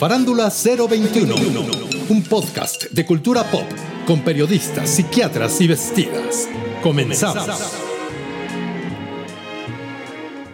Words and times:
Farándula 0.00 0.50
021, 0.50 1.34
un 2.08 2.22
podcast 2.22 2.84
de 2.84 3.04
cultura 3.04 3.44
pop 3.44 3.66
con 4.06 4.20
periodistas, 4.20 4.88
psiquiatras 4.88 5.60
y 5.60 5.66
vestidas. 5.66 6.48
Comenzamos. 6.82 7.46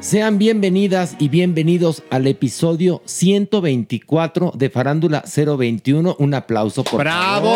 Sean 0.01 0.39
bienvenidas 0.39 1.15
y 1.21 1.29
bienvenidos 1.29 2.03
al 2.11 2.27
episodio 2.27 3.03
124 3.05 4.51
de 4.57 4.69
Farándula 4.69 5.23
021. 5.25 6.17
Un 6.19 6.35
aplauso 6.35 6.83
por 6.83 6.99
¡Bravo! 6.99 7.55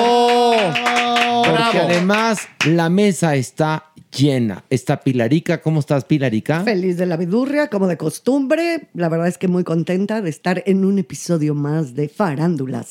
favor. 0.55 1.45
Porque 1.45 1.79
¡Bravo! 1.79 1.89
además 1.89 2.39
la 2.67 2.89
mesa 2.89 3.35
está 3.35 3.90
llena. 4.17 4.65
Está 4.71 5.01
Pilarica. 5.01 5.61
¿Cómo 5.61 5.81
estás, 5.81 6.05
Pilarica? 6.05 6.61
Feliz 6.65 6.97
de 6.97 7.07
la 7.07 7.17
vidurria, 7.17 7.69
como 7.69 7.87
de 7.87 7.97
costumbre. 7.97 8.89
La 8.95 9.09
verdad 9.09 9.29
es 9.29 9.39
que 9.39 9.49
muy 9.49 9.65
contenta 9.65 10.21
de 10.21 10.31
estar 10.31 10.63
en 10.67 10.85
un 10.85 10.99
episodio 10.99 11.55
más 11.55 11.95
de 11.95 12.09
Farándula 12.09 12.85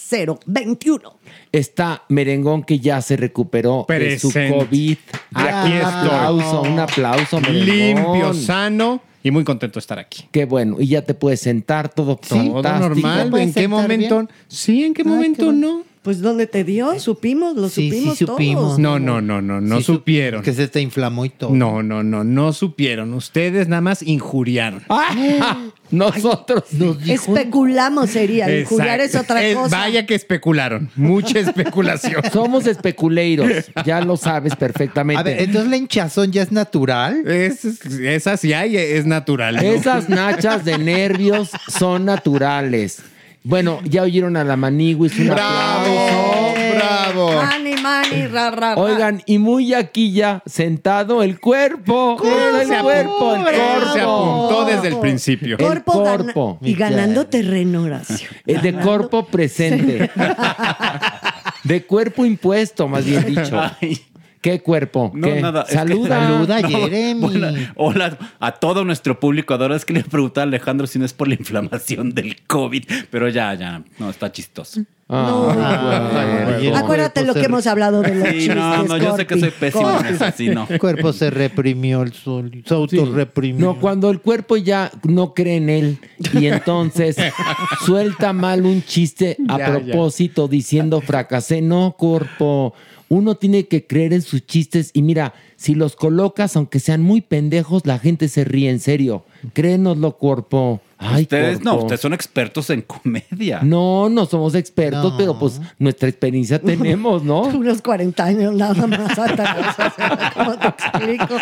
021. 0.45 1.17
Está 1.52 2.03
Merengón 2.09 2.64
que 2.64 2.80
ya 2.80 3.02
se 3.02 3.17
recuperó 3.17 3.85
de 3.88 4.19
su. 4.19 4.31
COVID. 4.31 4.97
Aquí 5.34 5.72
un 5.72 5.78
estoy. 5.78 5.81
aplauso, 5.81 6.62
un 6.62 6.79
aplauso, 6.79 7.41
Merengón. 7.41 7.66
Limpio, 7.66 8.34
sano 8.34 9.02
y 9.22 9.31
muy 9.31 9.44
contento 9.44 9.75
de 9.75 9.81
estar 9.81 10.00
aquí. 10.00 10.25
Qué 10.31 10.46
bueno. 10.46 10.78
Y 10.79 10.88
ya 10.88 11.02
te 11.02 11.13
puedes 11.13 11.41
sentar 11.41 11.90
todo 11.90 12.16
Todo 12.16 12.40
fantástico. 12.63 12.90
normal. 12.90 13.41
¿En 13.41 13.53
qué 13.53 13.68
momento? 13.68 14.28
Sí, 14.47 14.84
¿en 14.85 14.94
qué 14.94 15.03
momento 15.03 15.52
no? 15.52 15.84
Pues 16.01 16.21
¿dónde 16.21 16.47
te 16.47 16.63
dio? 16.63 16.97
¿Supimos? 16.97 17.57
¿Lo 17.57 17.67
Sí, 17.67 17.91
sí 17.91 17.97
supimos, 17.97 18.17
supimos. 18.17 18.63
todos? 18.63 18.79
No, 18.79 18.99
no, 18.99 19.19
no, 19.21 19.41
no, 19.41 19.59
no 19.59 19.77
Sí, 19.79 19.83
supieron. 19.83 20.41
Que 20.41 20.53
se 20.53 20.69
te 20.69 20.79
inflamó 20.79 21.25
y 21.25 21.29
todo. 21.29 21.53
No, 21.53 21.83
no, 21.83 22.03
no, 22.03 22.23
no 22.23 22.53
supieron. 22.53 23.13
Ustedes 23.13 23.67
nada 23.67 23.81
más 23.81 24.01
injuriaron. 24.01 24.81
¡Ah! 24.89 25.57
Nosotros 25.91 26.63
Especulamos 27.07 28.11
sería. 28.11 28.59
Injuriar 28.59 28.99
es 29.01 29.07
Exacto. 29.07 29.33
otra 29.33 29.45
Eh, 29.47 29.53
cosa. 29.55 29.77
Vaya 29.77 30.05
que 30.05 30.15
especularon. 30.15 30.89
Mucha 30.95 31.39
especulación. 31.39 32.21
somos 32.31 32.66
especuleiros. 32.67 33.49
Ya 33.85 33.99
lo 34.01 34.16
sabes 34.16 34.55
perfectamente. 34.55 35.19
A 35.19 35.23
ver, 35.23 35.41
entonces 35.41 35.69
la 35.69 35.77
hinchazón 35.77 36.31
ya 36.31 36.43
es 36.43 36.51
natural. 36.51 37.27
Es, 37.27 37.66
esa 37.66 38.37
sí 38.37 38.53
hay, 38.53 38.77
es 38.77 39.05
natural. 39.05 39.55
¿no? 39.55 39.61
Esas 39.61 40.09
nachas 40.09 40.63
de 40.63 40.77
nervios 40.77 41.49
son 41.67 42.05
naturales. 42.05 42.99
Bueno, 43.44 43.79
ya 43.83 44.03
oyeron 44.03 44.35
a 44.38 44.44
la 44.44 44.55
Maniguis. 44.57 45.17
Un 45.17 45.29
¡Bravo! 45.29 46.53
¡Bravo! 46.75 47.31
Mani, 47.33 47.73
mani, 47.81 48.27
ra, 48.27 48.51
ra. 48.51 48.75
Oigan, 48.75 49.23
y 49.25 49.38
muy 49.38 49.73
aquí 49.73 50.11
ya 50.11 50.44
sentado 50.45 51.23
el 51.23 51.39
cuerpo. 51.39 52.17
Se 52.22 52.28
El 52.63 52.81
cuerpo, 52.81 53.35
el 53.35 53.45
Se 53.45 53.51
cuerpo. 53.51 54.47
apuntó 54.49 54.66
desde 54.66 54.88
el 54.89 54.97
principio. 54.99 55.57
El 55.57 55.66
Corpo 55.66 56.03
gana- 56.03 56.23
corpo. 56.33 56.57
y 56.61 56.73
ganando 56.75 57.25
terreno, 57.28 57.83
Horacio. 57.83 58.29
Eh, 58.45 58.59
De 58.59 58.73
cuerpo 58.73 59.25
presente. 59.25 60.09
De 61.63 61.83
cuerpo 61.85 62.25
impuesto, 62.25 62.88
más 62.88 63.05
bien 63.05 63.25
dicho. 63.25 63.59
Ay, 63.81 63.99
¿Qué 64.41 64.61
cuerpo? 64.61 65.11
no, 65.13 65.27
¿Qué? 65.27 65.41
nada. 65.41 65.61
es 65.63 65.67
que- 65.69 65.73
Saluda. 65.75 66.19
Saluda, 66.31 66.61
No, 66.61 66.67
Jeremy. 66.69 67.67
hola 67.75 68.17
a 68.39 68.51
todo 68.53 68.85
nuestro 68.85 69.19
público. 69.19 69.53
Ahora 69.53 69.75
es 69.75 69.83
que 69.85 69.94
le 69.94 70.03
pregunté 70.03 70.39
a 70.39 70.44
Alejandro 70.44 70.88
si 70.88 70.97
no 71.00 71.05
es 71.05 71.13
por 71.13 71.27
la 71.27 71.35
inflamación 71.35 72.11
del 72.13 72.41
COVID, 72.47 72.83
pero 73.11 73.28
ya, 73.29 73.53
ya, 73.55 73.83
no, 73.97 74.09
está 74.09 74.31
chistoso. 74.31 74.81
Ah, 75.11 76.05
Ay, 76.16 76.61
bueno. 76.61 76.78
Acuérdate 76.78 77.23
lo 77.25 77.33
que 77.33 77.41
hemos 77.45 77.66
hablado 77.66 78.01
de 78.03 78.13
los 78.13 78.28
Sí, 78.28 78.33
chistes, 78.35 78.55
no, 78.55 78.83
no, 78.83 78.97
yo 78.97 79.16
sé 79.17 79.25
que 79.25 79.39
soy 79.39 79.49
pésimo 79.49 79.99
en 79.99 80.05
eso, 80.05 80.25
sí, 80.38 80.49
no. 80.49 80.67
El 80.69 80.78
cuerpo 80.79 81.11
se 81.13 81.31
reprimió, 81.31 82.03
el 82.03 82.13
sol, 82.13 82.51
se 82.63 82.73
autorreprimió. 82.75 83.66
No, 83.66 83.79
cuando 83.79 84.11
el 84.11 84.22
cuerpo 84.22 84.55
ya 84.55 84.91
no 85.03 85.33
cree 85.33 85.55
en 85.57 85.69
él 85.69 85.97
y 86.33 86.45
entonces 86.45 87.17
suelta 87.85 88.33
mal 88.33 88.66
un 88.66 88.83
chiste 88.83 89.35
a 89.47 89.57
Ya, 89.57 89.66
propósito 89.66 90.47
diciendo 90.47 91.01
fracasé. 91.01 91.61
No, 91.63 91.95
cuerpo. 91.97 92.73
Uno 93.09 93.36
tiene 93.36 93.68
que 93.68 93.88
creer 93.88 94.14
en 94.14 94.22
sus 94.22 94.46
chistes 94.46 94.92
y 94.94 95.02
mira, 95.02 95.34
si 95.56 95.75
los 95.75 95.96
colocas, 95.96 96.56
aunque 96.56 96.80
sean 96.80 97.02
muy 97.02 97.22
pendejos, 97.22 97.86
la 97.86 98.00
gente 98.00 98.30
se 98.30 98.44
ríe 98.44 98.70
en 98.70 98.80
serio. 98.80 99.25
Créenoslo, 99.53 100.18
cuerpo. 100.18 100.80
Ay, 101.01 101.21
ustedes 101.23 101.61
no, 101.63 101.77
ustedes 101.77 102.01
son 102.01 102.13
expertos 102.13 102.69
en 102.71 102.81
comedia. 102.81 103.61
No, 103.63 104.09
no 104.09 104.25
somos 104.25 104.53
expertos, 104.53 105.11
No. 105.13 105.17
pero 105.17 105.39
pues 105.39 105.61
nuestra 105.79 106.09
experiencia 106.09 106.59
tenemos, 106.59 107.23
¿no? 107.23 107.41
Unos 107.47 107.81
40 107.81 108.21
años 108.23 108.53
nada 108.53 108.85
más 108.85 109.17
atrás. 109.17 109.57
o 109.69 109.95
sea, 109.95 110.31
¿Cómo 110.33 110.57
te 110.57 110.67
explico? 110.67 111.35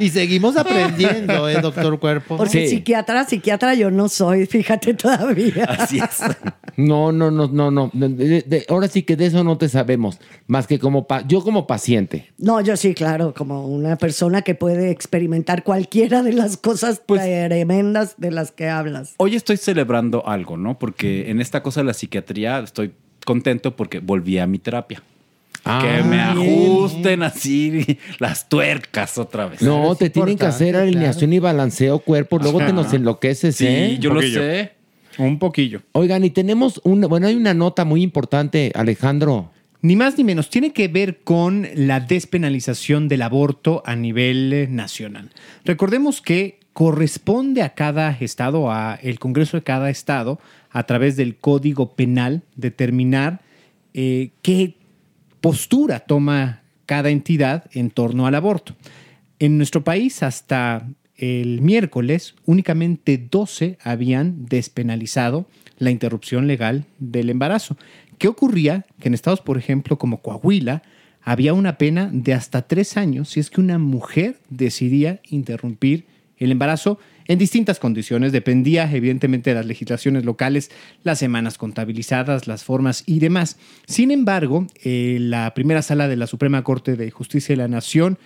Y 0.00 0.08
seguimos 0.10 0.56
aprendiendo, 0.56 1.48
¿eh, 1.48 1.60
doctor 1.62 1.98
Cuerpo? 1.98 2.36
Porque 2.36 2.66
Sí. 2.68 2.76
psiquiatra, 2.76 3.24
psiquiatra 3.24 3.74
yo 3.74 3.90
no 3.90 4.08
soy, 4.10 4.44
fíjate 4.46 4.92
todavía. 4.94 5.64
Así 5.64 5.98
es. 5.98 6.18
No, 6.76 7.10
no, 7.10 7.30
no, 7.30 7.48
no, 7.48 7.70
no. 7.70 7.90
De- 7.94 8.08
de- 8.10 8.42
de- 8.42 8.66
ahora 8.68 8.88
sí 8.88 9.02
que 9.02 9.16
de 9.16 9.26
eso 9.26 9.42
no 9.44 9.56
te 9.56 9.68
sabemos, 9.70 10.18
más 10.46 10.66
que 10.66 10.78
como 10.78 11.06
pa- 11.06 11.26
yo 11.26 11.42
como 11.42 11.66
paciente. 11.66 12.30
No, 12.38 12.60
yo 12.60 12.76
sí, 12.76 12.94
claro, 12.94 13.32
como 13.34 13.66
una 13.66 13.96
persona 13.96 14.42
que 14.42 14.54
puede 14.54 14.90
experimentar 14.90 15.64
cualquiera 15.64 16.22
de 16.22 16.32
las 16.34 16.56
cosas 16.58 17.00
Pues- 17.04 17.22
tremendas 17.22 18.14
de 18.18 18.30
las 18.30 18.52
que 18.52 18.68
hablas. 18.98 19.14
Hoy 19.16 19.34
estoy 19.36 19.56
celebrando 19.56 20.26
algo, 20.26 20.56
¿no? 20.56 20.78
Porque 20.78 21.30
en 21.30 21.40
esta 21.40 21.62
cosa 21.62 21.80
de 21.80 21.86
la 21.86 21.94
psiquiatría 21.94 22.58
estoy 22.60 22.92
contento 23.24 23.76
porque 23.76 24.00
volví 24.00 24.38
a 24.38 24.46
mi 24.46 24.58
terapia. 24.58 25.02
que 25.62 26.02
me 26.02 26.20
ajusten 26.20 27.22
así 27.22 27.98
las 28.18 28.48
tuercas 28.48 29.18
otra 29.18 29.46
vez. 29.46 29.62
No, 29.62 29.94
te 29.94 30.08
tienen 30.10 30.38
que 30.38 30.46
hacer 30.46 30.76
alineación 30.76 31.32
y 31.32 31.38
balanceo 31.38 31.98
cuerpo, 31.98 32.38
luego 32.38 32.58
te 32.58 32.72
nos 32.72 32.92
enloqueces, 32.92 33.56
Sí, 33.56 33.66
¿eh? 33.66 33.96
yo 34.00 34.12
lo 34.14 34.22
sé. 34.22 34.72
Un 35.18 35.38
poquillo. 35.38 35.82
Oigan, 35.92 36.24
y 36.24 36.30
tenemos 36.30 36.80
una, 36.84 37.06
bueno, 37.06 37.26
hay 37.26 37.34
una 37.34 37.52
nota 37.52 37.84
muy 37.84 38.02
importante, 38.02 38.72
Alejandro. 38.74 39.50
Ni 39.82 39.96
más 39.96 40.16
ni 40.16 40.24
menos, 40.24 40.50
tiene 40.50 40.72
que 40.72 40.88
ver 40.88 41.20
con 41.24 41.66
la 41.74 42.00
despenalización 42.00 43.08
del 43.08 43.22
aborto 43.22 43.82
a 43.86 43.96
nivel 43.96 44.68
nacional. 44.74 45.30
Recordemos 45.64 46.20
que 46.20 46.59
corresponde 46.80 47.60
a 47.60 47.74
cada 47.74 48.10
estado, 48.10 48.70
a 48.72 48.98
el 49.02 49.18
Congreso 49.18 49.58
de 49.58 49.62
cada 49.62 49.90
estado, 49.90 50.40
a 50.70 50.84
través 50.84 51.14
del 51.14 51.36
Código 51.36 51.94
Penal, 51.94 52.42
determinar 52.56 53.42
eh, 53.92 54.30
qué 54.40 54.76
postura 55.42 56.00
toma 56.00 56.62
cada 56.86 57.10
entidad 57.10 57.66
en 57.72 57.90
torno 57.90 58.26
al 58.26 58.34
aborto. 58.34 58.76
En 59.38 59.58
nuestro 59.58 59.84
país, 59.84 60.22
hasta 60.22 60.88
el 61.16 61.60
miércoles 61.60 62.34
únicamente 62.46 63.18
12 63.30 63.76
habían 63.82 64.46
despenalizado 64.46 65.44
la 65.76 65.90
interrupción 65.90 66.46
legal 66.46 66.86
del 66.98 67.28
embarazo. 67.28 67.76
¿Qué 68.16 68.26
ocurría? 68.26 68.86
Que 69.00 69.08
en 69.08 69.12
estados, 69.12 69.42
por 69.42 69.58
ejemplo, 69.58 69.98
como 69.98 70.22
Coahuila, 70.22 70.82
había 71.20 71.52
una 71.52 71.76
pena 71.76 72.08
de 72.10 72.32
hasta 72.32 72.62
tres 72.62 72.96
años 72.96 73.28
si 73.28 73.40
es 73.40 73.50
que 73.50 73.60
una 73.60 73.76
mujer 73.76 74.38
decidía 74.48 75.20
interrumpir 75.28 76.06
el 76.40 76.50
embarazo 76.50 76.98
en 77.26 77.38
distintas 77.38 77.78
condiciones. 77.78 78.32
Dependía, 78.32 78.90
evidentemente, 78.92 79.50
de 79.50 79.54
las 79.54 79.66
legislaciones 79.66 80.24
locales, 80.24 80.72
las 81.04 81.20
semanas 81.20 81.58
contabilizadas, 81.58 82.48
las 82.48 82.64
formas 82.64 83.04
y 83.06 83.20
demás. 83.20 83.56
Sin 83.86 84.10
embargo, 84.10 84.66
eh, 84.82 85.18
la 85.20 85.54
primera 85.54 85.82
sala 85.82 86.08
de 86.08 86.16
la 86.16 86.26
Suprema 86.26 86.64
Corte 86.64 86.96
de 86.96 87.10
Justicia 87.12 87.52
de 87.52 87.58
la 87.58 87.68
Nación 87.68 88.18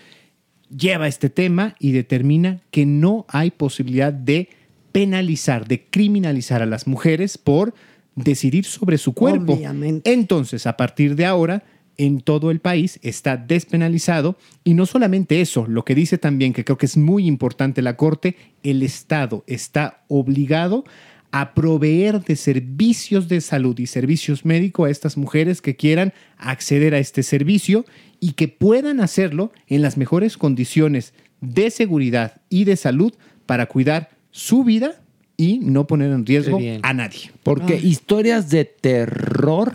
lleva 0.75 1.09
este 1.09 1.29
tema 1.29 1.75
y 1.79 1.93
determina 1.93 2.61
que 2.71 2.87
no 2.87 3.27
hay 3.29 3.51
posibilidad 3.51 4.13
de 4.13 4.49
penalizar, 4.93 5.67
de 5.67 5.85
criminalizar 5.85 6.63
a 6.63 6.67
las 6.67 6.87
mujeres 6.87 7.37
por 7.37 7.75
decidir 8.15 8.65
sobre 8.65 8.97
su 8.97 9.13
cuerpo. 9.13 9.55
Obviamente. 9.55 10.13
Entonces, 10.13 10.67
a 10.67 10.77
partir 10.77 11.17
de 11.17 11.27
ahora, 11.27 11.65
en 11.97 12.21
todo 12.21 12.51
el 12.51 12.61
país 12.61 12.99
está 13.03 13.37
despenalizado. 13.37 14.37
Y 14.65 14.75
no 14.75 14.87
solamente 14.87 15.41
eso, 15.41 15.67
lo 15.67 15.85
que 15.85 15.95
dice 15.95 16.19
también, 16.19 16.53
que 16.53 16.65
creo 16.65 16.79
que 16.79 16.87
es 16.87 16.97
muy 16.97 17.27
importante 17.27 17.83
la 17.83 17.97
Corte, 17.97 18.37
el 18.63 18.83
Estado 18.83 19.45
está 19.47 20.05
obligado 20.09 20.85
a 21.31 21.53
proveer 21.53 22.23
de 22.23 22.37
servicios 22.37 23.29
de 23.29 23.41
salud 23.41 23.77
y 23.81 23.89
servicios 23.89 24.45
médicos 24.45 24.87
a 24.87 24.91
estas 24.91 25.17
mujeres 25.17 25.61
que 25.61 25.75
quieran 25.75 26.13
acceder 26.39 26.95
a 26.95 27.01
este 27.01 27.25
servicio 27.25 27.85
y 28.21 28.33
que 28.33 28.47
puedan 28.47 29.01
hacerlo 29.01 29.51
en 29.67 29.83
las 29.83 29.97
mejores 29.97 30.37
condiciones 30.37 31.13
de 31.41 31.71
seguridad 31.71 32.41
y 32.51 32.65
de 32.65 32.77
salud 32.77 33.13
para 33.47 33.67
cuidar 33.67 34.11
su 34.31 34.63
vida 34.63 35.01
y 35.37 35.59
no 35.59 35.87
poner 35.87 36.13
en 36.13 36.25
riesgo 36.25 36.61
a 36.83 36.95
nadie. 36.95 37.33
Porque 37.43 37.77
historias 37.77 38.51
de 38.51 38.65
terror 38.65 39.73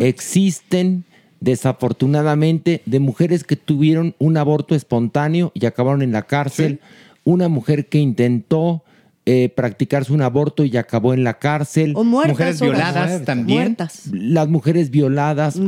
existen 0.00 1.04
desafortunadamente 1.42 2.82
de 2.86 3.00
mujeres 3.00 3.44
que 3.44 3.56
tuvieron 3.56 4.14
un 4.18 4.36
aborto 4.36 4.74
espontáneo 4.74 5.50
y 5.54 5.66
acabaron 5.66 6.02
en 6.02 6.12
la 6.12 6.22
cárcel, 6.22 6.80
una 7.24 7.48
mujer 7.48 7.86
que 7.88 7.98
intentó 7.98 8.82
eh, 9.24 9.48
practicarse 9.54 10.12
un 10.12 10.20
aborto 10.22 10.64
y 10.64 10.76
acabó 10.76 11.14
en 11.14 11.22
la 11.22 11.38
cárcel, 11.38 11.92
O 11.96 12.02
muertas, 12.02 12.32
Mujeres 12.32 12.60
violadas 12.60 12.94
muertas. 13.08 13.24
también. 13.24 13.58
Muertas. 13.60 14.06
las 14.12 14.48
mujeres 14.48 14.90
violadas, 14.90 15.60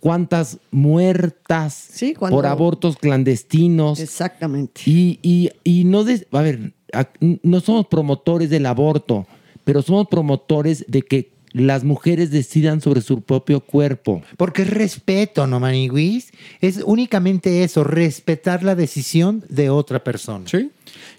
cuántas 0.00 0.58
muertas 0.70 1.90
cuando- 2.18 2.36
por 2.36 2.46
abortos 2.46 2.96
clandestinos. 2.96 4.00
Exactamente. 4.00 4.80
Y, 4.86 5.18
y, 5.22 5.50
y 5.62 5.84
no, 5.84 6.04
des- 6.04 6.26
a 6.32 6.40
ver, 6.40 6.72
no 7.20 7.60
somos 7.60 7.86
promotores 7.86 8.48
del 8.48 8.64
aborto, 8.64 9.26
pero 9.64 9.82
somos 9.82 10.08
promotores 10.08 10.86
de 10.88 11.02
que 11.02 11.31
las 11.52 11.84
mujeres 11.84 12.30
decidan 12.30 12.80
sobre 12.80 13.00
su 13.00 13.22
propio 13.22 13.60
cuerpo. 13.60 14.22
Porque 14.36 14.62
es 14.62 14.70
respeto, 14.70 15.46
¿no, 15.46 15.60
Maniguis? 15.60 16.32
Es 16.60 16.82
únicamente 16.84 17.62
eso, 17.64 17.84
respetar 17.84 18.62
la 18.62 18.74
decisión 18.74 19.44
de 19.48 19.70
otra 19.70 20.02
persona. 20.02 20.46
Sí. 20.48 20.70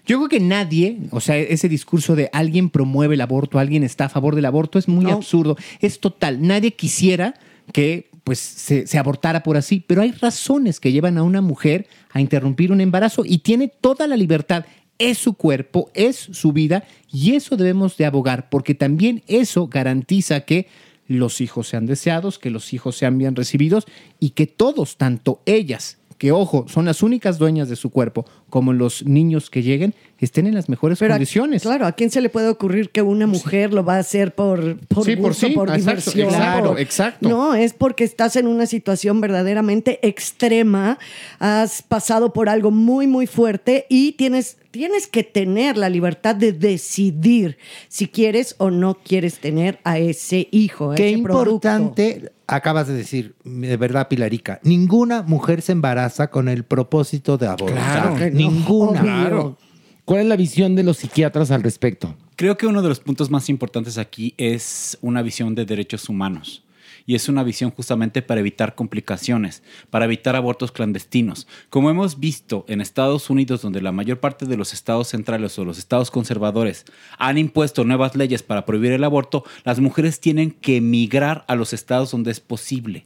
Yo 0.06 0.18
creo 0.18 0.28
que 0.28 0.40
nadie, 0.40 0.98
o 1.10 1.20
sea, 1.20 1.38
ese 1.38 1.68
discurso 1.68 2.14
de 2.14 2.30
alguien 2.32 2.70
promueve 2.70 3.14
el 3.14 3.20
aborto, 3.20 3.58
alguien 3.58 3.82
está 3.82 4.06
a 4.06 4.08
favor 4.08 4.34
del 4.34 4.44
aborto, 4.44 4.78
es 4.78 4.88
muy 4.88 5.10
absurdo. 5.10 5.56
Es 5.80 6.00
total. 6.00 6.46
Nadie 6.46 6.72
quisiera 6.72 7.34
que 7.72 8.10
pues 8.24 8.38
se, 8.38 8.86
se 8.86 8.98
abortara 8.98 9.42
por 9.42 9.56
así, 9.56 9.84
pero 9.86 10.00
hay 10.00 10.12
razones 10.12 10.80
que 10.80 10.92
llevan 10.92 11.18
a 11.18 11.22
una 11.22 11.42
mujer 11.42 11.86
a 12.10 12.20
interrumpir 12.20 12.72
un 12.72 12.80
embarazo 12.80 13.22
y 13.24 13.38
tiene 13.38 13.68
toda 13.68 14.06
la 14.06 14.16
libertad. 14.16 14.64
Es 14.98 15.18
su 15.18 15.34
cuerpo, 15.34 15.90
es 15.94 16.16
su 16.16 16.52
vida 16.52 16.84
y 17.12 17.34
eso 17.34 17.56
debemos 17.56 17.96
de 17.96 18.06
abogar 18.06 18.48
porque 18.48 18.74
también 18.74 19.22
eso 19.26 19.66
garantiza 19.68 20.40
que 20.42 20.68
los 21.06 21.40
hijos 21.40 21.68
sean 21.68 21.86
deseados, 21.86 22.38
que 22.38 22.50
los 22.50 22.72
hijos 22.72 22.96
sean 22.96 23.18
bien 23.18 23.36
recibidos 23.36 23.86
y 24.20 24.30
que 24.30 24.46
todos, 24.46 24.96
tanto 24.96 25.42
ellas, 25.46 25.98
que 26.18 26.32
ojo, 26.32 26.66
son 26.68 26.84
las 26.84 27.02
únicas 27.02 27.38
dueñas 27.38 27.68
de 27.68 27.76
su 27.76 27.90
cuerpo, 27.90 28.24
como 28.48 28.72
los 28.72 29.04
niños 29.04 29.50
que 29.50 29.62
lleguen, 29.62 29.94
estén 30.18 30.46
en 30.46 30.54
las 30.54 30.70
mejores 30.70 30.98
Pero 30.98 31.12
a- 31.12 31.16
condiciones. 31.16 31.62
claro, 31.62 31.86
¿a 31.86 31.92
quién 31.92 32.10
se 32.10 32.22
le 32.22 32.30
puede 32.30 32.48
ocurrir 32.48 32.88
que 32.90 33.02
una 33.02 33.26
mujer 33.26 33.74
lo 33.74 33.84
va 33.84 33.96
a 33.96 33.98
hacer 33.98 34.34
por, 34.34 34.78
por 34.86 35.04
Sí, 35.04 35.16
por 35.16 35.34
sí, 35.34 35.48
por 35.50 35.68
exacto, 35.68 35.76
diversión? 36.12 36.28
exacto, 36.30 36.68
por- 36.70 36.80
exacto. 36.80 37.28
No, 37.28 37.54
es 37.54 37.74
porque 37.74 38.04
estás 38.04 38.36
en 38.36 38.46
una 38.46 38.64
situación 38.64 39.20
verdaderamente 39.20 39.98
extrema, 40.06 40.98
has 41.38 41.82
pasado 41.82 42.32
por 42.32 42.48
algo 42.48 42.70
muy, 42.70 43.06
muy 43.06 43.26
fuerte 43.26 43.84
y 43.90 44.12
tienes, 44.12 44.56
tienes 44.70 45.06
que 45.08 45.24
tener 45.24 45.76
la 45.76 45.90
libertad 45.90 46.34
de 46.34 46.52
decidir 46.52 47.58
si 47.88 48.08
quieres 48.08 48.54
o 48.58 48.70
no 48.70 48.94
quieres 48.94 49.38
tener 49.40 49.78
a 49.84 49.98
ese 49.98 50.48
hijo, 50.52 50.92
a 50.92 50.94
Qué 50.94 51.08
ese 51.10 51.18
importante 51.18 52.32
acabas 52.46 52.86
de 52.88 52.94
decir, 52.94 53.34
de 53.44 53.76
verdad, 53.76 54.08
Pilarica. 54.08 54.60
Ninguna 54.62 55.22
mujer 55.22 55.62
se 55.62 55.72
embaraza 55.72 56.30
con 56.30 56.48
el 56.48 56.64
propósito 56.64 57.38
de 57.38 57.46
abortar. 57.46 58.14
Claro 58.14 58.18
no, 58.18 58.30
Ninguna. 58.30 59.00
obvio. 59.00 59.58
¿Cuál 60.04 60.20
es 60.20 60.26
la 60.26 60.36
visión 60.36 60.74
de 60.76 60.82
los 60.82 60.98
psiquiatras 60.98 61.50
al 61.50 61.62
respecto? 61.62 62.14
Creo 62.36 62.56
que 62.58 62.66
uno 62.66 62.82
de 62.82 62.88
los 62.88 63.00
puntos 63.00 63.30
más 63.30 63.48
importantes 63.48 63.96
aquí 63.96 64.34
es 64.36 64.98
una 65.00 65.22
visión 65.22 65.54
de 65.54 65.64
derechos 65.64 66.08
humanos. 66.08 66.63
Y 67.06 67.14
es 67.14 67.28
una 67.28 67.42
visión 67.42 67.70
justamente 67.70 68.22
para 68.22 68.40
evitar 68.40 68.74
complicaciones, 68.74 69.62
para 69.90 70.06
evitar 70.06 70.36
abortos 70.36 70.72
clandestinos. 70.72 71.46
Como 71.68 71.90
hemos 71.90 72.18
visto 72.18 72.64
en 72.68 72.80
Estados 72.80 73.28
Unidos, 73.28 73.62
donde 73.62 73.82
la 73.82 73.92
mayor 73.92 74.20
parte 74.20 74.46
de 74.46 74.56
los 74.56 74.72
estados 74.72 75.08
centrales 75.08 75.58
o 75.58 75.64
los 75.64 75.78
estados 75.78 76.10
conservadores 76.10 76.86
han 77.18 77.36
impuesto 77.36 77.84
nuevas 77.84 78.16
leyes 78.16 78.42
para 78.42 78.64
prohibir 78.64 78.92
el 78.92 79.04
aborto, 79.04 79.44
las 79.64 79.80
mujeres 79.80 80.20
tienen 80.20 80.50
que 80.50 80.76
emigrar 80.76 81.44
a 81.46 81.56
los 81.56 81.72
estados 81.72 82.10
donde 82.10 82.30
es 82.30 82.40
posible. 82.40 83.04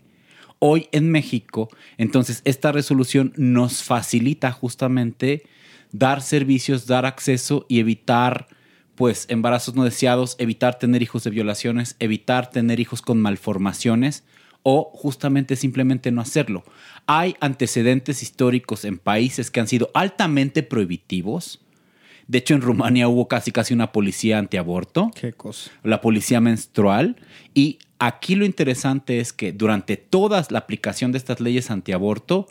Hoy 0.60 0.88
en 0.92 1.10
México, 1.10 1.68
entonces, 1.98 2.42
esta 2.44 2.72
resolución 2.72 3.32
nos 3.36 3.82
facilita 3.84 4.50
justamente 4.50 5.44
dar 5.92 6.20
servicios, 6.20 6.86
dar 6.86 7.06
acceso 7.06 7.64
y 7.68 7.78
evitar 7.78 8.48
pues 8.98 9.26
embarazos 9.28 9.76
no 9.76 9.84
deseados, 9.84 10.34
evitar 10.40 10.76
tener 10.80 11.02
hijos 11.02 11.22
de 11.22 11.30
violaciones, 11.30 11.94
evitar 12.00 12.50
tener 12.50 12.80
hijos 12.80 13.00
con 13.00 13.20
malformaciones 13.20 14.24
o 14.64 14.90
justamente 14.92 15.54
simplemente 15.54 16.10
no 16.10 16.20
hacerlo. 16.20 16.64
Hay 17.06 17.36
antecedentes 17.38 18.24
históricos 18.24 18.84
en 18.84 18.98
países 18.98 19.52
que 19.52 19.60
han 19.60 19.68
sido 19.68 19.92
altamente 19.94 20.64
prohibitivos. 20.64 21.60
De 22.26 22.38
hecho, 22.38 22.54
en 22.54 22.60
Rumania 22.60 23.06
hubo 23.06 23.28
casi 23.28 23.52
casi 23.52 23.72
una 23.72 23.92
policía 23.92 24.36
antiaborto. 24.40 25.12
Qué 25.14 25.32
cosa. 25.32 25.70
La 25.84 26.00
policía 26.00 26.40
menstrual. 26.40 27.14
Y 27.54 27.78
aquí 28.00 28.34
lo 28.34 28.44
interesante 28.44 29.20
es 29.20 29.32
que 29.32 29.52
durante 29.52 29.96
toda 29.96 30.44
la 30.50 30.58
aplicación 30.58 31.12
de 31.12 31.18
estas 31.18 31.38
leyes 31.38 31.70
antiaborto, 31.70 32.48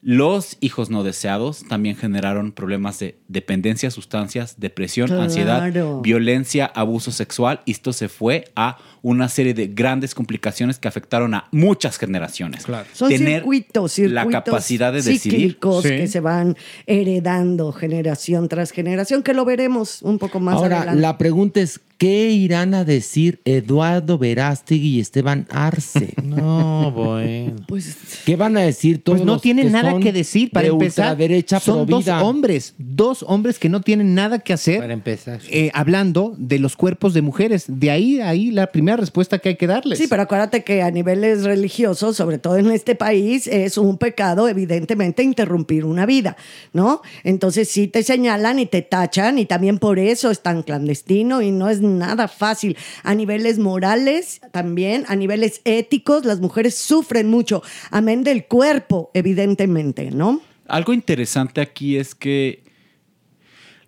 los 0.00 0.56
hijos 0.60 0.90
no 0.90 1.02
deseados 1.02 1.64
también 1.68 1.96
generaron 1.96 2.52
problemas 2.52 3.00
de 3.00 3.18
dependencia 3.26 3.88
a 3.88 3.90
sustancias, 3.90 4.54
depresión, 4.58 5.08
Claro. 5.08 5.22
ansiedad, 5.22 5.72
violencia, 6.02 6.66
abuso 6.66 7.10
sexual. 7.10 7.62
Y 7.64 7.72
esto 7.72 7.92
se 7.92 8.08
fue 8.08 8.44
a 8.54 8.78
una 9.02 9.28
serie 9.28 9.54
de 9.54 9.66
grandes 9.66 10.14
complicaciones 10.14 10.78
que 10.78 10.86
afectaron 10.86 11.34
a 11.34 11.48
muchas 11.50 11.98
generaciones. 11.98 12.64
Son 12.92 13.08
Tener 13.08 13.40
circuitos, 13.40 13.92
circuitos 13.92 14.14
la 14.14 14.30
capacidad 14.30 14.92
de 14.92 15.02
decidir. 15.02 15.58
Sí. 15.60 15.88
que 15.88 16.06
se 16.06 16.20
van 16.20 16.56
heredando 16.86 17.72
generación 17.72 18.48
tras 18.48 18.70
generación, 18.70 19.22
que 19.22 19.34
lo 19.34 19.44
veremos 19.44 20.02
un 20.02 20.18
poco 20.18 20.38
más 20.40 20.56
Ahora, 20.56 20.78
adelante. 20.78 21.00
la 21.02 21.18
pregunta 21.18 21.60
es, 21.60 21.80
¿qué 21.98 22.30
irán 22.30 22.74
a 22.74 22.84
decir 22.84 23.40
Eduardo 23.44 24.18
Verástegui 24.18 24.96
y 24.96 25.00
Esteban 25.00 25.46
Arce? 25.50 26.14
No, 26.28 26.92
bueno. 26.92 27.56
Pues, 27.66 27.96
¿Qué 28.24 28.36
van 28.36 28.56
a 28.56 28.60
decir 28.60 29.02
todos 29.02 29.18
Pues 29.18 29.26
no 29.26 29.34
los 29.34 29.42
tienen 29.42 29.72
nada 29.72 29.90
son 29.90 30.02
que 30.02 30.12
decir 30.12 30.50
para 30.50 30.66
de 30.68 30.72
empezar. 30.72 31.10
ultraderecha 31.12 31.58
Son 31.58 31.86
dos 31.86 32.06
hombres, 32.06 32.74
dos 32.78 33.24
hombres 33.26 33.58
que 33.58 33.68
no 33.68 33.80
tienen 33.80 34.14
nada 34.14 34.38
que 34.38 34.52
hacer. 34.52 34.78
Para 34.78 34.92
empezar. 34.92 35.40
eh, 35.50 35.70
hablando 35.74 36.34
de 36.38 36.58
los 36.58 36.76
cuerpos 36.76 37.14
de 37.14 37.22
mujeres. 37.22 37.64
De 37.66 37.90
ahí, 37.90 38.20
ahí 38.20 38.50
la 38.50 38.70
primera 38.70 38.96
respuesta 38.96 39.38
que 39.38 39.50
hay 39.50 39.56
que 39.56 39.66
darles. 39.66 39.98
Sí, 39.98 40.06
pero 40.08 40.22
acuérdate 40.22 40.62
que 40.62 40.82
a 40.82 40.90
niveles 40.90 41.44
religiosos, 41.44 42.16
sobre 42.16 42.38
todo 42.38 42.56
en 42.56 42.70
este 42.70 42.94
país, 42.94 43.46
es 43.46 43.78
un 43.78 43.98
pecado, 43.98 44.48
evidentemente, 44.48 45.22
interrumpir 45.22 45.84
una 45.84 46.06
vida, 46.06 46.36
¿no? 46.72 47.02
Entonces 47.24 47.68
sí 47.68 47.88
te 47.88 48.02
señalan 48.02 48.58
y 48.58 48.66
te 48.66 48.82
tachan 48.82 49.38
y 49.38 49.46
también 49.46 49.78
por 49.78 49.98
eso 49.98 50.30
es 50.30 50.40
tan 50.40 50.62
clandestino 50.62 51.42
y 51.42 51.50
no 51.50 51.68
es 51.68 51.80
nada 51.88 52.28
fácil. 52.28 52.76
A 53.02 53.14
niveles 53.14 53.58
morales 53.58 54.40
también, 54.52 55.04
a 55.08 55.16
niveles 55.16 55.60
éticos, 55.64 56.24
las 56.24 56.40
mujeres 56.40 56.76
sufren 56.76 57.28
mucho, 57.28 57.62
amén 57.90 58.24
del 58.24 58.46
cuerpo, 58.46 59.10
evidentemente, 59.14 60.10
¿no? 60.10 60.40
Algo 60.66 60.92
interesante 60.92 61.60
aquí 61.60 61.96
es 61.96 62.14
que 62.14 62.62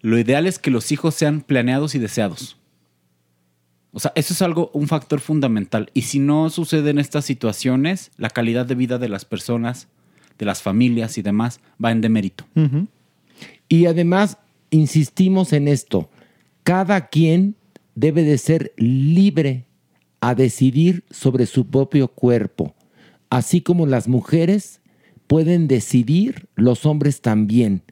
lo 0.01 0.19
ideal 0.19 0.47
es 0.47 0.59
que 0.59 0.71
los 0.71 0.93
hijos 0.93 1.15
sean 1.15 1.43
planeados 1.43 1.95
y 1.95 1.99
deseados. 1.99 2.57
O 3.93 4.01
sea, 4.01 4.13
eso 4.15 4.33
es 4.33 4.43
algo, 4.43 4.71
un 4.73 4.89
factor 4.89 5.21
fundamental. 5.21 5.91
Y 5.95 6.03
si 6.03 6.21
no 6.21 6.49
suceden 6.49 6.99
estas 6.99 7.25
situaciones, 7.25 8.13
la 8.17 8.31
calidad 8.31 8.65
de 8.67 8.77
vida 8.77 8.99
de 8.99 9.09
las 9.09 9.25
personas, 9.25 9.89
de 10.39 10.47
las 10.47 10.63
familias 10.63 11.19
y 11.19 11.23
demás, 11.23 11.61
va 11.83 11.91
en 11.91 12.01
demérito. 12.01 12.47
Y 13.69 13.87
además, 13.87 14.39
insistimos 14.71 15.53
en 15.53 15.69
esto. 15.69 16.09
Cada 16.63 17.09
quien 17.09 17.57
debe 18.01 18.23
de 18.23 18.39
ser 18.39 18.73
libre 18.77 19.67
a 20.21 20.35
decidir 20.35 21.05
sobre 21.11 21.47
su 21.47 21.67
propio 21.67 22.09
cuerpo. 22.09 22.75
Así 23.29 23.61
como 23.61 23.87
las 23.87 24.09
mujeres 24.09 24.81
pueden 25.27 25.69
decidir, 25.69 26.49
los 26.57 26.87
hombres 26.87 27.21
también. 27.21 27.83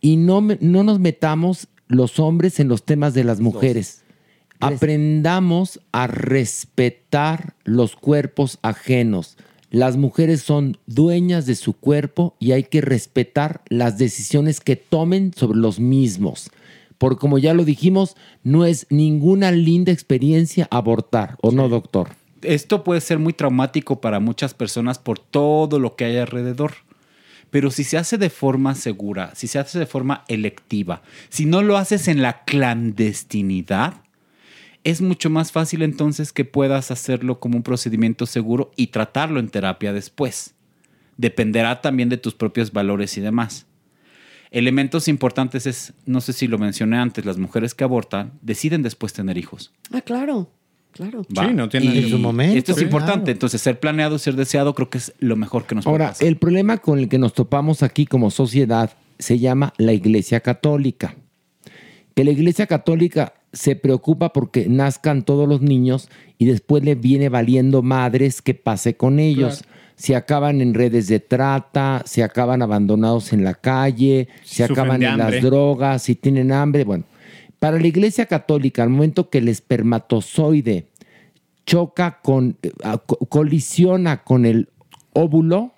Y 0.00 0.16
no, 0.16 0.40
no 0.40 0.82
nos 0.84 1.00
metamos 1.00 1.68
los 1.88 2.18
hombres 2.18 2.60
en 2.60 2.68
los 2.68 2.84
temas 2.84 3.12
de 3.12 3.24
las 3.24 3.40
mujeres. 3.40 4.02
Aprendamos 4.60 5.80
a 5.92 6.06
respetar 6.06 7.54
los 7.64 7.96
cuerpos 7.96 8.58
ajenos. 8.62 9.36
Las 9.70 9.96
mujeres 9.96 10.42
son 10.42 10.78
dueñas 10.86 11.44
de 11.44 11.56
su 11.56 11.74
cuerpo 11.74 12.36
y 12.38 12.52
hay 12.52 12.62
que 12.62 12.80
respetar 12.80 13.62
las 13.68 13.98
decisiones 13.98 14.60
que 14.60 14.76
tomen 14.76 15.32
sobre 15.34 15.58
los 15.58 15.80
mismos. 15.80 16.50
Porque 16.98 17.18
como 17.18 17.38
ya 17.38 17.54
lo 17.54 17.64
dijimos, 17.64 18.16
no 18.42 18.64
es 18.64 18.86
ninguna 18.90 19.50
linda 19.52 19.92
experiencia 19.92 20.68
abortar, 20.70 21.36
¿o 21.42 21.50
no, 21.50 21.68
doctor? 21.68 22.10
Esto 22.42 22.84
puede 22.84 23.00
ser 23.00 23.18
muy 23.18 23.32
traumático 23.32 24.00
para 24.00 24.20
muchas 24.20 24.54
personas 24.54 24.98
por 24.98 25.18
todo 25.18 25.78
lo 25.78 25.96
que 25.96 26.04
hay 26.04 26.16
alrededor. 26.16 26.72
Pero 27.50 27.70
si 27.70 27.84
se 27.84 27.96
hace 27.96 28.18
de 28.18 28.30
forma 28.30 28.74
segura, 28.74 29.32
si 29.34 29.46
se 29.46 29.58
hace 29.58 29.78
de 29.78 29.86
forma 29.86 30.24
electiva, 30.28 31.02
si 31.28 31.46
no 31.46 31.62
lo 31.62 31.76
haces 31.76 32.08
en 32.08 32.20
la 32.20 32.44
clandestinidad, 32.44 33.94
es 34.84 35.00
mucho 35.00 35.30
más 35.30 35.52
fácil 35.52 35.82
entonces 35.82 36.32
que 36.32 36.44
puedas 36.44 36.90
hacerlo 36.90 37.40
como 37.40 37.56
un 37.56 37.62
procedimiento 37.62 38.26
seguro 38.26 38.70
y 38.76 38.88
tratarlo 38.88 39.40
en 39.40 39.48
terapia 39.48 39.92
después. 39.92 40.54
Dependerá 41.16 41.80
también 41.80 42.08
de 42.08 42.18
tus 42.18 42.34
propios 42.34 42.72
valores 42.72 43.16
y 43.16 43.20
demás. 43.20 43.66
Elementos 44.50 45.08
importantes 45.08 45.66
es, 45.66 45.92
no 46.06 46.20
sé 46.20 46.32
si 46.32 46.46
lo 46.46 46.58
mencioné 46.58 46.96
antes, 46.98 47.24
las 47.24 47.38
mujeres 47.38 47.74
que 47.74 47.84
abortan 47.84 48.32
deciden 48.42 48.82
después 48.82 49.12
tener 49.12 49.36
hijos. 49.38 49.72
Ah, 49.92 50.00
claro, 50.00 50.48
claro. 50.92 51.22
Va. 51.36 51.46
Y 51.46 51.76
En 51.76 52.08
su 52.10 52.18
momento, 52.18 52.56
Esto 52.56 52.72
es 52.72 52.78
sí, 52.78 52.84
importante. 52.84 53.24
claro. 53.24 53.32
Entonces, 53.32 53.60
ser 53.60 53.80
planeado, 53.80 54.18
ser 54.18 54.34
deseado, 54.36 54.74
creo 54.74 54.88
que 54.90 54.98
es 54.98 55.12
lo 55.18 55.36
mejor 55.36 55.66
que 55.66 55.74
nos 55.74 55.84
puede 55.84 55.94
Ahora, 55.94 56.08
pasar. 56.08 56.26
el 56.28 56.36
problema 56.36 56.78
con 56.78 56.98
el 56.98 57.08
que 57.08 57.18
nos 57.18 57.34
topamos 57.34 57.82
aquí 57.82 58.06
como 58.06 58.30
sociedad 58.30 58.90
se 59.18 59.38
llama 59.38 59.72
la 59.78 59.92
Iglesia 59.92 60.40
Católica. 60.40 61.16
Que 62.14 62.24
la 62.24 62.30
Iglesia 62.30 62.66
Católica 62.66 63.34
se 63.52 63.74
preocupa 63.76 64.32
porque 64.32 64.66
nazcan 64.68 65.22
todos 65.24 65.48
los 65.48 65.60
niños 65.62 66.08
y 66.38 66.44
después 66.46 66.84
le 66.84 66.94
viene 66.94 67.28
valiendo 67.28 67.82
madres 67.82 68.42
que 68.42 68.54
pase 68.54 68.96
con 68.96 69.18
ellos. 69.18 69.64
Si 69.96 70.12
acaban 70.14 70.60
en 70.60 70.74
redes 70.74 71.08
de 71.08 71.20
trata, 71.20 72.02
si 72.04 72.20
acaban 72.22 72.60
abandonados 72.62 73.32
en 73.32 73.42
la 73.44 73.54
calle, 73.54 74.28
Sufren 74.68 74.78
acaban 74.78 75.02
en 75.02 75.18
las 75.18 75.30
drogas, 75.42 76.02
si 76.02 76.14
tienen 76.14 76.52
hambre. 76.52 76.84
Bueno, 76.84 77.04
para 77.58 77.80
la 77.80 77.86
Iglesia 77.86 78.26
Católica, 78.26 78.82
al 78.82 78.90
momento 78.90 79.30
que 79.30 79.38
el 79.38 79.48
espermatozoide 79.48 80.86
choca 81.64 82.20
con, 82.22 82.56
eh, 82.62 82.70
co- 83.06 83.16
colisiona 83.28 84.22
con 84.22 84.44
el 84.46 84.68
óvulo, 85.14 85.72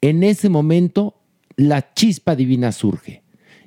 en 0.00 0.22
ese 0.22 0.48
momento 0.48 1.16
la 1.56 1.92
chispa 1.92 2.36
divina 2.36 2.72
surge. 2.72 3.22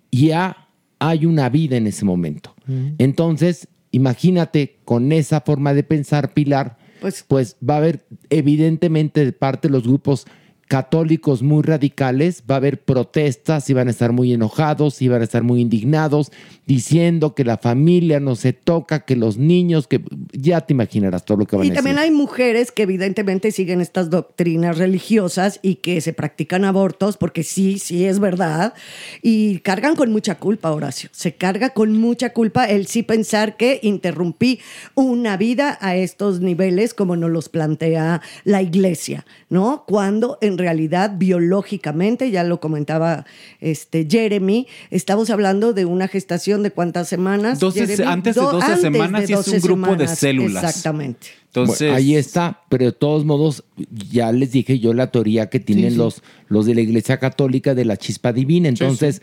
Y 0.09 0.27
ya 0.27 0.67
hay 0.99 1.25
una 1.25 1.49
vida 1.49 1.77
en 1.77 1.87
ese 1.87 2.05
momento. 2.05 2.55
Entonces, 2.97 3.67
imagínate 3.91 4.77
con 4.85 5.11
esa 5.11 5.41
forma 5.41 5.73
de 5.73 5.83
pensar, 5.83 6.33
Pilar, 6.33 6.77
Pues- 7.01 7.25
pues, 7.27 7.57
va 7.67 7.73
a 7.73 7.77
haber 7.77 8.05
evidentemente 8.29 9.25
de 9.25 9.33
parte 9.33 9.67
de 9.67 9.73
los 9.73 9.83
grupos 9.83 10.27
católicos 10.71 11.43
muy 11.43 11.63
radicales, 11.63 12.43
va 12.49 12.55
a 12.55 12.59
haber 12.59 12.81
protestas 12.81 13.69
y 13.69 13.73
van 13.73 13.89
a 13.89 13.91
estar 13.91 14.13
muy 14.13 14.31
enojados 14.31 15.01
y 15.01 15.09
van 15.09 15.19
a 15.19 15.25
estar 15.25 15.43
muy 15.43 15.59
indignados, 15.59 16.31
diciendo 16.65 17.35
que 17.35 17.43
la 17.43 17.57
familia 17.57 18.21
no 18.21 18.37
se 18.37 18.53
toca, 18.53 19.01
que 19.01 19.17
los 19.17 19.35
niños, 19.37 19.85
que 19.87 20.01
ya 20.31 20.61
te 20.61 20.71
imaginarás 20.71 21.25
todo 21.25 21.39
lo 21.39 21.45
que 21.45 21.57
van 21.57 21.65
Y 21.65 21.71
a 21.71 21.73
también 21.73 21.97
decir. 21.97 22.09
hay 22.09 22.15
mujeres 22.15 22.71
que 22.71 22.83
evidentemente 22.83 23.51
siguen 23.51 23.81
estas 23.81 24.09
doctrinas 24.09 24.77
religiosas 24.77 25.59
y 25.61 25.75
que 25.75 25.99
se 25.99 26.13
practican 26.13 26.63
abortos, 26.63 27.17
porque 27.17 27.43
sí, 27.43 27.77
sí 27.77 28.05
es 28.05 28.19
verdad, 28.19 28.73
y 29.21 29.59
cargan 29.59 29.97
con 29.97 30.09
mucha 30.13 30.35
culpa, 30.35 30.71
Horacio. 30.71 31.09
Se 31.11 31.33
carga 31.35 31.71
con 31.71 31.97
mucha 31.99 32.31
culpa 32.31 32.63
el 32.63 32.87
sí 32.87 33.03
pensar 33.03 33.57
que 33.57 33.81
interrumpí 33.83 34.61
una 34.95 35.35
vida 35.35 35.77
a 35.81 35.97
estos 35.97 36.39
niveles 36.39 36.93
como 36.93 37.17
nos 37.17 37.29
los 37.29 37.49
plantea 37.49 38.21
la 38.45 38.61
iglesia, 38.61 39.25
¿no? 39.51 39.83
Cuando 39.85 40.37
en 40.41 40.57
realidad 40.57 41.11
biológicamente, 41.17 42.31
ya 42.31 42.43
lo 42.45 42.59
comentaba 42.61 43.25
este 43.59 44.07
Jeremy, 44.09 44.65
estamos 44.89 45.29
hablando 45.29 45.73
de 45.73 45.83
una 45.83 46.07
gestación 46.07 46.63
de 46.63 46.71
cuántas 46.71 47.09
semanas. 47.09 47.59
12 47.59 47.85
Jeremy? 47.85 48.09
antes 48.11 48.35
de 48.35 48.41
Do- 48.41 48.51
12 48.53 48.65
antes 48.65 48.81
semanas 48.81 49.27
de 49.27 49.33
y 49.33 49.33
es 49.33 49.47
un 49.47 49.53
12 49.53 49.59
grupo 49.67 49.95
de 49.97 50.07
células. 50.07 50.63
Exactamente. 50.63 51.27
Entonces, 51.47 51.79
Bueno, 51.79 51.95
ahí 51.97 52.15
está, 52.15 52.61
pero 52.69 52.85
de 52.85 52.91
todos 52.93 53.25
modos, 53.25 53.65
ya 54.09 54.31
les 54.31 54.53
dije 54.53 54.79
yo 54.79 54.93
la 54.93 55.11
teoría 55.11 55.49
que 55.49 55.59
tienen 55.59 55.91
sí. 55.91 55.97
Los, 55.97 56.23
los 56.47 56.65
de 56.65 56.73
la 56.75 56.81
Iglesia 56.81 57.17
Católica 57.19 57.75
de 57.75 57.83
la 57.83 57.97
chispa 57.97 58.31
divina. 58.31 58.69
Entonces, 58.69 59.21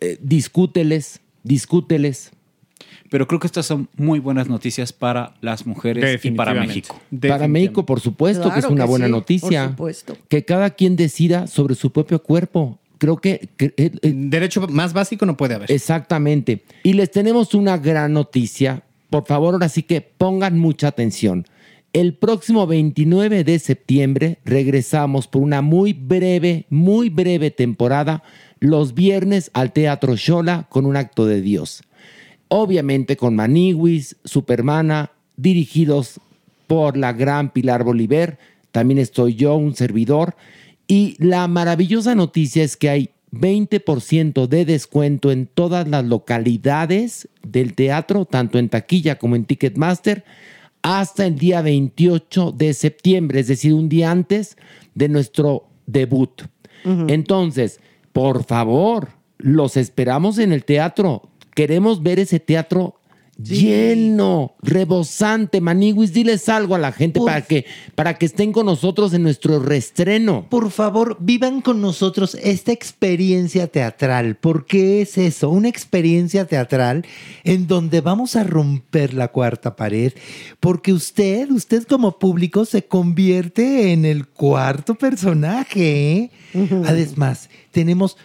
eh, 0.00 0.18
discúteles, 0.20 1.20
discúteles. 1.44 2.30
Pero 3.12 3.28
creo 3.28 3.38
que 3.38 3.46
estas 3.46 3.66
son 3.66 3.90
muy 3.98 4.20
buenas 4.20 4.48
noticias 4.48 4.90
para 4.90 5.34
las 5.42 5.66
mujeres 5.66 6.24
y 6.24 6.30
para 6.30 6.54
México. 6.54 6.98
Para 7.20 7.46
México, 7.46 7.84
por 7.84 8.00
supuesto, 8.00 8.50
que 8.50 8.60
es 8.60 8.64
una 8.64 8.84
que 8.84 8.88
buena 8.88 9.04
sí, 9.04 9.12
noticia. 9.12 9.64
por 9.64 9.70
supuesto. 9.72 10.16
Que 10.30 10.46
cada 10.46 10.70
quien 10.70 10.96
decida 10.96 11.46
sobre 11.46 11.74
su 11.74 11.92
propio 11.92 12.22
cuerpo. 12.22 12.78
Creo 12.96 13.18
que... 13.18 13.50
que- 13.58 13.74
eh, 13.76 13.90
eh, 14.00 14.12
Derecho 14.16 14.66
más 14.66 14.94
básico 14.94 15.26
no 15.26 15.36
puede 15.36 15.56
haber. 15.56 15.70
Exactamente. 15.70 16.62
Y 16.84 16.94
les 16.94 17.10
tenemos 17.10 17.52
una 17.52 17.76
gran 17.76 18.14
noticia. 18.14 18.82
Por 19.10 19.26
favor, 19.26 19.52
ahora 19.52 19.68
sí 19.68 19.82
que 19.82 20.00
pongan 20.00 20.58
mucha 20.58 20.88
atención. 20.88 21.46
El 21.92 22.14
próximo 22.14 22.66
29 22.66 23.44
de 23.44 23.58
septiembre 23.58 24.38
regresamos 24.46 25.28
por 25.28 25.42
una 25.42 25.60
muy 25.60 25.92
breve, 25.92 26.64
muy 26.70 27.10
breve 27.10 27.50
temporada 27.50 28.22
los 28.58 28.94
viernes 28.94 29.50
al 29.52 29.74
Teatro 29.74 30.16
Shola 30.16 30.66
con 30.70 30.86
un 30.86 30.96
acto 30.96 31.26
de 31.26 31.42
Dios. 31.42 31.82
Obviamente 32.54 33.16
con 33.16 33.34
Maniwis, 33.34 34.16
Supermana, 34.24 35.12
dirigidos 35.38 36.20
por 36.66 36.98
la 36.98 37.14
gran 37.14 37.50
Pilar 37.50 37.82
Bolívar. 37.82 38.38
También 38.72 38.98
estoy 38.98 39.36
yo, 39.36 39.56
un 39.56 39.74
servidor. 39.74 40.36
Y 40.86 41.16
la 41.18 41.48
maravillosa 41.48 42.14
noticia 42.14 42.62
es 42.62 42.76
que 42.76 42.90
hay 42.90 43.10
20% 43.30 44.48
de 44.48 44.66
descuento 44.66 45.32
en 45.32 45.46
todas 45.46 45.88
las 45.88 46.04
localidades 46.04 47.26
del 47.42 47.72
teatro, 47.72 48.26
tanto 48.26 48.58
en 48.58 48.68
taquilla 48.68 49.16
como 49.16 49.34
en 49.34 49.46
Ticketmaster, 49.46 50.22
hasta 50.82 51.24
el 51.24 51.38
día 51.38 51.62
28 51.62 52.52
de 52.52 52.74
septiembre, 52.74 53.40
es 53.40 53.48
decir, 53.48 53.72
un 53.72 53.88
día 53.88 54.10
antes 54.10 54.58
de 54.94 55.08
nuestro 55.08 55.68
debut. 55.86 56.42
Entonces, 56.84 57.80
por 58.12 58.44
favor, 58.44 59.08
los 59.38 59.78
esperamos 59.78 60.36
en 60.36 60.52
el 60.52 60.66
teatro. 60.66 61.30
Queremos 61.54 62.02
ver 62.02 62.18
ese 62.18 62.40
teatro 62.40 62.96
lleno, 63.42 64.54
rebosante. 64.62 65.60
Maniwis, 65.60 66.12
diles 66.12 66.48
algo 66.48 66.74
a 66.74 66.78
la 66.78 66.92
gente 66.92 67.18
Por- 67.18 67.28
para 67.28 67.42
que, 67.42 67.64
para 67.94 68.18
que 68.18 68.26
estén 68.26 68.52
con 68.52 68.66
nosotros 68.66 69.12
en 69.14 69.22
nuestro 69.22 69.58
reestreno. 69.58 70.46
Por 70.48 70.70
favor, 70.70 71.16
vivan 71.20 71.60
con 71.60 71.80
nosotros 71.80 72.36
esta 72.42 72.72
experiencia 72.72 73.66
teatral. 73.66 74.36
¿Por 74.36 74.66
qué 74.66 75.02
es 75.02 75.18
eso? 75.18 75.50
Una 75.50 75.68
experiencia 75.68 76.46
teatral 76.46 77.04
en 77.44 77.66
donde 77.66 78.00
vamos 78.00 78.36
a 78.36 78.44
romper 78.44 79.14
la 79.14 79.28
cuarta 79.28 79.76
pared. 79.76 80.12
Porque 80.60 80.92
usted, 80.92 81.50
usted 81.50 81.84
como 81.84 82.18
público, 82.18 82.64
se 82.64 82.84
convierte 82.84 83.92
en 83.92 84.04
el 84.04 84.28
cuarto 84.28 84.94
personaje. 84.94 86.12
¿eh? 86.12 86.30
Además, 86.84 87.48
tenemos 87.70 88.16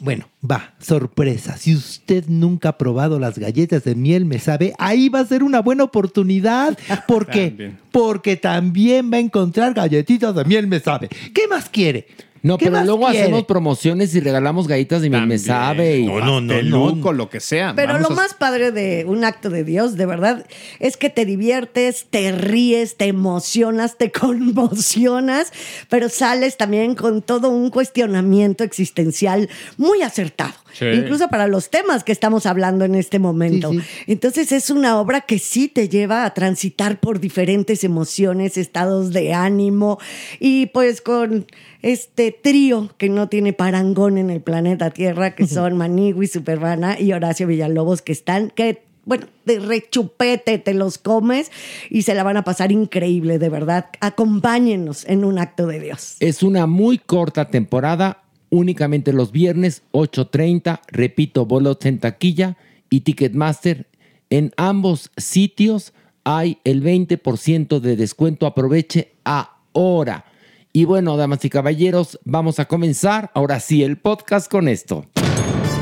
bueno, 0.00 0.28
va, 0.48 0.74
sorpresa. 0.78 1.56
Si 1.56 1.74
usted 1.74 2.26
nunca 2.28 2.70
ha 2.70 2.78
probado 2.78 3.18
las 3.18 3.38
galletas 3.38 3.84
de 3.84 3.94
miel, 3.94 4.24
me 4.24 4.38
sabe, 4.38 4.74
ahí 4.78 5.08
va 5.08 5.20
a 5.20 5.26
ser 5.26 5.42
una 5.42 5.60
buena 5.60 5.84
oportunidad. 5.84 6.78
¿Por 7.08 7.26
qué? 7.26 7.48
También. 7.48 7.78
Porque 7.90 8.36
también 8.36 9.12
va 9.12 9.16
a 9.16 9.20
encontrar 9.20 9.74
galletitas 9.74 10.34
de 10.34 10.44
miel, 10.44 10.66
me 10.66 10.80
sabe. 10.80 11.08
¿Qué 11.08 11.46
más 11.48 11.68
quiere? 11.68 12.06
No, 12.44 12.58
¿Qué 12.58 12.66
pero 12.70 12.84
luego 12.84 13.06
quiere? 13.06 13.22
hacemos 13.22 13.44
promociones 13.44 14.14
y 14.14 14.20
regalamos 14.20 14.68
galletas 14.68 15.00
de 15.00 15.08
miel, 15.08 15.26
me 15.26 15.38
sabe. 15.38 15.98
y- 16.00 16.06
No, 16.06 16.20
no, 16.20 16.40
no, 16.42 16.92
no. 16.94 17.12
lo 17.14 17.30
que 17.30 17.40
sea. 17.40 17.72
Pero 17.74 17.94
Vamos 17.94 18.10
lo 18.10 18.14
a- 18.14 18.16
más 18.16 18.34
padre 18.34 18.70
de 18.70 19.06
un 19.08 19.24
acto 19.24 19.48
de 19.48 19.64
Dios, 19.64 19.96
de 19.96 20.04
verdad, 20.04 20.44
es 20.78 20.98
que 20.98 21.08
te 21.08 21.24
diviertes, 21.24 22.06
te 22.10 22.32
ríes, 22.32 22.96
te 22.98 23.06
emocionas, 23.06 23.96
te 23.96 24.12
conmocionas, 24.68 25.52
pero 25.88 26.08
sales 26.10 26.58
también 26.58 26.94
con 26.94 27.22
todo 27.22 27.48
un 27.48 27.70
cuestionamiento 27.70 28.62
existencial 28.62 29.48
muy 29.78 30.02
acertado. 30.02 30.52
Incluso 30.80 31.28
para 31.28 31.46
los 31.46 31.70
temas 31.70 32.04
que 32.04 32.12
estamos 32.12 32.46
hablando 32.46 32.84
en 32.84 32.94
este 32.94 33.18
momento. 33.18 33.72
Entonces 34.06 34.52
es 34.52 34.70
una 34.70 35.00
obra 35.00 35.20
que 35.22 35.38
sí 35.38 35.68
te 35.68 35.88
lleva 35.88 36.24
a 36.24 36.34
transitar 36.34 37.00
por 37.00 37.20
diferentes 37.20 37.84
emociones, 37.84 38.56
estados 38.56 39.12
de 39.12 39.34
ánimo 39.34 39.98
y 40.40 40.66
pues 40.66 41.00
con 41.00 41.46
este 41.82 42.32
trío 42.32 42.90
que 42.96 43.08
no 43.08 43.28
tiene 43.28 43.52
parangón 43.52 44.18
en 44.18 44.30
el 44.30 44.40
planeta 44.40 44.90
Tierra, 44.90 45.34
que 45.34 45.46
son 45.46 45.76
Manigui, 45.76 46.26
Supervana 46.26 46.98
y 46.98 47.12
Horacio 47.12 47.46
Villalobos, 47.46 48.02
que 48.02 48.12
están, 48.12 48.50
que 48.50 48.82
bueno, 49.04 49.26
de 49.44 49.60
rechupete 49.60 50.58
te 50.58 50.74
los 50.74 50.98
comes 50.98 51.50
y 51.90 52.02
se 52.02 52.14
la 52.14 52.22
van 52.22 52.36
a 52.36 52.44
pasar 52.44 52.72
increíble, 52.72 53.38
de 53.38 53.48
verdad. 53.48 53.86
Acompáñenos 54.00 55.04
en 55.06 55.24
un 55.24 55.38
acto 55.38 55.66
de 55.66 55.80
Dios. 55.80 56.16
Es 56.20 56.42
una 56.42 56.66
muy 56.66 56.98
corta 56.98 57.50
temporada, 57.50 58.23
únicamente 58.54 59.12
los 59.12 59.32
viernes 59.32 59.82
8.30, 59.92 60.80
repito, 60.86 61.44
bolos 61.44 61.78
en 61.82 61.98
taquilla 61.98 62.56
y 62.88 63.00
Ticketmaster. 63.00 63.88
En 64.30 64.52
ambos 64.56 65.10
sitios 65.16 65.92
hay 66.22 66.58
el 66.64 66.82
20% 66.82 67.80
de 67.80 67.96
descuento, 67.96 68.46
aproveche 68.46 69.16
ahora. 69.24 70.26
Y 70.72 70.84
bueno, 70.84 71.16
damas 71.16 71.44
y 71.44 71.50
caballeros, 71.50 72.20
vamos 72.24 72.60
a 72.60 72.66
comenzar 72.66 73.30
ahora 73.34 73.58
sí 73.58 73.82
el 73.82 73.98
podcast 73.98 74.50
con 74.50 74.68
esto. 74.68 75.06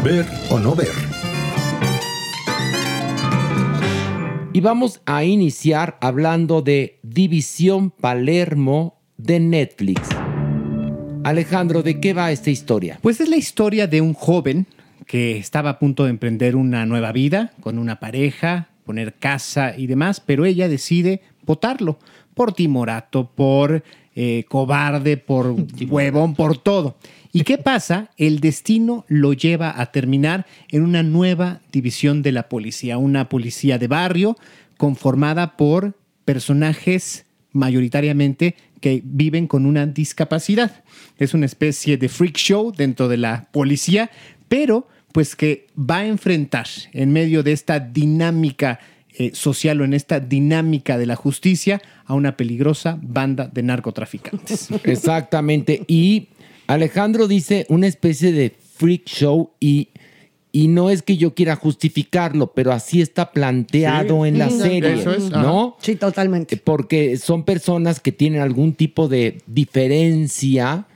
Ver 0.02 0.26
o 0.50 0.58
no 0.58 0.74
ver. 0.74 0.88
Y 4.54 4.60
vamos 4.60 5.00
a 5.06 5.24
iniciar 5.24 5.98
hablando 6.00 6.62
de 6.62 7.00
División 7.02 7.90
Palermo 7.90 8.98
de 9.16 9.40
Netflix. 9.40 10.08
Alejandro, 11.24 11.82
¿de 11.82 12.00
qué 12.00 12.14
va 12.14 12.32
esta 12.32 12.50
historia? 12.50 12.98
Pues 13.00 13.20
es 13.20 13.28
la 13.28 13.36
historia 13.36 13.86
de 13.86 14.00
un 14.00 14.12
joven 14.12 14.66
que 15.06 15.36
estaba 15.36 15.70
a 15.70 15.78
punto 15.78 16.04
de 16.04 16.10
emprender 16.10 16.56
una 16.56 16.84
nueva 16.84 17.12
vida 17.12 17.52
con 17.60 17.78
una 17.78 18.00
pareja, 18.00 18.68
poner 18.84 19.14
casa 19.14 19.74
y 19.76 19.86
demás, 19.86 20.20
pero 20.20 20.44
ella 20.44 20.68
decide 20.68 21.22
votarlo 21.44 21.98
por 22.34 22.54
timorato, 22.54 23.30
por 23.30 23.84
eh, 24.16 24.44
cobarde, 24.48 25.16
por 25.16 25.54
huevón, 25.88 26.34
por 26.34 26.58
todo. 26.58 26.96
¿Y 27.32 27.42
qué 27.42 27.56
pasa? 27.56 28.10
El 28.16 28.40
destino 28.40 29.04
lo 29.06 29.32
lleva 29.32 29.80
a 29.80 29.92
terminar 29.92 30.46
en 30.70 30.82
una 30.82 31.04
nueva 31.04 31.60
división 31.70 32.22
de 32.22 32.32
la 32.32 32.48
policía, 32.48 32.98
una 32.98 33.28
policía 33.28 33.78
de 33.78 33.86
barrio 33.86 34.36
conformada 34.76 35.56
por 35.56 35.94
personajes 36.24 37.26
mayoritariamente 37.52 38.56
que 38.82 39.00
viven 39.02 39.46
con 39.46 39.64
una 39.64 39.86
discapacidad. 39.86 40.84
Es 41.16 41.32
una 41.32 41.46
especie 41.46 41.96
de 41.96 42.10
freak 42.10 42.36
show 42.36 42.72
dentro 42.76 43.08
de 43.08 43.16
la 43.16 43.48
policía, 43.50 44.10
pero 44.48 44.86
pues 45.12 45.36
que 45.36 45.68
va 45.78 45.98
a 45.98 46.06
enfrentar 46.06 46.66
en 46.92 47.12
medio 47.12 47.42
de 47.42 47.52
esta 47.52 47.80
dinámica 47.80 48.80
eh, 49.14 49.30
social 49.34 49.80
o 49.80 49.84
en 49.84 49.94
esta 49.94 50.20
dinámica 50.20 50.98
de 50.98 51.06
la 51.06 51.16
justicia 51.16 51.80
a 52.06 52.14
una 52.14 52.36
peligrosa 52.36 52.98
banda 53.00 53.48
de 53.50 53.62
narcotraficantes. 53.62 54.68
Exactamente. 54.84 55.84
Y 55.86 56.28
Alejandro 56.66 57.28
dice 57.28 57.66
una 57.68 57.86
especie 57.86 58.32
de 58.32 58.54
freak 58.76 59.04
show 59.04 59.52
y, 59.60 59.88
y 60.54 60.68
no 60.68 60.90
es 60.90 61.02
que 61.02 61.16
yo 61.16 61.34
quiera 61.34 61.56
justificarlo, 61.56 62.52
pero 62.52 62.72
así 62.72 63.00
está 63.00 63.32
planteado 63.32 64.22
Sí. 64.22 64.28
en 64.28 64.38
la 64.38 64.50
serie, 64.50 64.92
Eso 64.94 65.10
es, 65.12 65.30
¿no? 65.30 65.76
Sí, 65.80 65.96
totalmente. 65.96 66.58
Porque 66.58 67.16
son 67.16 67.44
personas 67.44 68.00
que 68.00 68.12
tienen 68.12 68.42
algún 68.42 68.74
tipo 68.74 69.08
de 69.08 69.38
diferencia 69.46 70.86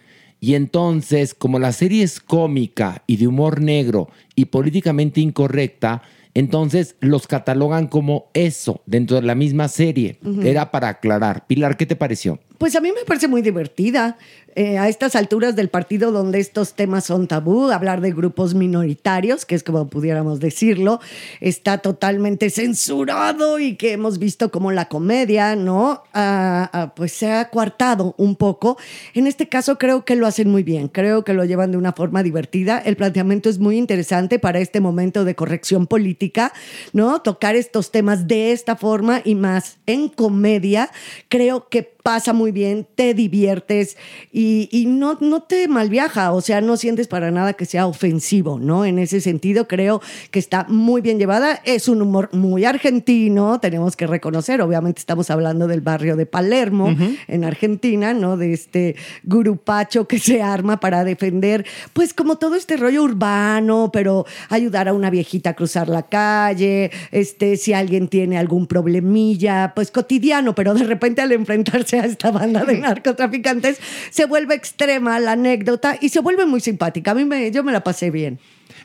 y 0.41 0.55
entonces, 0.55 1.35
como 1.35 1.59
la 1.59 1.73
serie 1.73 2.03
es 2.03 2.21
cómica 2.21 3.03
y 3.07 3.17
de 3.17 3.27
humor 3.27 3.61
negro 3.63 4.11
y 4.35 4.47
políticamente 4.47 5.21
incorrecta, 5.21 6.03
entonces 6.35 6.97
los 7.01 7.27
catalogan 7.27 7.87
como 7.87 8.27
eso 8.35 8.83
dentro 8.85 9.17
de 9.17 9.23
la 9.23 9.35
misma 9.35 9.69
serie. 9.69 10.19
Era 10.43 10.71
para 10.71 10.89
aclarar. 10.89 11.47
Pilar, 11.47 11.79
¿qué 11.79 11.87
te 11.87 11.97
pareció? 11.97 12.39
Pues 12.59 12.75
a 12.75 12.81
mí 12.81 12.91
me 12.93 13.05
parece 13.05 13.29
muy 13.29 13.43
divertida. 13.43 14.17
Eh, 14.59 14.79
a 14.79 14.89
estas 14.89 15.17
alturas 15.17 15.55
del 15.55 15.69
partido 15.69 16.13
donde 16.13 16.41
estos 16.41 16.73
temas 16.73 17.05
son 17.05 17.27
tabú, 17.27 17.71
hablar 17.71 18.01
de 18.01 18.11
grupos 18.13 18.55
minoritarios, 18.55 19.45
que 19.45 19.55
es 19.55 19.63
como 19.63 19.89
pudiéramos 19.89 20.41
decirlo, 20.41 20.99
está 21.43 21.77
totalmente 21.77 22.49
censurado 22.49 23.59
y 23.59 23.77
que 23.77 23.93
hemos 23.93 24.19
visto 24.19 24.51
como 24.51 24.73
la 24.73 24.89
comedia, 24.89 25.57
¿no? 25.57 26.05
Ah, 26.15 26.71
ah, 26.73 26.95
pues 26.97 27.13
se 27.13 27.31
ha 27.31 27.51
coartado 27.51 28.15
un 28.17 28.35
poco. 28.35 28.79
En 29.13 29.27
este 29.27 29.47
caso 29.47 29.77
creo 29.77 30.07
que 30.07 30.17
lo 30.17 30.27
hacen 30.27 30.49
muy 30.49 30.63
bien, 30.63 30.89
creo 30.89 31.23
que 31.23 31.35
lo 31.35 31.45
llevan 31.45 31.73
de 31.73 31.77
una 31.77 31.93
forma 31.93 32.23
divertida. 32.23 32.79
El 32.79 32.97
planteamiento 32.97 33.51
es 33.51 33.59
muy 33.59 33.77
interesante 33.77 34.39
para 34.39 34.61
este 34.61 34.81
momento 34.81 35.27
de 35.27 35.35
corrección 35.35 35.87
política, 35.87 36.55
¿no? 36.95 37.21
Tocar 37.21 37.57
estos 37.57 37.91
temas 37.91 38.27
de 38.27 38.53
esta 38.53 38.75
forma 38.75 39.21
y 39.23 39.35
más 39.35 39.77
en 39.85 40.09
comedia, 40.09 40.91
creo 41.29 41.69
que 41.69 41.83
pasa 42.07 42.33
muy 42.33 42.46
bien, 42.53 42.87
te 42.95 43.15
diviertes 43.15 43.97
y, 44.33 44.69
y 44.71 44.87
no, 44.87 45.19
no 45.21 45.43
te 45.43 45.69
malviaja, 45.69 46.33
o 46.33 46.41
sea, 46.41 46.61
no 46.61 46.77
sientes 46.77 47.09
para 47.09 47.31
nada 47.31 47.55
que 47.55 47.65
sea 47.65 47.87
ofensivo, 47.87 48.59
¿no? 48.59 48.85
En 48.85 48.99
ese 48.99 49.21
sentido, 49.21 49.69
creo 49.69 50.01
que 50.31 50.39
está 50.39 50.67
muy 50.69 51.01
bien 51.01 51.19
llevada. 51.19 51.61
Es 51.65 51.89
un 51.89 52.03
humor 52.03 52.29
muy 52.33 52.65
argentino, 52.65 53.61
tenemos 53.61 53.97
que 53.97 54.07
reconocer, 54.07 54.61
obviamente 54.61 55.01
estamos 55.01 55.31
hablando 55.31 55.67
del 55.67 55.81
barrio 55.81 56.17
de 56.17 56.27
Palermo, 56.27 56.95
en 57.29 57.45
Argentina, 57.45 58.15
¿no? 58.15 58.37
De 58.37 58.53
este 58.53 58.97
grupacho 59.23 60.07
que 60.07 60.19
se 60.19 60.43
arma 60.43 60.81
para 60.81 61.05
defender, 61.05 61.67
pues 61.93 62.15
como 62.15 62.37
todo 62.37 62.55
este 62.55 62.77
rollo 62.77 63.03
urbano, 63.03 63.91
pero 63.93 64.27
ayudar 64.49 64.89
a 64.89 64.93
una 64.93 65.11
viejita 65.11 65.51
a 65.51 65.55
cruzar 65.55 65.89
la 65.89 66.03
calle, 66.03 66.91
este, 67.13 67.57
si 67.57 67.73
alguien 67.73 68.09
tiene 68.09 68.39
algún 68.39 68.67
problemilla, 68.67 69.73
pues 69.75 69.91
cotidiano, 69.91 70.55
pero 70.55 70.75
de 70.75 70.85
repente 70.85 71.23
al 71.23 71.33
enfrentarse 71.33 71.99
a 71.99 72.05
esta 72.05 72.31
banda 72.39 72.65
de 72.65 72.79
narcotraficantes, 72.79 73.79
se 74.11 74.27
vuelve 74.27 74.55
extrema 74.55 75.19
la 75.19 75.33
anécdota 75.33 75.97
y 76.01 76.09
se 76.11 76.21
vuelve 76.21 76.47
muy 76.47 76.61
simpática. 76.61 77.11
A 77.11 77.15
mí 77.15 77.25
me, 77.25 77.51
yo 77.51 77.63
me 77.65 77.73
la 77.73 77.83
pasé 77.83 78.11
bien. 78.11 78.39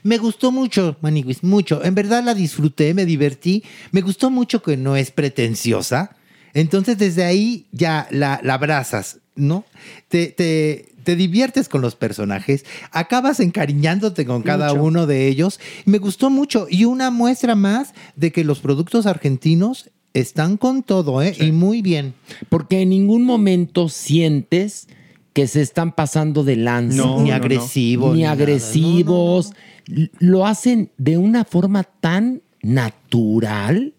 Me 0.04 0.18
gustó 0.18 0.52
mucho, 0.52 0.98
Maniguis, 1.02 1.44
mucho. 1.44 1.84
En 1.84 1.94
verdad 1.96 2.24
la 2.24 2.34
disfruté, 2.34 2.94
me 2.94 3.06
divertí. 3.06 3.64
Me 3.92 4.02
gustó 4.02 4.30
mucho 4.30 4.62
que 4.64 4.78
no 4.78 4.96
es 4.96 5.12
pretenciosa. 5.12 6.16
Entonces 6.54 6.98
desde 6.98 7.24
ahí 7.24 7.68
ya 7.72 8.08
la, 8.10 8.40
la 8.44 8.56
abrazas, 8.56 9.20
¿no? 9.36 9.64
Te, 10.08 10.28
te, 10.28 10.92
te 11.04 11.16
diviertes 11.16 11.70
con 11.70 11.82
los 11.82 11.96
personajes, 11.96 12.66
acabas 12.92 13.40
encariñándote 13.40 14.26
con 14.26 14.42
cada 14.44 14.70
Mucho. 14.70 14.84
uno 14.84 15.08
de 15.08 15.28
ellos. 15.28 15.60
Me 15.86 15.98
gustó 15.98 16.30
mucho. 16.30 16.68
Y 16.70 16.86
una 16.86 17.10
muestra 17.10 17.56
más 17.56 17.94
de 18.16 18.32
que 18.32 18.44
los 18.44 18.60
productos 18.60 19.06
argentinos 19.06 19.90
están 20.14 20.58
con 20.58 20.84
todo, 20.84 21.22
¿eh? 21.22 21.36
Y 21.40 21.52
muy 21.52 21.82
bien. 21.82 22.14
Porque 22.50 22.82
en 22.82 22.90
ningún 22.90 23.24
momento 23.24 23.90
sientes 23.90 24.88
que 25.34 25.48
se 25.48 25.62
están 25.62 25.94
pasando 25.94 26.44
de 26.44 26.58
lanza. 26.58 26.98
No, 26.98 27.18
Ni 27.22 27.30
no, 27.30 27.30
no. 27.30 27.34
agresivos, 27.36 28.16
Ni 28.18 28.26
agresivos. 28.26 29.54
Lo 30.20 30.46
hacen 30.46 30.92
de 30.98 31.18
una 31.18 31.46
forma 31.46 31.84
tan 31.84 32.42
natural. 32.62 33.94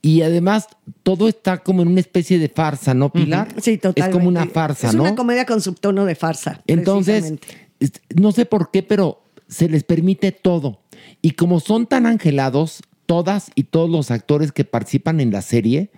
Y 0.00 0.22
además 0.22 0.68
todo 1.02 1.26
está 1.28 1.58
como 1.58 1.82
en 1.82 1.88
una 1.88 2.00
especie 2.00 2.38
de 2.38 2.48
farsa, 2.48 2.94
¿no, 2.94 3.10
Pilar? 3.10 3.48
Sí, 3.60 3.78
totalmente. 3.78 4.00
Es 4.02 4.08
como 4.08 4.28
una 4.28 4.46
farsa, 4.46 4.88
Es 4.88 4.94
¿no? 4.94 5.02
una 5.02 5.16
comedia 5.16 5.44
con 5.44 5.60
subtono 5.60 6.04
de 6.04 6.14
farsa. 6.14 6.62
Entonces, 6.68 7.34
es- 7.80 7.92
no 8.14 8.30
sé 8.30 8.46
por 8.46 8.70
qué, 8.70 8.84
pero 8.84 9.22
se 9.48 9.68
les 9.68 9.82
permite 9.82 10.30
todo. 10.30 10.80
Y 11.20 11.32
como 11.32 11.58
son 11.58 11.86
tan 11.86 12.06
angelados, 12.06 12.80
todas 13.08 13.50
y 13.54 13.64
todos 13.64 13.88
los 13.88 14.10
actores 14.10 14.52
que 14.52 14.66
participan 14.66 15.18
en 15.20 15.32
la 15.32 15.40
serie, 15.40 15.90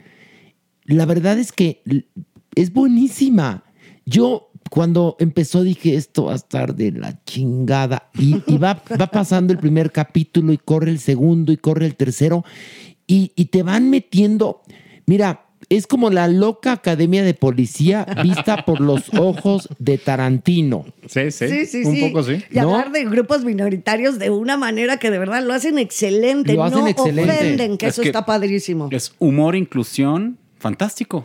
la 0.85 1.07
verdad 1.07 1.41
es 1.41 1.51
que 1.51 1.83
es 2.55 2.73
buenísima. 2.73 3.65
Yo 4.07 4.53
cuando 4.71 5.17
empezó 5.19 5.65
dije, 5.65 5.97
esto 5.97 6.27
va 6.27 6.35
a 6.35 6.37
estar 6.37 6.77
de 6.77 6.93
la 6.93 7.21
chingada. 7.25 8.11
Y, 8.17 8.59
va, 8.59 8.81
va 8.99 9.09
pasando 9.09 9.53
el 9.53 9.59
primer 9.59 9.91
capítulo 9.91 10.53
y 10.53 10.59
corre 10.59 10.93
el 10.93 11.01
segundo 11.01 11.51
y 11.51 11.57
corre 11.57 11.87
el 11.87 11.97
tercero. 11.97 12.45
Y 13.09 13.29
te 13.47 13.65
van 13.65 13.91
metiendo, 13.91 14.63
mira, 15.07 15.50
es 15.71 15.87
como 15.87 16.11
la 16.11 16.29
loca 16.29 16.73
academia 16.73 17.23
de 17.23 17.33
policía 17.33 18.05
vista 18.23 18.65
por 18.67 18.81
los 18.81 19.15
ojos 19.15 19.69
de 19.79 19.97
Tarantino. 19.99 20.85
Sí, 21.09 21.31
sí. 21.31 21.49
Sí, 21.49 21.67
sí, 21.67 21.83
un 21.85 21.95
sí. 21.95 22.01
poco 22.03 22.23
sí. 22.25 22.45
Y 22.51 22.59
hablar 22.59 22.91
de 22.93 23.05
grupos 23.05 23.45
minoritarios 23.45 24.19
de 24.19 24.31
una 24.31 24.57
manera 24.57 24.99
que 24.99 25.11
de 25.11 25.19
verdad 25.19 25.43
lo 25.45 25.55
hacen 25.55 25.79
excelente. 25.79 26.53
Lo 26.55 26.65
hacen 26.65 26.81
no 26.81 26.89
excelente. 26.89 27.33
ofenden, 27.33 27.79
que 27.79 27.87
Es 27.87 27.95
eso 27.95 28.03
que- 28.03 28.09
está 28.09 28.27
padrísimo. 28.27 28.89
Es 28.91 29.15
humor, 29.21 29.55
inclusión, 29.57 30.37
fantástico. 30.59 31.25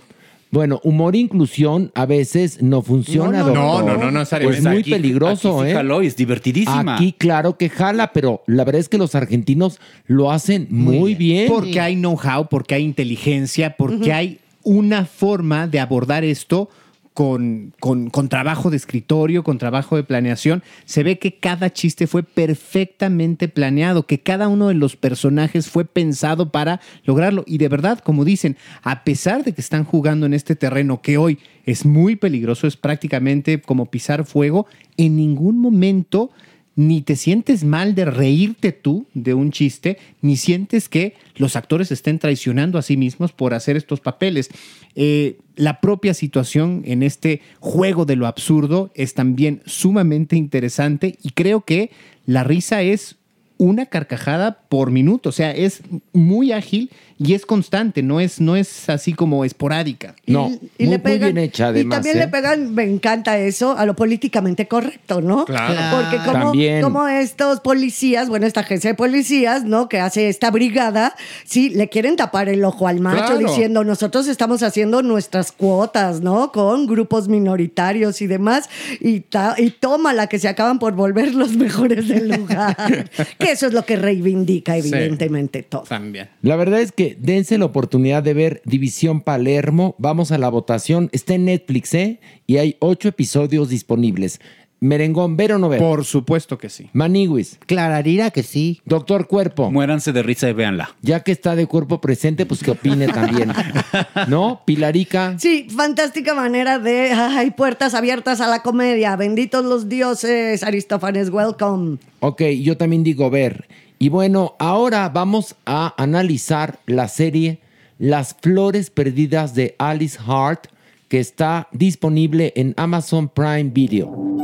Bueno, 0.55 0.79
humor 0.85 1.15
e 1.15 1.19
inclusión 1.19 1.91
a 1.95 2.05
veces 2.05 2.61
no 2.61 2.81
funciona. 2.81 3.39
No, 3.39 3.53
no, 3.53 3.53
doctor. 3.53 3.85
no, 3.85 3.97
no, 3.97 4.03
no 4.05 4.19
necesariamente. 4.19 4.59
Es 4.59 4.65
muy 4.73 4.79
Aquí- 4.81 4.91
peligroso, 4.91 5.59
aquí 5.59 5.65
sí 5.65 5.71
¿eh? 5.71 5.75
jaló 5.75 6.01
y 6.01 6.07
es 6.07 6.15
divertidísima. 6.15 6.95
Aquí, 6.95 7.13
claro 7.17 7.57
que 7.57 7.67
jala, 7.69 8.13
pero 8.13 8.41
la 8.47 8.63
verdad 8.63 8.79
es 8.79 8.87
que 8.87 8.97
los 8.97 9.15
argentinos 9.15 9.79
lo 10.07 10.31
hacen 10.31 10.67
muy, 10.69 11.13
bien. 11.13 11.49
Porque 11.49 11.81
hay 11.81 11.95
know-how, 11.95 12.47
porque 12.49 12.73
hay 12.75 12.83
inteligencia, 12.83 13.75
porque 13.75 14.13
hay 14.13 14.39
una 14.63 15.05
forma 15.05 15.67
de 15.67 15.79
abordar 15.81 16.23
esto 16.23 16.69
con, 17.15 17.73
con- 17.79 18.09
con 18.11 18.29
trabajo 18.29 18.69
de 18.69 18.77
escritorio, 18.77 19.43
con 19.43 19.57
trabajo 19.57 19.95
de 19.95 20.03
planeación, 20.03 20.61
se 20.83 21.01
ve 21.01 21.17
que 21.17 21.39
cada 21.39 21.71
chiste 21.71 22.05
fue 22.07 22.21
perfectamente 22.21 23.47
planeado, 23.47 24.05
que 24.05 24.19
cada 24.19 24.47
uno 24.49 24.67
de 24.67 24.73
los 24.75 24.95
personajes 24.97 25.67
fue 25.67 25.85
pensado 25.85 26.51
para 26.51 26.81
lograrlo. 27.05 27.43
Y 27.47 27.57
de 27.57 27.69
verdad, 27.69 27.99
como 27.99 28.25
dicen, 28.25 28.57
a 28.83 29.03
pesar 29.05 29.43
de 29.43 29.53
que 29.53 29.61
están 29.61 29.85
jugando 29.85 30.25
en 30.25 30.33
este 30.33 30.55
terreno 30.55 31.01
que 31.01 31.17
hoy 31.17 31.39
es 31.65 31.85
muy 31.85 32.17
peligroso, 32.17 32.67
es 32.67 32.75
prácticamente 32.75 33.61
como 33.61 33.85
pisar 33.85 34.25
fuego, 34.25 34.67
en 34.97 35.15
ningún 35.15 35.57
momento 35.57 36.31
ni 36.75 37.01
te 37.01 37.15
sientes 37.15 37.63
mal 37.63 37.95
de 37.95 38.05
reírte 38.05 38.71
tú 38.71 39.07
de 39.13 39.33
un 39.33 39.51
chiste, 39.51 39.97
ni 40.21 40.35
sientes 40.35 40.89
que 40.89 41.13
los 41.35 41.55
actores 41.55 41.91
estén 41.91 42.19
traicionando 42.19 42.77
a 42.77 42.81
sí 42.81 42.97
mismos 42.97 43.31
por 43.31 43.53
hacer 43.53 43.77
estos 43.77 44.01
papeles. 44.01 44.49
Eh, 44.95 45.37
la 45.55 45.79
propia 45.79 46.13
situación 46.13 46.83
en 46.85 47.03
este 47.03 47.41
juego 47.59 48.05
de 48.05 48.17
lo 48.17 48.27
absurdo 48.27 48.91
es 48.93 49.13
también 49.13 49.61
sumamente 49.65 50.35
interesante 50.35 51.17
y 51.23 51.29
creo 51.29 51.61
que 51.61 51.91
la 52.25 52.43
risa 52.43 52.81
es 52.81 53.15
una 53.57 53.85
carcajada 53.85 54.59
por 54.69 54.91
minuto, 54.91 55.29
o 55.29 55.31
sea, 55.31 55.51
es 55.51 55.81
muy 56.13 56.51
ágil 56.51 56.91
y 57.17 57.33
es 57.33 57.45
constante, 57.45 58.03
no 58.03 58.19
es, 58.19 58.41
no 58.41 58.57
es 58.57 58.89
así 58.89 59.13
como 59.13 59.45
esporádica. 59.45 60.15
No, 60.27 60.47
Y 60.77 60.83
muy, 60.85 60.91
le 60.91 60.97
muy 60.97 60.97
pegan- 60.97 61.33
bien 61.33 61.37
hecha 61.37 61.67
además. 61.67 61.85
Y 61.85 61.97
también 61.97 62.17
¿eh? 62.17 62.19
le 62.19 62.27
pegan, 62.27 62.75
me 62.75 62.83
encanta 62.83 63.37
eso, 63.37 63.77
a 63.77 63.85
lo 63.85 63.95
políticamente 63.95 64.67
correcto, 64.67 65.21
¿no? 65.21 65.45
Claro. 65.45 65.95
Porque 65.97 66.17
como, 66.17 66.31
También. 66.33 66.81
como 66.81 67.07
estos 67.07 67.61
policías, 67.61 68.27
bueno, 68.27 68.45
esta 68.45 68.59
agencia 68.59 68.89
de 68.89 68.95
policías, 68.95 69.63
¿no? 69.63 69.87
Que 69.87 70.01
hace 70.01 70.27
esta 70.27 70.51
brigada, 70.51 71.15
sí, 71.45 71.69
le 71.69 71.87
quieren 71.87 72.17
tapar 72.17 72.49
el 72.49 72.65
ojo 72.65 72.87
al 72.89 72.99
macho 72.99 73.35
Claro. 73.35 73.37
diciendo, 73.39 73.85
nosotros 73.85 74.27
estamos 74.27 74.61
haciendo 74.63 75.01
nuestras 75.01 75.53
cuotas, 75.53 76.19
¿no? 76.19 76.51
Con 76.51 76.85
grupos 76.85 77.29
minoritarios 77.29 78.21
y 78.21 78.27
demás, 78.27 78.69
y, 78.99 79.21
ta- 79.21 79.55
y 79.57 79.69
toma 79.69 80.11
la 80.11 80.27
que 80.27 80.39
se 80.39 80.49
acaban 80.49 80.79
por 80.79 80.93
volver 80.95 81.33
los 81.33 81.51
mejores 81.55 82.09
del 82.09 82.27
lugar. 82.27 82.75
que 83.45 83.51
eso 83.51 83.67
es 83.67 83.73
lo 83.73 83.85
que 83.85 83.95
reivindica, 83.95 84.77
evidentemente, 84.77 85.63
todo. 85.63 85.83
También. 85.83 86.29
La 86.41 86.55
verdad 86.55 86.81
es 86.81 86.91
que 86.91 87.15
dense 87.19 87.57
la 87.57 87.65
oportunidad 87.65 88.23
de 88.23 88.33
ver 88.33 88.61
División 88.65 89.21
Palermo. 89.21 89.95
Vamos 89.97 90.31
a 90.31 90.37
la 90.37 90.49
votación. 90.49 91.09
Está 91.11 91.35
en 91.35 91.45
Netflix, 91.45 91.93
¿eh? 91.93 92.19
Y 92.47 92.57
hay 92.57 92.77
ocho 92.79 93.09
episodios 93.09 93.69
disponibles. 93.69 94.39
Merengón, 94.81 95.37
¿ver 95.37 95.53
o 95.53 95.57
no 95.57 95.69
ver? 95.69 95.79
Por 95.79 96.05
supuesto 96.05 96.57
que 96.57 96.69
sí. 96.69 96.89
Maniguis. 96.93 97.57
Clararira 97.65 98.31
que 98.31 98.43
sí. 98.43 98.81
Doctor 98.85 99.27
Cuerpo. 99.27 99.71
Muéranse 99.71 100.11
de 100.11 100.21
risa 100.21 100.49
y 100.49 100.53
véanla. 100.53 100.95
Ya 101.01 101.21
que 101.21 101.31
está 101.31 101.55
de 101.55 101.65
cuerpo 101.65 102.01
presente, 102.01 102.45
pues 102.45 102.61
que 102.61 102.71
opine 102.71 103.07
también. 103.07 103.51
¿No? 104.27 104.61
Pilarica. 104.65 105.35
Sí, 105.39 105.67
fantástica 105.69 106.33
manera 106.35 106.77
de. 106.77 107.11
Hay 107.11 107.51
puertas 107.51 107.93
abiertas 107.93 108.41
a 108.41 108.47
la 108.47 108.61
comedia. 108.61 109.15
Benditos 109.15 109.65
los 109.65 109.89
dioses, 109.89 110.61
Aristófanes, 110.63 111.29
welcome. 111.29 111.97
Ok, 112.19 112.41
yo 112.61 112.77
también 112.77 113.03
digo 113.03 113.29
ver. 113.29 113.67
Y 113.97 114.09
bueno, 114.09 114.55
ahora 114.59 115.09
vamos 115.09 115.55
a 115.65 115.93
analizar 116.01 116.79
la 116.85 117.07
serie 117.07 117.59
Las 117.97 118.35
Flores 118.39 118.89
Perdidas 118.89 119.55
de 119.55 119.75
Alice 119.79 120.19
Hart, 120.27 120.67
que 121.07 121.19
está 121.19 121.69
disponible 121.71 122.51
en 122.55 122.73
Amazon 122.77 123.29
Prime 123.29 123.71
Video. 123.73 124.35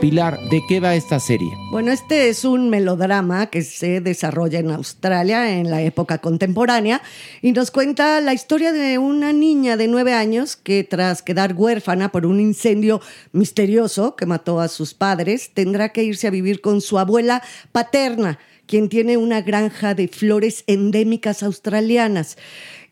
Pilar, 0.00 0.38
¿de 0.50 0.62
qué 0.68 0.78
va 0.78 0.94
esta 0.94 1.18
serie? 1.18 1.50
Bueno, 1.70 1.90
este 1.90 2.28
es 2.28 2.44
un 2.44 2.68
melodrama 2.68 3.46
que 3.46 3.62
se 3.62 4.02
desarrolla 4.02 4.58
en 4.58 4.70
Australia 4.70 5.58
en 5.58 5.70
la 5.70 5.80
época 5.80 6.18
contemporánea 6.18 7.00
y 7.40 7.52
nos 7.52 7.70
cuenta 7.70 8.20
la 8.20 8.34
historia 8.34 8.72
de 8.72 8.98
una 8.98 9.32
niña 9.32 9.78
de 9.78 9.88
nueve 9.88 10.12
años 10.12 10.54
que 10.54 10.84
tras 10.84 11.22
quedar 11.22 11.54
huérfana 11.54 12.12
por 12.12 12.26
un 12.26 12.40
incendio 12.40 13.00
misterioso 13.32 14.16
que 14.16 14.26
mató 14.26 14.60
a 14.60 14.68
sus 14.68 14.92
padres, 14.92 15.52
tendrá 15.54 15.88
que 15.88 16.04
irse 16.04 16.26
a 16.26 16.30
vivir 16.30 16.60
con 16.60 16.82
su 16.82 16.98
abuela 16.98 17.42
paterna, 17.72 18.38
quien 18.66 18.90
tiene 18.90 19.16
una 19.16 19.40
granja 19.40 19.94
de 19.94 20.08
flores 20.08 20.64
endémicas 20.66 21.42
australianas. 21.42 22.36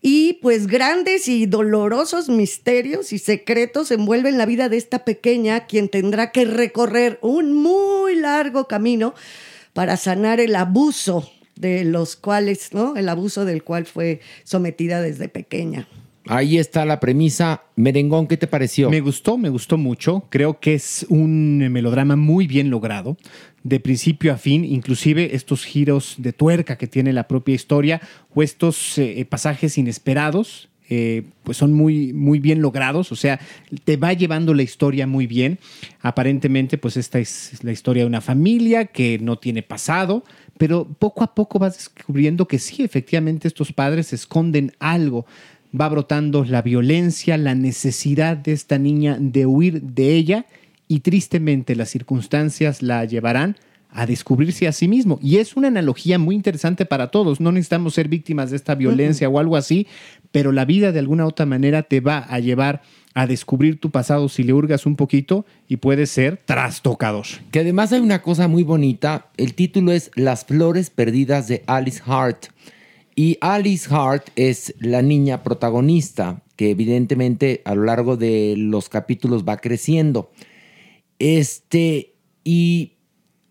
Y 0.06 0.34
pues 0.42 0.66
grandes 0.66 1.28
y 1.28 1.46
dolorosos 1.46 2.28
misterios 2.28 3.14
y 3.14 3.18
secretos 3.18 3.90
envuelven 3.90 4.36
la 4.36 4.44
vida 4.44 4.68
de 4.68 4.76
esta 4.76 5.02
pequeña, 5.02 5.64
quien 5.64 5.88
tendrá 5.88 6.30
que 6.30 6.44
recorrer 6.44 7.18
un 7.22 7.54
muy 7.54 8.14
largo 8.14 8.68
camino 8.68 9.14
para 9.72 9.96
sanar 9.96 10.40
el 10.40 10.56
abuso 10.56 11.26
de 11.56 11.84
los 11.84 12.16
cuales, 12.16 12.74
¿no? 12.74 12.96
El 12.96 13.08
abuso 13.08 13.46
del 13.46 13.64
cual 13.64 13.86
fue 13.86 14.20
sometida 14.44 15.00
desde 15.00 15.30
pequeña. 15.30 15.88
Ahí 16.26 16.58
está 16.58 16.84
la 16.84 17.00
premisa. 17.00 17.64
Merengón, 17.76 18.26
¿qué 18.26 18.37
te 18.37 18.46
pareció? 18.46 18.88
Me 18.90 19.00
gustó, 19.00 19.37
me 19.37 19.50
gustó 19.50 19.76
mucho. 19.76 20.24
Creo 20.30 20.58
que 20.58 20.74
es 20.74 21.04
un 21.08 21.58
melodrama 21.70 22.16
muy 22.16 22.46
bien 22.46 22.70
logrado, 22.70 23.16
de 23.62 23.78
principio 23.80 24.32
a 24.32 24.38
fin, 24.38 24.64
inclusive 24.64 25.34
estos 25.34 25.64
giros 25.64 26.14
de 26.18 26.32
tuerca 26.32 26.78
que 26.78 26.87
tiene 26.87 27.12
la 27.12 27.28
propia 27.28 27.54
historia 27.54 28.00
o 28.34 28.42
estos 28.42 28.98
eh, 28.98 29.26
pasajes 29.28 29.76
inesperados. 29.76 30.68
eh, 30.90 31.22
pues 31.44 31.56
son 31.56 31.72
muy, 31.72 32.12
muy 32.12 32.38
bien 32.38 32.60
logrados, 32.60 33.10
o 33.10 33.16
sea, 33.16 33.40
te 33.84 33.96
va 33.96 34.12
llevando 34.12 34.52
la 34.52 34.62
historia 34.62 35.06
muy 35.06 35.26
bien. 35.26 35.58
Aparentemente, 36.00 36.76
pues 36.78 36.96
esta 36.96 37.18
es 37.18 37.58
la 37.62 37.72
historia 37.72 38.02
de 38.02 38.06
una 38.06 38.20
familia 38.20 38.84
que 38.87 39.18
no 39.18 39.38
tiene 39.38 39.62
pasado, 39.62 40.24
pero 40.58 40.87
poco 40.98 41.24
a 41.24 41.34
poco 41.34 41.58
vas 41.58 41.76
descubriendo 41.78 42.46
que 42.46 42.58
sí, 42.58 42.82
efectivamente 42.82 43.48
estos 43.48 43.72
padres 43.72 44.12
esconden 44.12 44.72
algo 44.78 45.26
va 45.78 45.88
brotando 45.88 46.44
la 46.44 46.62
violencia, 46.62 47.37
la 47.37 47.54
necesidad 47.54 48.37
de 48.37 48.52
esta 48.52 48.78
niña 48.78 49.16
de 49.20 49.46
huir 49.46 49.82
de 49.82 50.14
ella 50.14 50.46
y 50.88 51.00
tristemente 51.00 51.74
las 51.74 51.90
circunstancias 51.90 52.82
la 52.82 53.04
llevarán 53.04 53.56
a 53.90 54.06
descubrirse 54.06 54.66
a 54.66 54.72
sí 54.72 54.88
mismo. 54.88 55.18
Y 55.22 55.37
es 55.37 55.56
una 55.56 55.68
analogía 55.68 56.18
muy 56.18 56.34
interesante 56.34 56.84
para 56.84 57.08
todos. 57.08 57.40
No 57.40 57.52
necesitamos 57.52 57.94
ser 57.94 58.08
víctimas 58.08 58.50
de 58.50 58.56
esta 58.56 58.74
violencia 58.74 59.28
o 59.28 59.38
algo 59.38 59.56
así, 59.56 59.87
pero 60.32 60.50
la 60.50 60.64
vida 60.64 60.90
de 60.90 60.98
alguna 60.98 61.24
u 61.24 61.28
otra 61.28 61.46
manera 61.46 61.84
te 61.84 62.00
va 62.00 62.18
a 62.18 62.40
llevar 62.40 62.82
a 63.14 63.28
descubrir 63.28 63.78
tu 63.78 63.90
pasado 63.90 64.28
si 64.28 64.42
le 64.42 64.52
hurgas 64.52 64.87
un 64.87 64.96
poquito 64.96 65.46
y 65.68 65.76
puede 65.76 66.06
ser 66.06 66.40
trastocador. 66.44 67.26
Que 67.52 67.60
además 67.60 67.92
hay 67.92 68.00
una 68.00 68.20
cosa 68.20 68.48
muy 68.48 68.64
bonita. 68.64 69.28
El 69.37 69.54
título 69.54 69.92
es 69.92 70.10
Las 70.16 70.44
Flores 70.44 70.90
Perdidas 70.90 71.46
de 71.46 71.62
Alice 71.66 72.02
Hart. 72.04 72.46
Y 73.14 73.38
Alice 73.40 73.88
Hart 73.90 74.29
es 74.35 74.74
la 74.81 75.03
niña 75.03 75.42
protagonista, 75.42 76.42
que 76.57 76.70
evidentemente 76.70 77.62
a 77.64 77.74
lo 77.74 77.85
largo 77.85 78.16
de 78.16 78.55
los 78.57 78.88
capítulos 78.88 79.44
va 79.44 79.59
creciendo. 79.59 80.33
Este, 81.18 82.14
y 82.42 82.94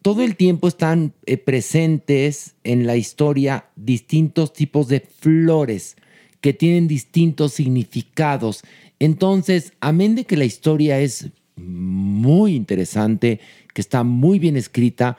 todo 0.02 0.22
el 0.22 0.36
tiempo 0.36 0.68
están 0.68 1.14
eh, 1.26 1.38
presentes 1.38 2.56
en 2.66 2.86
la 2.86 2.98
historia 2.98 3.70
distintos 3.78 4.52
tipos 4.52 4.90
de 4.90 5.00
flores 5.00 5.96
que 6.42 6.54
tienen 6.54 6.90
distintos 6.90 7.54
significados. 7.54 8.64
Entonces, 9.00 9.72
amén 9.80 10.16
de 10.16 10.26
que 10.26 10.36
la 10.36 10.44
historia 10.44 11.00
es 11.00 11.30
muy 11.56 12.56
interesante, 12.56 13.40
que 13.74 13.80
está 13.80 14.04
muy 14.04 14.40
bien 14.40 14.58
escrita, 14.58 15.18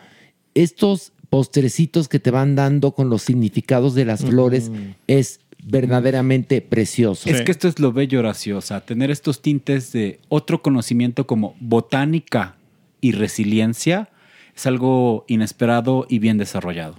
estos 0.54 1.12
postrecitos 1.30 2.08
que 2.08 2.18
te 2.18 2.30
van 2.30 2.54
dando 2.54 2.92
con 2.92 3.10
los 3.10 3.22
significados 3.22 3.94
de 3.94 4.04
las 4.04 4.24
flores 4.24 4.70
es 5.06 5.40
verdaderamente 5.62 6.60
precioso. 6.60 7.28
Es 7.28 7.42
que 7.42 7.52
esto 7.52 7.68
es 7.68 7.78
lo 7.78 7.92
bello, 7.92 8.22
sea, 8.34 8.80
tener 8.80 9.10
estos 9.10 9.40
tintes 9.40 9.92
de 9.92 10.20
otro 10.28 10.62
conocimiento 10.62 11.26
como 11.26 11.56
botánica 11.60 12.56
y 13.00 13.12
resiliencia 13.12 14.10
es 14.54 14.66
algo 14.66 15.24
inesperado 15.26 16.06
y 16.08 16.18
bien 16.20 16.38
desarrollado. 16.38 16.98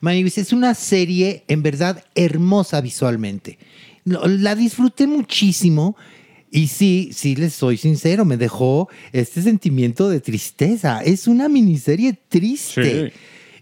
Maniguis, 0.00 0.38
es 0.38 0.52
una 0.52 0.74
serie 0.74 1.44
en 1.46 1.62
verdad 1.62 2.04
hermosa 2.14 2.80
visualmente. 2.80 3.58
La 4.04 4.54
disfruté 4.54 5.06
muchísimo 5.06 5.96
y 6.50 6.66
sí, 6.66 7.10
sí 7.12 7.36
les 7.36 7.54
soy 7.54 7.76
sincero, 7.76 8.24
me 8.24 8.36
dejó 8.36 8.88
este 9.12 9.40
sentimiento 9.42 10.08
de 10.08 10.20
tristeza. 10.20 11.00
Es 11.02 11.28
una 11.28 11.48
miniserie 11.48 12.18
triste. 12.28 13.12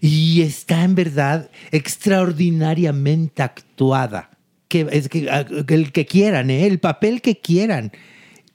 Y 0.01 0.41
está 0.41 0.83
en 0.83 0.95
verdad 0.95 1.49
extraordinariamente 1.71 3.41
actuada. 3.41 4.29
Que, 4.67 4.87
es 4.91 5.09
que, 5.09 5.29
ah, 5.29 5.45
el 5.67 5.91
que 5.91 6.05
quieran, 6.05 6.49
¿eh? 6.49 6.67
el 6.67 6.79
papel 6.79 7.21
que 7.21 7.39
quieran. 7.39 7.91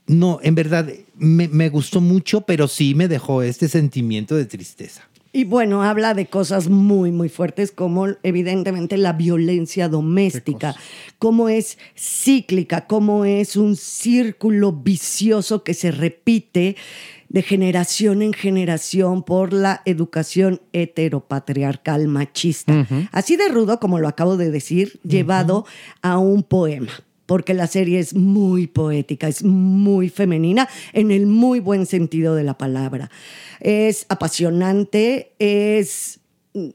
No, 0.06 0.38
en 0.42 0.54
verdad 0.54 0.88
me, 1.16 1.48
me 1.48 1.68
gustó 1.70 2.00
mucho, 2.00 2.42
pero 2.42 2.68
sí 2.68 2.94
me 2.94 3.08
dejó 3.08 3.42
este 3.42 3.68
sentimiento 3.68 4.36
de 4.36 4.44
tristeza. 4.44 5.02
Y 5.36 5.42
bueno, 5.42 5.82
habla 5.82 6.14
de 6.14 6.26
cosas 6.26 6.68
muy, 6.68 7.10
muy 7.10 7.28
fuertes 7.28 7.72
como 7.72 8.06
evidentemente 8.22 8.96
la 8.96 9.14
violencia 9.14 9.88
doméstica, 9.88 10.76
cómo 11.18 11.48
es 11.48 11.76
cíclica, 11.96 12.86
cómo 12.86 13.24
es 13.24 13.56
un 13.56 13.74
círculo 13.74 14.70
vicioso 14.70 15.64
que 15.64 15.74
se 15.74 15.90
repite 15.90 16.76
de 17.34 17.42
generación 17.42 18.22
en 18.22 18.32
generación 18.32 19.24
por 19.24 19.52
la 19.52 19.82
educación 19.86 20.60
heteropatriarcal 20.72 22.06
machista. 22.06 22.86
Así 23.10 23.36
de 23.36 23.48
rudo, 23.48 23.80
como 23.80 23.98
lo 23.98 24.06
acabo 24.06 24.36
de 24.36 24.52
decir, 24.52 25.00
llevado 25.02 25.66
a 26.00 26.16
un 26.16 26.44
poema. 26.44 26.92
porque 27.26 27.54
la 27.54 27.66
serie 27.66 27.98
es 27.98 28.14
muy 28.14 28.66
poética, 28.66 29.28
es 29.28 29.42
muy 29.42 30.10
femenina 30.10 30.68
en 30.92 31.10
el 31.10 31.26
muy 31.26 31.58
buen 31.58 31.86
sentido 31.86 32.34
de 32.34 32.44
la 32.44 32.56
palabra. 32.56 33.10
Es 33.60 34.04
apasionante, 34.10 35.32
es 35.38 36.20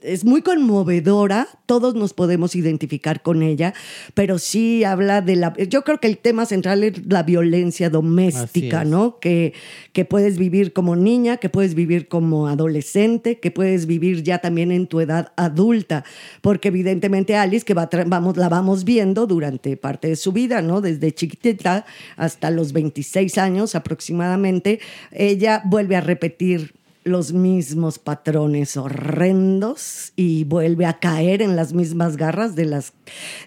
es 0.02 0.26
muy 0.26 0.42
conmovedora, 0.42 1.48
todos 1.64 1.94
nos 1.94 2.12
podemos 2.12 2.54
identificar 2.54 3.22
con 3.22 3.42
ella, 3.42 3.72
pero 4.12 4.38
sí 4.38 4.84
habla 4.84 5.22
de 5.22 5.36
la... 5.36 5.54
Yo 5.56 5.84
creo 5.84 5.98
que 5.98 6.06
el 6.06 6.18
tema 6.18 6.44
central 6.44 6.84
es 6.84 7.06
la 7.06 7.22
violencia 7.22 7.88
doméstica. 7.88 8.80
¿no? 8.84 9.18
Que, 9.20 9.54
que 9.92 10.04
puedes 10.04 10.38
vivir 10.38 10.72
como 10.72 10.96
niña, 10.96 11.38
que 11.38 11.48
puedes 11.48 11.74
vivir 11.74 12.08
como 12.08 12.48
adolescente, 12.48 13.38
que 13.40 13.50
puedes 13.50 13.86
vivir 13.86 14.22
ya 14.22 14.38
también 14.38 14.70
en 14.70 14.86
tu 14.86 15.00
edad 15.00 15.32
adulta, 15.36 16.04
porque 16.40 16.68
evidentemente 16.68 17.36
Alice, 17.36 17.64
que 17.64 17.74
va 17.74 17.88
vamos, 18.06 18.36
la 18.36 18.48
vamos 18.48 18.84
viendo 18.84 19.26
durante 19.26 19.76
parte 19.76 20.08
de 20.08 20.16
su 20.16 20.32
vida, 20.32 20.62
¿no? 20.62 20.80
Desde 20.80 21.12
chiquitita 21.12 21.86
hasta 22.16 22.50
los 22.50 22.72
26 22.72 23.38
años 23.38 23.74
aproximadamente, 23.74 24.80
ella 25.10 25.62
vuelve 25.64 25.96
a 25.96 26.00
repetir 26.00 26.74
los 27.10 27.32
mismos 27.32 27.98
patrones 27.98 28.76
horrendos 28.76 30.12
y 30.16 30.44
vuelve 30.44 30.86
a 30.86 30.98
caer 30.98 31.42
en 31.42 31.56
las 31.56 31.72
mismas 31.72 32.16
garras 32.16 32.56
de 32.56 32.64
las 32.64 32.92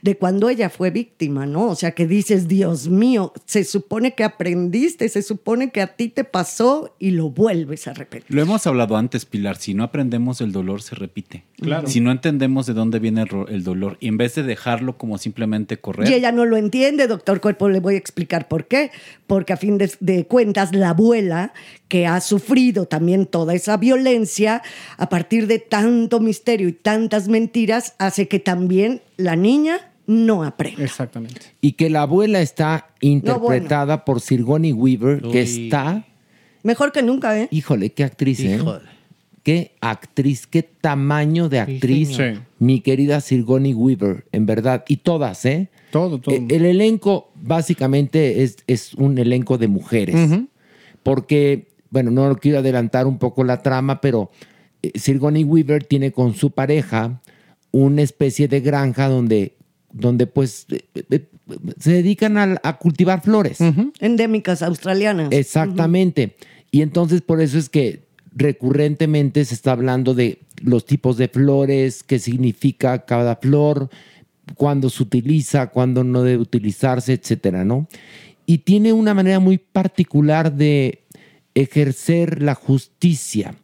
de 0.02 0.18
cuando 0.18 0.50
ella 0.50 0.70
fue 0.70 0.92
víctima, 0.92 1.46
¿no? 1.46 1.68
O 1.68 1.76
sea, 1.76 1.92
que 1.92 2.06
dices, 2.06 2.48
"Dios 2.48 2.88
mío, 2.88 3.34
se 3.46 3.64
supone 3.64 4.14
que 4.14 4.24
aprendiste, 4.24 5.08
se 5.10 5.22
supone 5.22 5.72
que 5.72 5.82
a 5.82 5.96
ti 5.96 6.10
te 6.10 6.24
pasó 6.24 6.96
y 7.00 7.12
lo 7.12 7.30
vuelves 7.30 7.88
a 7.88 7.94
repetir." 7.94 8.36
Lo 8.36 8.42
hemos 8.42 8.68
hablado 8.68 8.98
antes, 8.98 9.26
Pilar. 9.26 9.58
Si 9.58 9.74
no 9.74 9.84
aprendemos 9.84 10.42
el 10.42 10.52
dolor, 10.52 10.82
se 10.82 10.96
repite. 10.96 11.44
Claro. 11.58 11.88
Si 11.88 12.02
no 12.02 12.12
entendemos 12.12 12.66
de 12.66 12.74
dónde 12.74 13.00
viene 13.00 13.26
el, 13.48 13.64
dolor 13.64 13.98
y 14.00 14.10
en 14.10 14.18
vez 14.18 14.36
de 14.36 14.44
dejarlo 14.44 14.98
como 14.98 15.18
simplemente 15.18 15.78
correr, 15.78 16.10
Y 16.10 16.14
ella 16.14 16.32
no 16.32 16.46
lo 16.46 16.58
entiende, 16.58 17.08
doctor 17.08 17.40
Cuerpo, 17.40 17.70
le 17.70 17.80
voy 17.80 17.96
a 17.96 17.98
explicar 17.98 18.48
por 18.48 18.68
qué. 18.68 18.92
Porque 19.28 19.54
a 19.54 19.58
fin 19.58 19.78
de, 19.78 19.92
de 20.00 20.26
cuentas, 20.28 20.76
la 20.76 20.90
abuela, 20.90 21.54
que 21.88 22.08
ha 22.08 22.20
sufrido 22.22 22.86
también 22.86 23.26
toda 23.28 23.53
esa 23.54 23.78
violencia, 23.78 24.62
a 24.98 25.10
partir 25.10 25.48
de 25.48 25.60
tanto 25.60 26.20
misterio 26.20 26.68
y 26.68 26.74
tantas 26.74 27.28
mentiras, 27.28 27.96
hace 28.00 28.28
que 28.28 28.40
también 28.40 29.02
la 29.18 29.36
niña 29.36 29.92
no 30.06 30.44
aprenda. 30.44 30.84
Exactamente. 30.84 31.42
Y 31.62 31.74
que 31.74 31.90
la 31.90 32.02
abuela 32.02 32.42
está 32.42 32.90
interpretada 33.00 34.06
por 34.06 34.22
Sigourney 34.22 34.74
Weaver, 34.74 35.22
que 35.22 35.42
está, 35.42 36.06
Mejor 36.64 36.94
que 36.94 37.04
nunca, 37.04 37.38
¿eh? 37.38 37.50
híjole, 37.52 37.92
qué 37.92 38.06
actriz, 38.06 38.40
¿eh? 38.40 38.56
Híjole. 38.56 38.94
Qué 39.44 39.74
actriz, 39.82 40.48
qué 40.48 40.64
tamaño 40.64 41.50
de 41.50 41.60
actriz. 41.60 42.16
Sí. 42.16 42.40
mi 42.60 42.80
querida 42.80 43.20
Sigourney 43.20 43.74
Weaver, 43.74 44.26
en 44.32 44.46
verdad. 44.46 44.86
Y 44.88 44.98
todas, 44.98 45.44
¿eh? 45.44 45.70
Todo, 45.92 46.20
todo. 46.20 46.34
Eh, 46.34 46.48
El 46.50 46.66
elenco 46.66 47.30
básicamente 47.36 48.44
es, 48.44 48.56
es 48.68 48.94
un 48.94 49.18
elenco 49.18 49.58
de 49.58 49.68
mujeres. 49.68 50.16
Porque, 51.04 51.68
bueno, 51.94 52.10
no 52.10 52.36
quiero 52.38 52.58
adelantar 52.58 53.06
un 53.06 53.20
poco 53.20 53.44
la 53.44 53.62
trama, 53.62 54.02
pero 54.02 54.32
eh, 54.82 54.92
Sigourney 54.96 55.44
Weaver 55.44 55.84
tiene 55.84 56.12
con 56.12 56.34
su 56.34 56.50
pareja 56.50 57.22
una 57.70 58.02
especie 58.02 58.48
de 58.48 58.62
granja 58.62 59.08
donde, 59.08 59.54
donde 59.92 60.26
pues 60.26 60.66
eh, 60.72 60.82
eh, 61.12 61.28
se 61.78 61.92
dedican 61.92 62.40
a, 62.40 62.60
a 62.64 62.80
cultivar 62.80 63.22
flores. 63.22 63.60
Endémicas 64.00 64.64
australianas. 64.64 65.32
Exactamente. 65.32 66.36
Y 66.72 66.82
entonces 66.82 67.22
por 67.22 67.42
eso 67.42 67.60
es 67.60 67.70
que 67.70 68.02
recurrentemente 68.36 69.46
se 69.46 69.54
está 69.54 69.74
hablando 69.74 70.16
de 70.16 70.40
los 70.64 70.88
tipos 70.88 71.16
de 71.18 71.28
flores, 71.28 72.02
qué 72.02 72.18
significa 72.18 73.06
cada 73.06 73.36
flor, 73.36 73.92
cuándo 74.56 74.90
se 74.90 75.04
utiliza, 75.04 75.68
cuándo 75.68 76.04
no 76.04 76.24
debe 76.24 76.42
utilizarse, 76.42 77.14
etcétera, 77.14 77.64
¿no? 77.64 77.88
Y 78.48 78.60
tiene 78.60 78.94
una 78.94 79.14
manera 79.14 79.40
muy 79.40 79.60
particular 79.60 80.52
de 80.52 81.03
ejercer 81.56 82.42
la 82.42 82.56
justicia. 82.56 83.56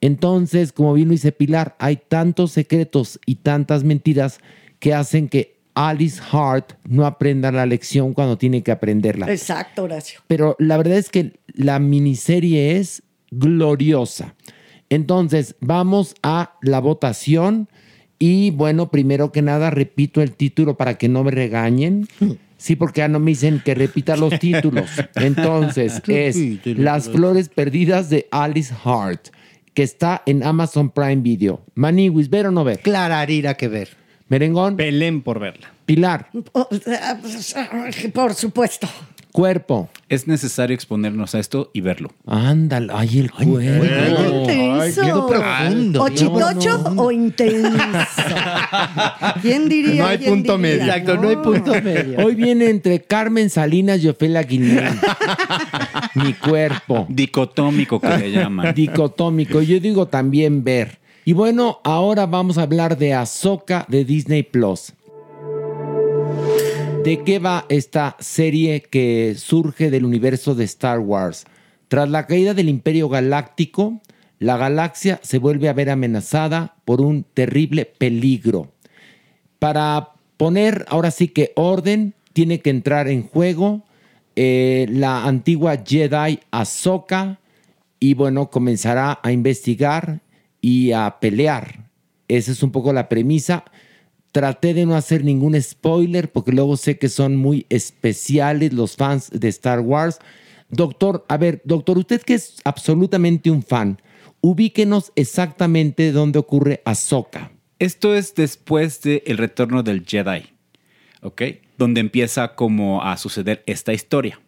Entonces, 0.00 0.72
como 0.72 0.94
bien 0.94 1.08
lo 1.08 1.12
dice 1.12 1.32
Pilar, 1.32 1.76
hay 1.78 1.96
tantos 1.96 2.52
secretos 2.52 3.18
y 3.26 3.36
tantas 3.36 3.84
mentiras 3.84 4.38
que 4.78 4.94
hacen 4.94 5.28
que 5.28 5.58
Alice 5.74 6.20
Hart 6.32 6.72
no 6.84 7.06
aprenda 7.06 7.52
la 7.52 7.66
lección 7.66 8.12
cuando 8.14 8.38
tiene 8.38 8.62
que 8.62 8.72
aprenderla. 8.72 9.30
Exacto, 9.30 9.84
Horacio. 9.84 10.20
Pero 10.26 10.56
la 10.58 10.76
verdad 10.76 10.98
es 10.98 11.10
que 11.10 11.38
la 11.54 11.78
miniserie 11.78 12.76
es 12.76 13.02
gloriosa. 13.30 14.34
Entonces, 14.90 15.54
vamos 15.60 16.14
a 16.22 16.54
la 16.62 16.80
votación. 16.80 17.68
Y 18.18 18.50
bueno, 18.50 18.90
primero 18.90 19.30
que 19.30 19.42
nada, 19.42 19.70
repito 19.70 20.22
el 20.22 20.32
título 20.32 20.76
para 20.76 20.98
que 20.98 21.08
no 21.08 21.22
me 21.22 21.30
regañen. 21.30 22.08
Sí, 22.58 22.76
porque 22.76 22.98
ya 22.98 23.08
no 23.08 23.20
me 23.20 23.30
dicen 23.30 23.62
que 23.64 23.74
repita 23.74 24.16
los 24.16 24.38
títulos. 24.40 24.90
Entonces, 25.14 26.02
es 26.06 26.36
Las 26.66 27.08
flores 27.08 27.48
perdidas 27.48 28.10
de 28.10 28.28
Alice 28.30 28.74
Hart, 28.84 29.28
que 29.72 29.84
está 29.84 30.22
en 30.26 30.42
Amazon 30.42 30.90
Prime 30.90 31.22
Video. 31.22 31.64
Maniwis, 31.74 32.28
¿ver 32.28 32.48
o 32.48 32.50
no 32.50 32.64
ver? 32.64 32.80
Clararira 32.80 33.54
que 33.54 33.68
ver. 33.68 33.88
Merengón. 34.28 34.76
Pelén 34.76 35.22
por 35.22 35.38
verla. 35.38 35.72
Pilar. 35.86 36.28
Oh, 36.52 36.68
por 38.12 38.34
supuesto. 38.34 38.86
Cuerpo. 39.32 39.88
es 40.08 40.26
necesario 40.26 40.74
exponernos 40.74 41.34
a 41.34 41.38
esto 41.38 41.70
y 41.74 41.80
verlo. 41.80 42.10
Ándale, 42.26 42.92
ay, 42.94 43.18
el 43.18 43.30
cuerpo. 43.30 43.60
Intenso. 43.60 45.02
quedó 45.02 45.26
profundo. 45.26 46.02
O 46.02 46.08
chitocho 46.08 46.82
o 46.96 47.12
intenso. 47.12 47.78
¿Quién 49.42 49.68
diría? 49.68 50.02
No 50.02 50.08
hay 50.08 50.18
quién 50.18 50.30
punto 50.30 50.56
diría? 50.56 50.78
medio. 50.78 50.92
Exacto, 50.92 51.16
no 51.16 51.28
hay 51.28 51.36
punto 51.36 51.72
medio. 51.82 52.18
Hoy 52.26 52.34
viene 52.34 52.70
entre 52.70 53.02
Carmen 53.02 53.50
Salinas 53.50 54.02
y 54.02 54.08
Ofelia 54.08 54.42
Guilén. 54.42 54.98
Mi 56.14 56.32
cuerpo. 56.34 57.06
Dicotómico 57.08 58.00
que 58.00 58.08
le 58.08 58.30
llaman. 58.30 58.74
Dicotómico. 58.74 59.60
Yo 59.62 59.78
digo 59.80 60.06
también 60.06 60.64
ver. 60.64 60.98
Y 61.24 61.34
bueno, 61.34 61.80
ahora 61.84 62.24
vamos 62.24 62.56
a 62.56 62.62
hablar 62.62 62.96
de 62.96 63.12
Ahsoka 63.12 63.84
de 63.88 64.04
Disney 64.04 64.42
Plus. 64.42 64.92
¿De 67.08 67.24
qué 67.24 67.38
va 67.38 67.64
esta 67.70 68.16
serie 68.20 68.82
que 68.82 69.34
surge 69.34 69.90
del 69.90 70.04
universo 70.04 70.54
de 70.54 70.64
Star 70.64 70.98
Wars? 70.98 71.46
Tras 71.88 72.10
la 72.10 72.26
caída 72.26 72.52
del 72.52 72.68
Imperio 72.68 73.08
Galáctico, 73.08 74.02
la 74.38 74.58
galaxia 74.58 75.18
se 75.22 75.38
vuelve 75.38 75.70
a 75.70 75.72
ver 75.72 75.88
amenazada 75.88 76.76
por 76.84 77.00
un 77.00 77.24
terrible 77.24 77.86
peligro. 77.86 78.74
Para 79.58 80.10
poner 80.36 80.84
ahora 80.90 81.10
sí 81.10 81.28
que 81.28 81.52
orden, 81.56 82.12
tiene 82.34 82.60
que 82.60 82.68
entrar 82.68 83.08
en 83.08 83.22
juego 83.22 83.86
eh, 84.36 84.86
la 84.90 85.24
antigua 85.24 85.82
Jedi 85.82 86.40
Ahsoka 86.50 87.40
y 87.98 88.12
bueno, 88.12 88.50
comenzará 88.50 89.18
a 89.22 89.32
investigar 89.32 90.20
y 90.60 90.92
a 90.92 91.16
pelear. 91.20 91.88
Esa 92.28 92.52
es 92.52 92.62
un 92.62 92.70
poco 92.70 92.92
la 92.92 93.08
premisa. 93.08 93.64
Traté 94.38 94.72
de 94.72 94.86
no 94.86 94.94
hacer 94.94 95.24
ningún 95.24 95.60
spoiler 95.60 96.30
porque 96.30 96.52
luego 96.52 96.76
sé 96.76 96.96
que 96.96 97.08
son 97.08 97.34
muy 97.34 97.66
especiales 97.70 98.72
los 98.72 98.94
fans 98.94 99.30
de 99.32 99.48
Star 99.48 99.80
Wars. 99.80 100.20
Doctor, 100.70 101.26
a 101.28 101.36
ver, 101.36 101.60
doctor, 101.64 101.98
usted 101.98 102.22
que 102.22 102.34
es 102.34 102.58
absolutamente 102.62 103.50
un 103.50 103.64
fan, 103.64 104.00
ubíquenos 104.40 105.10
exactamente 105.16 106.12
dónde 106.12 106.38
ocurre 106.38 106.82
Ahsoka. 106.84 107.50
Esto 107.80 108.14
es 108.14 108.36
después 108.36 109.02
del 109.02 109.24
el 109.26 109.38
retorno 109.38 109.82
del 109.82 110.06
Jedi, 110.06 110.44
¿ok? 111.22 111.42
Donde 111.76 112.00
empieza 112.00 112.54
como 112.54 113.02
a 113.02 113.16
suceder 113.16 113.64
esta 113.66 113.92
historia. 113.92 114.40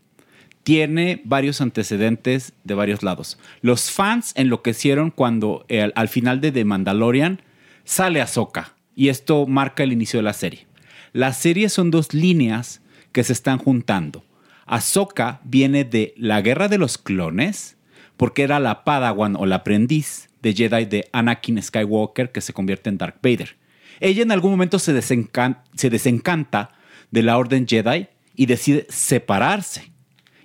Tiene 0.62 1.20
varios 1.24 1.61
antecedentes 1.61 2.53
de 2.62 2.74
varios 2.74 3.03
lados. 3.03 3.40
Los 3.61 3.90
fans 3.90 4.35
enloquecieron 4.37 5.11
cuando 5.11 5.66
al 5.96 6.09
final 6.09 6.40
de 6.40 6.53
The 6.53 6.64
Mandalorian 6.64 7.42
sale 7.83 8.20
Ahsoka 8.20 8.76
y 9.00 9.08
esto 9.08 9.46
marca 9.46 9.82
el 9.82 9.94
inicio 9.94 10.18
de 10.18 10.24
la 10.24 10.34
serie. 10.34 10.66
La 11.14 11.32
serie 11.32 11.70
son 11.70 11.90
dos 11.90 12.12
líneas 12.12 12.82
que 13.12 13.24
se 13.24 13.32
están 13.32 13.56
juntando. 13.56 14.26
Ahsoka 14.66 15.40
viene 15.42 15.84
de 15.84 16.12
la 16.18 16.42
Guerra 16.42 16.68
de 16.68 16.76
los 16.76 16.98
Clones, 16.98 17.78
porque 18.18 18.42
era 18.42 18.60
la 18.60 18.84
Padawan 18.84 19.36
o 19.36 19.46
la 19.46 19.56
aprendiz 19.56 20.28
de 20.42 20.52
Jedi 20.52 20.84
de 20.84 21.08
Anakin 21.12 21.62
Skywalker 21.62 22.30
que 22.30 22.42
se 22.42 22.52
convierte 22.52 22.90
en 22.90 22.98
Darth 22.98 23.22
Vader. 23.22 23.56
Ella 24.00 24.22
en 24.22 24.32
algún 24.32 24.50
momento 24.50 24.78
se, 24.78 25.00
se 25.00 25.90
desencanta 25.90 26.72
de 27.10 27.22
la 27.22 27.38
Orden 27.38 27.66
Jedi 27.66 28.06
y 28.36 28.44
decide 28.44 28.86
separarse. 28.90 29.90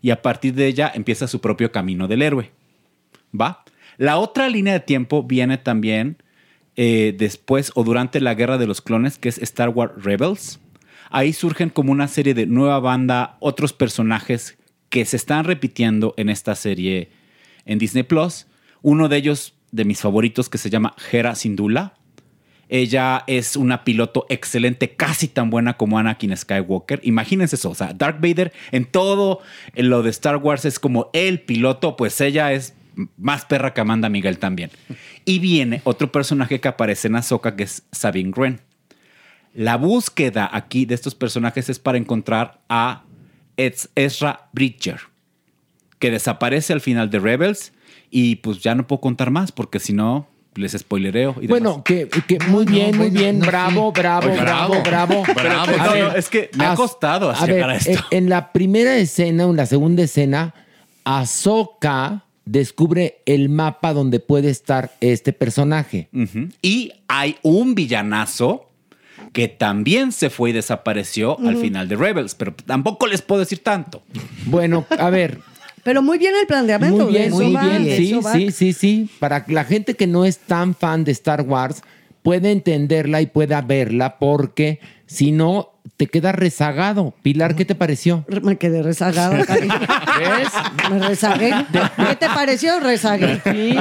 Y 0.01 0.11
a 0.11 0.21
partir 0.21 0.53
de 0.53 0.67
ella 0.67 0.89
empieza 0.95 1.27
su 1.27 1.41
propio 1.41 1.73
camino 1.73 2.07
del 2.07 2.21
héroe. 2.21 2.51
¿Va? 3.37 3.65
La 3.97 4.15
otra 4.15 4.47
línea 4.47 4.71
de 4.71 4.79
tiempo 4.79 5.23
viene 5.23 5.57
también 5.57 6.23
eh, 6.77 7.15
después 7.17 7.71
o 7.75 7.83
durante 7.83 8.19
la 8.19 8.33
Guerra 8.33 8.57
de 8.57 8.67
los 8.67 8.81
Clones, 8.81 9.17
que 9.17 9.29
es 9.29 9.38
Star 9.38 9.69
Wars 9.69 9.93
Rebels. 10.03 10.59
Ahí 11.09 11.33
surgen 11.33 11.69
como 11.69 11.91
una 11.91 12.07
serie 12.07 12.33
de 12.33 12.45
nueva 12.45 12.79
banda, 12.79 13.38
otros 13.39 13.71
personajes 13.73 14.57
que 14.89 15.05
se 15.05 15.17
están 15.17 15.45
repitiendo 15.45 16.13
en 16.17 16.29
esta 16.29 16.55
serie 16.55 17.09
en 17.65 17.79
Disney 17.79 18.03
Plus. 18.03 18.47
Uno 18.81 19.07
de 19.07 19.17
ellos, 19.17 19.53
de 19.71 19.85
mis 19.85 20.01
favoritos, 20.01 20.49
que 20.49 20.57
se 20.57 20.69
llama 20.69 20.95
Hera 21.11 21.35
Syndulla. 21.35 21.93
Ella 22.67 23.23
es 23.27 23.55
una 23.55 23.83
piloto 23.83 24.25
excelente, 24.29 24.95
casi 24.95 25.27
tan 25.27 25.49
buena 25.49 25.77
como 25.77 25.99
Anakin 25.99 26.35
Skywalker. 26.35 26.99
Imagínense 27.03 27.55
eso, 27.55 27.69
o 27.69 27.75
sea, 27.75 27.93
Darth 27.93 28.19
Vader 28.19 28.51
en 28.71 28.85
todo 28.85 29.41
lo 29.75 30.01
de 30.01 30.09
Star 30.09 30.38
Wars 30.38 30.65
es 30.65 30.79
como 30.79 31.09
el 31.13 31.41
piloto, 31.41 31.95
pues 31.95 32.19
ella 32.21 32.53
es 32.53 32.73
más 33.17 33.45
perra 33.45 33.73
que 33.73 33.81
Amanda 33.81 34.10
Miguel 34.10 34.38
también. 34.39 34.71
Y 35.25 35.39
viene 35.39 35.81
otro 35.84 36.12
personaje 36.12 36.60
que 36.60 36.67
aparece 36.67 37.08
en 37.08 37.15
Ahsoka 37.15 37.55
que 37.55 37.63
es 37.63 37.84
Sabine 37.91 38.31
Wren. 38.36 38.62
La 39.53 39.77
búsqueda 39.77 40.49
aquí 40.51 40.86
de 40.86 40.95
estos 40.95 41.15
personajes 41.15 41.69
es 41.69 41.79
para 41.79 41.97
encontrar 41.97 42.60
a 42.69 43.03
Ez- 43.58 43.89
Ezra 43.95 44.47
Bridger, 44.51 44.99
que 45.99 46.12
desaparece 46.12 46.73
al 46.73 46.81
final 46.81 47.10
de 47.10 47.19
Rebels 47.19 47.71
y 48.12 48.36
pues 48.38 48.60
ya 48.60 48.75
no 48.75 48.86
puedo 48.86 48.99
contar 49.01 49.31
más 49.31 49.51
porque 49.53 49.79
si 49.79 49.93
no 49.93 50.27
les 50.55 50.73
spoilereo. 50.73 51.36
Y 51.41 51.47
Bueno, 51.47 51.84
que, 51.84 52.08
que 52.27 52.39
muy 52.47 52.65
bien, 52.65 52.97
muy 52.97 53.10
bien, 53.10 53.39
bravo, 53.39 53.91
bravo, 53.93 54.27
Oye, 54.27 54.39
bravo, 54.41 54.75
bravo. 54.84 55.23
bravo. 55.34 55.65
Ver, 55.65 55.77
no, 56.03 56.12
es 56.15 56.29
que 56.29 56.49
me 56.58 56.65
ha 56.65 56.75
costado 56.75 57.29
a 57.31 57.45
llegar 57.45 57.67
ver, 57.67 57.69
a 57.69 57.75
esto. 57.75 57.91
En, 58.12 58.25
en 58.25 58.29
la 58.29 58.51
primera 58.51 58.95
escena 58.97 59.47
o 59.47 59.51
en 59.51 59.58
la 59.58 59.65
segunda 59.65 60.03
escena, 60.03 60.53
Ahsoka 61.05 62.24
descubre 62.45 63.21
el 63.25 63.49
mapa 63.49 63.93
donde 63.93 64.19
puede 64.19 64.49
estar 64.49 64.93
este 65.01 65.34
personaje. 65.34 66.10
Y 66.62 66.93
hay 67.08 67.38
un 67.41 67.75
villanazo 67.75 68.69
que 69.34 69.47
también 69.47 70.12
se 70.12 70.29
fue 70.29 70.51
y 70.51 70.53
desapareció 70.53 71.38
al 71.39 71.58
final 71.58 71.89
de 71.89 71.95
Rebels, 71.95 72.36
pero 72.36 72.53
tampoco 72.53 73.08
les 73.08 73.21
puedo 73.21 73.39
decir 73.39 73.60
tanto. 73.60 74.01
Bueno, 74.45 74.86
a 74.97 75.10
ver. 75.10 75.39
Pero 75.84 76.01
muy 76.01 76.17
bien 76.17 76.34
el 76.41 76.47
planteamiento. 76.47 77.03
Muy 77.03 77.13
bien, 77.13 77.31
muy 77.31 77.53
va, 77.53 77.63
bien. 77.63 77.95
Sí, 77.95 78.19
sí, 78.34 78.51
sí, 78.51 78.73
sí. 78.73 79.10
Para 79.19 79.45
que 79.45 79.53
la 79.53 79.63
gente 79.65 79.93
que 79.93 80.08
no 80.08 80.25
es 80.25 80.39
tan 80.39 80.73
fan 80.73 81.03
de 81.03 81.12
Star 81.12 81.41
Wars 81.41 81.84
pueda 82.23 82.49
entenderla 82.49 83.21
y 83.21 83.27
pueda 83.27 83.62
verla, 83.62 84.17
porque 84.17 84.79
si 85.05 85.31
no, 85.31 85.74
te 85.97 86.08
quedas 86.08 86.36
rezagado. 86.36 87.13
Pilar, 87.21 87.55
¿qué 87.55 87.65
te 87.65 87.75
pareció? 87.75 88.25
Me 88.43 88.58
quedé 88.58 88.84
rezagada. 88.84 89.45
Cari. 89.45 89.67
Me 90.91 90.99
rezagué. 90.99 91.53
¿Qué 91.71 92.15
te 92.15 92.27
pareció? 92.27 92.79
Rezagué. 92.79 93.41
Sí, 93.43 93.75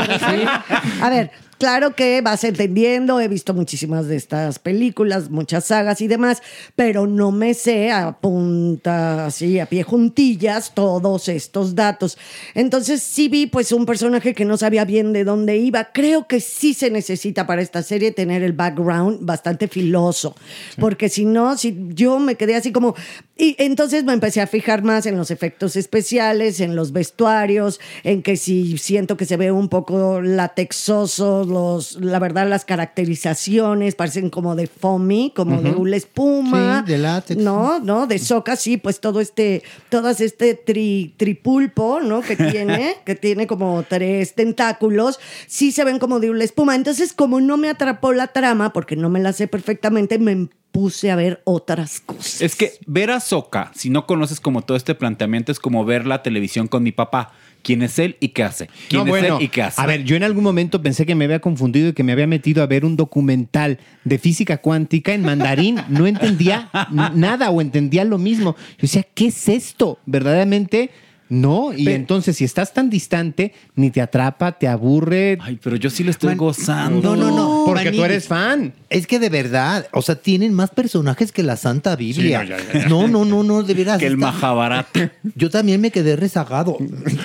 A 1.00 1.10
ver, 1.10 1.30
claro 1.58 1.94
que 1.94 2.20
vas 2.20 2.44
entendiendo, 2.44 3.20
he 3.20 3.28
visto 3.28 3.54
muchísimas 3.54 4.06
de 4.06 4.16
estas 4.16 4.58
películas, 4.58 5.30
muchas 5.30 5.64
sagas 5.66 6.00
y 6.00 6.08
demás, 6.08 6.42
pero 6.76 7.06
no 7.06 7.32
me 7.32 7.54
sé 7.54 7.90
a 7.90 8.12
punta, 8.12 9.26
así, 9.26 9.58
a 9.60 9.66
pie 9.66 9.82
juntillas, 9.82 10.72
todos 10.74 11.28
estos 11.28 11.74
datos. 11.74 12.18
Entonces 12.54 13.02
sí 13.02 13.28
vi 13.28 13.46
pues 13.46 13.72
un 13.72 13.86
personaje 13.86 14.34
que 14.34 14.44
no 14.44 14.56
sabía 14.56 14.84
bien 14.84 15.12
de 15.12 15.24
dónde 15.24 15.56
iba. 15.56 15.92
Creo 15.92 16.26
que 16.26 16.40
sí 16.40 16.74
se 16.74 16.90
necesita 16.90 17.46
para 17.46 17.62
esta 17.62 17.82
serie 17.82 18.12
tener 18.12 18.42
el 18.42 18.52
background 18.52 19.24
bastante 19.24 19.68
filoso, 19.68 20.34
porque 20.78 21.08
si 21.08 21.24
no, 21.24 21.56
si 21.56 21.88
yo 21.90 22.18
me 22.18 22.36
quedé 22.36 22.56
así 22.56 22.72
como... 22.72 22.94
Y 23.36 23.56
entonces 23.58 24.04
me 24.04 24.12
empecé 24.12 24.40
a 24.40 24.46
fijar 24.46 24.84
más 24.84 25.06
en 25.06 25.16
los 25.16 25.32
efectos 25.32 25.74
especiales, 25.74 26.60
en 26.60 26.76
los 26.76 26.92
vestuarios, 26.92 27.80
en 28.04 28.22
que 28.22 28.36
si 28.36 28.78
siento 28.78 29.16
que 29.16 29.24
se 29.26 29.36
ve 29.36 29.50
un 29.50 29.68
poco 29.68 30.20
latexoso, 30.22 31.44
los, 31.44 31.96
la 32.00 32.20
verdad 32.20 32.48
las 32.48 32.64
caracterizaciones 32.64 33.94
parecen 33.96 34.30
como 34.30 34.54
de 34.54 34.66
foamy, 34.66 35.32
como 35.34 35.60
de 35.62 35.70
una 35.70 35.96
espuma. 35.96 36.84
Sí, 36.86 36.92
de 36.92 36.98
látex. 36.98 37.40
No, 37.42 37.80
no, 37.80 38.06
de 38.06 38.18
soca, 38.18 38.56
sí, 38.56 38.76
pues 38.76 39.00
todo 39.00 39.20
este, 39.20 39.62
todas 39.88 40.20
este 40.20 40.64
tri- 40.64 41.12
tripulpo, 41.16 42.00
¿no? 42.00 42.20
Que 42.22 42.36
tiene, 42.52 42.96
que 43.04 43.14
tiene 43.14 43.46
como 43.46 43.82
tres 43.88 44.34
tentáculos, 44.34 45.18
sí 45.46 45.72
se 45.72 45.84
ven 45.84 45.98
como 45.98 46.20
de 46.20 46.30
una 46.30 46.44
espuma. 46.44 46.74
Entonces, 46.76 47.12
como 47.12 47.40
no 47.40 47.56
me 47.56 47.68
atrapó 47.68 48.12
la 48.12 48.28
trama, 48.28 48.72
porque 48.72 48.96
no 48.96 49.08
me 49.10 49.20
la 49.20 49.32
sé 49.32 49.48
perfectamente, 49.48 50.18
me 50.18 50.48
puse 50.74 51.12
a 51.12 51.16
ver 51.16 51.40
otras 51.44 52.00
cosas. 52.00 52.42
Es 52.42 52.56
que 52.56 52.72
ver 52.84 53.12
a 53.12 53.20
Soka, 53.20 53.70
si 53.76 53.90
no 53.90 54.06
conoces 54.06 54.40
como 54.40 54.62
todo 54.62 54.76
este 54.76 54.96
planteamiento, 54.96 55.52
es 55.52 55.60
como 55.60 55.84
ver 55.84 56.04
la 56.04 56.24
televisión 56.24 56.66
con 56.66 56.82
mi 56.82 56.90
papá. 56.90 57.32
¿Quién 57.62 57.80
es 57.82 57.96
él 58.00 58.16
y 58.18 58.30
qué 58.30 58.42
hace? 58.42 58.68
¿Quién 58.88 59.06
No, 59.06 59.14
es 59.14 59.22
bueno, 59.22 59.38
él 59.38 59.44
y 59.44 59.48
qué 59.48 59.62
hace? 59.62 59.80
A 59.80 59.86
ver, 59.86 60.02
yo 60.02 60.16
en 60.16 60.24
algún 60.24 60.42
momento 60.42 60.82
pensé 60.82 61.06
que 61.06 61.14
me 61.14 61.26
había 61.26 61.38
confundido 61.38 61.90
y 61.90 61.92
que 61.92 62.02
me 62.02 62.10
había 62.10 62.26
metido 62.26 62.60
a 62.60 62.66
ver 62.66 62.84
un 62.84 62.96
documental 62.96 63.78
de 64.02 64.18
física 64.18 64.58
cuántica 64.58 65.14
en 65.14 65.22
mandarín. 65.22 65.80
No 65.88 66.08
entendía 66.08 66.68
nada 66.90 67.50
o 67.50 67.60
entendía 67.60 68.04
lo 68.04 68.18
mismo. 68.18 68.56
Yo 68.72 68.82
decía, 68.82 69.06
¿qué 69.14 69.28
es 69.28 69.48
esto? 69.48 70.00
Verdaderamente. 70.06 70.90
No, 71.28 71.72
y 71.72 71.88
entonces 71.88 72.36
si 72.36 72.44
estás 72.44 72.74
tan 72.74 72.90
distante, 72.90 73.54
ni 73.76 73.90
te 73.90 74.00
atrapa, 74.00 74.52
te 74.52 74.68
aburre. 74.68 75.38
Ay, 75.40 75.58
pero 75.62 75.76
yo 75.76 75.88
sí 75.88 76.04
le 76.04 76.10
estoy 76.10 76.34
gozando. 76.34 77.16
No, 77.16 77.30
no, 77.30 77.36
no. 77.36 77.64
Porque 77.66 77.92
tú 77.92 78.04
eres 78.04 78.28
fan. 78.28 78.72
Es 78.90 79.06
que 79.06 79.18
de 79.18 79.30
verdad, 79.30 79.88
o 79.92 80.02
sea, 80.02 80.16
tienen 80.16 80.52
más 80.52 80.70
personajes 80.70 81.32
que 81.32 81.42
la 81.42 81.56
Santa 81.56 81.96
Biblia. 81.96 82.42
Sí, 82.42 82.50
no, 82.50 82.56
ya, 82.56 82.80
ya. 82.80 82.88
no, 82.88 83.08
no, 83.08 83.24
no, 83.24 83.42
no, 83.42 83.62
de 83.62 83.74
veras. 83.74 83.98
Que 83.98 84.06
el 84.06 84.18
Mahabharata. 84.18 85.12
Yo 85.34 85.50
también 85.50 85.80
me 85.80 85.90
quedé 85.90 86.14
rezagado. 86.14 86.76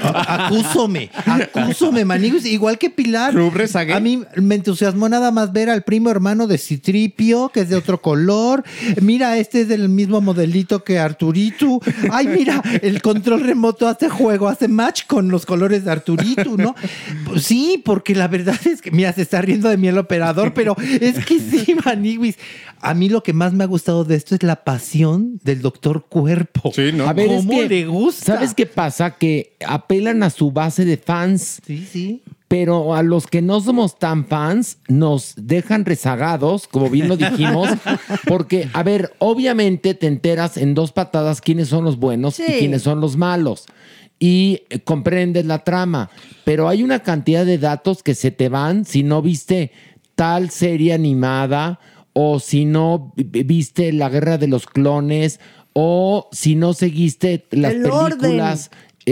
Acúsome, 0.01 1.09
acúsome, 1.25 2.05
manigos. 2.05 2.45
Igual 2.45 2.77
que 2.77 2.89
Pilar. 2.89 3.35
A 3.93 3.99
mí 3.99 4.23
me 4.35 4.55
entusiasmó 4.55 5.09
nada 5.09 5.31
más 5.31 5.51
ver 5.51 5.69
al 5.69 5.83
primo 5.83 6.09
hermano 6.09 6.47
de 6.47 6.57
Citripio, 6.57 7.49
que 7.49 7.62
es 7.62 7.69
de 7.69 7.75
otro 7.75 8.01
color. 8.01 8.63
Mira, 9.01 9.38
este 9.38 9.62
es 9.62 9.67
del 9.67 9.89
mismo 9.89 10.21
modelito 10.21 10.83
que 10.83 10.99
Arturito. 10.99 11.81
Ay, 12.12 12.27
mira, 12.27 12.63
el 12.81 13.01
control 13.01 13.41
remoto 13.41 13.88
hace 13.89 14.10
juego, 14.10 14.47
hace 14.47 14.67
match 14.67 15.06
con 15.08 15.30
los 15.30 15.45
colores 15.45 15.86
de 15.86 15.91
Arturito, 15.91 16.58
¿no? 16.58 16.75
Pues 17.25 17.43
sí, 17.43 17.82
porque 17.84 18.15
la 18.15 18.28
verdad 18.28 18.56
es 18.65 18.82
que, 18.82 18.91
mira, 18.91 19.13
se 19.13 19.21
está 19.21 19.41
riendo 19.41 19.69
de 19.69 19.78
mí 19.78 19.88
el 19.88 19.97
operador, 19.97 20.54
pero 20.54 20.75
es 20.80 21.25
que 21.25 21.39
sí, 21.39 21.75
maniguis. 21.84 22.38
A 22.82 22.93
mí 22.93 23.10
lo 23.10 23.23
que 23.23 23.34
más 23.34 23.54
me 23.54 23.63
ha 23.63 23.67
gustado 23.67 24.04
de 24.06 24.15
esto 24.15 24.36
es 24.36 24.43
la 24.43 24.63
pasión 24.63 25.39
del 25.43 25.62
doctor 25.62 26.06
Cuerpo. 26.08 26.71
Sí, 26.73 26.91
A 27.06 27.13
ver, 27.13 27.32
es 27.32 27.45
¿Cómo 27.45 27.60
que, 27.60 27.69
le 27.69 27.86
gusta? 27.86 28.36
¿Sabes 28.36 28.54
qué 28.54 28.65
pasa? 28.65 29.17
Que 29.17 29.56
apelan 29.65 30.23
a 30.23 30.30
su 30.30 30.52
base 30.52 30.86
de 30.86 30.97
fans. 30.97 31.62
Sí, 31.65 31.88
sí. 31.91 32.23
Pero 32.49 32.95
a 32.95 33.03
los 33.03 33.27
que 33.27 33.41
no 33.41 33.62
somos 33.62 33.97
tan 33.99 34.25
fans, 34.25 34.79
nos 34.88 35.35
dejan 35.38 35.85
rezagados, 35.85 36.67
como 36.67 36.89
bien 36.89 37.07
lo 37.07 37.15
dijimos, 37.15 37.69
porque, 38.27 38.67
a 38.73 38.81
ver, 38.83 39.13
obviamente 39.19 39.93
te 39.93 40.07
enteras 40.07 40.57
en 40.57 40.73
dos 40.73 40.91
patadas 40.91 41.41
quiénes 41.41 41.67
son 41.69 41.85
los 41.85 41.97
buenos 41.97 42.39
y 42.39 42.43
quiénes 42.59 42.81
son 42.81 42.99
los 43.01 43.15
malos. 43.17 43.65
Y 44.17 44.63
eh, 44.71 44.79
comprendes 44.79 45.45
la 45.45 45.63
trama. 45.63 46.09
Pero 46.43 46.67
hay 46.67 46.81
una 46.83 46.99
cantidad 47.03 47.45
de 47.45 47.59
datos 47.59 48.01
que 48.03 48.15
se 48.15 48.31
te 48.31 48.49
van 48.49 48.83
si 48.83 49.03
no 49.03 49.21
viste 49.21 49.71
tal 50.15 50.49
serie 50.49 50.93
animada 50.93 51.79
o 52.13 52.39
si 52.39 52.65
no 52.65 53.13
vi- 53.15 53.43
viste 53.43 53.93
La 53.93 54.09
Guerra 54.09 54.38
de 54.39 54.47
los 54.47 54.65
Clones 54.65 55.39
o 55.73 56.27
si 56.31 56.55
no 56.55 56.73
seguiste 56.73 57.45
las 57.51 57.73
El 57.75 57.85
orden. 57.91 58.38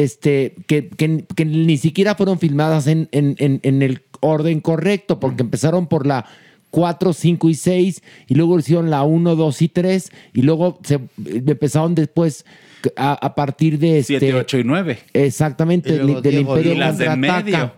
Este, 0.02 0.56
que, 0.68 0.90
que- 0.90 1.26
que 1.36 1.46
ni 1.46 1.78
siquiera 1.78 2.16
fueron 2.16 2.40
filmadas 2.40 2.88
en, 2.88 3.10
en- 3.12 3.36
en- 3.40 3.60
en 3.64 3.82
el 3.82 4.02
orden 4.20 4.60
correcto, 4.62 5.20
porque 5.20 5.44
empezaron 5.44 5.88
por 5.88 6.06
la 6.08 6.26
4, 6.72 7.14
5 7.14 7.50
y 7.50 7.54
6, 7.54 8.04
y 8.28 8.36
luego 8.36 8.60
hicieron 8.60 8.90
la 8.90 9.04
1, 9.04 9.36
2 9.36 9.62
y 9.62 9.68
3, 9.70 10.12
y 10.34 10.42
luego 10.42 10.80
se 10.84 11.00
empezaron 11.26 11.96
después 11.96 12.46
a, 12.96 13.14
a 13.14 13.36
partir 13.36 13.80
de... 13.80 14.00
Este, 14.00 14.20
7, 14.20 14.34
8 14.34 14.58
y 14.60 14.64
9. 14.64 15.00
Exactamente, 15.14 15.94
Y 15.96 15.98
luego 15.98 16.22
del 16.22 16.32
Diego 16.36 16.52
Imperio. 16.58 16.74
Y 16.74 16.78
las 16.78 16.98
de 16.98 17.16
medio. 17.16 17.74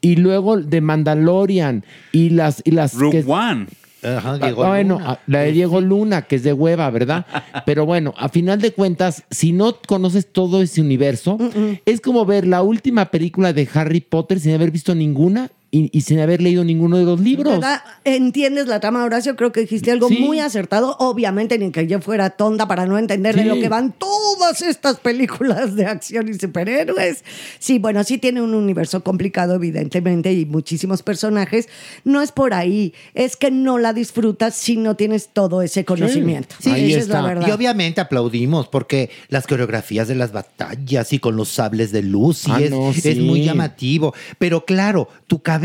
Y 0.00 0.16
luego 0.16 0.56
de 0.58 0.80
Mandalorian 0.80 1.84
y 2.12 2.30
las... 2.30 2.62
Y 2.64 2.70
las 2.70 2.94
Rogue 2.94 3.22
que- 3.24 3.30
One. 3.30 3.66
Ajá, 4.02 4.38
Ah, 4.40 4.52
bueno, 4.52 4.98
ah, 5.02 5.18
la 5.26 5.40
de 5.40 5.52
Diego 5.52 5.80
Luna, 5.80 6.22
que 6.22 6.36
es 6.36 6.42
de 6.42 6.52
hueva, 6.52 6.88
¿verdad? 6.90 7.26
Pero 7.66 7.86
bueno, 7.86 8.14
a 8.16 8.28
final 8.28 8.60
de 8.60 8.72
cuentas, 8.72 9.24
si 9.30 9.52
no 9.52 9.76
conoces 9.86 10.32
todo 10.32 10.62
ese 10.62 10.80
universo, 10.80 11.38
es 11.84 12.00
como 12.00 12.24
ver 12.24 12.46
la 12.46 12.62
última 12.62 13.10
película 13.10 13.52
de 13.52 13.68
Harry 13.74 14.00
Potter 14.00 14.40
sin 14.40 14.54
haber 14.54 14.70
visto 14.70 14.94
ninguna 14.94 15.50
y, 15.72 15.88
y 15.96 16.00
sin 16.00 16.18
haber 16.20 16.42
leído 16.42 16.64
ninguno 16.64 16.98
de 16.98 17.04
los 17.04 17.20
libros. 17.20 17.54
¿Verdad? 17.54 17.82
Entiendes 18.04 18.66
la 18.66 18.80
trama, 18.80 19.04
Horacio. 19.04 19.36
Creo 19.36 19.52
que 19.52 19.60
dijiste 19.60 19.92
algo 19.92 20.08
Sí. 20.08 20.18
muy 20.18 20.40
acertado. 20.40 20.96
Obviamente, 20.98 21.58
ni 21.58 21.70
que 21.70 21.86
yo 21.86 22.00
fuera 22.00 22.30
tonta 22.30 22.66
para 22.66 22.86
no 22.86 22.98
entender 22.98 23.36
de 23.36 23.42
Sí. 23.42 23.48
lo 23.48 23.54
que 23.54 23.68
van 23.68 23.92
todas 23.92 24.62
estas 24.62 24.98
películas 24.98 25.76
de 25.76 25.86
acción 25.86 26.28
y 26.28 26.34
superhéroes. 26.34 27.22
Sí, 27.60 27.78
bueno, 27.78 28.02
sí 28.02 28.18
tiene 28.18 28.42
un 28.42 28.54
universo 28.54 29.04
complicado, 29.04 29.54
evidentemente, 29.54 30.32
y 30.32 30.44
muchísimos 30.44 31.02
personajes. 31.04 31.68
No 32.04 32.20
es 32.20 32.32
por 32.32 32.52
ahí. 32.52 32.92
Es 33.14 33.36
que 33.36 33.50
no 33.52 33.78
la 33.78 33.92
disfrutas 33.92 34.56
si 34.56 34.76
no 34.76 34.96
tienes 34.96 35.28
todo 35.32 35.62
ese 35.62 35.84
conocimiento. 35.84 36.56
Sí, 36.58 36.70
Esa 36.70 36.98
es 36.98 37.08
la 37.08 37.22
verdad. 37.22 37.46
Y 37.46 37.50
obviamente 37.52 38.00
aplaudimos 38.00 38.66
porque 38.66 39.10
las 39.28 39.46
coreografías 39.46 40.08
de 40.08 40.16
las 40.16 40.32
batallas 40.32 41.12
y 41.12 41.20
con 41.20 41.36
los 41.36 41.48
sables 41.48 41.92
de 41.92 42.02
luz 42.02 42.48
y 42.48 42.50
Ah, 42.50 42.60
es, 42.60 42.70
no, 42.70 42.90
es 42.90 43.18
muy 43.18 43.44
llamativo. 43.44 44.12
Pero 44.38 44.64
claro, 44.64 45.08
tu 45.28 45.40
cabeza 45.40 45.59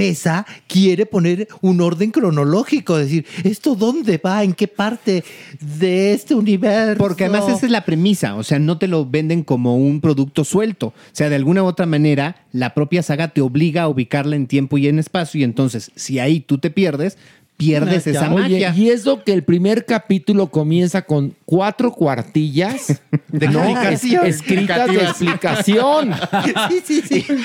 quiere 0.67 1.05
poner 1.05 1.47
un 1.61 1.81
orden 1.81 2.11
cronológico, 2.11 2.97
decir, 2.97 3.25
¿esto 3.43 3.75
dónde 3.75 4.17
va? 4.17 4.43
¿En 4.43 4.53
qué 4.53 4.67
parte 4.67 5.23
de 5.59 6.13
este 6.13 6.35
universo? 6.35 6.97
Porque 6.97 7.25
además 7.25 7.49
esa 7.49 7.65
es 7.65 7.71
la 7.71 7.85
premisa, 7.85 8.35
o 8.35 8.43
sea, 8.43 8.59
no 8.59 8.77
te 8.77 8.87
lo 8.87 9.05
venden 9.05 9.43
como 9.43 9.77
un 9.77 10.01
producto 10.01 10.43
suelto. 10.43 10.87
O 10.87 10.93
sea, 11.11 11.29
de 11.29 11.35
alguna 11.35 11.63
u 11.63 11.65
otra 11.65 11.85
manera, 11.85 12.45
la 12.51 12.73
propia 12.73 13.03
saga 13.03 13.29
te 13.29 13.41
obliga 13.41 13.83
a 13.83 13.87
ubicarla 13.89 14.35
en 14.35 14.47
tiempo 14.47 14.77
y 14.77 14.87
en 14.87 14.99
espacio 14.99 15.39
y 15.39 15.43
entonces, 15.43 15.91
si 15.95 16.19
ahí 16.19 16.39
tú 16.39 16.57
te 16.57 16.69
pierdes, 16.69 17.17
pierdes 17.57 18.05
esa 18.05 18.29
Oye, 18.33 18.41
magia. 18.41 18.73
y 18.75 18.89
eso 18.89 19.23
que 19.23 19.31
el 19.31 19.43
primer 19.43 19.85
capítulo 19.85 20.47
comienza 20.47 21.03
con 21.03 21.33
cuatro 21.45 21.91
cuartillas 21.93 23.01
De 23.29 23.47
¿no? 23.47 23.63
explicación. 23.63 24.25
Es- 24.25 24.35
escritas 24.35 24.87
de 24.89 24.95
explicación. 25.03 26.11
Sí, 26.69 26.81
sí, 26.85 27.01
sí. 27.01 27.25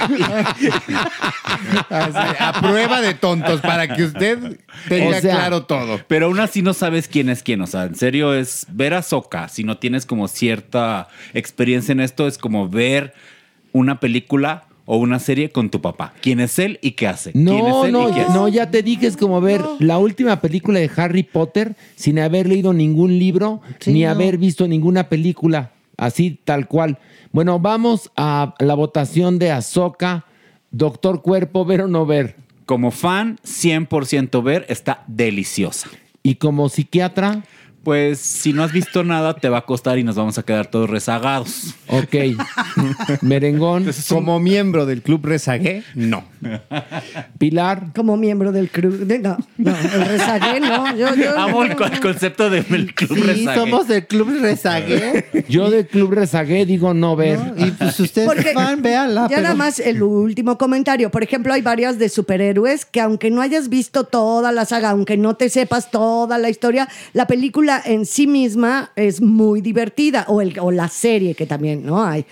a 1.90 2.60
prueba 2.60 3.00
de 3.00 3.14
tontos 3.14 3.60
para 3.60 3.88
que 3.94 4.04
usted 4.04 4.58
tenga 4.88 5.16
O 5.18 5.20
sea, 5.20 5.36
claro 5.36 5.64
todo. 5.64 6.00
Pero 6.08 6.26
aún 6.26 6.40
así 6.40 6.62
no 6.62 6.74
sabes 6.74 7.08
quién 7.08 7.28
es 7.28 7.42
quién. 7.42 7.60
O 7.60 7.66
sea, 7.66 7.84
en 7.84 7.94
serio 7.94 8.34
es 8.34 8.66
ver 8.70 8.94
a 8.94 9.02
Soka. 9.02 9.48
Si 9.48 9.64
no 9.64 9.78
tienes 9.78 10.06
como 10.06 10.28
cierta 10.28 11.08
experiencia 11.34 11.92
en 11.92 12.00
esto, 12.00 12.26
es 12.26 12.38
como 12.38 12.68
ver 12.68 13.14
una 13.72 14.00
película 14.00 14.64
o 14.92 14.96
una 14.96 15.20
serie 15.20 15.50
con 15.50 15.70
tu 15.70 15.80
papá. 15.80 16.14
¿Quién 16.20 16.40
es 16.40 16.58
él 16.58 16.80
y 16.82 16.90
qué 16.92 17.06
hace? 17.06 17.30
¿Quién 17.30 17.46
es 17.46 17.62
No, 17.72 17.84
él 17.84 17.92
no, 17.92 18.08
y 18.08 18.12
qué 18.12 18.20
hace? 18.22 18.32
no, 18.32 18.48
ya 18.48 18.72
te 18.72 18.82
dije, 18.82 19.06
es 19.06 19.16
como 19.16 19.40
ver 19.40 19.64
la 19.78 19.98
última 19.98 20.40
película 20.40 20.80
de 20.80 20.90
Harry 20.96 21.22
Potter 21.22 21.76
sin 21.94 22.18
haber 22.18 22.48
leído 22.48 22.72
ningún 22.72 23.16
libro 23.16 23.60
Sí, 23.78 23.92
ni 23.92 24.02
no. 24.02 24.10
haber 24.10 24.36
visto 24.36 24.66
ninguna 24.66 25.08
película, 25.08 25.70
así 25.96 26.40
tal 26.44 26.66
cual. 26.66 26.98
Bueno, 27.30 27.60
vamos 27.60 28.10
a 28.16 28.54
la 28.58 28.74
votación 28.74 29.38
de 29.38 29.52
Ahsoka, 29.52 30.24
Doctor 30.72 31.22
Cuerpo, 31.22 31.64
ver 31.64 31.82
o 31.82 31.86
no 31.88 32.04
ver. 32.04 32.34
Como 32.66 32.90
fan, 32.90 33.38
100% 33.44 34.42
ver, 34.42 34.66
está 34.68 35.04
deliciosa. 35.06 35.88
¿Y 36.24 36.34
como 36.34 36.68
psiquiatra? 36.68 37.44
Pues 37.82 38.18
si 38.20 38.52
no 38.52 38.62
has 38.62 38.72
visto 38.72 39.04
nada, 39.04 39.34
te 39.34 39.48
va 39.48 39.58
a 39.58 39.64
costar 39.64 39.98
y 39.98 40.04
nos 40.04 40.14
vamos 40.16 40.36
a 40.38 40.42
quedar 40.42 40.66
todos 40.66 40.90
rezagados. 40.90 41.74
Ok. 41.88 42.14
Merengón. 43.22 43.86
Como 44.08 44.38
miembro 44.38 44.86
del 44.86 45.02
Club 45.02 45.24
Rezagué, 45.24 45.82
no. 45.94 46.24
Pilar. 47.38 47.86
Como 47.94 48.16
miembro 48.16 48.52
del 48.52 48.68
club. 48.70 48.98
de- 49.06 49.18
no, 49.18 49.36
no, 49.58 49.70
el 49.70 50.04
rezagué, 50.06 50.60
no. 50.60 50.96
Yo, 50.96 51.14
yo, 51.14 51.38
Amo 51.38 51.64
el, 51.64 51.70
el 51.72 52.00
concepto 52.00 52.50
del 52.50 52.64
club 52.94 53.14
Sí, 53.14 53.22
rezagué. 53.22 53.58
somos 53.60 53.88
del 53.88 54.06
Club 54.06 54.28
Rezagué. 54.40 55.44
Yo 55.48 55.70
del 55.70 55.86
Club 55.86 56.12
Rezagué 56.12 56.66
digo 56.66 56.94
no 56.94 57.16
ver. 57.16 57.38
Y 57.56 57.70
pues 57.72 57.98
usted 58.00 58.26
Porque 58.26 58.48
es 58.50 58.54
fan, 58.54 58.82
véala. 58.82 59.22
Ya 59.22 59.28
pero- 59.36 59.42
nada 59.42 59.54
más 59.54 59.78
el 59.80 60.02
último 60.02 60.58
comentario. 60.58 61.10
Por 61.10 61.22
ejemplo, 61.22 61.52
hay 61.52 61.62
varias 61.62 61.98
de 61.98 62.08
superhéroes 62.08 62.84
que 62.84 63.00
aunque 63.00 63.30
no 63.30 63.40
hayas 63.40 63.68
visto 63.68 64.04
toda 64.04 64.52
la 64.52 64.64
saga, 64.64 64.90
aunque 64.90 65.16
no 65.16 65.34
te 65.34 65.48
sepas 65.48 65.90
toda 65.90 66.38
la 66.38 66.50
historia, 66.50 66.88
la 67.12 67.26
película 67.26 67.69
en 67.78 68.04
sí 68.06 68.26
misma 68.26 68.92
es 68.96 69.20
muy 69.20 69.60
divertida. 69.60 70.24
O, 70.28 70.40
el, 70.40 70.58
o 70.58 70.70
la 70.70 70.88
serie 70.88 71.34
que 71.34 71.46
también, 71.46 71.84
¿no? 71.86 72.02
Hay. 72.04 72.24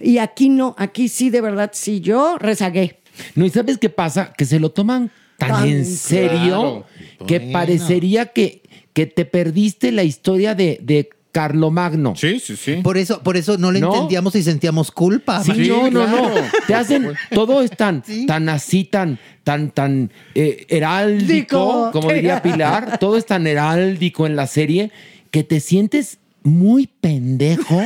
Y 0.00 0.18
aquí 0.18 0.48
no, 0.48 0.74
aquí 0.78 1.08
sí, 1.08 1.30
de 1.30 1.40
verdad, 1.40 1.70
sí, 1.74 2.00
yo 2.00 2.36
rezagué. 2.38 3.00
No, 3.34 3.44
¿y 3.46 3.50
sabes 3.50 3.78
qué 3.78 3.90
pasa? 3.90 4.32
Que 4.36 4.44
se 4.44 4.58
lo 4.60 4.70
toman 4.70 5.10
tan, 5.38 5.50
Tan 5.50 5.68
en 5.68 5.84
serio 5.84 6.84
claro. 6.86 7.26
que 7.26 7.38
Bueno. 7.38 7.52
parecería 7.52 8.26
que, 8.26 8.62
que 8.92 9.06
te 9.06 9.24
perdiste 9.24 9.92
la 9.92 10.04
historia 10.04 10.54
de, 10.54 10.78
de 10.82 11.10
Carlomagno. 11.34 12.14
Sí, 12.14 12.38
sí, 12.38 12.54
sí. 12.54 12.76
Por 12.76 12.96
eso, 12.96 13.20
por 13.20 13.36
eso 13.36 13.58
no 13.58 13.72
le 13.72 13.80
¿No? 13.80 13.92
entendíamos 13.92 14.36
y 14.36 14.44
sentíamos 14.44 14.92
culpa. 14.92 15.42
Sí, 15.42 15.68
no, 15.68 15.90
no, 15.90 16.06
no. 16.06 16.30
Te 16.68 16.76
hacen, 16.76 17.12
todo 17.34 17.60
es 17.60 17.72
tan, 17.72 18.04
tan 18.28 18.48
así, 18.48 18.84
tan, 18.84 19.18
tan, 19.42 19.72
tan 19.72 20.12
eh, 20.36 20.64
heráldico, 20.68 21.26
Dico. 21.26 21.90
como 21.92 22.12
diría 22.12 22.40
Pilar, 22.44 22.98
todo 23.00 23.16
es 23.16 23.26
tan 23.26 23.48
heráldico 23.48 24.28
en 24.28 24.36
la 24.36 24.46
serie 24.46 24.92
que 25.32 25.42
te 25.42 25.58
sientes 25.58 26.18
muy 26.44 26.86
pendejo 26.86 27.82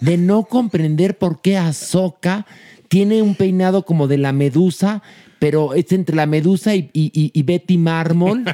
de 0.00 0.16
no 0.16 0.42
comprender 0.46 1.16
por 1.16 1.40
qué 1.40 1.58
Ahsoka 1.58 2.44
tiene 2.88 3.22
un 3.22 3.36
peinado 3.36 3.84
como 3.84 4.08
de 4.08 4.18
la 4.18 4.32
medusa, 4.32 5.00
pero 5.40 5.74
es 5.74 5.90
entre 5.90 6.14
la 6.14 6.26
medusa 6.26 6.74
y, 6.76 6.88
y- 6.92 7.10
y- 7.12 7.32
y 7.34 7.42
Betty 7.42 7.76
Mármol. 7.78 8.44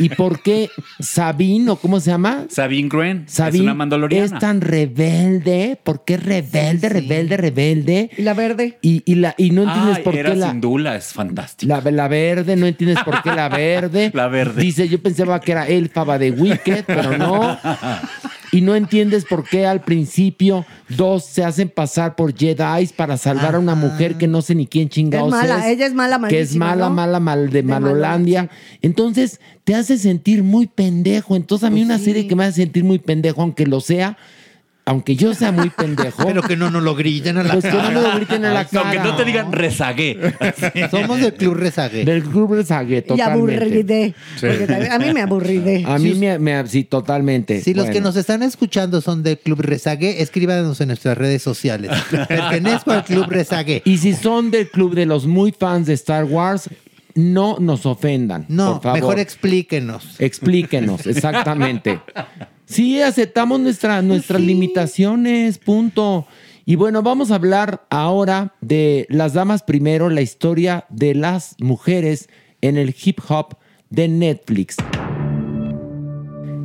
¿Y 0.00 0.08
por 0.08 0.42
qué 0.42 0.68
Sabine, 0.98 1.70
o 1.70 1.76
cómo 1.76 2.00
se 2.00 2.10
llama? 2.10 2.46
Sabine 2.48 2.88
Gren 2.88 3.24
es 3.28 3.32
Sabine 3.34 3.64
una 3.64 3.74
mandaloriana. 3.74 4.24
es 4.24 4.38
tan 4.40 4.60
rebelde. 4.60 5.78
¿Por 5.84 6.04
qué 6.04 6.16
rebelde, 6.16 6.88
rebelde, 6.88 7.36
rebelde? 7.36 8.10
¿Y 8.16 8.22
la 8.22 8.34
verde? 8.34 8.78
Y, 8.82 9.02
y 9.04 9.14
la, 9.16 9.34
y 9.38 9.50
no 9.50 9.62
entiendes 9.64 9.98
Ay, 9.98 10.02
por 10.02 10.16
era 10.16 10.30
qué 10.30 10.36
la, 10.36 10.50
sin 10.50 10.60
dula, 10.60 10.96
es 10.96 11.12
fantástico. 11.12 11.68
la, 11.72 11.88
la 11.90 12.08
verde, 12.08 12.56
no 12.56 12.66
entiendes 12.66 12.98
por 13.04 13.22
qué 13.22 13.30
la 13.32 13.48
verde. 13.48 14.10
La 14.14 14.26
verde. 14.28 14.62
Dice, 14.62 14.88
yo 14.88 15.00
pensaba 15.00 15.40
que 15.40 15.52
era 15.52 15.68
Elfaba 15.68 16.18
de 16.18 16.30
Wicked, 16.32 16.84
pero 16.86 17.16
no. 17.18 17.58
Y 18.52 18.62
no 18.62 18.74
entiendes 18.74 19.24
por 19.24 19.48
qué 19.48 19.66
al 19.66 19.82
principio 19.82 20.66
dos 20.88 21.24
se 21.24 21.44
hacen 21.44 21.68
pasar 21.68 22.16
por 22.16 22.36
Jedi 22.36 22.86
para 22.96 23.16
salvar 23.16 23.54
a 23.54 23.58
una 23.58 23.74
mujer 23.74 24.16
que 24.16 24.26
no 24.26 24.42
sé 24.42 24.54
ni 24.54 24.66
quién 24.66 24.88
chingados 24.88 25.28
Es 25.28 25.48
mala, 25.48 25.70
ella 25.70 25.86
es 25.86 25.94
mala, 25.94 26.16
Que 26.28 26.40
es 26.40 26.56
malísima, 26.56 26.66
mala, 26.66 26.88
¿no? 26.88 26.94
mala, 26.94 27.20
mal 27.20 27.46
de, 27.50 27.52
De 27.52 27.62
Malolandia. 27.62 28.50
Entonces 28.82 29.40
te 29.64 29.74
hace 29.74 29.98
sentir 29.98 30.42
muy 30.42 30.66
pendejo. 30.66 31.36
Entonces 31.36 31.66
a 31.66 31.70
mí 31.70 31.82
una 31.82 31.98
serie 31.98 32.26
que 32.26 32.34
me 32.34 32.44
hace 32.44 32.62
sentir 32.62 32.84
muy 32.84 32.98
pendejo, 32.98 33.42
aunque 33.42 33.66
lo 33.66 33.80
sea, 33.80 34.16
aunque 34.84 35.14
yo 35.14 35.34
sea 35.34 35.52
muy 35.52 35.70
pendejo. 35.70 36.24
Pero 36.26 36.42
que 36.42 36.56
no 36.56 36.70
nos 36.70 36.82
lo 36.82 36.94
griten 36.96 37.38
a 37.38 37.42
la 37.44 37.52
Pues 37.52 37.64
que 37.64 37.70
no 37.70 37.82
me 37.90 38.00
lo 38.00 38.14
griten 38.16 38.44
en 38.44 38.54
la 38.54 38.64
cara. 38.64 38.82
Aunque 38.90 38.98
no 38.98 39.16
te 39.16 39.24
digan 39.24 39.52
rezagué. 39.52 40.18
Somos 40.90 41.20
del 41.20 41.34
Club 41.34 41.54
Rezagué. 41.54 42.04
Del 42.04 42.22
club 42.22 42.54
Rezague, 42.54 42.98
Y 42.98 43.02
totalmente. 43.02 43.56
aburridé. 43.56 44.14
Porque 44.40 44.66
también- 44.66 44.92
a 44.92 44.98
mí 44.98 45.12
me 45.12 45.20
aburridé. 45.22 45.84
A 45.86 45.98
mí 45.98 46.14
me, 46.14 46.38
me- 46.38 46.66
sí, 46.66 46.84
totalmente. 46.84 47.60
Si 47.60 47.74
los 47.74 47.86
que 47.88 48.00
nos 48.00 48.16
están 48.16 48.42
escuchando 48.42 49.00
son 49.00 49.22
del 49.22 49.38
Club 49.38 49.60
Rezagué, 49.60 50.22
escríbanos 50.22 50.80
en 50.80 50.88
nuestras 50.88 51.16
redes 51.16 51.42
sociales. 51.42 51.90
Pertenezco 52.28 52.92
al 52.92 53.04
Club 53.04 53.26
Rezagué. 53.28 53.82
Y 53.84 53.98
si 53.98 54.14
son 54.14 54.50
del 54.50 54.70
club 54.70 54.94
de 54.94 55.06
los 55.06 55.26
muy 55.26 55.52
fans 55.52 55.86
de 55.86 55.94
Star 55.94 56.24
Wars, 56.24 56.68
no 57.14 57.56
nos 57.60 57.86
ofendan. 57.86 58.46
No, 58.48 58.74
por 58.74 58.82
favor. 58.82 58.98
mejor 59.00 59.18
explíquenos. 59.18 60.16
Explíquenos, 60.20 61.06
exactamente. 61.06 62.00
Sí, 62.70 63.02
aceptamos 63.02 63.58
nuestra- 63.58 64.00
nuestras 64.00 64.40
limitaciones, 64.40 65.58
punto. 65.58 66.24
Y 66.64 66.76
bueno, 66.76 67.02
vamos 67.02 67.32
a 67.32 67.34
hablar 67.34 67.84
ahora 67.90 68.54
de 68.60 69.06
las 69.10 69.32
damas 69.32 69.64
primero, 69.64 70.08
la 70.08 70.20
historia 70.20 70.84
de 70.88 71.16
las 71.16 71.56
mujeres 71.58 72.28
en 72.60 72.76
el 72.76 72.94
hip 73.02 73.18
hop 73.28 73.56
de 73.88 74.06
Netflix. 74.06 74.76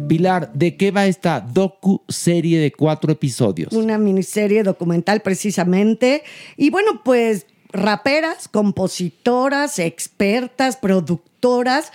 Pilar, 0.08 0.54
¿de 0.54 0.78
qué 0.78 0.92
va 0.92 1.08
esta 1.08 1.40
docu 1.42 2.04
serie 2.08 2.60
de 2.60 2.72
cuatro 2.72 3.12
episodios? 3.12 3.74
Una 3.74 3.98
miniserie 3.98 4.62
documental 4.62 5.22
precisamente. 5.24 6.22
Y 6.56 6.70
bueno, 6.70 7.02
pues 7.04 7.48
raperas, 7.72 8.48
compositoras, 8.48 9.80
expertas, 9.80 10.78
productoras, 10.78 11.92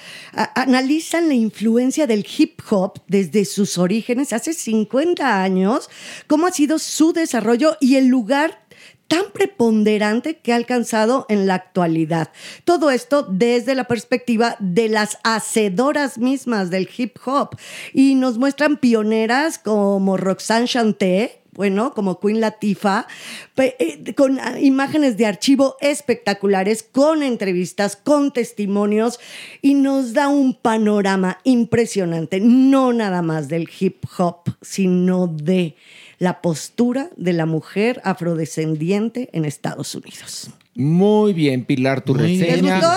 analizan 0.55 1.29
la 1.29 1.35
influencia 1.35 2.07
del 2.07 2.27
hip 2.39 2.61
hop 2.71 3.01
desde 3.09 3.45
sus 3.45 3.79
orígenes 3.79 4.33
hace 4.33 4.53
50 4.53 5.43
años, 5.43 5.91
cómo 6.27 6.47
ha 6.47 6.53
sido 6.53 6.79
su 6.79 7.13
desarrollo 7.13 7.77
y 7.81 7.97
el 7.97 8.07
lugar 8.07 8.61
tan 9.11 9.33
preponderante 9.33 10.37
que 10.39 10.53
ha 10.53 10.57
alcanzado 10.57 11.27
en 11.29 11.49
la 11.49 11.55
actualidad. 11.55 12.31
Todo 12.65 12.93
esto 12.93 13.27
desde 13.29 13.75
la 13.75 13.89
perspectiva 13.89 14.55
de 14.61 14.89
las 14.89 15.19
hacedoras 15.25 16.17
mismas 16.17 16.71
del 16.71 16.89
hip 16.97 17.17
hop. 17.25 17.57
Y 17.93 18.15
nos 18.15 18.39
muestran 18.39 18.77
pioneras 18.77 19.59
como 19.59 20.17
Roxanne 20.17 20.69
Chanté, 20.69 21.40
bueno, 21.53 21.93
como 21.95 22.21
Queen 22.21 22.41
Latifah, 22.41 23.07
pe- 23.55 23.77
eh, 23.79 24.15
con 24.15 24.39
ah, 24.41 24.59
imágenes 24.61 25.17
de 25.17 25.27
archivo 25.27 25.77
espectaculares, 25.81 26.83
con 26.83 27.23
entrevistas, 27.23 27.97
con 27.97 28.33
testimonios, 28.33 29.19
y 29.61 29.75
nos 29.75 30.13
da 30.15 30.29
un 30.29 30.55
panorama 30.55 31.39
impresionante, 31.45 32.41
no 32.41 32.93
nada 32.93 33.23
más 33.23 33.49
del 33.49 33.69
hip 33.79 34.05
hop, 34.19 34.43
sino 34.63 35.27
de 35.27 35.77
la 36.19 36.41
postura 36.43 37.09
de 37.17 37.33
la 37.33 37.47
mujer 37.47 38.01
afrodescendiente 38.05 39.29
en 39.33 39.45
Estados 39.45 39.95
Unidos. 39.95 40.51
Muy 40.75 41.33
bien, 41.33 41.65
Pilar, 41.65 42.01
tu 42.01 42.15
bien. 42.15 42.39
¿Les 42.39 42.49
reseña. 42.51 42.75
gustó? 42.77 42.89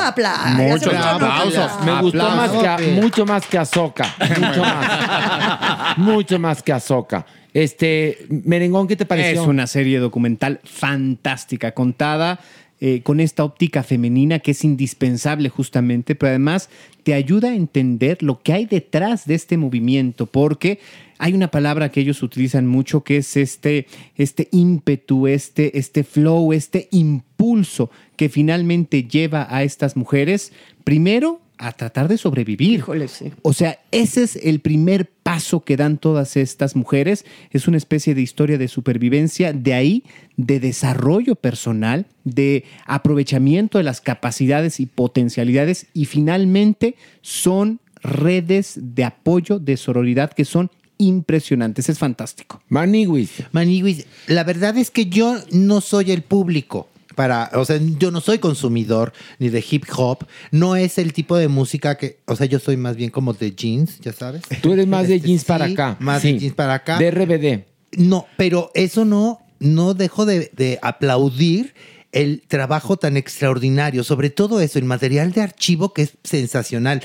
Muchos 0.57 0.93
aplausos. 0.93 1.57
apla- 1.57 1.85
Me 1.85 2.01
gustó 2.01 2.29
más 2.29 2.51
que, 2.51 2.67
a- 2.67 2.77
mucho 3.01 3.25
más 3.25 3.45
que 3.47 3.57
Azoka. 3.57 4.15
Mucho 4.39 4.61
más. 4.61 5.97
mucho 5.97 6.39
más 6.39 6.61
que 6.63 6.71
Azoka. 6.73 7.25
Este, 7.53 8.17
Merengón, 8.29 8.87
¿qué 8.87 8.95
te 8.95 9.05
pareció? 9.05 9.41
Es 9.41 9.47
una 9.47 9.67
serie 9.67 9.99
documental 9.99 10.59
fantástica, 10.63 11.73
contada 11.73 12.39
eh, 12.85 13.01
con 13.01 13.19
esta 13.19 13.45
óptica 13.45 13.81
femenina 13.81 14.39
que 14.39 14.51
es 14.51 14.63
indispensable 14.63 15.47
justamente, 15.47 16.15
pero 16.15 16.31
además 16.31 16.69
te 17.03 17.13
ayuda 17.13 17.49
a 17.49 17.55
entender 17.55 18.21
lo 18.23 18.41
que 18.41 18.51
hay 18.53 18.65
detrás 18.65 19.25
de 19.25 19.35
este 19.35 19.55
movimiento, 19.55 20.25
porque 20.25 20.79
hay 21.17 21.33
una 21.33 21.49
palabra 21.49 21.89
que 21.89 22.01
ellos 22.01 22.21
utilizan 22.23 22.67
mucho 22.67 23.05
que 23.05 23.17
es 23.17 23.37
este, 23.37 23.87
este 24.17 24.49
ímpetu, 24.51 25.27
este, 25.27 25.77
este 25.77 26.03
flow, 26.03 26.51
este 26.51 26.89
impulso 26.91 27.89
que 28.17 28.27
finalmente 28.27 29.03
lleva 29.03 29.47
a 29.49 29.63
estas 29.63 29.95
mujeres, 29.95 30.51
primero, 30.83 31.39
a 31.57 31.71
tratar 31.71 32.07
de 32.07 32.17
sobrevivir. 32.17 32.79
Híjole, 32.79 33.07
sí. 33.07 33.31
O 33.41 33.53
sea, 33.53 33.79
ese 33.91 34.23
es 34.23 34.35
el 34.37 34.59
primer 34.59 35.09
paso 35.09 35.63
que 35.63 35.77
dan 35.77 35.97
todas 35.97 36.35
estas 36.35 36.75
mujeres. 36.75 37.25
Es 37.51 37.67
una 37.67 37.77
especie 37.77 38.15
de 38.15 38.21
historia 38.21 38.57
de 38.57 38.67
supervivencia, 38.67 39.53
de 39.53 39.73
ahí 39.73 40.03
de 40.35 40.59
desarrollo 40.59 41.35
personal, 41.35 42.07
de 42.23 42.65
aprovechamiento 42.85 43.77
de 43.77 43.83
las 43.83 44.01
capacidades 44.01 44.79
y 44.79 44.85
potencialidades 44.85 45.87
y 45.93 46.05
finalmente 46.05 46.95
son 47.21 47.79
redes 48.01 48.73
de 48.77 49.03
apoyo, 49.05 49.59
de 49.59 49.77
sororidad 49.77 50.33
que 50.33 50.45
son 50.45 50.69
impresionantes. 50.97 51.89
Es 51.89 51.99
fantástico. 51.99 52.61
Maniwis. 52.69 53.43
Maniwis, 53.51 54.05
la 54.27 54.43
verdad 54.43 54.77
es 54.77 54.91
que 54.91 55.05
yo 55.05 55.37
no 55.51 55.81
soy 55.81 56.11
el 56.11 56.21
público. 56.21 56.89
Para, 57.15 57.49
o 57.53 57.65
sea, 57.65 57.79
yo 57.99 58.11
no 58.11 58.21
soy 58.21 58.39
consumidor 58.39 59.13
ni 59.39 59.49
de 59.49 59.63
hip 59.69 59.85
hop, 59.95 60.25
no 60.51 60.75
es 60.75 60.97
el 60.97 61.13
tipo 61.13 61.37
de 61.37 61.47
música 61.47 61.95
que, 61.97 62.19
o 62.25 62.35
sea, 62.35 62.45
yo 62.47 62.59
soy 62.59 62.77
más 62.77 62.95
bien 62.95 63.09
como 63.09 63.33
de 63.33 63.51
jeans, 63.53 63.99
ya 63.99 64.13
sabes. 64.13 64.41
Tú 64.61 64.73
eres 64.73 64.87
más 64.87 65.07
de 65.07 65.15
Este, 65.15 65.27
jeans 65.27 65.45
para 65.45 65.65
acá. 65.65 65.97
Más 65.99 66.21
Sí. 66.21 66.33
de 66.33 66.39
jeans 66.39 66.55
para 66.55 66.73
acá. 66.75 66.97
De 66.97 67.11
RBD. 67.11 67.65
No, 67.97 68.25
pero 68.37 68.71
eso 68.73 69.05
no, 69.05 69.39
no 69.59 69.93
dejo 69.93 70.25
de, 70.25 70.51
de 70.55 70.79
aplaudir 70.81 71.73
el 72.11 72.41
trabajo 72.47 72.97
tan 72.97 73.17
extraordinario, 73.17 74.03
sobre 74.03 74.29
todo 74.29 74.59
eso, 74.59 74.77
el 74.79 74.85
material 74.85 75.31
de 75.31 75.41
archivo 75.41 75.93
que 75.93 76.03
es 76.03 76.13
sensacional. 76.23 77.01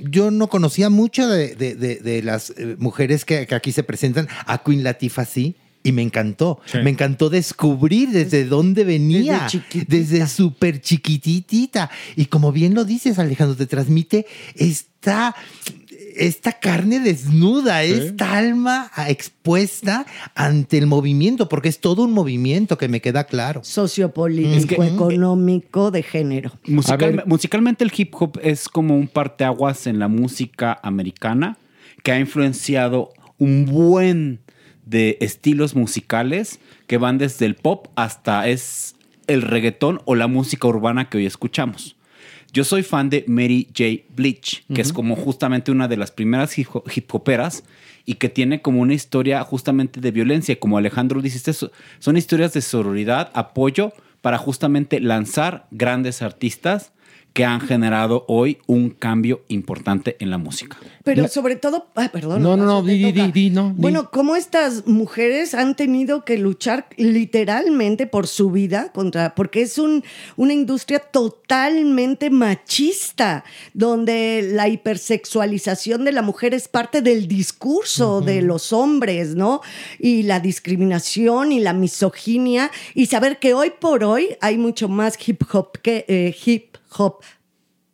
Yo 0.00 0.30
no 0.30 0.48
conocía 0.48 0.90
mucho 0.90 1.28
de, 1.28 1.54
de- 1.54 1.74
de- 1.76 1.96
de 1.96 2.22
las 2.22 2.50
eh, 2.50 2.76
mujeres 2.78 3.24
que, 3.24 3.46
que 3.46 3.54
aquí 3.54 3.70
se 3.72 3.82
presentan. 3.84 4.28
A 4.46 4.62
Queen 4.64 4.82
Latifah 4.82 5.24
sí. 5.24 5.54
Y 5.86 5.92
me 5.92 6.00
encantó. 6.02 6.60
Me 6.82 6.88
encantó 6.90 7.28
descubrir 7.30 8.08
desde 8.08 8.46
dónde 8.46 8.84
venía. 8.84 9.34
Desde 9.34 9.46
chiquitita. 9.48 9.96
Desde 9.96 10.26
súper 10.26 10.80
chiquititita. 10.80 11.90
Y 12.16 12.24
como 12.26 12.52
bien 12.52 12.74
lo 12.74 12.84
dices, 12.86 13.18
Alejandro, 13.18 13.54
te 13.54 13.66
transmite 13.66 14.24
esta, 14.54 15.36
esta 16.16 16.52
carne 16.52 17.00
desnuda, 17.00 17.82
esta 17.82 18.38
alma 18.38 18.90
expuesta 19.08 20.06
ante 20.34 20.78
el 20.78 20.86
movimiento, 20.86 21.50
porque 21.50 21.68
es 21.68 21.78
todo 21.80 22.04
un 22.04 22.12
movimiento 22.12 22.78
que 22.78 22.88
me 22.88 23.02
queda 23.02 23.24
claro. 23.24 23.60
Sociopolítico, 23.62 24.82
económico, 24.82 25.90
de 25.90 26.02
género. 26.02 26.52
Musical- 26.66 27.24
musicalmente 27.26 27.84
el 27.84 27.92
hip 27.94 28.14
hop 28.18 28.40
es 28.42 28.70
como 28.70 28.96
un 28.96 29.06
parteaguas 29.06 29.86
en 29.86 29.98
la 29.98 30.08
música 30.08 30.80
americana 30.82 31.58
que 32.02 32.12
ha 32.12 32.18
influenciado 32.18 33.12
un 33.38 33.66
buen 33.66 34.40
de 34.86 35.16
estilos 35.20 35.74
musicales 35.74 36.60
que 36.86 36.98
van 36.98 37.18
desde 37.18 37.46
el 37.46 37.54
pop 37.54 37.88
hasta 37.96 38.48
es 38.48 38.96
el 39.26 39.42
reggaetón 39.42 40.00
o 40.04 40.14
la 40.14 40.26
música 40.26 40.68
urbana 40.68 41.08
que 41.08 41.18
hoy 41.18 41.26
escuchamos. 41.26 41.96
Yo 42.52 42.62
soy 42.62 42.82
fan 42.84 43.10
de 43.10 43.24
Mary 43.26 43.66
J. 43.76 44.04
Bleach, 44.14 44.64
que 44.72 44.80
es 44.80 44.92
como 44.92 45.16
justamente 45.16 45.72
una 45.72 45.88
de 45.88 45.96
las 45.96 46.10
primeras 46.12 46.56
hip 46.56 46.68
hip 46.94 47.12
hoperas 47.14 47.64
y 48.04 48.14
que 48.14 48.28
tiene 48.28 48.62
como 48.62 48.80
una 48.80 48.94
historia 48.94 49.42
justamente 49.42 50.00
de 50.00 50.10
violencia. 50.12 50.60
Como 50.60 50.78
Alejandro 50.78 51.20
dijiste, 51.20 51.52
so- 51.52 51.72
son 51.98 52.16
historias 52.16 52.52
de 52.52 52.60
sororidad, 52.60 53.30
apoyo 53.34 53.92
para 54.20 54.38
justamente 54.38 55.00
lanzar 55.00 55.66
grandes 55.72 56.22
artistas 56.22 56.92
que 57.34 57.44
han 57.44 57.60
generado 57.60 58.24
hoy 58.28 58.58
un 58.68 58.90
cambio 58.90 59.42
importante 59.48 60.16
en 60.20 60.30
la 60.30 60.38
música. 60.38 60.78
Pero 61.02 61.26
sobre 61.26 61.56
todo, 61.56 61.88
ah, 61.96 62.08
perdón. 62.12 62.40
No, 62.40 62.56
no, 62.56 62.64
no, 62.64 62.80
di, 62.80 62.96
di, 62.96 63.10
di, 63.10 63.32
di, 63.32 63.50
no, 63.50 63.70
di. 63.70 63.82
Bueno, 63.82 64.08
cómo 64.12 64.36
estas 64.36 64.86
mujeres 64.86 65.52
han 65.52 65.74
tenido 65.74 66.24
que 66.24 66.38
luchar 66.38 66.86
literalmente 66.96 68.06
por 68.06 68.28
su 68.28 68.52
vida 68.52 68.92
contra, 68.92 69.34
porque 69.34 69.62
es 69.62 69.78
un, 69.78 70.04
una 70.36 70.52
industria 70.52 71.00
totalmente 71.00 72.30
machista, 72.30 73.44
donde 73.72 74.48
la 74.52 74.68
hipersexualización 74.68 76.04
de 76.04 76.12
la 76.12 76.22
mujer 76.22 76.54
es 76.54 76.68
parte 76.68 77.02
del 77.02 77.26
discurso 77.26 78.20
de 78.20 78.42
los 78.42 78.72
hombres, 78.72 79.34
¿no? 79.34 79.60
Y 79.98 80.22
la 80.22 80.38
discriminación 80.38 81.50
y 81.50 81.58
la 81.58 81.72
misoginia, 81.72 82.70
y 82.94 83.06
saber 83.06 83.40
que 83.40 83.54
hoy 83.54 83.72
por 83.76 84.04
hoy 84.04 84.36
hay 84.40 84.56
mucho 84.56 84.88
más 84.88 85.18
hip 85.26 85.42
hop 85.52 85.80
que 85.82 86.04
eh, 86.06 86.36
hip 86.46 86.73
hop. 86.98 87.22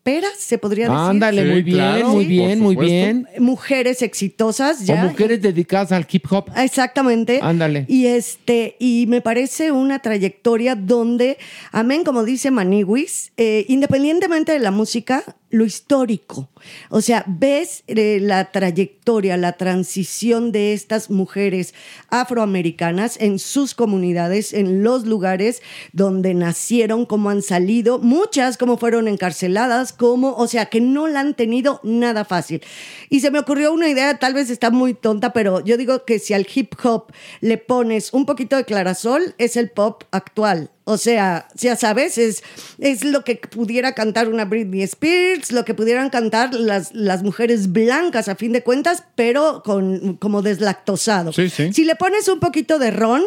Peras, 0.02 0.32
se 0.38 0.56
podría 0.56 0.86
decir. 0.86 0.98
Ándale, 0.98 1.44
muy 1.44 1.62
bien, 1.62 2.06
muy 2.06 2.24
bien, 2.24 2.60
muy 2.60 2.74
bien. 2.76 3.28
Mujeres 3.38 4.00
exitosas 4.00 4.80
O 4.80 4.84
ya. 4.84 5.04
mujeres 5.04 5.42
dedicadas 5.42 5.92
al 5.92 6.06
hip 6.10 6.24
hop. 6.30 6.50
Exactamente. 6.56 7.40
Ándale. 7.42 7.84
Y 7.86 8.06
este, 8.06 8.76
y 8.78 9.04
me 9.08 9.20
parece 9.20 9.72
una 9.72 9.98
trayectoria 9.98 10.74
donde, 10.74 11.36
amén, 11.70 12.02
como 12.02 12.24
dice 12.24 12.50
Maniwis, 12.50 13.32
eh, 13.36 13.66
independientemente 13.68 14.52
de 14.52 14.60
la 14.60 14.70
música, 14.70 15.22
lo 15.50 15.64
histórico. 15.64 16.48
O 16.88 17.00
sea, 17.00 17.24
ves 17.26 17.82
eh, 17.86 18.18
la 18.20 18.52
trayectoria, 18.52 19.36
la 19.36 19.54
transición 19.54 20.52
de 20.52 20.72
estas 20.72 21.10
mujeres 21.10 21.74
afroamericanas 22.08 23.20
en 23.20 23.38
sus 23.38 23.74
comunidades, 23.74 24.52
en 24.52 24.82
los 24.82 25.06
lugares 25.06 25.62
donde 25.92 26.34
nacieron, 26.34 27.04
cómo 27.04 27.30
han 27.30 27.42
salido, 27.42 27.98
muchas 27.98 28.56
cómo 28.56 28.78
fueron 28.78 29.08
encarceladas, 29.08 29.92
cómo, 29.92 30.34
o 30.36 30.46
sea, 30.46 30.66
que 30.66 30.80
no 30.80 31.08
la 31.08 31.20
han 31.20 31.34
tenido 31.34 31.80
nada 31.82 32.24
fácil. 32.24 32.62
Y 33.08 33.20
se 33.20 33.30
me 33.30 33.40
ocurrió 33.40 33.72
una 33.72 33.88
idea, 33.88 34.18
tal 34.18 34.34
vez 34.34 34.50
está 34.50 34.70
muy 34.70 34.94
tonta, 34.94 35.32
pero 35.32 35.60
yo 35.64 35.76
digo 35.76 36.04
que 36.04 36.18
si 36.18 36.34
al 36.34 36.46
hip 36.52 36.74
hop 36.82 37.12
le 37.40 37.58
pones 37.58 38.12
un 38.12 38.26
poquito 38.26 38.56
de 38.56 38.64
clarasol, 38.64 39.34
es 39.38 39.56
el 39.56 39.70
pop 39.70 40.04
actual. 40.10 40.70
O 40.90 40.98
sea, 40.98 41.46
ya 41.54 41.76
sabes, 41.76 42.18
es, 42.18 42.42
es 42.80 43.04
lo 43.04 43.22
que 43.22 43.36
pudiera 43.36 43.94
cantar 43.94 44.28
una 44.28 44.44
Britney 44.44 44.82
Spears, 44.82 45.52
lo 45.52 45.64
que 45.64 45.72
pudieran 45.72 46.10
cantar 46.10 46.52
las, 46.52 46.92
las 46.92 47.22
mujeres 47.22 47.70
blancas 47.70 48.28
a 48.28 48.34
fin 48.34 48.50
de 48.50 48.64
cuentas, 48.64 49.04
pero 49.14 49.62
con, 49.64 50.16
como 50.16 50.42
deslactosado. 50.42 51.32
Sí, 51.32 51.48
sí. 51.48 51.72
Si 51.72 51.84
le 51.84 51.94
pones 51.94 52.26
un 52.26 52.40
poquito 52.40 52.80
de 52.80 52.90
ron, 52.90 53.22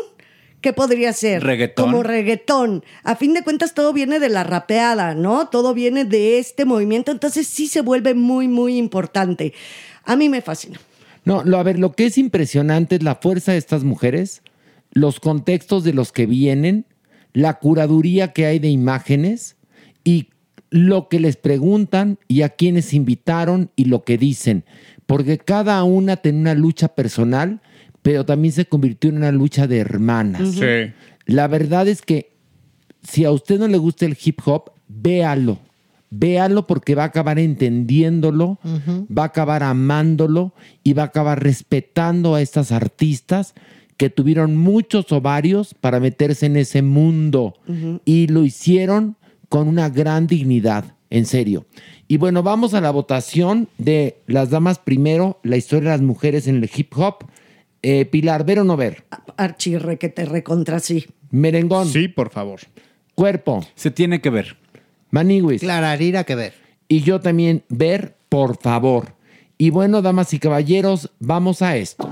¿qué 0.59 0.73
podría 0.73 1.13
ser? 1.13 1.41
Reggaetón. 1.41 1.85
Como 1.85 2.03
reggaetón. 2.03 2.83
A 3.05 3.15
fin 3.15 3.33
de 3.33 3.43
cuentas 3.43 3.73
todo 3.73 3.93
viene 3.93 4.19
de 4.19 4.27
la 4.27 4.43
rapeada, 4.43 5.15
¿no? 5.15 5.47
Todo 5.47 5.73
viene 5.73 6.03
de 6.03 6.39
este 6.39 6.65
movimiento, 6.65 7.13
entonces 7.13 7.47
sí 7.47 7.67
se 7.67 7.79
vuelve 7.79 8.13
muy, 8.13 8.49
muy 8.49 8.75
importante. 8.77 9.53
A 10.03 10.17
mí 10.17 10.27
me 10.27 10.41
fascina. 10.41 10.81
No, 11.23 11.45
lo, 11.45 11.59
a 11.59 11.63
ver, 11.63 11.79
lo 11.79 11.93
que 11.93 12.07
es 12.07 12.17
impresionante 12.17 12.97
es 12.97 13.03
la 13.03 13.15
fuerza 13.15 13.53
de 13.53 13.57
estas 13.57 13.85
mujeres, 13.85 14.41
los 14.91 15.21
contextos 15.21 15.85
de 15.85 15.93
los 15.93 16.11
que 16.11 16.25
vienen, 16.25 16.85
la 17.33 17.55
curaduría 17.55 18.31
que 18.31 18.45
hay 18.45 18.59
de 18.59 18.69
imágenes 18.69 19.57
y 20.03 20.29
lo 20.69 21.07
que 21.07 21.19
les 21.19 21.35
preguntan 21.35 22.17
y 22.27 22.41
a 22.41 22.49
quienes 22.49 22.93
invitaron 22.93 23.69
y 23.75 23.85
lo 23.85 24.03
que 24.03 24.17
dicen. 24.17 24.63
Porque 25.05 25.37
cada 25.37 25.83
una 25.83 26.17
tiene 26.17 26.39
una 26.39 26.53
lucha 26.55 26.89
personal, 26.89 27.61
pero 28.01 28.25
también 28.25 28.53
se 28.53 28.65
convirtió 28.65 29.09
en 29.09 29.17
una 29.17 29.31
lucha 29.31 29.67
de 29.67 29.77
hermanas. 29.77 30.53
Sí. 30.53 30.91
La 31.25 31.47
verdad 31.47 31.87
es 31.87 32.01
que 32.01 32.33
si 33.03 33.25
a 33.25 33.31
usted 33.31 33.59
no 33.59 33.67
le 33.67 33.77
gusta 33.77 34.05
el 34.05 34.17
hip 34.23 34.39
hop, 34.45 34.71
véalo. 34.87 35.59
Véalo 36.09 36.67
porque 36.67 36.93
va 36.93 37.03
a 37.03 37.07
acabar 37.07 37.39
entendiéndolo, 37.39 38.59
va 38.65 39.23
a 39.23 39.27
acabar 39.27 39.63
amándolo 39.63 40.53
y 40.83 40.93
va 40.93 41.03
a 41.03 41.05
acabar 41.07 41.41
respetando 41.41 42.35
a 42.35 42.41
estas 42.41 42.71
artistas 42.71 43.55
que 43.97 44.09
tuvieron 44.09 44.57
muchos 44.57 45.11
ovarios 45.11 45.73
para 45.73 45.99
meterse 45.99 46.45
en 46.45 46.57
ese 46.57 46.81
mundo 46.81 47.55
y 48.05 48.27
lo 48.27 48.43
hicieron 48.43 49.17
con 49.49 49.67
una 49.67 49.89
gran 49.89 50.27
dignidad, 50.27 50.95
en 51.09 51.25
serio. 51.25 51.65
Y 52.07 52.17
bueno, 52.17 52.43
vamos 52.43 52.73
a 52.73 52.81
la 52.81 52.91
votación 52.91 53.69
de 53.77 54.17
las 54.27 54.49
damas 54.49 54.79
primero, 54.79 55.39
la 55.43 55.57
historia 55.57 55.91
de 55.91 55.97
las 55.97 56.05
mujeres 56.05 56.47
en 56.47 56.57
el 56.57 56.69
hip 56.75 56.91
hop. 56.97 57.25
Eh, 57.81 58.05
Pilar, 58.05 58.45
¿ver 58.45 58.59
o 58.59 58.63
no 58.63 58.77
ver? 58.77 59.03
Archirre 59.37 59.97
que 59.97 60.09
te 60.09 60.25
recontra 60.25 60.79
sí. 60.79 61.05
Merengón. 61.31 61.87
Sí, 61.87 62.07
por 62.07 62.29
favor. 62.29 62.61
Cuerpo. 63.15 63.65
Se 63.75 63.91
tiene 63.91 64.21
que 64.21 64.29
ver. 64.29 64.57
Maniwis. 65.11 65.61
Clararira 65.61 66.23
que 66.23 66.35
ver. 66.35 66.53
Y 66.87 67.01
yo 67.01 67.19
también 67.19 67.63
ver, 67.69 68.15
por 68.29 68.57
favor. 68.57 69.15
Y 69.57 69.69
bueno, 69.69 70.01
damas 70.01 70.33
y 70.33 70.39
caballeros, 70.39 71.11
vamos 71.19 71.61
a 71.61 71.77
esto. 71.77 72.09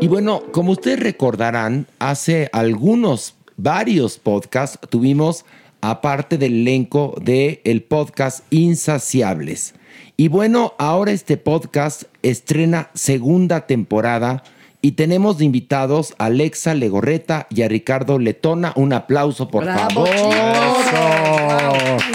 Y 0.00 0.08
bueno, 0.08 0.42
como 0.50 0.72
ustedes 0.72 0.98
recordarán, 0.98 1.86
hace 1.98 2.48
algunos, 2.52 3.34
varios 3.58 4.18
podcasts 4.18 4.78
tuvimos 4.88 5.44
aparte 5.82 6.38
del 6.38 6.62
elenco 6.62 7.14
del 7.20 7.60
el 7.64 7.82
podcast 7.82 8.44
Insaciables. 8.50 9.74
Y 10.16 10.28
bueno, 10.28 10.72
ahora 10.78 11.12
este 11.12 11.36
podcast 11.36 12.04
estrena 12.22 12.88
segunda 12.94 13.66
temporada 13.66 14.42
y 14.80 14.92
tenemos 14.92 15.36
de 15.36 15.44
invitados 15.44 16.14
a 16.16 16.26
Alexa 16.26 16.72
Legorreta 16.72 17.46
y 17.50 17.60
a 17.60 17.68
Ricardo 17.68 18.18
Letona. 18.18 18.72
Un 18.76 18.94
aplauso, 18.94 19.48
por 19.48 19.64
¡Bravo, 19.64 20.06
favor. 20.06 20.38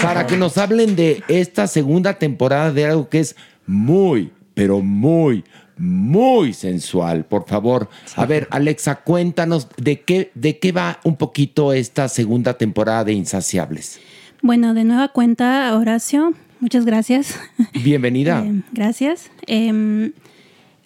Para 0.02 0.26
que 0.26 0.36
nos 0.36 0.58
hablen 0.58 0.96
de 0.96 1.22
esta 1.28 1.68
segunda 1.68 2.14
temporada 2.14 2.72
de 2.72 2.86
algo 2.86 3.08
que 3.08 3.20
es 3.20 3.36
muy, 3.64 4.32
pero 4.54 4.80
muy, 4.80 5.44
muy 5.76 6.52
sensual. 6.52 7.24
Por 7.24 7.46
favor, 7.46 7.88
a 8.16 8.26
ver, 8.26 8.48
Alexa, 8.50 8.96
cuéntanos 8.96 9.68
de 9.76 10.00
qué, 10.00 10.30
de 10.34 10.58
qué 10.58 10.72
va 10.72 11.00
un 11.04 11.16
poquito 11.16 11.72
esta 11.72 12.08
segunda 12.08 12.54
temporada 12.54 13.04
de 13.04 13.12
Insaciables. 13.12 14.00
Bueno, 14.42 14.74
de 14.74 14.84
nueva 14.84 15.08
cuenta, 15.08 15.76
Horacio, 15.76 16.32
muchas 16.60 16.84
gracias. 16.84 17.38
Bienvenida. 17.82 18.44
Eh, 18.46 18.62
gracias. 18.72 19.30
Eh, 19.46 20.12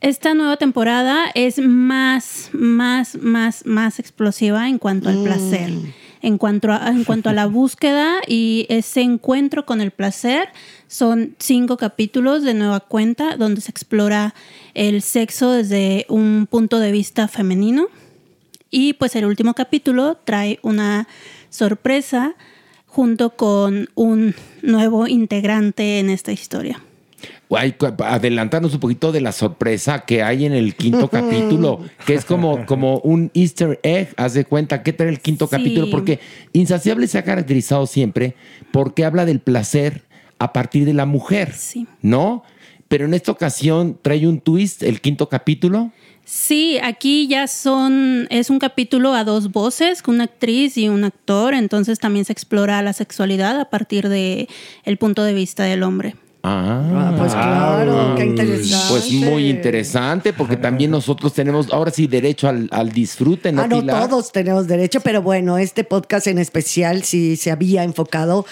esta 0.01 0.33
nueva 0.33 0.57
temporada 0.57 1.27
es 1.35 1.59
más, 1.59 2.49
más, 2.55 3.17
más, 3.17 3.67
más 3.67 3.99
explosiva 3.99 4.69
en 4.69 4.79
cuanto 4.79 5.11
al 5.11 5.23
placer. 5.23 5.71
En 6.23 6.39
cuanto 6.39 6.73
a, 6.73 6.89
en 6.89 7.05
cuanto 7.05 7.29
a 7.29 7.33
la 7.33 7.47
búsqueda 7.47 8.21
y 8.27 8.67
ese 8.69 9.03
encuentro 9.03 9.67
con 9.67 9.81
el 9.81 9.91
placer. 9.91 10.49
Son 10.89 11.35
cinco 11.39 11.77
capítulos 11.77 12.43
de 12.43 12.55
nueva 12.55 12.81
cuenta 12.81 13.37
donde 13.37 13.61
se 13.61 13.71
explora 13.71 14.35
el 14.75 15.03
sexo 15.03 15.53
desde 15.53 16.07
un 16.09 16.47
punto 16.51 16.79
de 16.79 16.93
vista 16.93 17.29
femenino. 17.29 17.89
Y 18.71 18.93
pues 18.95 19.17
el 19.17 19.25
último 19.25 19.55
capítulo 19.55 20.17
trae 20.25 20.59
una 20.63 21.09
sorpresa 21.49 22.35
junto 22.87 23.31
con 23.31 23.89
un 23.95 24.35
nuevo 24.63 25.07
integrante 25.07 25.99
en 25.99 26.11
esta 26.11 26.33
historia. 26.33 26.81
Ay, 27.51 27.73
cu- 27.73 27.95
adelantarnos 28.05 28.73
un 28.75 28.81
poquito 28.81 29.11
de 29.13 29.21
la 29.21 29.33
sorpresa 29.33 30.01
que 30.07 30.23
hay 30.23 30.45
en 30.47 30.53
el 30.53 30.75
quinto 30.77 31.09
capítulo, 31.11 31.81
que 32.07 32.15
es 32.15 32.25
como, 32.25 32.65
como 32.67 32.99
un 32.99 33.31
easter 33.35 33.81
egg, 33.83 34.15
haz 34.17 34.35
de 34.35 34.45
cuenta, 34.45 34.83
¿qué 34.83 34.93
trae 34.93 35.09
el 35.09 35.21
quinto 35.21 35.47
Sí. 35.47 35.51
capítulo? 35.57 35.91
Porque 35.91 36.21
Insaciable 36.53 37.07
se 37.07 37.19
ha 37.19 37.25
caracterizado 37.25 37.87
siempre 37.87 38.35
porque 38.73 39.05
habla 39.05 39.25
del 39.25 39.41
placer 39.41 40.03
a 40.39 40.53
partir 40.53 40.85
de 40.85 40.95
la 40.95 41.07
mujer, 41.07 41.55
¿no? 42.03 42.45
Pero 42.89 43.05
en 43.05 43.15
esta 43.15 43.31
ocasión 43.33 43.99
trae 44.01 44.27
un 44.27 44.41
twist, 44.41 44.83
el 44.83 45.01
quinto 45.01 45.29
capítulo. 45.29 45.91
Sí, 46.25 46.79
aquí 46.83 47.27
ya 47.29 47.47
son, 47.49 48.27
es 48.31 48.51
un 48.51 48.59
capítulo 48.61 49.15
a 49.15 49.25
dos 49.25 49.51
voces, 49.51 50.01
con 50.03 50.15
una 50.17 50.25
actriz 50.25 50.77
y 50.77 50.89
un 50.89 51.03
actor, 51.05 51.55
entonces 51.55 51.99
también 51.99 52.25
se 52.25 52.33
explora 52.33 52.81
la 52.83 52.93
sexualidad 52.93 53.59
a 53.61 53.69
partir 53.71 54.09
de 54.09 54.49
el 54.85 54.97
punto 54.97 55.25
de 55.25 55.35
vista 55.35 55.65
del 55.65 55.83
hombre. 55.83 56.15
Ah, 56.43 57.15
pues 57.19 57.33
claro, 57.33 58.15
qué 58.17 58.25
interesante. 58.25 58.87
Pues 58.89 59.13
muy 59.13 59.51
interesante, 59.51 60.33
porque 60.33 60.57
también 60.57 60.91
nosotros 60.91 61.35
tenemos 61.35 61.71
ahora 61.73 61.91
sí 61.91 62.07
derecho 62.07 62.49
al, 62.49 62.69
al 62.73 62.93
disfrute, 62.93 63.53
¿no, 63.53 63.63
Ah, 63.63 63.67
no, 63.69 63.81
Pilar? 63.81 64.09
todos 64.09 64.33
tenemos 64.33 64.67
derecho, 64.67 65.01
pero 65.01 65.21
bueno, 65.21 65.59
este 65.59 65.85
podcast 65.85 66.27
en 66.29 66.39
especial 66.39 67.03
sí 67.05 67.37
se 67.37 67.51
había 67.51 67.85
enfocado, 67.85 68.47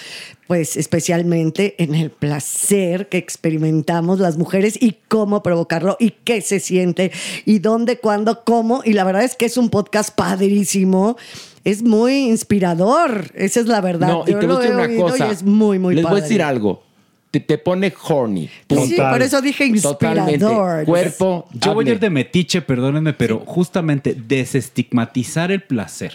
pues 0.47 0.77
especialmente 0.77 1.75
en 1.81 1.95
el 1.95 2.11
placer 2.11 3.09
que 3.09 3.17
experimentamos 3.17 4.19
las 4.19 4.37
mujeres 4.37 4.77
y 4.79 4.97
cómo 5.07 5.41
provocarlo 5.41 5.97
y 5.99 6.11
qué 6.11 6.41
se 6.41 6.59
siente 6.59 7.11
y 7.45 7.57
dónde, 7.59 7.97
cuándo, 7.97 8.43
cómo. 8.43 8.81
Y 8.85 8.93
la 8.93 9.03
verdad 9.03 9.23
es 9.23 9.35
que 9.35 9.45
es 9.45 9.57
un 9.57 9.69
podcast 9.69 10.13
padrísimo. 10.15 11.17
Es 11.65 11.83
muy 11.83 12.29
inspirador, 12.29 13.31
esa 13.35 13.59
es 13.59 13.65
la 13.67 13.81
verdad. 13.81 14.07
No, 14.07 14.23
y 14.25 14.31
Yo 14.31 14.39
te 14.39 14.45
voy 14.47 14.55
lo 14.55 14.57
a 14.57 14.61
decir 14.61 14.75
una 14.75 14.95
cosa. 15.09 15.27
y 15.27 15.31
es 15.31 15.43
muy, 15.43 15.77
muy 15.77 15.95
Les 15.95 16.03
padre. 16.03 16.13
voy 16.13 16.19
a 16.19 16.23
decir 16.23 16.41
algo. 16.41 16.83
Te, 17.31 17.39
te 17.39 17.57
pone 17.59 17.93
horny. 18.07 18.49
Sí, 18.69 18.97
por 18.97 19.21
eso 19.21 19.39
dije 19.41 19.65
inspirador. 19.65 19.97
Totalmente. 19.99 20.85
Cuerpo. 20.85 21.47
Yo 21.53 21.75
voy 21.75 21.87
a 21.87 21.91
ir 21.91 21.99
de 21.99 22.09
metiche, 22.09 22.61
perdónenme, 22.61 23.13
pero 23.13 23.39
justamente 23.45 24.15
desestigmatizar 24.15 25.51
el 25.51 25.61
placer, 25.61 26.13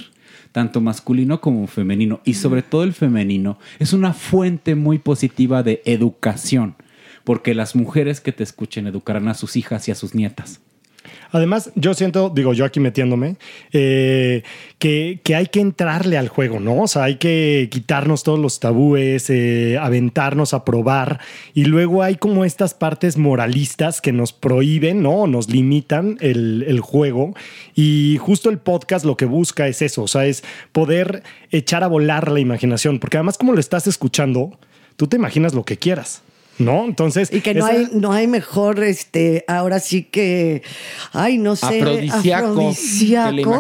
tanto 0.51 0.81
masculino 0.81 1.41
como 1.41 1.67
femenino, 1.69 2.21
y 2.25 2.35
sobre 2.35 2.63
todo 2.63 2.83
el 2.83 2.95
femenino, 2.95 3.59
es 3.79 3.93
una 3.93 4.13
fuente 4.13 4.75
muy 4.75 4.99
positiva 4.99 5.63
de 5.63 5.83
educación, 5.85 6.75
porque 7.23 7.55
las 7.55 7.77
mujeres 7.77 8.21
que 8.21 8.33
te 8.33 8.43
escuchen 8.43 8.89
educarán 8.89 9.29
a 9.29 9.35
sus 9.35 9.57
hijas 9.57 9.87
y 9.87 9.93
a 9.93 9.95
sus 9.95 10.17
nietas. 10.17 10.61
Además, 11.31 11.71
yo 11.75 11.95
siento, 11.95 12.31
digo 12.31 12.53
yo 12.53 12.65
aquí 12.65 12.81
metiéndome, 12.81 13.37
eh, 13.73 14.43
que, 14.79 15.21
que 15.23 15.35
hay 15.35 15.47
que 15.47 15.61
entrarle 15.61 16.19
al 16.19 16.29
juego, 16.29 16.61
¿no? 16.61 16.83
O 16.83 16.89
sea, 16.89 17.05
hay 17.05 17.17
que 17.17 17.69
quitarnos 17.71 18.23
todos 18.23 18.39
los 18.39 18.61
tabúes, 18.61 19.29
eh, 19.31 19.79
aventarnos 19.81 20.55
a 20.55 20.65
probar. 20.65 21.21
Y 21.55 21.65
luego 21.65 22.03
hay 22.03 22.17
como 22.17 22.45
estas 22.45 22.75
partes 22.75 23.17
moralistas 23.17 24.01
que 24.01 24.13
nos 24.13 24.33
prohíben, 24.33 25.03
¿no? 25.03 25.27
Nos 25.27 25.49
limitan 25.49 26.19
el, 26.21 26.65
el 26.67 26.81
juego. 26.81 27.35
Y 27.75 28.19
justo 28.21 28.51
el 28.51 28.59
podcast 28.59 29.05
lo 29.05 29.17
que 29.17 29.27
busca 29.27 29.67
es 29.69 29.83
eso, 29.83 30.03
o 30.03 30.09
sea, 30.09 30.27
es 30.27 30.45
poder 30.73 31.23
echar 31.51 31.85
a 31.85 31.89
volar 31.89 32.31
la 32.31 32.41
imaginación. 32.41 32.99
Porque 32.99 33.17
además, 33.17 33.39
como 33.39 33.53
lo 33.53 33.61
estás 33.61 33.87
escuchando, 33.87 34.59
tú 34.97 35.07
te 35.07 35.17
imaginas 35.17 35.55
lo 35.55 35.65
que 35.65 35.77
quieras. 35.77 36.23
¿No? 36.59 36.85
Entonces. 36.85 37.33
Y 37.33 37.41
que 37.41 37.55
no 37.55 37.67
esa- 37.67 37.77
hay, 37.79 37.89
no 37.93 38.13
hay 38.13 38.27
mejor, 38.27 38.83
este, 38.85 39.45
ahora 39.49 39.81
sí 39.81 40.05
que, 40.05 40.63
ay, 41.13 41.39
no 41.39 41.57
sé, 41.57 41.81
Afrodisíaco 41.81 42.55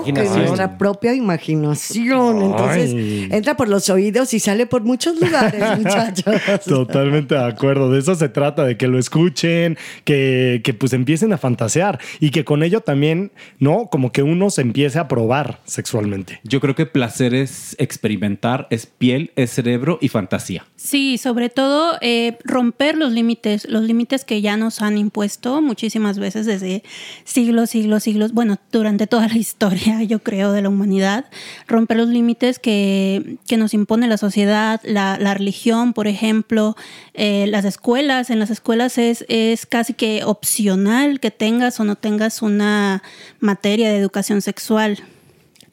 que 0.05 0.11
imaginación. 0.11 0.39
nuestra 0.45 0.79
propia 0.79 1.15
imaginación. 1.15 2.43
Entonces, 2.43 2.93
Ay. 2.95 3.29
entra 3.33 3.57
por 3.57 3.69
los 3.69 3.89
oídos 3.91 4.33
y 4.35 4.41
sale 4.41 4.67
por 4.67 4.83
muchos 4.83 5.21
lugares, 5.21 5.61
muchachos. 5.79 6.35
Totalmente 6.65 7.35
de 7.35 7.45
acuerdo. 7.45 7.91
De 7.91 7.99
eso 7.99 8.15
se 8.15 8.29
trata, 8.29 8.65
de 8.65 8.77
que 8.77 8.87
lo 8.87 8.99
escuchen, 8.99 9.77
que, 10.05 10.61
que 10.65 10.75
pues 10.75 10.93
empiecen 10.93 11.33
a 11.33 11.39
fantasear 11.39 11.99
y 12.21 12.31
que 12.31 12.45
con 12.45 12.63
ello 12.63 12.81
también, 12.81 13.33
¿no? 13.59 13.89
Como 13.91 14.13
que 14.13 14.23
uno 14.23 14.51
se 14.51 14.63
empiece 14.63 14.99
a 14.99 15.09
probar 15.09 15.61
sexualmente. 15.65 16.41
Yo 16.45 16.61
creo 16.61 16.75
que 16.75 16.87
placer 16.87 17.35
es 17.35 17.75
experimentar, 17.79 18.67
es 18.71 18.87
piel, 18.87 19.33
es 19.37 19.51
cerebro 19.51 19.99
y 20.01 20.09
fantasía. 20.09 20.65
Sí, 20.77 21.19
sobre 21.19 21.49
todo 21.49 21.97
eh, 22.01 22.37
romper 22.45 22.84
los 22.93 23.13
límites, 23.13 23.67
los 23.69 23.83
límites 23.83 24.25
que 24.25 24.41
ya 24.43 24.57
nos 24.57 24.83
han 24.83 24.99
impuesto 24.99 25.63
muchísimas 25.63 26.19
veces 26.19 26.47
desde 26.47 26.83
siglos, 27.25 27.71
siglos, 27.71 28.03
siglos, 28.03 28.33
bueno, 28.33 28.59
durante 28.71 29.07
toda 29.07 29.29
la 29.29 29.39
historia, 29.39 30.03
yo 30.03 30.19
creo, 30.19 30.53
de 30.53 30.63
la 30.63 30.69
humanidad, 30.69 31.25
romper 31.67 31.97
los 31.97 32.09
límites 32.09 32.59
que, 32.59 33.39
que 33.47 33.57
nos 33.57 33.75
impone 33.75 34.07
la 34.07 34.19
sociedad, 34.19 34.81
la, 34.85 35.19
la 35.19 35.35
religión, 35.35 35.93
por 35.93 36.07
ejemplo, 36.07 36.77
eh, 37.15 37.47
las 37.49 37.65
escuelas, 37.65 38.31
en 38.31 38.39
las 38.39 38.51
escuelas 38.51 38.99
es, 38.99 39.25
es 39.29 39.67
casi 39.67 39.95
que 39.95 40.25
opcional 40.25 41.21
que 41.21 41.31
tengas 41.31 41.81
o 41.81 41.85
no 41.85 41.97
tengas 41.97 42.43
una 42.43 43.03
materia 43.41 43.89
de 43.89 43.97
educación 43.97 44.43
sexual. 44.43 45.03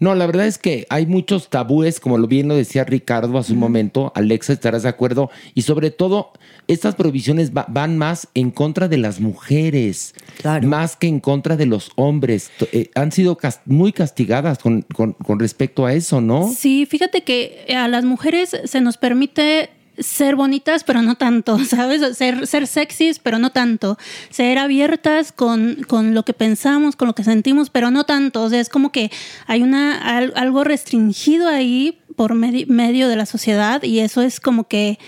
No, 0.01 0.15
la 0.15 0.25
verdad 0.25 0.47
es 0.47 0.57
que 0.57 0.87
hay 0.89 1.05
muchos 1.05 1.49
tabúes, 1.49 1.99
como 1.99 2.17
lo 2.17 2.25
bien 2.27 2.47
lo 2.47 2.55
decía 2.55 2.83
Ricardo 2.83 3.37
hace 3.37 3.53
un 3.53 3.59
momento. 3.59 4.11
Alexa, 4.15 4.51
estarás 4.51 4.81
de 4.83 4.89
acuerdo. 4.89 5.29
Y 5.53 5.61
sobre 5.61 5.91
todo, 5.91 6.31
estas 6.67 6.95
prohibiciones 6.95 7.51
va- 7.55 7.67
van 7.69 7.97
más 7.99 8.27
en 8.33 8.49
contra 8.49 8.87
de 8.87 8.97
las 8.97 9.19
mujeres, 9.19 10.15
más 10.63 10.95
que 10.95 11.05
en 11.07 11.19
contra 11.19 11.55
de 11.55 11.67
los 11.67 11.91
hombres. 11.97 12.49
Eh, 12.71 12.89
han 12.95 13.11
sido 13.11 13.37
muy 13.65 13.91
castigadas 13.93 14.57
con, 14.57 14.81
con- 14.81 15.13
con 15.13 15.39
respecto 15.39 15.85
a 15.85 15.93
eso, 15.93 16.19
¿no? 16.19 16.51
Sí, 16.51 16.87
fíjate 16.87 17.21
que 17.21 17.67
a 17.77 17.87
las 17.87 18.03
mujeres 18.03 18.57
se 18.65 18.81
nos 18.81 18.97
permite 18.97 19.69
ser 20.01 20.35
bonitas, 20.35 20.83
pero 20.83 21.01
no 21.01 21.15
tanto, 21.15 21.57
¿sabes? 21.65 22.17
Ser, 22.17 22.45
ser 22.47 22.67
sexys, 22.67 23.19
pero 23.19 23.39
no 23.39 23.51
tanto. 23.51 23.97
Ser 24.29 24.57
abiertas 24.57 25.31
con, 25.31 25.77
con 25.87 26.13
lo 26.13 26.23
que 26.23 26.33
pensamos, 26.33 26.95
con 26.95 27.07
lo 27.07 27.15
que 27.15 27.23
sentimos, 27.23 27.69
pero 27.69 27.91
no 27.91 28.03
tanto. 28.03 28.43
O 28.43 28.49
sea, 28.49 28.59
es 28.59 28.69
como 28.69 28.91
que 28.91 29.11
hay 29.47 29.61
una, 29.63 29.97
al- 30.17 30.33
algo 30.35 30.63
restringido 30.63 31.47
ahí 31.47 31.99
por 32.15 32.33
medi- 32.33 32.67
medio 32.67 33.07
de 33.07 33.15
la 33.15 33.25
sociedad 33.25 33.81
y 33.83 33.99
eso 33.99 34.21
es 34.21 34.39
como 34.39 34.67
que 34.67 34.99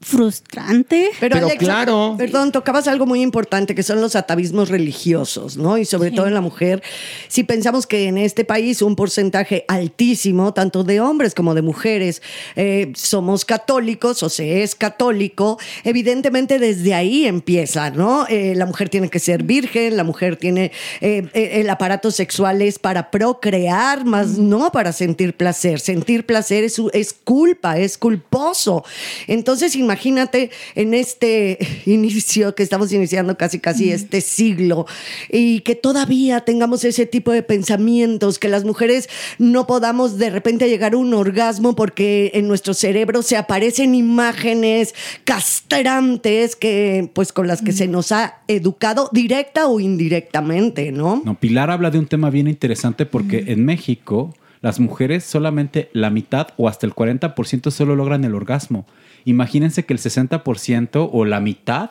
frustrante. 0.00 1.10
Pero, 1.20 1.36
Alexa, 1.36 1.86
Perdón, 2.18 2.52
tocabas 2.52 2.86
algo 2.86 3.06
muy 3.06 3.22
importante 3.22 3.74
que 3.74 3.82
son 3.82 4.00
los 4.00 4.14
atavismos 4.14 4.68
religiosos, 4.68 5.56
¿no? 5.56 5.78
Y 5.78 5.86
sobre 5.86 6.10
todo 6.10 6.26
en 6.26 6.34
la 6.34 6.42
mujer. 6.42 6.82
Si 7.28 7.44
pensamos 7.44 7.86
que 7.86 8.06
en 8.06 8.18
este 8.18 8.44
país 8.44 8.82
un 8.82 8.94
porcentaje 8.94 9.64
altísimo, 9.68 10.52
tanto 10.52 10.84
de 10.84 11.00
hombres 11.00 11.34
como 11.34 11.54
de 11.54 11.62
mujeres, 11.62 12.20
eh, 12.56 12.92
somos 12.94 13.44
católicos 13.44 14.22
o 14.22 14.28
se 14.28 14.62
es 14.62 14.74
católico, 14.74 15.58
evidentemente 15.82 16.58
desde 16.58 16.92
ahí 16.92 17.26
empieza, 17.26 17.90
¿no? 17.90 18.26
Eh, 18.28 18.54
la 18.54 18.66
mujer 18.66 18.90
tiene 18.90 19.08
que 19.08 19.18
ser 19.18 19.44
virgen, 19.44 19.96
la 19.96 20.04
mujer 20.04 20.36
tiene. 20.36 20.72
eh, 21.00 21.26
el 21.32 21.70
aparato 21.70 22.10
sexual 22.10 22.60
es 22.60 22.78
para 22.78 23.10
procrear, 23.10 24.04
más 24.04 24.36
no 24.36 24.70
para 24.72 24.92
sentir 24.92 25.34
placer. 25.34 25.80
Sentir 25.80 26.26
placer 26.26 26.64
es, 26.64 26.80
es 26.92 27.14
culpa, 27.14 27.78
es 27.78 27.96
culposo. 27.96 28.84
Entonces, 29.26 29.74
imagínate 29.86 30.50
en 30.74 30.94
este 30.94 31.58
inicio 31.86 32.54
que 32.54 32.62
estamos 32.62 32.92
iniciando 32.92 33.36
casi 33.36 33.58
casi 33.58 33.92
este 33.92 34.20
siglo 34.20 34.86
y 35.30 35.60
que 35.60 35.74
todavía 35.74 36.40
tengamos 36.40 36.84
ese 36.84 37.06
tipo 37.06 37.32
de 37.32 37.42
pensamientos, 37.42 38.38
que 38.38 38.48
las 38.48 38.64
mujeres 38.64 39.08
no 39.38 39.66
podamos 39.66 40.18
de 40.18 40.30
repente 40.30 40.68
llegar 40.68 40.94
a 40.94 40.96
un 40.96 41.14
orgasmo 41.14 41.74
porque 41.76 42.32
en 42.34 42.48
nuestro 42.48 42.74
cerebro 42.74 43.22
se 43.22 43.36
aparecen 43.36 43.94
imágenes 43.94 44.94
castrantes 45.24 46.56
que 46.56 47.10
pues 47.14 47.32
con 47.32 47.46
las 47.46 47.62
que 47.62 47.72
se 47.72 47.86
nos 47.86 48.12
ha 48.12 48.40
educado 48.48 49.08
directa 49.12 49.68
o 49.68 49.80
indirectamente, 49.80 50.92
¿no? 50.92 51.22
No, 51.24 51.38
Pilar 51.38 51.70
habla 51.70 51.90
de 51.90 51.98
un 51.98 52.06
tema 52.06 52.30
bien 52.30 52.48
interesante 52.48 53.06
porque 53.06 53.44
en 53.48 53.64
México 53.64 54.34
las 54.60 54.80
mujeres 54.80 55.24
solamente 55.24 55.90
la 55.92 56.10
mitad 56.10 56.48
o 56.56 56.68
hasta 56.68 56.86
el 56.86 56.94
40% 56.94 57.70
solo 57.70 57.94
logran 57.94 58.24
el 58.24 58.34
orgasmo. 58.34 58.86
Imagínense 59.26 59.84
que 59.84 59.92
el 59.92 59.98
60% 59.98 61.10
o 61.12 61.24
la 61.24 61.40
mitad 61.40 61.90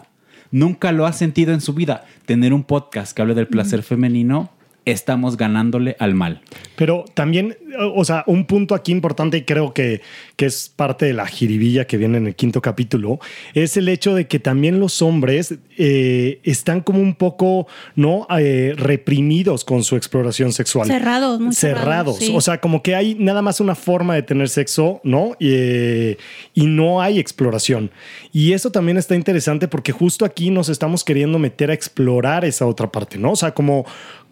nunca 0.52 0.94
lo 0.94 1.06
ha 1.06 1.12
sentido 1.12 1.54
en 1.54 1.60
su 1.60 1.74
vida. 1.74 2.06
Tener 2.26 2.54
un 2.54 2.64
podcast 2.64 3.16
que 3.16 3.22
hable 3.22 3.36
del 3.36 3.48
placer 3.48 3.84
femenino, 3.84 4.52
estamos 4.86 5.38
ganándole 5.38 5.96
al 6.00 6.14
mal. 6.14 6.42
Pero 6.76 7.06
también 7.14 7.58
o 7.78 8.06
sea, 8.06 8.24
un 8.28 8.46
punto 8.46 8.76
aquí 8.76 8.92
importante 8.92 9.38
y 9.38 9.42
creo 9.44 9.74
que, 9.74 10.02
que 10.36 10.46
es 10.46 10.72
parte 10.74 11.06
de 11.06 11.14
la 11.14 11.26
jiribilla 11.26 11.86
que 11.86 11.98
viene 11.98 12.18
en 12.18 12.28
el 12.28 12.36
quinto 12.36 12.62
capítulo, 12.62 13.20
es 13.54 13.78
el 13.78 13.90
hecho 13.90 14.14
de 14.14 14.28
que 14.28 14.40
también 14.40 14.80
los 14.80 15.02
hombres 15.02 15.56
eh, 15.78 16.40
están 16.44 16.82
como 16.82 17.00
un 17.00 17.16
poco, 17.16 17.68
¿no? 17.96 18.28
Eh, 18.38 18.74
reprimidos 18.78 19.66
con 19.66 19.84
su 19.84 19.96
exploración 19.96 20.54
sexual. 20.54 20.88
Cerrados, 20.88 21.40
muy 21.40 21.54
cerrados. 21.54 21.84
cerrados. 21.84 22.18
sí. 22.18 22.34
O 22.36 22.42
sea, 22.42 22.60
como 22.60 22.82
que 22.82 22.96
hay 22.96 23.16
nada 23.16 23.42
más 23.42 23.60
una 23.60 23.76
forma 23.76 24.16
de 24.16 24.24
tener 24.24 24.50
sexo, 24.50 25.02
¿no? 25.04 25.36
Y, 25.40 25.50
eh, 25.52 26.18
y 26.54 26.66
no 26.68 27.02
hay 27.02 27.20
exploración. 27.20 27.92
Y 28.32 28.54
eso 28.54 28.72
también 28.72 28.98
está 28.98 29.16
interesante 29.16 29.68
porque 29.68 29.92
justo 29.92 30.26
aquí 30.26 30.50
nos 30.50 30.70
estamos 30.70 31.04
queriendo 31.04 31.40
meter 31.40 31.72
a 31.72 31.74
explorar 31.74 32.46
esa 32.46 32.66
otra 32.66 32.92
parte, 32.92 33.18
¿no? 33.18 33.32
O 33.32 33.36
sea, 33.36 33.54
como, 33.54 33.86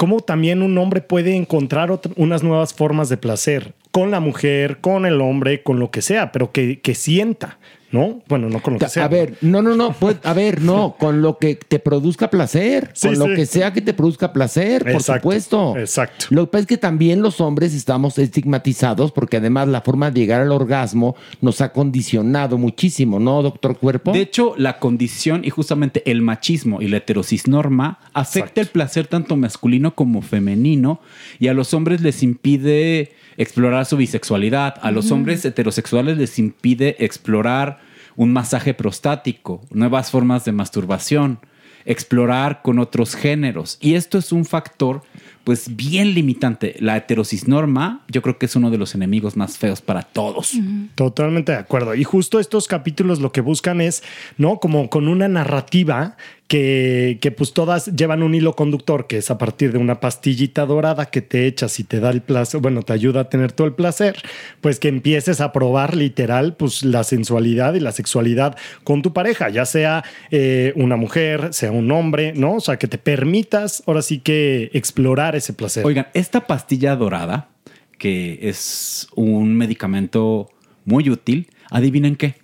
como 0.04 0.20
también 0.20 0.62
un 0.62 0.78
hombre 0.78 1.00
puede 1.00 1.34
encontrar 1.34 1.98
unas 2.18 2.44
nuevas 2.44 2.74
formas 2.74 3.08
de 3.08 3.16
placer 3.16 3.74
con 3.92 4.12
la 4.12 4.20
mujer, 4.20 4.80
con 4.82 5.06
el 5.06 5.22
hombre, 5.22 5.64
con 5.64 5.80
lo 5.80 5.92
que 5.92 6.02
sea, 6.02 6.34
pero 6.34 6.52
que, 6.52 6.82
que 6.82 6.94
sienta, 6.94 7.58
¿no? 7.94 8.22
Bueno, 8.28 8.50
no 8.50 8.62
con 8.62 8.74
lo 8.74 8.80
que 8.80 8.90
sea. 8.90 9.06
A 9.06 9.08
ver, 9.08 9.38
no, 9.42 9.62
no, 9.62 9.76
no, 9.76 9.94
pues, 9.94 10.18
a 10.24 10.34
ver, 10.34 10.62
no, 10.62 10.96
con 11.00 11.22
lo 11.22 11.38
que 11.38 11.56
te 11.56 11.80
produzca 11.80 12.30
placer, 12.30 12.90
Sí, 12.94 13.08
con 13.08 13.20
lo 13.20 13.36
que 13.36 13.46
sea 13.46 13.72
que 13.72 13.82
te 13.82 13.94
produzca 13.94 14.34
placer, 14.34 14.84
por 14.92 15.02
supuesto. 15.02 15.78
Exacto. 15.78 16.26
Lo 16.32 16.46
que 16.46 16.52
pasa 16.52 16.62
es 16.62 16.68
que 16.68 16.78
también 16.78 17.22
los 17.22 17.40
hombres 17.40 17.74
estamos 17.74 18.18
estigmatizados 18.18 19.12
porque 19.12 19.38
además 19.38 19.68
la 19.68 19.82
forma 19.82 20.10
de 20.10 20.20
llegar 20.20 20.42
al 20.42 20.52
orgasmo 20.52 21.16
nos 21.40 21.62
ha 21.62 21.72
condicionado 21.72 22.58
muchísimo, 22.58 23.20
¿no, 23.20 23.44
doctor 23.44 23.78
Cuerpo? 23.78 24.12
De 24.12 24.22
hecho, 24.22 24.56
la 24.58 24.80
condición 24.80 25.46
y 25.46 25.52
justamente 25.52 26.02
el 26.10 26.22
machismo 26.22 26.82
y 26.82 26.88
la 26.88 26.98
heterocisnorma 26.98 28.00
afecta 28.14 28.62
el 28.62 28.68
placer 28.68 29.08
tanto 29.08 29.36
masculino 29.36 29.94
como 29.94 30.24
femenino 30.24 31.00
y 31.40 31.48
a 31.48 31.54
los 31.54 31.74
hombres 31.76 32.02
les 32.02 32.24
impide 32.24 33.12
explorar 33.38 33.86
su 33.86 33.98
bisexualidad, 33.98 34.76
a 34.82 34.92
los 34.92 35.12
hombres 35.12 35.44
heterosexuales 35.46 36.18
les 36.18 36.40
impide 36.40 36.96
explorar 37.00 37.83
un 38.16 38.34
masaje 38.34 38.74
prostático, 38.74 39.62
nuevas 39.72 40.12
formas 40.12 40.46
de 40.46 40.52
masturbación, 40.52 41.40
explorar 41.86 42.62
con 42.62 42.80
otros 42.80 43.16
géneros. 43.16 43.78
Y 43.82 43.96
esto 43.96 44.18
es 44.18 44.32
un 44.32 44.46
factor 44.46 45.04
pues 45.44 45.76
bien 45.76 46.14
limitante. 46.14 46.76
La 46.80 46.96
heterocisnorma 46.96 48.06
yo 48.08 48.22
creo 48.22 48.38
que 48.38 48.46
es 48.46 48.56
uno 48.56 48.72
de 48.72 48.78
los 48.78 48.96
enemigos 48.96 49.36
más 49.36 49.58
feos 49.58 49.82
para 49.82 50.02
todos. 50.04 50.54
Totalmente 50.96 51.52
de 51.52 51.58
acuerdo. 51.58 51.96
Y 51.96 52.04
justo 52.04 52.40
estos 52.40 52.68
capítulos 52.68 53.20
lo 53.20 53.32
que 53.32 53.42
buscan 53.42 53.82
es, 53.82 54.04
¿no? 54.38 54.60
Como 54.60 54.90
con 54.90 55.08
una 55.08 55.28
narrativa 55.28 56.16
que, 56.48 57.18
que 57.22 57.32
pues 57.32 57.54
todas 57.54 57.88
llevan 57.96 58.22
un 58.22 58.36
hilo 58.36 58.56
conductor, 58.56 59.08
que 59.08 59.18
es 59.18 59.32
a 59.32 59.38
partir 59.38 59.72
de 59.72 59.80
una 59.80 60.00
pastillita 60.00 60.66
dorada 60.66 61.06
que 61.08 61.22
te 61.22 61.48
echas 61.48 61.80
y 61.80 61.84
te 61.84 62.00
da 62.00 62.10
el 62.10 62.22
placer, 62.22 62.62
bueno, 62.62 62.84
te 62.84 62.94
ayuda 62.94 63.22
a 63.22 63.30
tener 63.30 63.52
todo 63.52 63.68
el 63.68 63.74
placer, 63.74 64.22
pues 64.62 64.80
que 64.80 64.88
empieces 64.88 65.42
a 65.42 65.52
probar 65.52 65.96
literal, 65.96 66.56
pues 66.56 66.84
la 66.84 67.04
sensualidad 67.04 67.74
y 67.74 67.80
la 67.80 67.92
sexualidad 67.92 68.58
con 68.84 69.02
tu 69.02 69.14
pareja, 69.14 69.50
ya 69.50 69.66
sea 69.66 70.04
eh, 70.32 70.74
una 70.76 70.96
mujer, 70.96 71.54
sea 71.54 71.72
un 71.72 71.92
hombre, 71.92 72.34
¿no? 72.36 72.56
O 72.56 72.60
sea, 72.60 72.78
que 72.78 72.88
te 72.88 72.98
permitas 72.98 73.84
ahora 73.88 74.02
sí 74.02 74.20
que 74.20 74.70
explorar 74.74 75.36
ese 75.36 75.54
placer. 75.54 75.86
Oigan, 75.86 76.08
esta 76.14 76.46
pastilla 76.46 76.96
dorada, 76.96 77.50
que 77.98 78.40
es 78.44 79.08
un 79.16 79.56
medicamento 79.56 80.52
muy 80.86 81.10
útil, 81.10 81.48
adivinen 81.72 82.16
qué. 82.16 82.36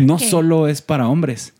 No 0.00 0.16
¿Qué? 0.16 0.28
solo 0.28 0.68
es 0.68 0.80
para 0.80 1.08
hombres. 1.08 1.54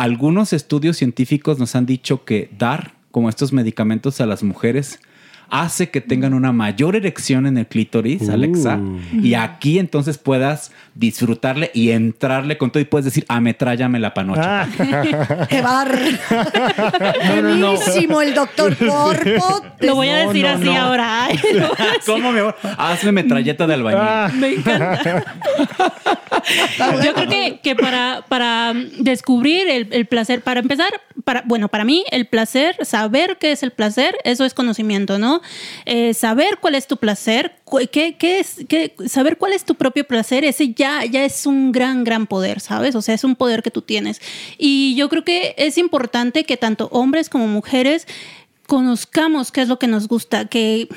Algunos 0.00 0.54
estudios 0.54 0.96
científicos 0.96 1.58
nos 1.58 1.76
han 1.76 1.84
dicho 1.84 2.24
que 2.24 2.48
dar 2.56 2.94
como 3.10 3.28
estos 3.28 3.52
medicamentos 3.52 4.22
a 4.22 4.24
las 4.24 4.42
mujeres 4.42 4.98
hace 5.50 5.90
que 5.90 6.00
tengan 6.00 6.34
una 6.34 6.52
mayor 6.52 6.96
erección 6.96 7.46
en 7.46 7.58
el 7.58 7.66
clítoris, 7.66 8.22
Uh. 8.28 8.32
Alexa, 8.32 8.78
y 9.12 9.34
aquí 9.34 9.78
entonces 9.78 10.18
puedas 10.18 10.72
disfrutarle 10.94 11.70
y 11.74 11.90
entrarle 11.90 12.58
con 12.58 12.70
todo 12.70 12.80
y 12.80 12.84
puedes 12.84 13.04
decir, 13.04 13.24
ametrállame 13.28 13.98
la 13.98 14.14
panocha. 14.14 14.68
¡Qué 15.48 15.60
bar! 15.62 15.90
No, 17.30 17.42
no, 17.42 17.54
no. 17.56 17.74
Buenísimo 17.76 18.22
el 18.22 18.34
doctor 18.34 18.76
Corpo. 18.76 19.62
Lo 19.80 19.94
voy 19.94 20.08
a 20.08 20.26
decir 20.26 20.44
no, 20.44 20.50
así 20.50 20.64
no. 20.64 20.76
ahora. 20.76 21.28
Voy. 21.28 21.68
¿Cómo, 22.06 22.32
mi 22.32 22.40
amor? 22.40 22.56
Hazme 22.78 23.12
metralleta 23.12 23.66
de 23.66 23.74
albañil. 23.74 24.00
Ah. 24.02 24.30
Me 24.34 24.54
encanta. 24.54 25.24
Yo 27.04 27.14
creo 27.14 27.28
que, 27.28 27.60
que 27.62 27.76
para, 27.76 28.24
para 28.28 28.72
descubrir 28.98 29.68
el, 29.68 29.88
el 29.92 30.06
placer, 30.06 30.42
para 30.42 30.60
empezar, 30.60 30.90
bueno, 31.44 31.68
para 31.68 31.84
mí 31.84 32.04
el 32.10 32.26
placer, 32.26 32.76
saber 32.84 33.38
qué 33.38 33.52
es 33.52 33.62
el 33.62 33.70
placer, 33.70 34.16
eso 34.24 34.44
es 34.44 34.54
conocimiento, 34.54 35.18
¿no? 35.18 35.40
Eh, 35.86 36.14
saber 36.14 36.58
cuál 36.60 36.74
es 36.74 36.86
tu 36.86 36.96
placer, 36.96 37.56
qué, 37.92 38.16
qué- 38.16 38.94
saber 39.08 39.36
cuál 39.38 39.52
es 39.52 39.64
tu 39.64 39.74
propio 39.74 40.04
placer, 40.06 40.44
ese 40.44 40.72
ya, 40.74 41.04
ya 41.04 41.24
es 41.24 41.46
un 41.46 41.72
gran, 41.72 42.04
gran 42.04 42.26
poder, 42.26 42.60
¿sabes? 42.60 42.94
O 42.94 43.02
sea, 43.02 43.14
es 43.14 43.24
un 43.24 43.36
poder 43.36 43.62
que 43.62 43.70
tú 43.70 43.82
tienes. 43.82 44.20
Y 44.58 44.94
yo 44.96 45.08
creo 45.08 45.24
que 45.24 45.54
es 45.58 45.78
importante 45.78 46.44
que 46.44 46.56
tanto 46.56 46.88
hombres 46.92 47.28
como 47.28 47.46
mujeres 47.46 48.06
conozcamos 48.66 49.50
qué 49.50 49.62
es 49.62 49.68
lo 49.68 49.78
que 49.78 49.86
nos 49.88 50.06
gusta, 50.08 50.44
que 50.46 50.88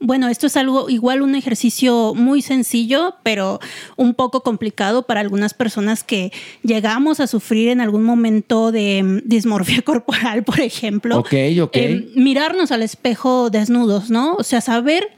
bueno, 0.00 0.28
esto 0.28 0.46
es 0.46 0.56
algo 0.56 0.88
igual 0.88 1.22
un 1.22 1.34
ejercicio 1.34 2.14
muy 2.14 2.40
sencillo, 2.40 3.16
pero 3.22 3.58
un 3.96 4.14
poco 4.14 4.42
complicado 4.42 5.02
para 5.02 5.20
algunas 5.20 5.54
personas 5.54 6.04
que 6.04 6.32
llegamos 6.62 7.18
a 7.20 7.26
sufrir 7.26 7.68
en 7.68 7.80
algún 7.80 8.04
momento 8.04 8.70
de 8.70 9.02
mm, 9.02 9.20
dismorfia 9.24 9.82
corporal, 9.84 10.44
por 10.44 10.60
ejemplo. 10.60 11.18
Ok, 11.18 11.34
ok. 11.62 11.76
Eh, 11.76 12.08
mirarnos 12.14 12.70
al 12.70 12.82
espejo 12.82 13.50
desnudos, 13.50 14.10
¿no? 14.10 14.34
O 14.34 14.44
sea, 14.44 14.60
saber 14.60 15.10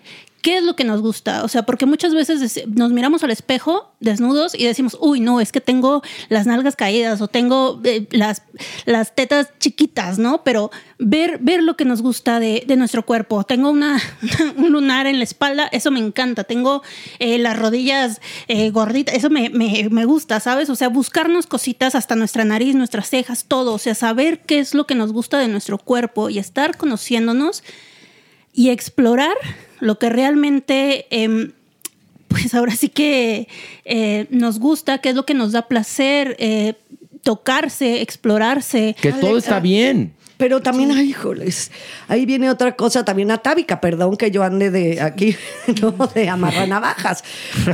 qué 0.43 0.59
es 0.59 0.63
lo 0.65 0.77
que 0.77 0.85
nos 0.85 1.01
gusta. 1.03 1.45
O 1.45 1.49
sea, 1.49 1.65
porque 1.65 1.87
muchas 1.87 2.15
veces 2.15 2.63
nos 2.69 2.91
miramos 2.93 3.23
al 3.25 3.31
espejo 3.31 3.93
desnudos 4.01 4.55
y 4.55 4.65
decimos, 4.65 4.97
uy, 5.01 5.21
no, 5.21 5.41
es 5.41 5.53
que 5.53 5.61
tengo 5.61 6.03
las 6.29 6.47
nalgas 6.47 6.77
caídas 6.77 7.21
o 7.21 7.29
tengo 7.29 7.81
eh, 7.85 8.07
las, 8.11 8.43
las 8.87 9.15
tetas 9.15 9.49
chiquitas, 9.59 10.19
¿no? 10.19 10.43
Pero 10.45 10.71
ver, 10.99 11.39
ver 11.41 11.63
lo 11.63 11.77
que 11.77 11.85
nos 11.85 12.03
gusta 12.03 12.41
de, 12.41 12.65
de 12.67 12.77
nuestro 12.77 13.05
cuerpo. 13.05 13.45
Tengo 13.45 13.71
una, 13.71 14.01
un 14.57 14.73
lunar 14.73 15.07
en 15.07 15.19
la 15.19 15.25
espalda, 15.25 15.69
eso 15.73 15.91
me 15.91 16.01
encanta. 16.01 16.45
Tengo 16.45 16.83
eh, 17.19 17.39
las 17.39 17.59
rodillas 17.59 18.21
eh, 18.49 18.71
gorditas, 18.71 19.15
eso 19.15 19.31
me, 19.31 19.51
me- 19.51 19.89
me 19.91 20.05
gusta, 20.05 20.41
¿sabes? 20.41 20.71
O 20.71 20.77
sea, 20.77 20.89
buscarnos 20.89 21.47
cositas 21.47 21.95
hasta 21.95 22.17
nuestra 22.17 22.45
nariz, 22.45 22.75
nuestras 22.75 23.11
cejas, 23.11 23.45
todo. 23.47 23.75
O 23.75 23.79
sea, 23.79 23.95
saber 23.95 24.41
qué 24.41 24.59
es 24.59 24.75
lo 24.75 24.87
que 24.87 24.95
nos 24.95 25.13
gusta 25.13 25.39
de 25.39 25.49
nuestro 25.49 25.79
cuerpo 25.79 26.31
y 26.31 26.39
estar 26.39 26.77
conociéndonos 26.77 27.63
y 28.53 28.71
explorar 28.71 29.37
lo 29.81 29.99
que 29.99 30.11
realmente, 30.11 31.07
em, 31.11 31.53
pues 32.29 32.55
ahora 32.55 32.75
sí 32.75 32.89
que 32.89 33.49
eh, 33.85 34.27
nos 34.31 34.59
gusta, 34.59 34.99
qué 34.99 35.11
es 35.11 35.15
lo 35.15 35.27
que 35.27 35.35
nos 35.35 35.53
da 35.53 35.69
placer, 35.69 36.37
eh, 36.39 36.75
tocarse, 37.23 38.01
explorarse. 38.03 38.95
Que 39.01 39.13
todo 39.13 39.39
está 39.39 39.61
bien. 39.61 40.15
Pero 40.41 40.63
también, 40.63 40.91
ay, 40.91 41.11
híjoles, 41.11 41.71
ahí 42.09 42.25
viene 42.25 42.49
otra 42.49 42.75
cosa 42.75 43.05
también 43.05 43.31
atávica, 43.31 43.79
perdón 43.79 44.17
que 44.17 44.31
yo 44.31 44.43
ande 44.43 44.71
de 44.71 44.99
aquí, 45.03 45.37
no 45.83 45.93
de 46.15 46.31
amarranavajas, 46.31 47.23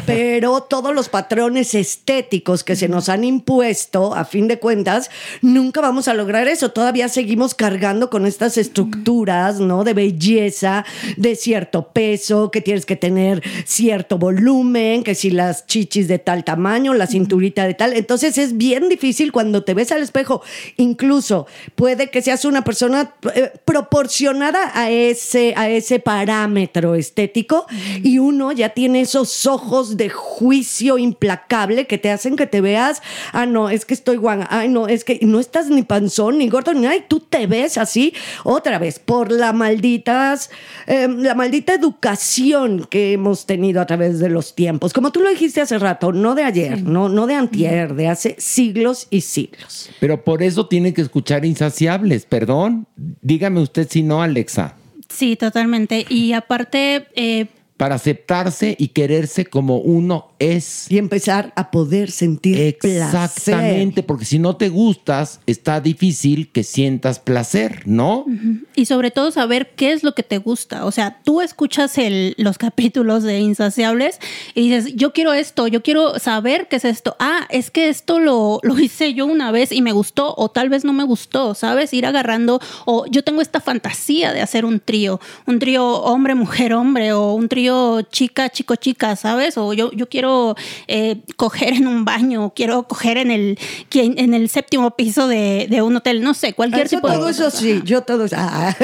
pero 0.05 0.61
todos 0.63 0.93
los 0.93 1.09
patrones 1.09 1.77
estéticos 1.77 2.65
que 2.65 2.75
se 2.75 2.89
nos 2.89 3.09
han 3.09 3.23
impuesto, 3.23 4.17
a 4.17 4.25
fin 4.25 4.49
de 4.49 4.59
cuentas, 4.59 5.11
nunca 5.43 5.81
vamos 5.81 6.09
a 6.09 6.15
lograr 6.15 6.49
eso. 6.49 6.73
Todavía 6.73 7.09
seguimos 7.09 7.55
cargando 7.55 8.11
con 8.11 8.27
estas 8.27 8.59
estructuras, 8.59 9.61
¿no? 9.61 9.85
De 9.85 9.95
belleza, 9.95 10.85
de 11.17 11.37
cierto 11.37 11.93
peso, 11.93 12.51
que 12.51 12.63
tienes 12.63 12.85
que 12.85 12.97
tener 12.97 13.45
cierto 13.65 14.19
volumen, 14.19 15.05
que 15.05 15.15
si 15.15 15.31
las 15.31 15.67
chichis 15.67 16.09
de 16.09 16.19
tal 16.19 16.43
tamaño, 16.43 16.95
la 16.95 17.07
cinturita 17.07 17.65
de 17.65 17.75
tal. 17.75 17.93
Entonces 17.93 18.39
es 18.39 18.57
bien 18.57 18.89
difícil 18.89 19.31
cuando 19.31 19.63
te 19.63 19.75
ves 19.75 19.93
al 19.93 20.03
espejo, 20.03 20.43
incluso 20.77 21.47
puede 21.77 22.11
que 22.11 22.23
seas 22.23 22.45
una 22.45 22.56
persona 22.63 23.15
eh, 23.35 23.53
proporcionada 23.65 24.73
a 24.75 24.91
ese, 24.91 25.55
a 25.57 25.69
ese 25.69 25.99
parámetro 25.99 26.95
estético 26.95 27.67
y 28.03 28.19
uno 28.19 28.53
ya 28.53 28.71
tiene 28.71 29.03
esos 29.03 29.47
ojos 29.47 29.97
de 29.97 30.09
juicio 30.09 30.99
implacable 30.99 31.87
que 31.87 31.99
te 31.99 32.11
hacen 32.11 32.37
que 32.37 32.47
te 32.47 32.61
veas, 32.61 33.03
ah, 33.33 33.47
no, 33.47 33.71
es 33.71 33.85
que 33.85 33.95
estoy 33.95 34.17
guanga, 34.17 34.47
ay, 34.51 34.69
no, 34.69 34.89
es 34.89 35.05
que 35.05 35.19
no 35.23 35.41
estás 35.41 35.69
ni 35.69 35.83
panzón 35.83 36.39
ni 36.39 36.49
gordo 36.49 36.73
ni 36.73 36.81
nada, 36.81 36.97
y 36.97 37.05
tú 37.07 37.21
te 37.21 37.47
ves 37.47 37.79
así 37.79 38.15
otra 38.45 38.79
vez 38.79 38.99
por 38.99 39.31
la 39.33 39.53
malditas, 39.53 40.51
eh, 40.87 41.09
la 41.09 41.35
maldita 41.35 41.75
educación 41.75 42.87
que 42.89 43.13
hemos 43.13 43.47
tenido 43.47 43.81
a 43.81 43.87
través 43.87 44.19
de 44.19 44.29
los 44.29 44.55
tiempos. 44.55 44.93
Como 44.93 45.13
tú 45.13 45.21
lo 45.21 45.31
dijiste 45.31 45.61
hace 45.61 45.79
rato, 45.79 46.13
no 46.13 46.35
de 46.35 46.45
ayer, 46.45 46.83
no, 46.83 47.09
no 47.09 47.27
de 47.27 47.35
antier, 47.35 47.95
de 47.95 48.09
hace 48.09 48.37
siglos 48.39 49.07
y 49.11 49.23
siglos. 49.23 49.91
Pero 50.01 50.23
por 50.25 50.43
eso 50.43 50.67
tienen 50.67 50.95
que 50.95 51.03
escuchar 51.03 51.45
insaciables, 51.45 52.25
perdón. 52.27 52.46
Dígame 52.97 53.61
usted 53.61 53.89
si 53.89 54.03
no, 54.03 54.23
Alexa. 54.23 54.75
Sí, 55.09 55.37
totalmente. 55.37 56.05
Y 56.09 56.33
aparte, 56.33 57.07
eh, 57.15 57.47
Para 57.77 57.97
aceptarse 57.97 58.75
y 58.79 58.89
quererse 58.89 59.45
como 59.45 59.79
uno 59.79 60.29
es. 60.39 60.91
Y 60.91 60.99
empezar 60.99 61.53
a 61.57 61.71
poder 61.71 62.11
sentir 62.11 62.57
Exactamente, 62.59 64.03
porque 64.03 64.25
si 64.25 64.39
no 64.39 64.57
te 64.57 64.69
gustas, 64.69 65.41
está 65.47 65.81
difícil 65.81 66.51
que 66.53 66.63
sientas 66.63 67.19
placer, 67.19 67.83
¿no? 67.87 68.25
y 68.75 68.87
sobre 68.87 69.11
todo 69.11 69.31
saber 69.31 69.73
qué 69.77 69.93
es 69.93 70.03
lo 70.03 70.15
que 70.15 70.23
te 70.23 70.39
gusta. 70.39 70.85
O 70.85 70.91
sea, 70.91 71.21
tú 71.25 71.41
escuchas 71.41 71.99
el, 71.99 72.35
los 72.39 72.59
capítulos 72.59 73.23
de 73.23 73.41
Insaciables 73.41 74.19
y 74.55 74.71
dices, 74.71 74.95
yo 74.95 75.13
quiero 75.13 75.33
esto, 75.33 75.67
yo 75.67 75.83
quiero 75.83 76.19
saber 76.19 76.69
qué 76.69 76.77
es 76.77 76.85
esto. 76.85 77.17
Ah, 77.19 77.47
es 77.51 77.71
que 77.71 77.89
esto 77.89 78.21
lo, 78.21 78.61
lo 78.63 78.79
hice 78.79 79.15
yo 79.15 79.27
una 79.27 79.51
vez 79.51 79.73
y 79.73 79.83
me 79.83 79.93
gustó 79.93 80.35
o 80.37 80.51
tal 80.51 80.69
vez 80.69 80.85
no 80.85 80.93
me 80.93 81.05
gustó, 81.05 81.55
¿sabes? 81.55 81.93
Ir 81.93 82.07
agarrando 82.07 82.61
o 82.85 83.07
yo 83.07 83.23
tengo 83.23 83.43
esta 83.43 83.61
fantasía 83.61 84.33
de 84.33 84.43
hacer 84.43 84.65
un 84.65 84.81
trío, 84.81 85.21
un 85.47 85.59
trío 85.59 85.87
hombre, 85.87 86.35
mujer, 86.35 86.73
hombre 86.75 87.13
o 87.13 87.33
un 87.33 87.49
trío 87.49 87.66
chica, 88.11 88.49
chico, 88.51 88.77
chica, 88.77 89.17
¿sabes? 89.17 89.57
O 89.59 89.73
yo, 89.73 89.91
yo 89.93 90.09
quiero 90.09 90.55
eh, 90.89 91.17
coger 91.37 91.75
en 91.75 91.87
un 91.87 92.05
baño, 92.05 92.53
quiero 92.55 92.85
coger 92.85 93.19
en 93.19 93.31
el, 93.31 93.59
en 93.93 94.35
el 94.35 94.49
séptimo 94.49 94.93
piso 94.97 95.29
de, 95.29 95.67
de 95.69 95.83
un 95.83 95.97
hotel, 95.97 96.23
no 96.23 96.35
sé, 96.35 96.53
cualquier 96.53 96.87
Eso, 96.87 96.97
tipo 96.97 97.09
de 97.09 97.15
todo 97.17 97.29
eso 97.29 97.51
sí, 97.51 97.81
yo 97.85 98.03
todo 98.03 98.25
eso. 98.27 98.37
ah. 98.39 98.75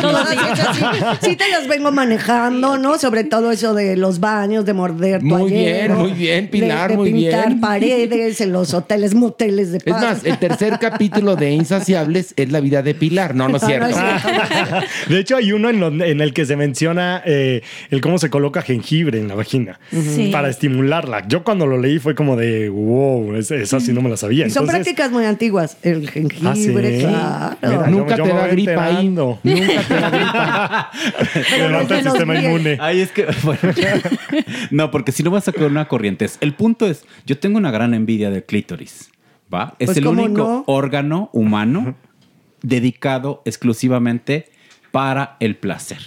Todas 0.00 0.32
esas 0.32 0.76
sí, 0.76 0.82
sí 1.30 1.36
te 1.36 1.48
las 1.48 1.66
vengo 1.68 1.92
manejando, 1.92 2.78
¿no? 2.78 2.98
Sobre 2.98 3.24
todo 3.24 3.50
eso 3.50 3.74
de 3.74 3.96
los 3.96 4.20
baños, 4.20 4.64
de 4.64 4.72
morder 4.72 5.22
Muy 5.22 5.38
toallero, 5.42 5.94
bien, 5.94 5.98
muy 5.98 6.12
bien, 6.12 6.48
Pilar, 6.48 6.90
de, 6.90 6.96
de 6.96 6.98
muy 6.98 7.12
pintar 7.12 7.48
bien. 7.48 7.60
paredes 7.60 8.40
en 8.40 8.52
los 8.52 8.74
hoteles, 8.74 9.14
moteles 9.14 9.72
de 9.72 9.78
Es 9.78 9.84
paz. 9.84 10.02
más, 10.02 10.24
el 10.24 10.38
tercer 10.38 10.78
capítulo 10.78 11.36
de 11.36 11.50
Insaciables 11.52 12.34
es 12.36 12.50
la 12.50 12.60
vida 12.60 12.82
de 12.82 12.94
Pilar. 12.94 13.34
No, 13.34 13.48
no 13.48 13.56
es 13.56 13.62
Ah, 13.62 13.66
cierto. 13.66 13.88
no 13.88 13.90
es 13.90 14.22
cierto. 14.48 14.76
De 15.08 15.18
hecho, 15.20 15.36
hay 15.36 15.52
uno 15.52 15.68
en, 15.70 15.80
donde- 15.80 16.10
en 16.10 16.20
el 16.20 16.32
que 16.34 16.44
se 16.46 16.56
menciona 16.56 17.22
eh, 17.24 17.62
el 17.90 18.00
cómo 18.00 18.18
se 18.18 18.30
coloca 18.32 18.62
jengibre 18.62 19.20
en 19.20 19.28
la 19.28 19.36
vagina 19.36 19.78
Sí. 19.92 20.30
para 20.32 20.48
estimularla. 20.48 21.28
Yo 21.28 21.44
cuando 21.44 21.66
lo 21.68 21.78
leí 21.78 22.00
fue 22.00 22.16
como 22.16 22.34
de, 22.34 22.68
wow, 22.68 23.36
es- 23.36 23.52
esa 23.52 23.78
sí 23.78 23.92
no 23.92 24.02
me 24.02 24.08
la 24.10 24.16
sabía. 24.16 24.48
Y 24.48 24.50
son 24.50 24.62
Entonces, 24.64 24.82
prácticas 24.86 25.12
muy 25.12 25.24
antiguas. 25.26 25.76
El 25.82 26.10
jengibre, 26.10 27.04
Ah, 27.06 27.50
¿sí? 27.52 27.56
claro. 27.60 27.78
Mira, 27.78 27.86
Nunca 27.90 28.16
yo 28.16 28.24
te 28.24 28.30
da 28.32 28.46
gripa 28.48 28.84
ahí. 28.86 29.08
Nunca 29.10 29.38
te 29.42 29.94
da 29.94 30.10
gripa. 30.10 30.90
Levanta 31.58 31.98
el 31.98 32.04
sistema 32.04 32.40
inmune. 32.40 32.78
Ay, 32.80 33.00
es 33.02 33.12
que, 33.12 33.26
bueno. 33.44 33.60
no, 34.72 34.90
porque 34.90 35.12
si 35.12 35.22
no 35.22 35.30
vas 35.30 35.46
a 35.46 35.52
sacar 35.52 35.66
una 35.68 35.86
corriente. 35.86 36.26
El 36.40 36.54
punto 36.54 36.86
es, 36.86 37.04
yo 37.26 37.38
tengo 37.38 37.58
una 37.58 37.70
gran 37.70 37.94
envidia 37.94 38.30
del 38.30 38.44
clítoris, 38.44 39.10
¿va? 39.52 39.74
Es 39.78 39.86
Pues, 39.86 39.98
el 39.98 40.04
¿cómo 40.04 40.22
único 40.24 40.38
no? 40.42 40.64
órgano 40.66 41.30
humano 41.32 41.94
dedicado 42.62 43.42
exclusivamente 43.44 44.50
para 44.90 45.36
el 45.40 45.56
placer. 45.56 45.98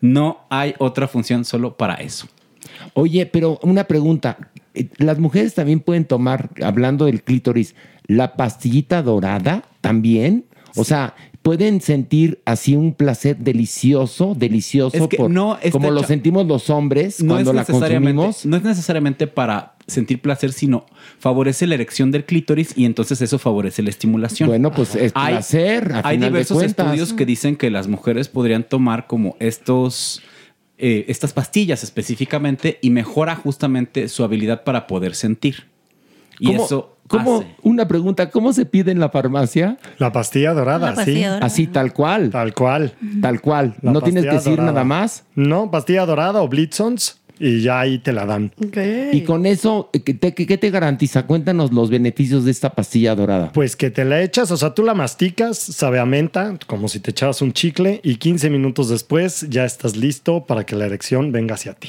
No 0.00 0.40
hay 0.50 0.74
otra 0.78 1.08
función 1.08 1.44
solo 1.44 1.76
para 1.76 1.94
eso. 1.94 2.26
Oye, 2.94 3.26
pero 3.26 3.58
una 3.62 3.84
pregunta. 3.84 4.36
Eh, 4.74 4.88
¿Las 4.98 5.18
mujeres 5.18 5.54
también 5.54 5.80
pueden 5.80 6.04
tomar, 6.04 6.50
hablando 6.62 7.06
del 7.06 7.22
clítoris, 7.22 7.74
la 8.06 8.36
pastillita 8.36 9.02
dorada 9.02 9.64
también? 9.80 10.44
O 10.76 10.84
sea, 10.84 11.14
¿pueden 11.42 11.80
sentir 11.80 12.40
así 12.44 12.76
un 12.76 12.92
placer 12.94 13.36
delicioso, 13.38 14.34
delicioso, 14.36 14.96
Es 14.96 15.08
que 15.08 15.16
por- 15.16 15.30
no 15.30 15.56
está 15.56 15.70
como 15.70 15.90
lo 15.90 16.02
sentimos 16.04 16.46
los 16.46 16.70
hombres 16.70 17.20
No 17.22 17.34
cuando 17.34 17.50
es, 17.50 17.56
la 17.56 17.64
consumimos? 17.64 18.46
no 18.46 18.56
es 18.56 18.62
necesariamente 18.62 19.26
para 19.26 19.74
sentir 19.88 20.20
placer, 20.20 20.52
sino 20.52 20.86
favorece 21.18 21.66
la 21.66 21.74
erección 21.74 22.10
del 22.12 22.24
clítoris 22.24 22.74
y 22.76 22.84
entonces 22.84 23.20
eso 23.22 23.38
favorece 23.38 23.82
la 23.82 23.90
estimulación. 23.90 24.48
Bueno, 24.48 24.70
pues 24.70 24.94
es 24.94 25.12
Hay- 25.14 25.32
placer, 25.34 25.92
a 25.94 26.02
Hay 26.08 26.16
final 26.18 26.30
diversos 26.30 26.62
estudios 26.62 27.12
que 27.14 27.26
dicen 27.26 27.56
que 27.56 27.70
las 27.70 27.88
mujeres 27.88 28.28
podrían 28.28 28.62
tomar 28.64 29.06
como 29.06 29.34
estos, 29.40 30.22
eh, 30.76 31.06
estas 31.08 31.32
pastillas 31.32 31.82
específicamente 31.82 32.78
y 32.82 32.90
mejora 32.90 33.34
justamente 33.34 34.08
su 34.08 34.22
habilidad 34.24 34.62
para 34.62 34.86
poder 34.86 35.14
sentir. 35.14 35.64
Y 36.38 36.46
¿Cómo- 36.48 36.64
eso 36.66 36.96
cómo- 37.08 37.38
hace- 37.38 37.56
Una 37.62 37.88
pregunta, 37.88 38.30
¿cómo 38.30 38.52
se 38.52 38.64
pide 38.66 38.92
en 38.92 39.00
la 39.00 39.08
farmacia? 39.08 39.78
La 39.98 40.12
pastilla 40.12 40.52
dorada, 40.52 40.90
La 40.90 40.94
pastilla 40.96 41.16
sí. 41.16 41.24
dorada. 41.24 41.46
Así, 41.46 41.66
tal 41.66 41.92
cual. 41.92 42.30
Tal 42.30 42.54
cual. 42.54 42.92
Tal 43.22 43.40
cual. 43.40 43.74
La 43.82 43.92
no 43.92 44.00
tienes 44.02 44.24
que 44.24 44.30
decir 44.32 44.50
dorada. 44.52 44.70
nada 44.72 44.84
más. 44.84 45.24
No, 45.34 45.70
pastilla 45.70 46.04
dorada 46.06 46.40
o 46.42 46.48
Blitzons 46.48 47.17
y 47.38 47.60
ya 47.62 47.80
ahí 47.80 47.98
te 47.98 48.12
la 48.12 48.26
dan. 48.26 48.52
Y 49.12 49.22
con 49.22 49.46
eso, 49.46 49.90
¿qué 50.04 50.14
te, 50.14 50.34
qué 50.34 50.58
te 50.58 50.70
garantiza? 50.70 51.26
Cuéntanos 51.26 51.72
los 51.72 51.90
beneficios 51.90 52.44
de 52.44 52.50
esta 52.50 52.70
pastilla 52.70 53.14
dorada. 53.14 53.52
Pues 53.52 53.76
que 53.76 53.90
te 53.90 54.04
la 54.04 54.22
echas, 54.22 54.50
o 54.50 54.56
sea, 54.56 54.74
tú 54.74 54.82
la 54.82 54.94
masticas, 54.94 55.58
sabe 55.58 55.98
a 55.98 56.06
menta, 56.06 56.58
como 56.66 56.88
si 56.88 57.00
te 57.00 57.10
echabas 57.10 57.42
un 57.42 57.52
chicle, 57.52 58.00
y 58.02 58.16
15 58.16 58.50
minutos 58.50 58.88
después 58.88 59.46
ya 59.48 59.64
estás 59.64 59.96
listo 59.96 60.44
para 60.46 60.64
que 60.64 60.76
la 60.76 60.86
erección 60.86 61.32
venga 61.32 61.54
hacia 61.54 61.74
ti. 61.74 61.88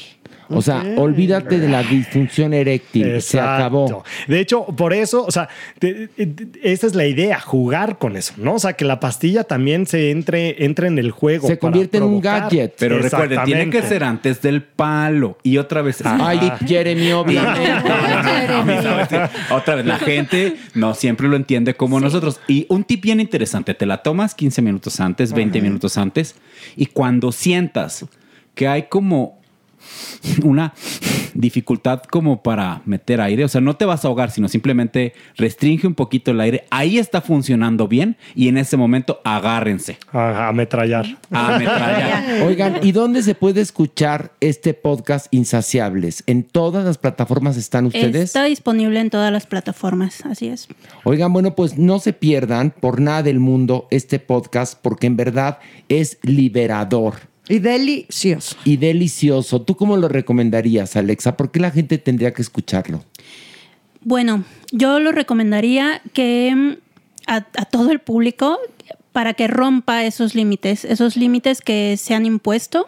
O 0.52 0.62
sea, 0.62 0.84
olvídate 0.98 1.60
de 1.60 1.68
la 1.70 1.84
disfunción 1.84 2.54
eréctil. 2.54 3.22
Se 3.22 3.40
acabó. 3.40 4.04
De 4.28 4.40
hecho, 4.40 4.66
por 4.66 4.94
eso, 4.94 5.24
o 5.26 5.32
sea, 5.32 5.48
te- 5.80 6.08
te- 6.08 6.50
esa 6.64 6.88
es 6.88 6.96
la 6.96 7.06
idea, 7.06 7.40
jugar 7.40 7.98
con 7.98 8.16
eso, 8.18 8.34
¿no? 8.38 8.56
O 8.56 8.60
sea, 8.60 8.74
que 8.74 8.86
la 8.86 9.00
pastilla 9.00 9.44
también 9.44 9.86
se 9.86 10.12
entre, 10.12 10.66
entre 10.66 10.88
en 10.88 10.98
el 11.00 11.12
juego. 11.12 11.48
Se 11.48 11.56
para 11.58 11.72
convierte 11.72 11.98
en 11.98 12.04
un 12.04 12.20
gadget. 12.22 12.76
Pero 12.80 12.98
recuerden, 13.00 13.44
tiene 13.46 13.70
que 13.70 13.82
ser 13.84 14.04
antes 14.04 14.42
del 14.42 14.64
palo. 14.64 15.38
Y 15.44 15.58
otra 15.58 15.82
vez. 15.82 16.02
Ay, 16.06 16.40
Jeremy, 16.66 17.12
obviamente. 17.14 17.62
Otra 19.52 19.76
vez, 19.76 19.86
la 19.86 20.00
gente 20.00 20.56
no 20.74 20.94
siempre 20.94 21.28
lo 21.28 21.36
entiende 21.36 21.76
como 21.76 22.00
nosotros. 22.00 22.40
Y 22.48 22.66
un 22.70 22.84
tip 22.84 23.02
bien 23.04 23.20
interesante, 23.20 23.74
te 23.74 23.86
la 23.86 23.98
tomas 23.98 24.36
15 24.36 24.62
minutos 24.62 25.00
antes, 25.00 25.34
20 25.34 25.62
minutos 25.62 25.98
antes, 25.98 26.36
y 26.76 26.88
cuando 26.88 27.32
sientas 27.32 28.06
que 28.56 28.68
hay 28.68 28.84
como 28.84 29.39
una 30.44 30.74
dificultad 31.34 32.02
como 32.04 32.42
para 32.44 32.82
meter 32.86 33.22
aire, 33.22 33.44
o 33.44 33.48
sea, 33.48 33.62
no 33.62 33.76
te 33.76 33.86
vas 33.86 34.04
a 34.04 34.08
ahogar, 34.08 34.32
sino 34.32 34.48
simplemente 34.48 35.14
restringe 35.38 35.88
un 35.88 35.96
poquito 35.96 36.32
el 36.32 36.42
aire, 36.42 36.66
ahí 36.70 36.98
está 36.98 37.22
funcionando 37.22 37.88
bien 37.88 38.18
y 38.36 38.48
en 38.48 38.58
ese 38.58 38.78
momento 38.78 39.22
agárrense 39.24 39.98
A, 40.12 40.50
ametrallar. 40.50 41.06
a 41.32 41.56
ametrallar. 41.56 42.44
Oigan, 42.44 42.80
¿y 42.84 42.92
dónde 42.92 43.24
se 43.24 43.36
puede 43.36 43.62
escuchar 43.62 44.32
este 44.40 44.74
podcast 44.74 45.28
Insaciables? 45.32 46.24
¿En 46.28 46.44
todas 46.44 46.86
las 46.86 46.98
plataformas 46.98 47.58
están 47.58 47.86
ustedes? 47.86 48.24
Está 48.24 48.46
disponible 48.46 49.00
en 49.00 49.10
todas 49.10 49.32
las 49.32 49.46
plataformas, 49.46 50.26
así 50.26 50.48
es. 50.48 50.68
Oigan, 51.04 51.32
bueno, 51.34 51.56
pues 51.56 51.78
no 51.78 52.00
se 52.00 52.14
pierdan 52.14 52.72
por 52.72 53.00
nada 53.00 53.24
del 53.24 53.40
mundo 53.40 53.88
este 53.92 54.20
podcast 54.20 54.80
porque 54.82 55.08
en 55.08 55.18
verdad 55.18 55.60
es 55.88 56.18
liberador 56.24 57.29
Y 57.50 57.60
delicioso. 57.60 58.56
y 58.64 58.78
delicioso. 58.78 59.62
¿Tú 59.64 59.76
cómo 59.76 59.98
lo 59.98 60.08
recomendarías, 60.08 60.96
Alexa? 60.96 61.36
¿Por 61.36 61.52
qué 61.52 61.60
la 61.60 61.72
gente 61.72 61.98
tendría 61.98 62.34
que 62.34 62.42
escucharlo? 62.42 63.04
Bueno, 64.02 64.46
yo 64.72 65.00
lo 65.00 65.12
recomendaría 65.12 66.02
que 66.14 66.54
mm, 66.56 66.72
a, 67.28 67.36
a 67.38 67.66
todo 67.66 67.92
el 67.92 68.00
público 68.00 68.60
para 69.12 69.34
que 69.34 69.48
rompa 69.48 70.06
esos 70.06 70.36
límites, 70.36 70.86
esos 70.86 71.18
límites 71.18 71.62
que 71.62 71.98
se 71.98 72.14
han 72.14 72.26
impuesto 72.26 72.88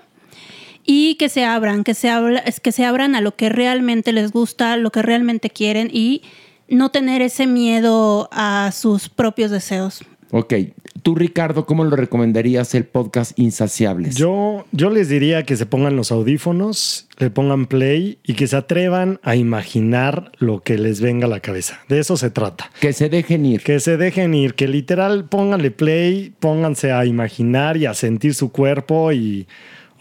y 0.86 1.16
que 1.16 1.30
se 1.30 1.44
abran, 1.44 1.84
que 1.84 1.94
se, 1.94 2.10
habla, 2.10 2.40
es 2.40 2.60
que 2.60 2.72
se 2.72 2.86
abran 2.86 3.16
a 3.16 3.22
lo 3.22 3.36
que 3.36 3.50
realmente 3.50 4.12
les 4.12 4.32
gusta, 4.32 4.78
lo 4.78 4.92
que 4.92 5.02
realmente 5.02 5.50
quieren 5.50 5.90
y 5.92 6.22
no 6.68 6.90
tener 6.90 7.22
ese 7.22 7.48
miedo 7.48 8.30
a 8.32 8.72
sus 8.74 9.10
propios 9.10 9.52
deseos. 9.52 10.04
Ok, 10.32 10.54
tú 11.02 11.16
Ricardo, 11.16 11.66
¿cómo 11.66 11.84
lo 11.84 11.96
recomendarías 11.96 12.74
el 12.76 12.86
podcast 12.86 13.38
Insaciables? 13.38 14.16
Yo, 14.16 14.66
yo 14.72 14.90
les 14.90 15.10
diría 15.10 15.44
que 15.44 15.56
se 15.56 15.66
pongan 15.66 15.96
los 15.96 16.12
audífonos, 16.12 17.08
le 17.18 17.30
pongan 17.30 17.66
play 17.66 18.20
y 18.24 18.34
que 18.34 18.48
se 18.48 18.56
atrevan 18.56 19.20
a 19.24 19.36
imaginar 19.36 20.32
lo 20.38 20.62
que 20.62 20.78
les 20.78 21.02
venga 21.02 21.26
a 21.26 21.30
la 21.30 21.40
cabeza. 21.40 21.80
De 21.90 22.00
eso 22.00 22.18
se 22.18 22.30
trata. 22.30 22.72
Que 22.80 22.94
se 22.94 23.10
dejen 23.10 23.46
ir. 23.46 23.62
Que 23.62 23.80
se 23.80 23.98
dejen 23.98 24.34
ir, 24.34 24.54
que 24.56 24.68
literal 24.68 25.26
pónganle 25.26 25.72
play, 25.72 26.34
pónganse 26.40 26.92
a 26.92 27.06
imaginar 27.06 27.78
y 27.78 27.86
a 27.86 27.94
sentir 27.94 28.34
su 28.34 28.52
cuerpo 28.52 29.12
y, 29.12 29.48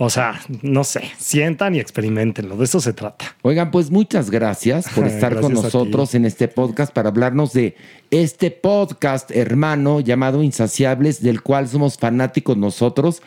o 0.03 0.09
sea, 0.09 0.40
no 0.62 0.82
sé, 0.82 1.03
sientan 1.18 1.74
y 1.74 1.78
experimentenlo. 1.78 2.57
De 2.57 2.64
eso 2.64 2.80
se 2.80 2.94
trata. 2.94 3.36
Oigan, 3.42 3.70
pues 3.70 3.90
muchas 3.90 4.30
gracias 4.30 4.88
por 4.94 5.07
estar 5.07 5.38
con 5.38 5.53
Gracias 5.53 5.74
nosotros 5.74 6.14
en 6.14 6.24
este 6.24 6.48
podcast 6.48 6.90
para 6.90 7.11
hablarnos 7.11 7.53
de 7.53 7.76
este 8.11 8.51
podcast 8.51 9.30
hermano 9.30 10.01
llamado 10.01 10.42
Insaciables, 10.42 11.22
del 11.22 11.42
cual 11.42 11.68
somos 11.68 11.98
fanáticos 11.98 12.57
nosotros. 12.57 13.20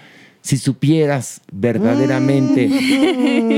Si 0.45 0.57
supieras 0.57 1.39
verdaderamente 1.53 2.69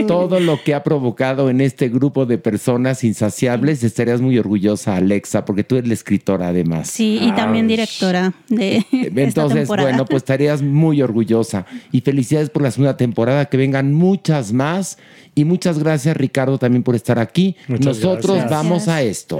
todo 0.07 0.39
lo 0.39 0.61
que 0.63 0.75
ha 0.75 0.83
provocado 0.83 1.49
en 1.49 1.59
este 1.59 1.89
grupo 1.89 2.27
de 2.27 2.37
personas 2.37 3.03
insaciables, 3.03 3.83
estarías 3.83 4.21
muy 4.21 4.37
orgullosa, 4.37 4.95
Alexa, 4.95 5.45
porque 5.45 5.63
tú 5.63 5.77
eres 5.77 5.87
la 5.87 5.95
escritora 5.95 6.49
además. 6.49 6.87
Sí, 6.87 7.17
y 7.21 7.31
también 7.31 7.67
directora 7.67 8.33
de 8.49 8.77
esta 8.91 9.21
Entonces, 9.21 9.59
temporada. 9.61 9.89
bueno, 9.89 10.05
pues 10.05 10.21
estarías 10.21 10.61
muy 10.61 11.01
orgullosa. 11.01 11.65
Y 11.91 12.01
felicidades 12.01 12.51
por 12.51 12.61
la 12.61 12.69
segunda 12.69 12.97
temporada, 12.97 13.45
que 13.45 13.57
vengan 13.57 13.91
muchas 13.91 14.53
más. 14.53 14.99
Y 15.33 15.43
muchas 15.43 15.79
gracias, 15.79 16.15
Ricardo, 16.15 16.59
también 16.59 16.83
por 16.83 16.93
estar 16.95 17.17
aquí. 17.17 17.55
Muchas 17.67 17.85
Nosotros 17.97 18.37
gracias. 18.37 18.51
vamos 18.51 18.87
a 18.87 19.01
esto. 19.01 19.39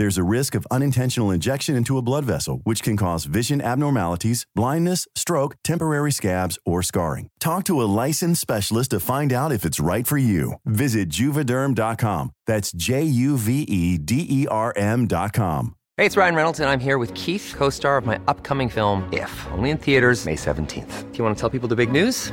There's 0.00 0.16
a 0.16 0.24
risk 0.24 0.54
of 0.54 0.66
unintentional 0.70 1.30
injection 1.30 1.76
into 1.76 1.98
a 1.98 2.00
blood 2.00 2.24
vessel, 2.24 2.62
which 2.64 2.82
can 2.82 2.96
cause 2.96 3.26
vision 3.26 3.60
abnormalities, 3.60 4.46
blindness, 4.54 5.06
stroke, 5.14 5.56
temporary 5.62 6.10
scabs, 6.10 6.58
or 6.64 6.82
scarring. 6.82 7.28
Talk 7.38 7.64
to 7.64 7.82
a 7.82 7.90
licensed 8.00 8.40
specialist 8.40 8.92
to 8.92 9.00
find 9.00 9.30
out 9.30 9.52
if 9.52 9.62
it's 9.62 9.78
right 9.78 10.06
for 10.06 10.16
you. 10.16 10.54
Visit 10.64 11.10
juvederm.com. 11.10 12.30
That's 12.46 12.72
J 12.72 13.02
U 13.02 13.36
V 13.36 13.64
E 13.64 13.98
D 13.98 14.26
E 14.26 14.46
R 14.50 14.72
M.com. 14.74 15.74
Hey, 15.98 16.06
it's 16.06 16.16
Ryan 16.16 16.34
Reynolds, 16.34 16.60
and 16.60 16.70
I'm 16.70 16.80
here 16.80 16.96
with 16.96 17.12
Keith, 17.12 17.52
co 17.54 17.68
star 17.68 17.98
of 17.98 18.06
my 18.06 18.18
upcoming 18.26 18.70
film, 18.70 19.06
If, 19.12 19.46
only 19.48 19.68
in 19.68 19.76
theaters, 19.76 20.24
May 20.24 20.34
17th. 20.36 21.12
Do 21.12 21.18
you 21.18 21.24
want 21.24 21.36
to 21.36 21.38
tell 21.38 21.50
people 21.50 21.68
the 21.68 21.76
big 21.76 21.92
news? 21.92 22.32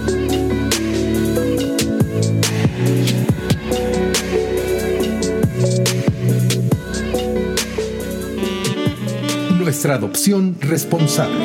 Nuestra 9.71 9.95
adopción 9.95 10.57
responsable. 10.59 11.39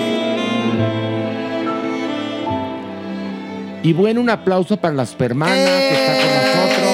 Y 3.84 3.92
bueno, 3.92 4.20
un 4.20 4.28
aplauso 4.30 4.76
para 4.78 4.94
la 4.94 5.06
supermana 5.06 5.54
que 5.54 5.94
está 5.94 6.12
con 6.18 6.26
nosotros. 6.34 6.90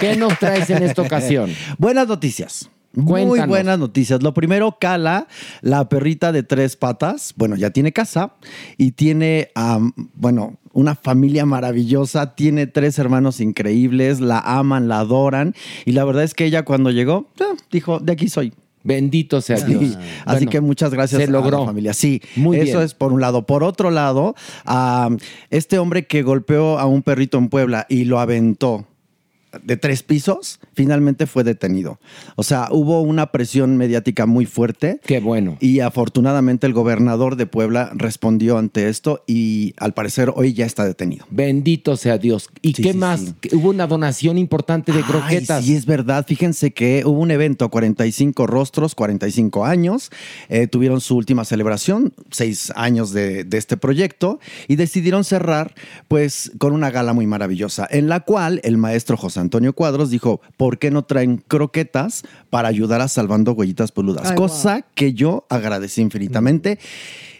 ¿Qué 0.00 0.16
nos 0.16 0.38
traes 0.38 0.70
en 0.70 0.82
esta 0.82 1.02
ocasión? 1.02 1.50
Buenas 1.78 2.08
noticias. 2.08 2.70
Muy 2.94 3.38
buenas 3.40 3.78
noticias. 3.78 4.22
Lo 4.22 4.32
primero, 4.32 4.78
Cala, 4.80 5.26
la 5.60 5.86
perrita 5.90 6.32
de 6.32 6.42
tres 6.42 6.74
patas, 6.76 7.34
bueno, 7.36 7.54
ya 7.54 7.68
tiene 7.68 7.92
casa 7.92 8.32
y 8.78 8.92
tiene, 8.92 9.50
bueno, 10.14 10.56
una 10.72 10.94
familia 10.94 11.44
maravillosa, 11.44 12.34
tiene 12.34 12.66
tres 12.66 12.98
hermanos 12.98 13.40
increíbles, 13.40 14.20
la 14.20 14.38
aman, 14.38 14.88
la 14.88 15.00
adoran 15.00 15.54
y 15.84 15.92
la 15.92 16.06
verdad 16.06 16.24
es 16.24 16.32
que 16.32 16.46
ella 16.46 16.64
cuando 16.64 16.90
llegó, 16.90 17.28
dijo, 17.70 18.00
de 18.00 18.12
aquí 18.12 18.30
soy. 18.30 18.54
Bendito 18.86 19.40
sea 19.40 19.56
Sí. 19.58 19.74
Dios. 19.74 19.98
Así 20.24 20.46
que 20.46 20.60
muchas 20.60 20.90
gracias 20.92 21.20
se 21.22 21.28
logró. 21.28 21.58
a 21.58 21.60
la 21.60 21.66
familia. 21.66 21.92
Sí, 21.94 22.22
Muy 22.36 22.56
eso 22.58 22.64
bien. 22.78 22.82
es 22.82 22.94
por 22.94 23.12
un 23.12 23.20
lado. 23.20 23.46
Por 23.46 23.64
otro 23.64 23.90
lado, 23.90 24.34
am, 24.64 25.18
este 25.50 25.78
hombre 25.78 26.06
que 26.06 26.22
golpeó 26.22 26.78
a 26.78 26.86
un 26.86 27.02
perrito 27.02 27.38
en 27.38 27.48
Puebla 27.48 27.86
y 27.88 28.04
lo 28.04 28.20
aventó 28.20 28.86
de 29.62 29.76
tres 29.76 30.02
pisos, 30.02 30.60
finalmente 30.74 31.26
fue 31.26 31.44
detenido. 31.44 31.98
O 32.36 32.42
sea, 32.42 32.68
hubo 32.70 33.00
una 33.02 33.32
presión 33.32 33.76
mediática 33.76 34.26
muy 34.26 34.46
fuerte. 34.46 35.00
Qué 35.04 35.20
bueno. 35.20 35.56
Y 35.60 35.80
afortunadamente 35.80 36.66
el 36.66 36.72
gobernador 36.72 37.36
de 37.36 37.46
Puebla 37.46 37.90
respondió 37.94 38.58
ante 38.58 38.88
esto 38.88 39.22
y 39.26 39.74
al 39.78 39.94
parecer 39.94 40.32
hoy 40.34 40.52
ya 40.52 40.66
está 40.66 40.84
detenido. 40.84 41.26
Bendito 41.30 41.96
sea 41.96 42.18
Dios. 42.18 42.50
¿Y 42.62 42.74
Sí, 42.74 42.82
qué 42.82 42.92
sí, 42.92 42.98
más? 42.98 43.20
sí. 43.20 43.34
Hubo 43.54 43.70
una 43.70 43.86
donación 43.86 44.36
importante 44.38 44.92
de 44.92 45.02
croquetas. 45.02 45.60
Ay, 45.62 45.64
sí, 45.68 45.74
es 45.76 45.86
verdad. 45.86 46.26
Fíjense 46.26 46.72
que 46.72 47.02
hubo 47.06 47.20
un 47.20 47.30
evento, 47.30 47.70
45 47.70 48.46
rostros, 48.46 48.94
45 48.94 49.64
años. 49.64 50.10
Eh, 50.48 50.66
tuvieron 50.66 51.00
su 51.00 51.16
última 51.16 51.44
celebración, 51.44 52.12
seis 52.30 52.72
años 52.76 53.12
de, 53.12 53.44
de 53.44 53.58
este 53.58 53.76
proyecto, 53.76 54.40
y 54.68 54.76
decidieron 54.76 55.24
cerrar 55.24 55.74
pues 56.08 56.52
con 56.58 56.72
una 56.72 56.90
gala 56.90 57.12
muy 57.12 57.26
maravillosa, 57.26 57.86
en 57.90 58.08
la 58.08 58.20
cual 58.20 58.60
el 58.64 58.76
maestro 58.76 59.16
José 59.16 59.40
Antonio 59.46 59.72
Cuadros 59.72 60.10
dijo, 60.10 60.40
¿por 60.56 60.78
qué 60.78 60.90
no 60.90 61.04
traen 61.04 61.38
croquetas 61.38 62.22
para 62.50 62.68
ayudar 62.68 63.00
a 63.00 63.08
Salvando 63.08 63.52
Huellitas 63.52 63.92
Peludas? 63.92 64.30
Ay, 64.30 64.36
Cosa 64.36 64.82
que 64.94 65.14
yo 65.14 65.46
agradecí 65.48 66.00
infinitamente. 66.02 66.78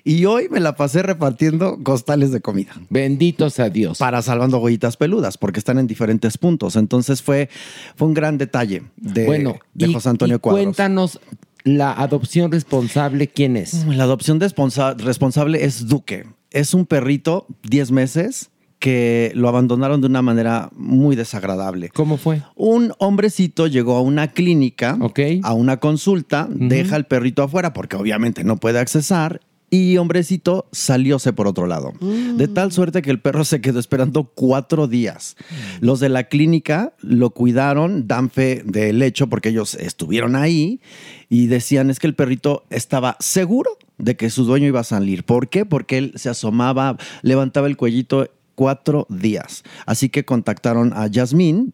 Y 0.05 0.25
hoy 0.27 0.49
me 0.49 0.61
la 0.61 0.77
pasé 0.77 1.03
repartiendo 1.03 1.83
costales 1.83 2.31
de 2.31 2.41
comida. 2.41 2.71
Bendito 2.91 3.51
sea 3.51 3.71
Dios. 3.71 3.99
Para 3.99 4.23
salvando 4.23 4.59
huellitas 4.59 4.97
peludas, 4.97 5.37
porque 5.37 5.59
están 5.59 5.79
en 5.81 5.89
diferentes 5.89 6.39
puntos. 6.39 6.77
Entonces 6.77 7.23
fue, 7.23 7.49
fue 7.97 8.07
un 8.07 8.15
gran 8.15 8.39
detalle 8.39 8.85
de, 8.97 9.27
bueno, 9.27 9.57
de 9.75 9.89
y- 9.89 9.93
José 9.93 10.09
Antonio 10.11 10.37
y 10.37 10.39
Cuadros. 10.39 10.63
Cuéntanos 10.63 11.21
la 11.65 11.91
adopción 11.93 12.53
responsable, 12.53 13.27
¿quién 13.27 13.57
es? 13.57 13.85
La 13.87 14.05
adopción 14.05 14.39
responsable 14.41 15.65
es 15.65 15.89
Duque. 15.89 16.27
Es 16.53 16.73
un 16.73 16.87
perrito, 16.87 17.49
10 17.65 17.91
meses, 17.91 18.51
que 18.79 19.33
lo 19.35 19.49
abandonaron 19.49 20.01
de 20.01 20.07
una 20.07 20.23
manera 20.23 20.71
muy 20.77 21.17
desagradable. 21.17 21.89
¿Cómo 21.91 22.17
fue? 22.17 22.43
Un 22.55 22.93
hombrecito 22.99 23.67
llegó 23.67 23.97
a 23.97 24.03
una 24.03 24.33
clínica, 24.33 24.99
a 25.43 25.53
una 25.55 25.79
consulta, 25.79 26.47
deja 26.51 26.97
al 26.97 27.07
perrito 27.07 27.43
afuera 27.43 27.73
porque 27.73 27.97
obviamente 27.97 28.45
no 28.45 28.57
puede 28.57 28.79
accesar. 28.79 29.41
Y 29.69 29.97
hombrecito 29.97 30.69
salióse 30.71 31.33
por 31.33 31.49
otro 31.49 31.67
lado. 31.67 31.93
De 32.01 32.47
tal 32.47 32.71
suerte 32.71 33.03
que 33.03 33.11
el 33.11 33.19
perro 33.19 33.45
se 33.45 33.61
quedó 33.61 33.81
esperando 33.81 34.23
cuatro 34.23 34.87
días. 34.87 35.37
Los 35.81 35.99
de 35.99 36.09
la 36.09 36.25
clínica 36.25 36.95
lo 37.01 37.31
cuidaron, 37.31 38.07
dan 38.07 38.31
fe 38.31 38.63
del 38.65 39.03
hecho 39.03 39.27
porque 39.27 39.49
ellos 39.49 39.75
estuvieron 39.75 40.37
ahí 40.37 40.81
y 41.29 41.49
decían 41.49 41.91
es 41.91 41.99
que 41.99 42.07
el 42.07 42.15
perrito 42.15 42.65
estaba 42.71 43.17
seguro 43.19 43.77
de 43.99 44.17
que 44.17 44.31
su 44.31 44.45
dueño 44.45 44.69
iba 44.69 44.81
a 44.81 44.85
salir. 44.85 45.25
¿Por 45.25 45.49
qué? 45.49 45.65
Porque 45.65 45.99
él 45.99 46.13
se 46.15 46.29
asomaba, 46.29 46.97
levantaba 47.23 47.67
el 47.67 47.77
cuellito 47.77 48.29
cuatro 48.57 49.07
días. 49.09 49.63
Así 49.87 50.09
que 50.09 50.25
contactaron 50.25 50.93
a 50.93 51.07
Yasmín, 51.07 51.73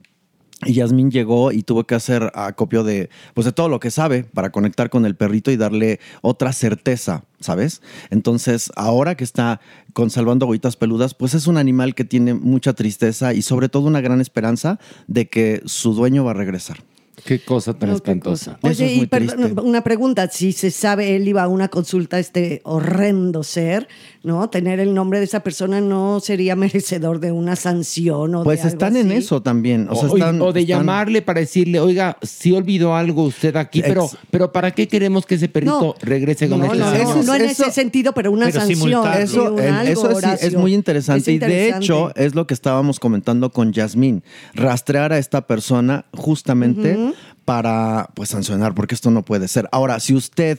y 0.65 0.75
Yasmín 0.75 1.11
llegó 1.11 1.51
y 1.51 1.63
tuvo 1.63 1.85
que 1.85 1.97
hacer 1.97 2.31
acopio 2.35 2.85
de, 2.85 3.11
pues 3.35 3.45
de 3.45 3.53
todo 3.53 3.69
lo 3.69 3.81
que 3.81 3.91
sabe 3.91 4.23
para 4.23 4.51
conectar 4.51 4.91
con 4.91 5.05
el 5.05 5.17
perrito 5.17 5.51
y 5.51 5.57
darle 5.57 5.99
otra 6.21 6.53
certeza, 6.53 7.25
¿sabes? 7.41 7.83
Entonces, 8.11 8.71
ahora 8.77 9.17
que 9.17 9.25
está 9.25 9.61
con 9.93 10.11
Salvando 10.11 10.47
Agüitas 10.47 10.77
Peludas, 10.77 11.15
pues 11.15 11.35
es 11.35 11.49
un 11.49 11.57
animal 11.57 11.97
que 11.97 12.05
tiene 12.05 12.35
mucha 12.35 12.75
tristeza 12.75 13.35
y 13.35 13.43
sobre 13.43 13.69
todo 13.69 13.89
una 13.89 14.01
gran 14.01 14.21
esperanza 14.21 14.79
de 15.09 15.29
que 15.29 15.63
su 15.65 15.95
dueño 15.95 16.25
va 16.25 16.31
a 16.31 16.35
regresar. 16.35 16.79
Qué 17.25 17.39
cosa 17.39 17.73
tan 17.75 17.91
No, 17.91 17.95
espantosa. 17.97 18.59
Oye, 18.63 18.73
Eso 18.73 18.85
es 18.85 18.93
y 18.93 18.97
muy 18.97 19.07
perdón, 19.07 19.37
triste. 19.39 19.61
una 19.61 19.85
pregunta, 19.85 20.29
si 20.29 20.53
se 20.53 20.71
sabe, 20.73 21.15
él 21.15 21.29
iba 21.29 21.43
a 21.45 21.49
una 21.49 21.69
consulta 21.69 22.17
a 22.17 22.21
este 22.21 22.61
horrendo 22.65 23.45
ser, 23.45 23.87
¿no? 24.25 24.51
Tener 24.51 24.81
el 24.81 24.93
nombre 24.93 25.19
de 25.21 25.27
esa 25.27 25.41
persona 25.41 25.81
no 25.81 26.19
sería 26.21 26.57
merecedor 26.57 27.21
de 27.21 27.31
una 27.33 27.55
sanción 27.55 28.35
o 28.35 28.43
Pues 28.43 28.59
de 28.59 28.63
algo 28.69 28.73
están 28.75 28.97
en 28.97 29.07
así? 29.09 29.17
eso 29.19 29.41
también. 29.43 29.87
O, 29.89 29.95
sea, 29.95 30.09
O- 30.11 30.17
están- 30.17 30.41
o 30.43 30.53
de 30.53 30.61
están- 30.63 30.79
llamarle 30.81 31.23
para 31.23 31.41
decirle, 31.41 31.79
oiga, 31.81 32.17
si 32.23 32.53
olvidó 32.53 32.97
algo 32.97 33.23
usted 33.25 33.55
aquí, 33.57 33.83
pero, 33.83 34.07
Ex- 34.07 34.17
pero 34.31 34.51
¿para 34.53 34.73
qué 34.73 34.89
queremos 34.89 35.25
que 35.25 35.37
ese 35.37 35.49
perrito 35.49 35.81
No. 35.81 35.95
regrese 36.01 36.49
con 36.49 36.59
No, 36.59 36.65
este 36.67 36.79
no, 36.79 36.91
señor? 36.91 37.17
no, 37.19 37.23
no 37.23 37.35
en 37.37 37.43
ese 37.43 37.71
sentido, 37.71 38.13
pero 38.15 38.33
una 38.33 38.51
sanción. 38.51 39.07
Eso, 39.17 39.57
sí, 39.57 39.65
algo, 39.65 39.91
eso 40.11 40.11
es, 40.33 40.41
sí, 40.41 40.57
muy 40.57 40.75
interesante. 40.75 41.31
Es 41.31 41.37
Y 41.37 41.39
de 41.39 41.69
hecho, 41.69 42.13
es 42.17 42.35
lo 42.35 42.47
que 42.47 42.55
estábamos 42.55 42.99
comentando 42.99 43.51
con 43.51 43.73
Yasmín. 43.73 44.25
Rastrear 44.55 45.13
a 45.13 45.19
esta 45.19 45.47
persona 45.47 46.07
justamente. 46.15 47.12
Para 47.45 48.11
pues 48.15 48.31
sancionar, 48.31 48.75
porque 48.75 48.95
esto 48.95 49.11
no 49.11 49.25
puede 49.25 49.49
ser. 49.49 49.69
Ahora, 49.73 50.01
si 50.01 50.15
usted 50.15 50.59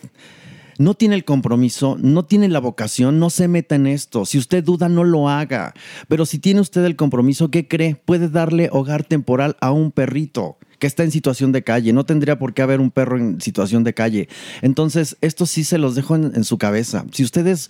no 0.77 0.93
tiene 0.93 1.15
el 1.15 1.25
compromiso, 1.25 1.97
no 1.99 2.25
tiene 2.25 2.47
la 2.49 2.59
vocación, 2.59 3.19
no 3.19 3.29
se 3.29 3.47
meta 3.47 3.75
en 3.75 3.87
esto. 3.87 4.25
Si 4.25 4.37
usted 4.37 4.63
duda, 4.63 4.89
no 4.89 5.03
lo 5.03 5.29
haga. 5.29 5.73
Pero 6.07 6.25
si 6.25 6.39
tiene 6.39 6.61
usted 6.61 6.83
el 6.85 6.95
compromiso, 6.95 7.51
¿qué 7.51 7.67
cree? 7.67 7.95
Puede 7.95 8.29
darle 8.29 8.69
hogar 8.71 9.03
temporal 9.03 9.57
a 9.61 9.71
un 9.71 9.91
perrito 9.91 10.57
que 10.83 10.87
está 10.87 11.03
en 11.05 11.11
situación 11.11 11.53
de 11.53 11.63
calle. 11.63 11.93
No 11.93 12.05
tendría 12.05 12.37
por 12.37 12.53
qué 12.53 12.61
haber 12.61 12.81
un 12.81 12.91
perro 12.91 13.17
en 13.17 13.39
situación 13.39 13.85
de 13.85 13.93
calle. 13.93 14.27
Entonces, 14.61 15.15
esto 15.21 15.45
sí 15.45 15.63
se 15.63 15.77
los 15.77 15.95
dejo 15.95 16.17
en, 16.17 16.33
en 16.35 16.43
su 16.43 16.57
cabeza. 16.57 17.05
Si 17.13 17.23
ustedes 17.23 17.69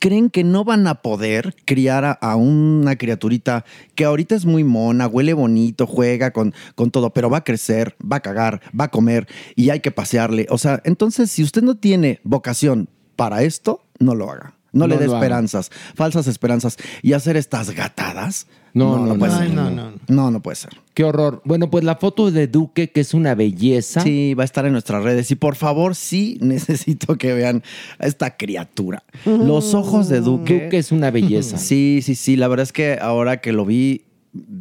creen 0.00 0.28
que 0.30 0.42
no 0.42 0.64
van 0.64 0.88
a 0.88 1.02
poder 1.02 1.54
criar 1.64 2.04
a, 2.04 2.10
a 2.10 2.34
una 2.34 2.96
criaturita 2.96 3.64
que 3.94 4.04
ahorita 4.04 4.34
es 4.34 4.44
muy 4.44 4.64
mona, 4.64 5.06
huele 5.06 5.34
bonito, 5.34 5.86
juega 5.86 6.32
con, 6.32 6.52
con 6.74 6.90
todo, 6.90 7.10
pero 7.10 7.30
va 7.30 7.38
a 7.38 7.44
crecer, 7.44 7.94
va 8.02 8.16
a 8.16 8.20
cagar, 8.20 8.60
va 8.78 8.86
a 8.86 8.90
comer 8.90 9.28
y 9.54 9.70
hay 9.70 9.78
que 9.78 9.92
pasearle. 9.92 10.48
O 10.50 10.58
sea, 10.58 10.82
entonces, 10.84 11.30
si 11.30 11.44
usted 11.44 11.62
no 11.62 11.76
tiene 11.76 12.18
vocación 12.24 12.88
para 13.14 13.44
esto, 13.44 13.86
no 14.00 14.16
lo 14.16 14.32
haga. 14.32 14.56
No, 14.72 14.88
le 14.88 14.98
dé 14.98 15.04
haga. 15.04 15.14
esperanzas, 15.14 15.70
falsas 15.94 16.26
esperanzas. 16.26 16.76
Y 17.02 17.12
hacer 17.12 17.36
estas 17.36 17.70
gatadas. 17.70 18.48
No, 18.76 18.98
no, 19.06 19.18
puede 19.18 19.32
no, 19.32 19.38
ser. 19.38 19.50
no, 19.52 19.70
no. 19.70 19.92
No, 20.06 20.30
no 20.30 20.42
puede 20.42 20.56
ser. 20.56 20.70
Qué 20.92 21.02
horror. 21.02 21.40
Bueno, 21.46 21.70
pues 21.70 21.82
la 21.82 21.96
foto 21.96 22.30
de 22.30 22.46
Duque, 22.46 22.90
que 22.90 23.00
es 23.00 23.14
una 23.14 23.34
belleza. 23.34 24.02
Sí, 24.02 24.34
va 24.34 24.42
a 24.42 24.44
estar 24.44 24.66
en 24.66 24.72
nuestras 24.72 25.02
redes. 25.02 25.30
Y 25.30 25.34
por 25.34 25.56
favor, 25.56 25.94
sí 25.94 26.36
necesito 26.42 27.16
que 27.16 27.32
vean 27.32 27.62
a 27.98 28.06
esta 28.06 28.36
criatura. 28.36 29.02
Los 29.24 29.72
ojos 29.72 30.10
de 30.10 30.20
Duque. 30.20 30.64
Duque 30.64 30.76
es 30.76 30.92
una 30.92 31.10
belleza. 31.10 31.56
Sí, 31.56 32.00
sí, 32.02 32.14
sí. 32.14 32.36
La 32.36 32.48
verdad 32.48 32.64
es 32.64 32.72
que 32.72 32.98
ahora 33.00 33.40
que 33.40 33.52
lo 33.52 33.64
vi, 33.64 34.02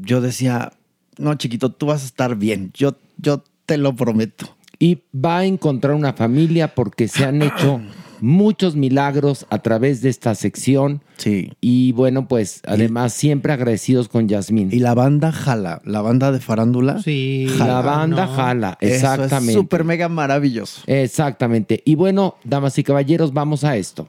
yo 0.02 0.22
decía, 0.22 0.72
no, 1.18 1.36
chiquito, 1.36 1.72
tú 1.72 1.88
vas 1.88 2.04
a 2.04 2.06
estar 2.06 2.38
bien. 2.38 2.72
Yo, 2.74 2.96
yo 3.18 3.44
te 3.66 3.78
lo 3.78 3.98
prometo. 3.98 4.56
Y 4.80 5.00
va 5.14 5.40
a 5.40 5.46
encontrar 5.46 5.94
una 5.94 6.14
familia 6.14 6.74
porque 6.74 7.10
se 7.10 7.26
han 7.26 7.42
hecho 7.42 7.82
muchos 8.22 8.76
milagros 8.76 9.46
a 9.50 9.60
través 9.60 10.02
de 10.02 10.10
esta 10.10 10.36
sección. 10.36 11.02
Sí. 11.18 11.52
Y 11.62 11.92
bueno, 11.94 12.28
pues 12.28 12.62
además 12.66 13.14
siempre 13.14 13.54
agradecidos 13.54 14.08
con 14.10 14.28
Yasmín. 14.28 14.70
Y 14.72 14.80
la 14.80 14.94
banda 14.94 15.32
jala, 15.32 15.82
la 15.86 16.02
banda 16.02 16.32
de 16.32 16.40
farándula. 16.40 17.02
Sí. 17.02 17.48
La 17.58 17.82
banda 17.82 18.28
jala, 18.28 18.78
exactamente. 18.82 19.36
Eso 19.36 19.50
es 19.50 19.54
súper 19.54 19.84
mega 19.84 20.10
maravilloso. 20.10 20.82
Exactamente. 20.88 21.82
Y 21.86 21.96
bueno, 21.96 22.36
damas 22.44 22.78
y 22.78 22.84
caballeros, 22.84 23.34
vamos 23.34 23.64
a 23.64 23.78
esto. 23.78 24.08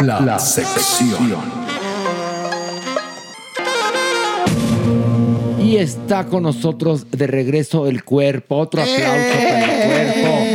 La, 0.00 0.20
la 0.20 0.38
sección. 0.38 1.68
Y 5.68 5.76
está 5.76 6.24
con 6.24 6.44
nosotros 6.44 7.10
de 7.10 7.26
regreso 7.26 7.88
el 7.88 8.02
cuerpo. 8.02 8.56
Otro 8.56 8.80
aplauso 8.80 9.02
para 9.02 10.02
el 10.02 10.22
cuerpo. 10.22 10.47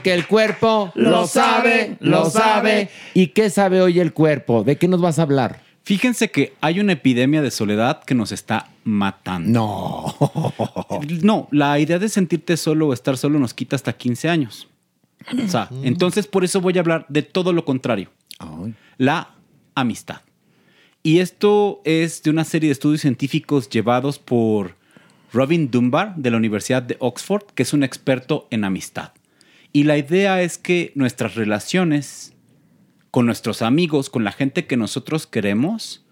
Porque 0.00 0.14
el 0.14 0.26
cuerpo 0.26 0.92
lo 0.94 1.26
sabe, 1.26 1.98
lo 2.00 2.30
sabe. 2.30 2.88
¿Y 3.12 3.28
qué 3.28 3.50
sabe 3.50 3.82
hoy 3.82 4.00
el 4.00 4.14
cuerpo? 4.14 4.64
¿De 4.64 4.76
qué 4.76 4.88
nos 4.88 5.02
vas 5.02 5.18
a 5.18 5.22
hablar? 5.22 5.60
Fíjense 5.82 6.30
que 6.30 6.54
hay 6.62 6.80
una 6.80 6.92
epidemia 6.92 7.42
de 7.42 7.50
soledad 7.50 8.02
que 8.02 8.14
nos 8.14 8.32
está 8.32 8.70
matando. 8.84 9.50
No. 9.50 10.54
No, 11.22 11.48
la 11.50 11.78
idea 11.78 11.98
de 11.98 12.08
sentirte 12.08 12.56
solo 12.56 12.88
o 12.88 12.92
estar 12.94 13.18
solo 13.18 13.38
nos 13.38 13.52
quita 13.52 13.76
hasta 13.76 13.92
15 13.92 14.30
años. 14.30 14.68
O 15.44 15.48
sea, 15.48 15.68
entonces 15.82 16.26
por 16.26 16.44
eso 16.44 16.62
voy 16.62 16.78
a 16.78 16.80
hablar 16.80 17.04
de 17.10 17.20
todo 17.20 17.52
lo 17.52 17.66
contrario. 17.66 18.10
La 18.96 19.34
amistad. 19.74 20.22
Y 21.02 21.18
esto 21.18 21.82
es 21.84 22.22
de 22.22 22.30
una 22.30 22.44
serie 22.44 22.68
de 22.68 22.72
estudios 22.72 23.02
científicos 23.02 23.68
llevados 23.68 24.18
por 24.18 24.76
Robin 25.30 25.70
Dunbar 25.70 26.16
de 26.16 26.30
la 26.30 26.38
Universidad 26.38 26.82
de 26.82 26.96
Oxford, 27.00 27.44
que 27.54 27.64
es 27.64 27.74
un 27.74 27.84
experto 27.84 28.48
en 28.50 28.64
amistad. 28.64 29.12
Y 29.72 29.84
la 29.84 29.96
idea 29.98 30.42
es 30.42 30.58
que 30.58 30.92
nuestras 30.94 31.34
relaciones 31.34 32.32
con 33.10 33.26
nuestros 33.26 33.62
amigos, 33.62 34.10
con 34.10 34.24
la 34.24 34.32
gente 34.32 34.66
que 34.66 34.76
nosotros 34.76 35.26
queremos, 35.26 36.04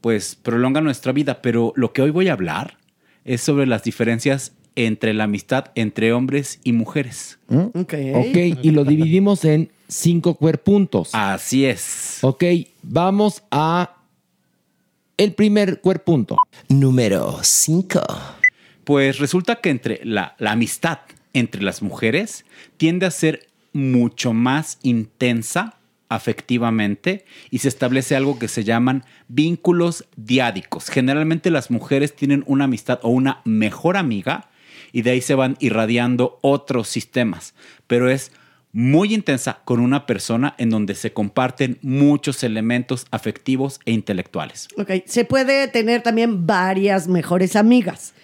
pues 0.00 0.34
prolongan 0.34 0.84
nuestra 0.84 1.12
vida. 1.12 1.42
Pero 1.42 1.72
lo 1.76 1.92
que 1.92 2.02
hoy 2.02 2.10
voy 2.10 2.28
a 2.28 2.32
hablar 2.32 2.78
es 3.24 3.40
sobre 3.40 3.66
las 3.66 3.84
diferencias 3.84 4.52
entre 4.74 5.14
la 5.14 5.24
amistad 5.24 5.66
entre 5.74 6.12
hombres 6.12 6.60
y 6.64 6.72
mujeres. 6.72 7.38
Ok. 7.48 7.94
Ok, 8.14 8.36
y 8.62 8.70
lo 8.70 8.84
dividimos 8.84 9.44
en 9.44 9.70
cinco 9.88 10.34
cuerpuntos. 10.34 11.10
Así 11.12 11.66
es. 11.66 12.18
Ok, 12.22 12.44
vamos 12.82 13.42
a 13.50 13.96
el 15.16 15.34
primer 15.34 15.80
cuerpunto. 15.80 16.36
Número 16.68 17.38
5. 17.42 18.00
Pues 18.84 19.18
resulta 19.18 19.56
que 19.56 19.70
entre 19.70 20.00
la, 20.04 20.34
la 20.38 20.52
amistad 20.52 20.98
entre 21.32 21.62
las 21.62 21.82
mujeres 21.82 22.44
tiende 22.76 23.06
a 23.06 23.10
ser 23.10 23.48
mucho 23.72 24.32
más 24.32 24.78
intensa 24.82 25.78
afectivamente 26.08 27.24
y 27.50 27.58
se 27.58 27.68
establece 27.68 28.14
algo 28.14 28.38
que 28.38 28.48
se 28.48 28.64
llaman 28.64 29.04
vínculos 29.28 30.06
diádicos. 30.16 30.90
Generalmente 30.90 31.50
las 31.50 31.70
mujeres 31.70 32.14
tienen 32.14 32.44
una 32.46 32.64
amistad 32.64 33.00
o 33.02 33.08
una 33.08 33.40
mejor 33.44 33.96
amiga 33.96 34.50
y 34.92 35.02
de 35.02 35.12
ahí 35.12 35.20
se 35.22 35.34
van 35.34 35.56
irradiando 35.58 36.38
otros 36.42 36.88
sistemas, 36.88 37.54
pero 37.86 38.10
es 38.10 38.32
muy 38.72 39.14
intensa 39.14 39.60
con 39.64 39.80
una 39.80 40.06
persona 40.06 40.54
en 40.58 40.70
donde 40.70 40.94
se 40.94 41.12
comparten 41.12 41.78
muchos 41.82 42.42
elementos 42.42 43.06
afectivos 43.10 43.80
e 43.84 43.92
intelectuales. 43.92 44.68
Ok, 44.78 44.90
se 45.06 45.24
puede 45.24 45.68
tener 45.68 46.02
también 46.02 46.46
varias 46.46 47.06
mejores 47.06 47.54
amigas. 47.54 48.14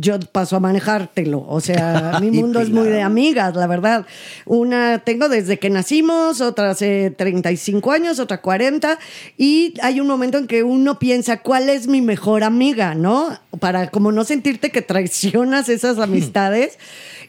Yo 0.00 0.18
paso 0.20 0.54
a 0.54 0.60
manejártelo. 0.60 1.44
O 1.48 1.60
sea, 1.60 2.18
mi 2.22 2.30
mundo 2.30 2.60
es 2.60 2.70
muy 2.70 2.86
de 2.86 3.02
amigas, 3.02 3.56
la 3.56 3.66
verdad. 3.66 4.06
Una 4.46 5.00
tengo 5.00 5.28
desde 5.28 5.58
que 5.58 5.70
nacimos, 5.70 6.40
otra 6.40 6.70
hace 6.70 7.10
35 7.10 7.90
años, 7.90 8.20
otra 8.20 8.40
40. 8.40 8.96
Y 9.36 9.74
hay 9.82 9.98
un 9.98 10.06
momento 10.06 10.38
en 10.38 10.46
que 10.46 10.62
uno 10.62 11.00
piensa, 11.00 11.42
¿cuál 11.42 11.68
es 11.68 11.88
mi 11.88 12.00
mejor 12.00 12.44
amiga? 12.44 12.94
¿No? 12.94 13.38
Para 13.58 13.90
como 13.90 14.12
no 14.12 14.22
sentirte 14.22 14.70
que 14.70 14.82
traicionas 14.82 15.68
esas 15.68 15.98
amistades. 15.98 16.78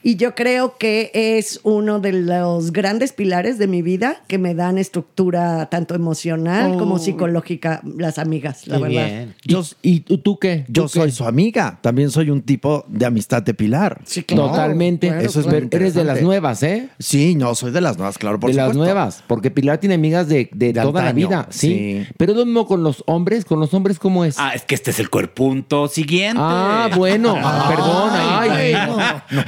Y 0.02 0.16
yo 0.16 0.34
creo 0.34 0.78
que 0.78 1.12
es 1.14 1.60
uno 1.64 2.00
de 2.00 2.14
los 2.14 2.72
grandes 2.72 3.12
pilares 3.12 3.58
de 3.58 3.68
mi 3.68 3.82
vida 3.82 4.22
que 4.28 4.38
me 4.38 4.56
dan 4.56 4.78
estructura 4.78 5.70
tanto 5.70 5.94
emocional 5.94 6.78
como 6.78 7.00
psicológica, 7.00 7.82
las 7.98 8.18
amigas, 8.18 8.66
la 8.68 8.80
verdad. 8.80 9.28
Yo, 9.44 9.64
¿Y 9.82 10.02
tú, 10.02 10.20
tú 10.20 10.40
qué? 10.40 10.66
Yo 10.70 10.88
soy 10.88 11.12
su 11.12 11.26
amiga. 11.26 11.80
También 11.82 12.12
soy 12.12 12.30
un 12.30 12.42
tipo 12.42 12.59
de 12.88 13.06
amistad 13.06 13.44
de 13.44 13.54
Pilar. 13.54 14.02
Sí, 14.06 14.24
Totalmente. 14.24 15.08
Eso 15.22 15.40
es 15.40 15.48
muy 15.48 15.68
Eres 15.72 15.94
de 15.94 16.04
las 16.04 16.22
nuevas, 16.22 16.64
¿eh? 16.64 16.90
Sí, 17.00 17.36
no, 17.36 17.56
soy 17.56 17.72
de 17.72 17.82
las 17.82 17.98
nuevas, 17.98 18.18
claro, 18.18 18.40
por 18.40 18.50
de 18.50 18.56
las 18.56 18.76
nuevas, 18.76 19.24
porque 19.28 19.52
Pilar 19.52 19.80
tiene 19.80 19.96
amigas 19.96 20.28
de, 20.28 20.50
de 20.54 20.74
De 20.74 20.82
toda 20.82 21.04
la 21.04 21.12
vida, 21.12 21.48
¿sí? 21.50 22.06
sí. 22.06 22.08
Pero 22.18 22.34
es 22.34 22.38
lo 22.38 22.46
mismo 22.46 22.66
con 22.66 22.84
los 22.84 23.04
hombres, 23.06 23.46
con 23.46 23.60
los 23.60 23.74
hombres, 23.74 24.00
¿cómo 24.00 24.26
es? 24.26 24.36
Ah, 24.38 24.52
es 24.54 24.64
que 24.64 24.76
este 24.76 24.92
es 24.92 25.00
el 25.00 25.10
cuerpunto 25.10 25.88
siguiente. 25.88 26.40
Ah, 26.42 26.90
bueno, 26.96 27.34
perdón, 27.70 28.10
ay, 28.14 28.74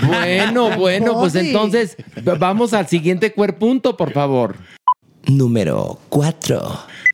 bueno, 0.08 0.78
bueno, 0.78 1.20
pues 1.20 1.36
entonces 1.36 1.98
vamos 2.40 2.74
al 2.74 2.88
siguiente 2.88 3.34
cuerpunto, 3.34 3.98
por 3.98 4.12
favor. 4.12 4.56
Número 5.28 6.00
4. 6.10 6.62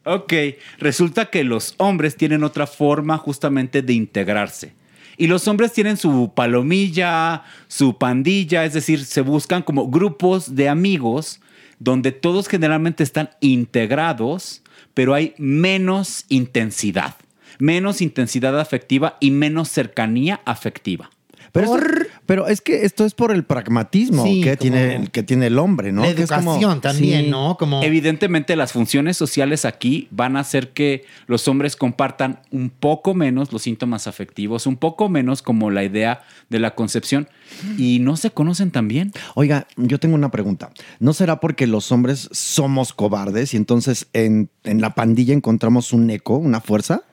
Ok, 0.06 0.34
resulta 0.80 1.26
que 1.30 1.44
los 1.44 1.74
hombres 1.78 2.16
tienen 2.16 2.44
otra 2.44 2.66
forma 2.66 3.18
justamente 3.18 3.82
de 3.82 3.94
integrarse. 3.94 4.74
Y 5.18 5.28
los 5.28 5.48
hombres 5.48 5.74
tienen 5.74 5.98
su 5.98 6.32
palomilla, 6.36 7.44
su 7.68 7.98
pandilla, 7.98 8.66
es 8.66 8.74
decir, 8.74 9.04
se 9.04 9.22
buscan 9.22 9.64
como 9.64 9.90
grupos 9.90 10.56
de 10.56 10.70
amigos 10.70 11.42
donde 11.80 12.12
todos 12.12 12.48
generalmente 12.48 13.04
están 13.04 13.32
integrados, 13.40 14.62
pero 14.94 15.14
hay 15.14 15.34
menos 15.38 16.26
intensidad, 16.30 17.16
menos 17.60 18.02
intensidad 18.02 18.60
afectiva 18.60 19.18
y 19.20 19.32
menos 19.32 19.70
cercanía 19.70 20.42
afectiva. 20.46 21.10
Pero, 21.52 21.76
esto- 21.78 22.10
pero 22.26 22.48
es 22.48 22.62
que 22.62 22.86
esto 22.86 23.06
es 23.06 23.14
por 23.14 23.32
el 23.32 23.44
pragmatismo 23.44 24.24
Sí, 24.26 24.42
que, 24.42 24.58
como- 24.58 24.62
tiene, 24.62 25.08
que 25.12 25.24
tiene 25.24 25.48
el 25.48 25.60
hombre, 25.60 25.92
¿no? 25.92 26.04
La 26.04 26.14
Que 26.14 26.24
es 26.24 26.30
como- 26.30 26.52
educación 26.54 26.82
también, 26.82 27.26
Sí. 27.26 27.32
¿no? 27.32 27.58
Como 27.58 27.82
Evidentemente 27.84 28.56
las 28.56 28.72
funciones 28.74 29.18
sociales 29.18 29.66
aquí 29.66 30.08
van 30.12 30.36
a 30.38 30.42
hacer 30.42 30.70
que 30.74 31.06
los 31.28 31.48
hombres 31.48 31.76
compartan 31.76 32.42
un 32.52 32.70
poco 32.70 33.14
menos 33.14 33.52
los 33.54 33.62
síntomas 33.64 34.08
afectivos, 34.08 34.68
un 34.68 34.78
poco 34.78 35.10
menos 35.10 35.42
como 35.42 35.72
la 35.72 35.84
idea 35.84 36.22
de 36.50 36.60
la 36.60 36.76
concepción 36.76 37.28
y 37.78 38.00
no 38.00 38.18
se 38.18 38.32
conocen 38.32 38.72
tan 38.72 38.88
bien. 38.88 39.12
Oiga, 39.36 39.68
yo 39.78 40.00
tengo 40.00 40.16
una 40.16 40.32
pregunta. 40.32 40.72
¿No 41.00 41.14
será 41.14 41.40
porque 41.40 41.68
los 41.68 41.92
hombres 41.92 42.30
somos 42.32 42.94
cobardes 42.94 43.54
y 43.54 43.58
entonces 43.58 44.08
en, 44.14 44.50
en 44.64 44.82
la 44.82 44.96
pandilla 44.96 45.34
encontramos 45.34 45.94
un 45.94 46.10
eco, 46.10 46.38
una 46.38 46.62
fuerza? 46.62 47.04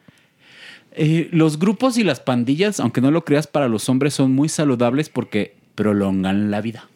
Eh, 0.94 1.28
los 1.32 1.58
grupos 1.58 1.98
y 1.98 2.04
las 2.04 2.20
pandillas, 2.20 2.78
aunque 2.80 3.00
no 3.00 3.10
lo 3.10 3.24
creas, 3.24 3.46
para 3.46 3.68
los 3.68 3.88
hombres 3.88 4.14
son 4.14 4.32
muy 4.32 4.48
saludables 4.48 5.08
porque 5.08 5.56
prolongan 5.74 6.50
la 6.50 6.60
vida. 6.60 6.88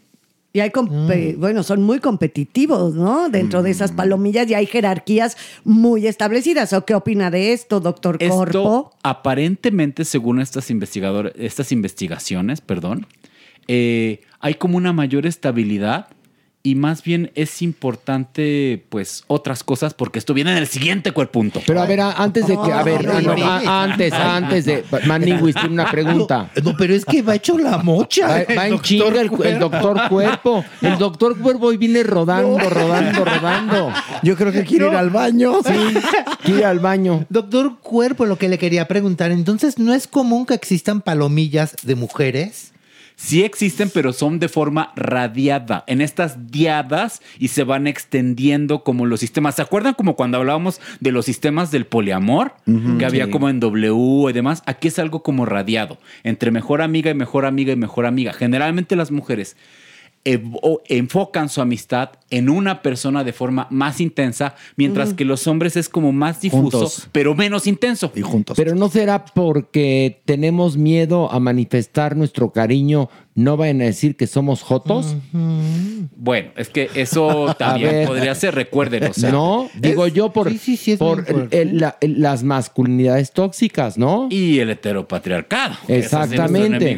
Y 0.52 0.60
hay, 0.60 0.70
compe- 0.70 1.36
bueno, 1.36 1.62
son 1.62 1.82
muy 1.82 1.98
competitivos, 2.00 2.94
¿no? 2.94 3.28
Dentro 3.28 3.62
de 3.62 3.70
esas 3.70 3.92
palomillas 3.92 4.48
y 4.50 4.54
hay 4.54 4.66
jerarquías 4.66 5.36
muy 5.62 6.06
establecidas. 6.06 6.72
¿O 6.72 6.84
qué 6.86 6.94
opina 6.94 7.30
de 7.30 7.52
esto, 7.52 7.80
doctor 7.80 8.16
Esto 8.18 8.34
Corpo? 8.36 8.92
aparentemente, 9.02 10.04
según 10.04 10.40
estas, 10.40 10.70
investigador- 10.70 11.32
estas 11.36 11.70
investigaciones, 11.70 12.60
perdón, 12.62 13.06
eh, 13.68 14.20
hay 14.40 14.54
como 14.54 14.78
una 14.78 14.92
mayor 14.94 15.26
estabilidad 15.26 16.08
y 16.70 16.74
más 16.74 17.02
bien 17.02 17.30
es 17.34 17.62
importante, 17.62 18.84
pues, 18.90 19.24
otras 19.26 19.62
cosas, 19.64 19.94
porque 19.94 20.18
esto 20.18 20.34
viene 20.34 20.52
en 20.52 20.58
el 20.58 20.66
siguiente 20.66 21.12
cuerpunto. 21.12 21.62
Pero 21.66 21.80
a 21.80 21.86
ver, 21.86 22.00
a- 22.00 22.12
antes 22.12 22.46
de 22.46 22.56
que, 22.56 22.72
a 22.72 22.82
ver, 22.82 23.04
no, 23.06 23.20
no, 23.20 23.36
no, 23.36 23.44
a- 23.46 23.82
antes, 23.84 24.12
antes 24.12 24.64
de, 24.64 24.84
Maniguis 25.06 25.54
tiene 25.54 25.70
una 25.70 25.90
pregunta. 25.90 26.50
No, 26.62 26.74
pero 26.76 26.94
es 26.94 27.04
que 27.04 27.22
va 27.22 27.34
hecho 27.36 27.56
la 27.58 27.78
mocha. 27.78 28.44
Va, 28.56 28.66
en 28.66 28.80
chinga 28.80 29.20
el, 29.20 29.30
el 29.44 29.58
doctor 29.58 30.08
Cuerpo. 30.08 30.64
El 30.82 30.98
doctor 30.98 31.38
Cuerpo 31.38 31.66
hoy 31.66 31.76
viene 31.76 32.02
rodando, 32.02 32.58
rodando, 32.68 33.24
rodando. 33.24 33.92
Yo 34.22 34.36
creo 34.36 34.52
que 34.52 34.64
quiere 34.64 34.88
ir 34.88 34.94
al 34.94 35.10
baño. 35.10 35.60
Sí, 35.64 35.72
quiere 36.42 36.60
ir 36.60 36.64
al 36.66 36.78
baño. 36.80 37.24
Doctor 37.28 37.78
Cuerpo, 37.80 38.26
lo 38.26 38.36
que 38.36 38.48
le 38.48 38.58
quería 38.58 38.88
preguntar, 38.88 39.30
entonces, 39.30 39.78
¿no 39.78 39.94
es 39.94 40.06
común 40.06 40.46
que 40.46 40.54
existan 40.54 41.00
palomillas 41.00 41.76
de 41.82 41.94
mujeres? 41.94 42.72
Sí 43.20 43.42
existen, 43.42 43.90
pero 43.92 44.12
son 44.12 44.38
de 44.38 44.48
forma 44.48 44.92
radiada, 44.94 45.82
en 45.88 46.00
estas 46.00 46.52
diadas 46.52 47.20
y 47.40 47.48
se 47.48 47.64
van 47.64 47.88
extendiendo 47.88 48.84
como 48.84 49.06
los 49.06 49.18
sistemas. 49.18 49.56
¿Se 49.56 49.62
acuerdan 49.62 49.94
como 49.94 50.14
cuando 50.14 50.38
hablábamos 50.38 50.80
de 51.00 51.10
los 51.10 51.24
sistemas 51.24 51.72
del 51.72 51.84
poliamor? 51.84 52.54
que 52.64 53.04
había 53.04 53.24
sí. 53.24 53.30
como 53.32 53.48
en 53.48 53.58
W 53.58 54.30
y 54.30 54.32
demás. 54.32 54.62
Aquí 54.66 54.86
es 54.86 55.00
algo 55.00 55.24
como 55.24 55.46
radiado, 55.46 55.98
entre 56.22 56.52
mejor 56.52 56.80
amiga 56.80 57.10
y 57.10 57.14
mejor 57.14 57.44
amiga 57.44 57.72
y 57.72 57.76
mejor 57.76 58.06
amiga. 58.06 58.32
Generalmente 58.32 58.94
las 58.94 59.10
mujeres 59.10 59.56
enfocan 60.24 61.48
su 61.48 61.60
amistad 61.60 62.10
en 62.30 62.50
una 62.50 62.82
persona 62.82 63.24
de 63.24 63.32
forma 63.32 63.66
más 63.70 64.00
intensa, 64.00 64.54
mientras 64.76 65.14
que 65.14 65.24
los 65.24 65.46
hombres 65.46 65.76
es 65.76 65.88
como 65.88 66.12
más 66.12 66.40
difuso, 66.42 66.78
Juntos. 66.80 67.08
pero 67.12 67.34
menos 67.34 67.66
intenso. 67.66 68.12
Y 68.14 68.20
juntos. 68.20 68.56
Pero 68.56 68.74
no 68.74 68.88
será 68.90 69.24
porque 69.24 70.20
tenemos 70.26 70.76
miedo 70.76 71.32
a 71.32 71.40
manifestar 71.40 72.16
nuestro 72.16 72.52
cariño, 72.52 73.08
no 73.34 73.56
vayan 73.56 73.80
a 73.80 73.84
decir 73.84 74.16
que 74.16 74.26
somos 74.26 74.62
jotos. 74.62 75.16
Bueno, 76.16 76.50
es 76.56 76.68
que 76.68 76.90
eso 76.94 77.54
también 77.58 78.06
podría 78.06 78.34
ser, 78.34 78.54
recuerden. 78.54 79.04
o 79.04 79.12
sea, 79.14 79.30
no, 79.30 79.70
digo 79.78 80.06
yo 80.08 80.32
por, 80.32 80.50
por 80.98 81.24
el- 81.28 81.48
el- 81.52 81.78
la- 81.78 81.96
el- 82.00 82.20
las 82.20 82.42
masculinidades 82.42 83.32
tóxicas, 83.32 83.96
¿no? 83.96 84.26
Y 84.30 84.58
el 84.58 84.70
heteropatriarcado. 84.70 85.76
Exactamente. 85.88 86.96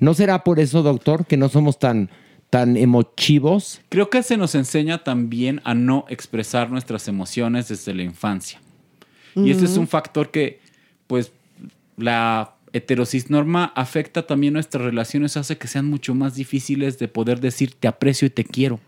¿No 0.00 0.14
será 0.14 0.42
por 0.42 0.58
eso, 0.58 0.82
doctor, 0.82 1.26
que 1.26 1.36
no 1.36 1.48
somos 1.48 1.78
tan, 1.78 2.10
tan 2.56 2.78
emotivos? 2.78 3.82
Creo 3.90 4.08
que 4.08 4.22
se 4.22 4.38
nos 4.38 4.54
enseña 4.54 5.04
también 5.04 5.60
a 5.64 5.74
no 5.74 6.06
expresar 6.08 6.70
nuestras 6.70 7.06
emociones 7.06 7.68
desde 7.68 7.92
la 7.92 8.02
infancia. 8.02 8.62
Y 9.34 9.50
este 9.50 9.66
es 9.66 9.76
un 9.76 9.86
factor 9.86 10.30
que, 10.30 10.60
pues, 11.06 11.32
la 11.98 12.54
heterocisnorma 12.72 13.66
afecta 13.76 14.26
también 14.26 14.54
nuestras 14.54 14.82
relaciones, 14.82 15.36
hace 15.36 15.58
que 15.58 15.68
sean 15.68 15.84
mucho 15.84 16.14
más 16.14 16.34
difíciles 16.34 16.98
de 16.98 17.08
poder 17.08 17.40
decir 17.40 17.74
te 17.78 17.88
aprecio 17.88 18.24
y 18.24 18.30
te 18.30 18.44
quiero. 18.44 18.80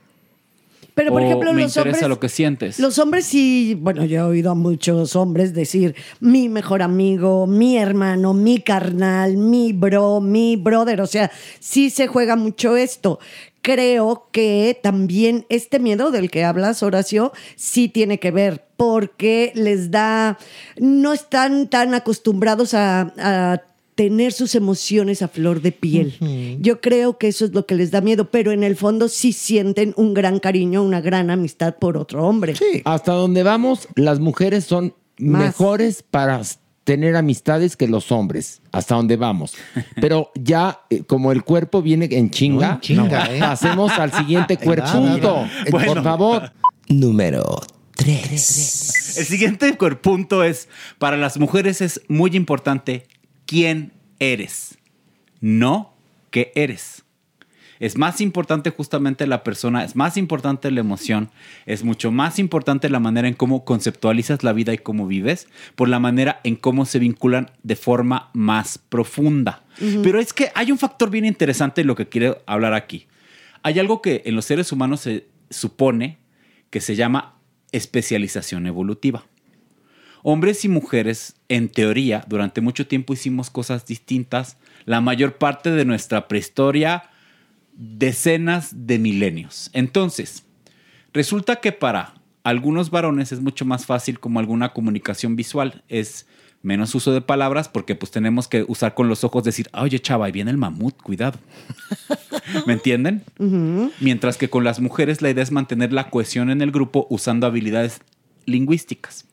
Pero, 0.98 1.12
por 1.12 1.22
O 1.22 1.24
ejemplo, 1.24 1.52
me 1.52 1.62
los 1.62 1.76
interesa 1.76 1.98
hombres. 1.98 2.08
lo 2.08 2.18
que 2.18 2.28
sientes. 2.28 2.78
Los 2.80 2.98
hombres 2.98 3.24
sí, 3.24 3.78
bueno, 3.80 4.04
yo 4.04 4.18
he 4.18 4.22
oído 4.22 4.50
a 4.50 4.54
muchos 4.56 5.14
hombres 5.14 5.54
decir 5.54 5.94
mi 6.18 6.48
mejor 6.48 6.82
amigo, 6.82 7.46
mi 7.46 7.78
hermano, 7.78 8.34
mi 8.34 8.58
carnal, 8.60 9.36
mi 9.36 9.72
bro, 9.72 10.20
mi 10.20 10.56
brother. 10.56 11.00
O 11.00 11.06
sea, 11.06 11.30
sí 11.60 11.90
se 11.90 12.08
juega 12.08 12.34
mucho 12.34 12.76
esto. 12.76 13.20
Creo 13.62 14.28
que 14.32 14.78
también 14.82 15.46
este 15.50 15.78
miedo 15.78 16.10
del 16.10 16.32
que 16.32 16.44
hablas, 16.44 16.82
Horacio, 16.82 17.32
sí 17.54 17.88
tiene 17.88 18.18
que 18.18 18.32
ver 18.32 18.64
porque 18.76 19.52
les 19.54 19.90
da, 19.92 20.36
no 20.78 21.12
están 21.12 21.68
tan 21.68 21.94
acostumbrados 21.94 22.74
a, 22.74 23.12
a 23.18 23.62
tener 23.98 24.32
sus 24.32 24.54
emociones 24.54 25.22
a 25.22 25.28
flor 25.28 25.60
de 25.60 25.72
piel. 25.72 26.14
Yo 26.60 26.80
creo 26.80 27.18
que 27.18 27.26
eso 27.26 27.44
es 27.44 27.52
lo 27.52 27.66
que 27.66 27.74
les 27.74 27.90
da 27.90 28.00
miedo, 28.00 28.30
pero 28.30 28.52
en 28.52 28.62
el 28.62 28.76
fondo 28.76 29.08
sí 29.08 29.32
sienten 29.32 29.92
un 29.96 30.14
gran 30.14 30.38
cariño, 30.38 30.84
una 30.84 31.00
gran 31.00 31.30
amistad 31.30 31.74
por 31.80 31.96
otro 31.96 32.24
hombre. 32.24 32.54
Hasta 32.84 33.10
donde 33.14 33.42
vamos, 33.42 33.88
las 33.96 34.20
mujeres 34.20 34.66
son 34.66 34.94
Más. 35.18 35.42
mejores 35.42 36.04
para 36.08 36.40
tener 36.84 37.16
amistades 37.16 37.76
que 37.76 37.88
los 37.88 38.12
hombres. 38.12 38.62
Hasta 38.70 38.94
donde 38.94 39.16
vamos. 39.16 39.54
Pero 40.00 40.30
ya, 40.36 40.82
eh, 40.90 41.02
como 41.02 41.32
el 41.32 41.42
cuerpo 41.42 41.82
viene 41.82 42.08
en 42.12 42.30
chinga, 42.30 42.68
No, 42.68 42.74
en 42.74 42.80
chinga, 42.80 43.34
¿eh? 43.34 43.40
pasemos 43.40 43.90
al 43.98 44.12
siguiente 44.12 44.56
cuerpunto. 44.64 45.44
Bueno. 45.72 45.92
Por 45.94 46.04
favor. 46.04 46.52
Número 46.88 47.62
El 48.06 48.38
siguiente 48.38 49.76
punto 50.00 50.44
es, 50.44 50.68
para 51.00 51.16
las 51.16 51.36
mujeres 51.36 51.80
es 51.80 52.00
muy 52.06 52.36
importante 52.36 53.08
quién 53.48 53.92
eres, 54.18 54.78
no 55.40 55.94
qué 56.30 56.52
eres. 56.54 57.02
Es 57.80 57.96
más 57.96 58.20
importante 58.20 58.70
justamente 58.70 59.26
la 59.26 59.42
persona, 59.42 59.84
es 59.84 59.96
más 59.96 60.18
importante 60.18 60.70
la 60.70 60.80
emoción, 60.80 61.30
es 61.64 61.82
mucho 61.82 62.10
más 62.10 62.38
importante 62.38 62.90
la 62.90 63.00
manera 63.00 63.26
en 63.26 63.34
cómo 63.34 63.64
conceptualizas 63.64 64.44
la 64.44 64.52
vida 64.52 64.74
y 64.74 64.78
cómo 64.78 65.06
vives, 65.06 65.48
por 65.76 65.88
la 65.88 65.98
manera 65.98 66.40
en 66.44 66.56
cómo 66.56 66.84
se 66.84 66.98
vinculan 66.98 67.50
de 67.62 67.76
forma 67.76 68.28
más 68.34 68.76
profunda. 68.76 69.64
Pero 70.02 70.20
es 70.20 70.34
que 70.34 70.50
hay 70.54 70.70
un 70.70 70.78
factor 70.78 71.08
bien 71.08 71.24
interesante 71.24 71.80
en 71.80 71.86
lo 71.86 71.94
que 71.94 72.08
quiero 72.08 72.42
hablar 72.46 72.74
aquí. 72.74 73.06
Hay 73.62 73.78
algo 73.78 74.02
que 74.02 74.22
en 74.26 74.34
los 74.34 74.44
seres 74.44 74.72
humanos 74.72 75.00
se 75.00 75.26
supone 75.48 76.18
que 76.68 76.80
se 76.82 76.96
llama 76.96 77.36
especialización 77.72 78.66
evolutiva. 78.66 79.24
Hombres 80.22 80.64
y 80.64 80.68
mujeres, 80.68 81.36
en 81.48 81.68
teoría, 81.68 82.24
durante 82.28 82.60
mucho 82.60 82.86
tiempo 82.86 83.12
hicimos 83.12 83.50
cosas 83.50 83.86
distintas. 83.86 84.56
La 84.84 85.00
mayor 85.00 85.38
parte 85.38 85.70
de 85.70 85.84
nuestra 85.84 86.28
prehistoria, 86.28 87.10
decenas 87.72 88.86
de 88.86 88.98
milenios. 88.98 89.70
Entonces, 89.72 90.44
resulta 91.12 91.56
que 91.56 91.72
para 91.72 92.14
algunos 92.42 92.90
varones 92.90 93.32
es 93.32 93.40
mucho 93.40 93.64
más 93.64 93.86
fácil 93.86 94.18
como 94.18 94.40
alguna 94.40 94.72
comunicación 94.72 95.36
visual. 95.36 95.84
Es 95.88 96.26
menos 96.62 96.94
uso 96.94 97.12
de 97.12 97.20
palabras 97.20 97.68
porque 97.68 97.94
pues 97.94 98.10
tenemos 98.10 98.48
que 98.48 98.64
usar 98.66 98.94
con 98.94 99.08
los 99.08 99.22
ojos 99.22 99.44
decir, 99.44 99.68
oye 99.72 100.00
chava, 100.00 100.26
ahí 100.26 100.32
viene 100.32 100.50
el 100.50 100.56
mamut, 100.56 101.00
cuidado. 101.02 101.38
¿Me 102.66 102.72
entienden? 102.72 103.22
Mientras 104.00 104.36
que 104.36 104.50
con 104.50 104.64
las 104.64 104.80
mujeres 104.80 105.22
la 105.22 105.30
idea 105.30 105.42
es 105.42 105.52
mantener 105.52 105.92
la 105.92 106.10
cohesión 106.10 106.50
en 106.50 106.62
el 106.62 106.72
grupo 106.72 107.06
usando 107.10 107.46
habilidades 107.46 108.00
lingüísticas. 108.46 109.27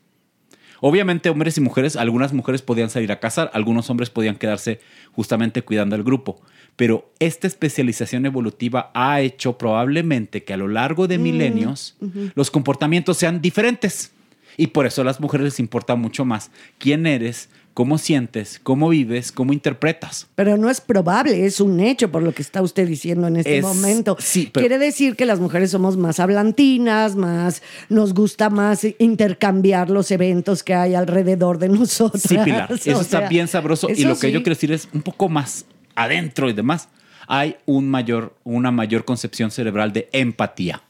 Obviamente 0.87 1.31
hombres 1.31 1.57
y 1.57 1.61
mujeres, 1.61 1.95
algunas 1.95 2.31
mujeres 2.31 2.61
podían 2.61 2.91
salir 2.91 3.11
a 3.11 3.19
cazar, 3.19 3.49
algunos 3.55 3.89
hombres 3.89 4.11
podían 4.11 4.35
quedarse 4.35 4.81
justamente 5.13 5.63
cuidando 5.63 5.95
al 5.95 6.03
grupo, 6.03 6.39
pero 6.75 7.11
esta 7.17 7.47
especialización 7.47 8.27
evolutiva 8.27 8.91
ha 8.93 9.19
hecho 9.19 9.57
probablemente 9.57 10.43
que 10.43 10.53
a 10.53 10.57
lo 10.57 10.67
largo 10.67 11.07
de 11.07 11.17
Mm, 11.17 11.21
milenios 11.23 11.97
los 12.35 12.51
comportamientos 12.51 13.17
sean 13.17 13.41
diferentes. 13.41 14.11
Y 14.57 14.67
por 14.67 14.85
eso 14.85 15.01
a 15.01 15.05
las 15.05 15.19
mujeres 15.19 15.45
les 15.45 15.59
importa 15.59 15.95
mucho 15.95 16.23
más 16.23 16.51
quién 16.77 17.07
eres, 17.07 17.49
cómo 17.76 17.97
sientes, 17.99 18.60
cómo 18.64 18.88
vives, 18.89 19.31
cómo 19.34 19.52
interpretas. 19.53 20.27
Pero 20.35 20.56
no 20.57 20.69
es 20.69 20.80
probable, 20.81 21.45
es 21.45 21.60
un 21.60 21.80
hecho 21.81 22.10
por 22.10 22.23
lo 22.23 22.34
que 22.34 22.41
está 22.41 22.61
usted 22.64 22.88
diciendo 22.88 23.27
en 23.27 23.35
este 23.35 23.57
Es- 23.57 23.64
momento. 23.64 24.15
sí, 24.19 24.49
pero- 24.52 24.64
Quiere 24.65 24.84
decir 24.84 25.15
que 25.18 25.26
las 25.27 25.39
mujeres 25.41 25.72
somos 25.72 25.97
más 25.97 26.19
hablantinas, 26.22 27.15
más 27.18 27.61
nos 27.89 28.14
gusta 28.14 28.49
más 28.49 28.88
intercambiar 28.97 29.89
los 29.89 30.10
eventos 30.10 30.64
que 30.64 30.73
hay 30.73 30.95
alrededor 30.95 31.60
de 31.60 31.68
nosotros. 31.80 32.23
Sí, 32.23 32.38
Pilar, 32.43 32.72
eso 32.72 33.02
está 33.02 33.27
bien 33.27 33.47
sabroso. 33.49 33.89
Y 33.89 34.06
lo 34.06 34.18
que 34.18 34.31
yo 34.31 34.39
quiero 34.41 34.56
decir 34.56 34.72
es 34.72 34.88
un 34.93 35.02
poco 35.02 35.27
más 35.30 35.65
adentro 35.95 36.49
y 36.49 36.53
demás. 36.53 36.88
Hay 37.27 37.57
un 37.65 37.89
mayor, 37.89 38.34
una 38.45 38.72
mayor 38.72 39.03
concepción 39.03 39.52
cerebral 39.52 39.91
de 39.91 40.07
empatía. 40.14 40.81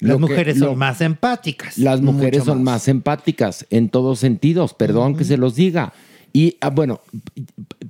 Las 0.00 0.10
Lo 0.12 0.16
que- 0.26 0.32
mujeres 0.32 0.58
lo- 0.58 0.66
son 0.68 0.78
más 0.78 1.00
empáticas. 1.00 1.78
Las 1.78 2.00
mujeres 2.02 2.44
son 2.44 2.62
más. 2.62 2.86
empáticas 2.88 3.66
en 3.70 3.88
todos 3.88 4.18
sentidos, 4.18 4.74
perdón 4.74 5.16
que 5.16 5.24
se 5.24 5.36
los 5.38 5.54
diga. 5.54 5.92
Y 6.36 6.54
ah, 6.60 6.68
bueno, 6.68 7.00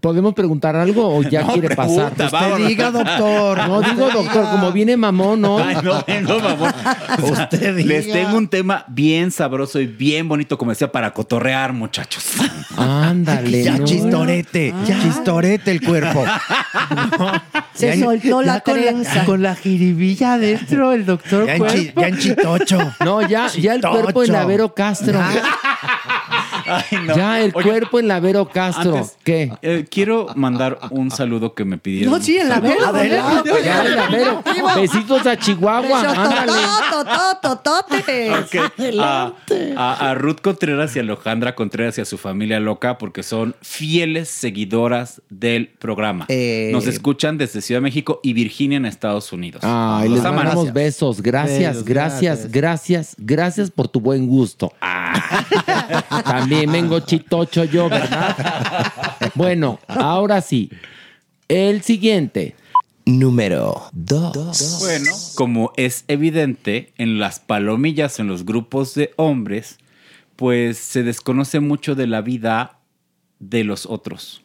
¿podemos 0.00 0.32
preguntar 0.32 0.76
algo 0.76 1.16
o 1.16 1.20
ya 1.22 1.42
No, 1.46 1.52
quiere 1.54 1.74
pregunta, 1.74 2.10
pasar? 2.14 2.30
vámonos. 2.30 2.68
diga, 2.68 2.90
doctor. 2.92 3.58
No 3.66 3.82
digo 3.82 4.08
doctor, 4.08 4.50
como 4.52 4.70
viene 4.70 4.96
mamón, 4.96 5.40
¿no? 5.40 5.58
Ay, 5.58 5.74
no, 5.82 6.04
no, 6.22 6.38
mamón. 6.38 6.72
Les 7.84 8.06
tengo 8.12 8.36
un 8.36 8.46
tema 8.46 8.84
bien 8.86 9.32
sabroso 9.32 9.80
y 9.80 9.86
bien 9.88 10.28
bonito, 10.28 10.56
como 10.58 10.70
decía, 10.70 10.92
para 10.92 11.12
cotorrear, 11.12 11.72
muchachos. 11.72 12.24
Ándale. 12.76 13.64
Ya 13.66 13.78
no. 13.78 13.84
chistorete, 13.84 14.72
chistorete 14.86 15.72
el 15.72 15.80
cuerpo. 15.82 16.24
Se 17.74 17.96
Ya- 17.98 18.04
soltó 18.04 18.42
ya 18.42 18.46
la 18.46 18.60
con 18.60 18.74
trenza. 18.74 19.24
con 19.24 19.42
la 19.42 19.56
jiribilla 19.56 20.34
adentro, 20.34 20.92
el 20.92 21.04
doctor. 21.04 21.46
Ya 21.46 21.56
en 21.56 21.62
chi- 21.66 21.88
cuerpo. 21.92 22.00
ya 22.00 22.08
en 22.08 22.18
chitocho. 22.18 22.78
No, 23.04 23.22
ya, 23.26 23.48
ya 23.48 23.74
el 23.74 23.80
cuerpo 23.80 24.22
en 24.22 24.36
Avero 24.36 24.72
Castro. 24.72 25.18
Ya, 27.16 27.40
el 27.40 27.52
cuerpo 27.52 27.98
en 28.00 28.08
la 28.08 28.20
Vero 28.20 28.48
Castro. 28.48 28.96
Antes, 28.96 29.16
¿Qué? 29.24 29.52
eh, 29.62 29.84
quiero 29.90 30.26
mandar 30.34 30.78
un 30.90 31.10
saludo 31.10 31.54
que 31.54 31.64
me 31.64 31.78
pidieron. 31.78 32.12
No, 32.12 32.20
sí, 32.22 32.36
en 32.38 32.48
la 32.48 32.60
Vero. 32.60 32.86
Adelante, 32.86 33.50
ya, 33.64 33.84
en 33.84 33.96
la 33.96 34.08
Vero. 34.08 34.42
Besitos 34.76 35.26
a 35.26 35.36
Chihuahua. 35.38 36.00
Ándale. 36.00 36.52
A, 38.98 39.32
a- 39.76 40.10
a 40.10 40.14
Ruth 40.14 40.40
Contreras 40.42 40.94
y 40.96 40.98
a 40.98 41.02
Alejandra 41.02 41.54
Contreras 41.54 41.98
y 41.98 42.00
a 42.00 42.04
su 42.04 42.18
familia 42.18 42.60
loca 42.60 42.98
porque 42.98 43.22
son 43.22 43.54
fieles 43.62 44.28
seguidoras 44.28 45.22
del 45.30 45.68
programa. 45.68 46.26
Eh. 46.28 46.70
Nos 46.72 46.86
escuchan 46.86 47.38
desde 47.38 47.60
Ciudad 47.60 47.78
de 47.80 47.84
México 47.84 48.20
y 48.22 48.32
Virginia 48.32 48.76
en 48.76 48.86
Estados 48.86 49.32
Unidos. 49.32 49.62
Ay, 49.64 50.08
Los 50.08 50.18
les 50.18 50.26
aman. 50.26 50.44
mandamos 50.46 50.72
besos. 50.72 51.22
Gracias, 51.22 51.84
gracias, 51.84 52.50
gracias, 52.50 53.14
gracias 53.18 53.70
por 53.70 53.88
tu 53.88 54.00
buen 54.00 54.26
gusto. 54.26 54.72
También 56.24 56.55
vengo 56.64 57.00
chitocho 57.00 57.64
yo, 57.64 57.90
¿verdad? 57.90 58.92
Bueno, 59.34 59.78
ahora 59.88 60.40
sí. 60.40 60.70
El 61.48 61.82
siguiente. 61.82 62.56
Número 63.04 63.82
dos. 63.92 64.78
Bueno, 64.80 65.12
como 65.36 65.72
es 65.76 66.04
evidente, 66.08 66.92
en 66.98 67.18
las 67.20 67.38
palomillas, 67.38 68.18
en 68.18 68.26
los 68.26 68.44
grupos 68.44 68.94
de 68.94 69.12
hombres, 69.16 69.78
pues 70.34 70.78
se 70.78 71.02
desconoce 71.02 71.60
mucho 71.60 71.94
de 71.94 72.06
la 72.06 72.20
vida 72.20 72.80
de 73.38 73.62
los 73.62 73.86
otros. 73.86 74.42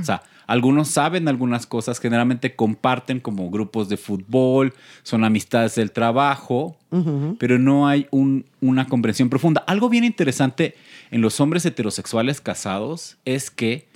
O 0.00 0.04
sea, 0.04 0.22
algunos 0.46 0.88
saben 0.88 1.28
algunas 1.28 1.66
cosas, 1.66 1.98
generalmente 2.00 2.54
comparten 2.54 3.20
como 3.20 3.50
grupos 3.50 3.88
de 3.88 3.96
fútbol, 3.96 4.74
son 5.02 5.24
amistades 5.24 5.74
del 5.74 5.90
trabajo, 5.92 6.76
pero 7.38 7.58
no 7.58 7.86
hay 7.88 8.06
un- 8.10 8.44
una 8.60 8.86
comprensión 8.86 9.28
profunda. 9.30 9.64
Algo 9.66 9.88
bien 9.88 10.04
interesante 10.04 10.74
en 11.10 11.20
los 11.20 11.40
hombres 11.40 11.64
heterosexuales 11.66 12.40
casados 12.40 13.16
es 13.24 13.50
que 13.50 13.88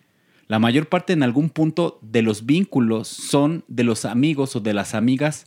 la 0.46 0.58
mayor 0.58 0.88
parte 0.88 1.12
en 1.12 1.22
algún 1.22 1.50
punto 1.50 1.98
de 2.02 2.22
los 2.22 2.46
vínculos 2.46 3.06
son 3.08 3.64
de 3.68 3.84
los 3.84 4.04
amigos 4.06 4.56
o 4.56 4.60
de 4.60 4.72
las 4.74 4.94
amigas 4.94 5.46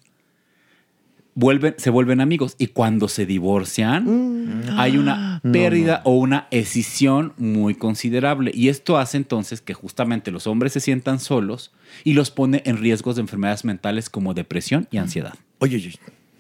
vuelven, 1.36 1.76
se 1.78 1.90
vuelven 1.90 2.22
amigos 2.22 2.56
y 2.58 2.68
cuando 2.68 3.08
se 3.08 3.26
divorcian 3.26 4.64
hay 4.78 4.98
una 4.98 5.40
No, 5.44 5.52
pérdida 5.52 6.02
o 6.04 6.16
una 6.18 6.48
escisión 6.52 7.34
muy 7.38 7.76
considerable 7.76 8.52
y 8.54 8.70
esto 8.70 8.98
hace 8.98 9.18
entonces 9.18 9.62
que 9.62 9.74
justamente 9.74 10.32
los 10.32 10.48
hombres 10.48 10.74
se 10.74 10.80
sientan 10.80 11.20
solos 11.20 11.72
y 12.04 12.14
los 12.14 12.32
pone 12.32 12.62
en 12.66 12.78
riesgos 12.78 13.16
de 13.16 13.22
enfermedades 13.22 13.66
mentales 13.66 14.10
como 14.10 14.34
depresión 14.34 14.88
y 14.92 14.98
ansiedad. 14.98 15.34
Oye, 15.60 15.76
oye. 15.78 15.94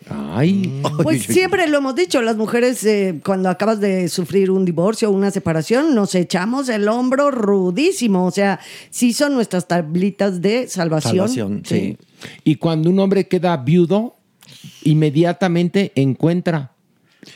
Ay. 0.09 0.81
Pues 1.03 1.23
siempre 1.23 1.67
lo 1.67 1.77
hemos 1.77 1.95
dicho, 1.95 2.21
las 2.21 2.35
mujeres 2.35 2.83
eh, 2.85 3.19
cuando 3.23 3.49
acabas 3.49 3.79
de 3.79 4.09
sufrir 4.09 4.49
un 4.49 4.65
divorcio 4.65 5.09
o 5.09 5.11
una 5.11 5.31
separación, 5.31 5.93
nos 5.93 6.15
echamos 6.15 6.69
el 6.69 6.87
hombro 6.87 7.29
rudísimo. 7.31 8.25
O 8.25 8.31
sea, 8.31 8.59
sí 8.89 9.13
son 9.13 9.33
nuestras 9.35 9.67
tablitas 9.67 10.41
de 10.41 10.67
salvación. 10.67 11.63
Y 12.43 12.55
cuando 12.55 12.89
un 12.89 12.99
hombre 12.99 13.27
queda 13.27 13.55
viudo, 13.57 14.15
inmediatamente 14.83 15.91
encuentra. 15.95 16.71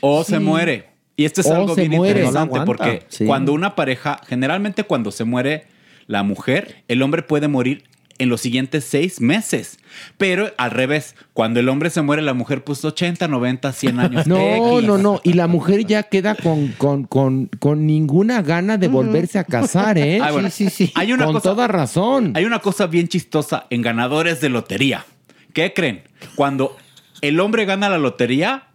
O 0.00 0.24
se 0.24 0.36
Sí. 0.38 0.42
muere. 0.42 0.88
Y 1.16 1.24
esto 1.24 1.40
es 1.40 1.46
O 1.46 1.54
algo 1.54 1.74
bien 1.74 1.90
muere. 1.92 2.20
interesante 2.20 2.58
No 2.58 2.64
porque 2.64 3.02
Sí. 3.08 3.24
cuando 3.24 3.52
una 3.52 3.74
pareja, 3.74 4.20
generalmente 4.26 4.84
cuando 4.84 5.10
se 5.10 5.24
muere 5.24 5.64
la 6.06 6.22
mujer, 6.22 6.84
el 6.88 7.02
hombre 7.02 7.22
puede 7.22 7.48
morir 7.48 7.84
en 8.18 8.28
los 8.30 8.40
siguientes 8.40 8.84
seis 8.84 9.20
meses. 9.20 9.78
Pero 10.18 10.50
al 10.56 10.70
revés, 10.70 11.14
cuando 11.34 11.60
el 11.60 11.68
hombre 11.68 11.90
se 11.90 12.00
muere, 12.02 12.22
la 12.22 12.32
mujer 12.34 12.64
pues 12.64 12.84
80, 12.84 13.28
90, 13.28 13.72
100 13.72 14.00
años. 14.00 14.26
No, 14.26 14.80
no, 14.80 14.98
no. 14.98 15.20
Y 15.24 15.34
la 15.34 15.46
mujer 15.46 15.84
ya 15.86 16.02
queda 16.04 16.34
con, 16.34 16.68
con, 16.78 17.04
con, 17.04 17.46
con 17.58 17.86
ninguna 17.86 18.42
gana 18.42 18.76
de 18.78 18.88
volverse 18.88 19.38
a 19.38 19.44
casar, 19.44 19.98
¿eh? 19.98 20.18
Ah, 20.22 20.32
bueno, 20.32 20.48
Hay 20.94 21.12
una 21.12 21.24
con 21.26 21.34
cosa, 21.34 21.50
toda 21.50 21.68
razón. 21.68 22.32
Hay 22.36 22.44
una 22.44 22.58
cosa 22.60 22.86
bien 22.86 23.08
chistosa 23.08 23.66
en 23.70 23.82
ganadores 23.82 24.40
de 24.40 24.48
lotería. 24.48 25.04
¿Qué 25.52 25.72
creen? 25.74 26.02
Cuando 26.36 26.76
el 27.20 27.40
hombre 27.40 27.64
gana 27.64 27.88
la 27.88 27.98
lotería, 27.98 28.68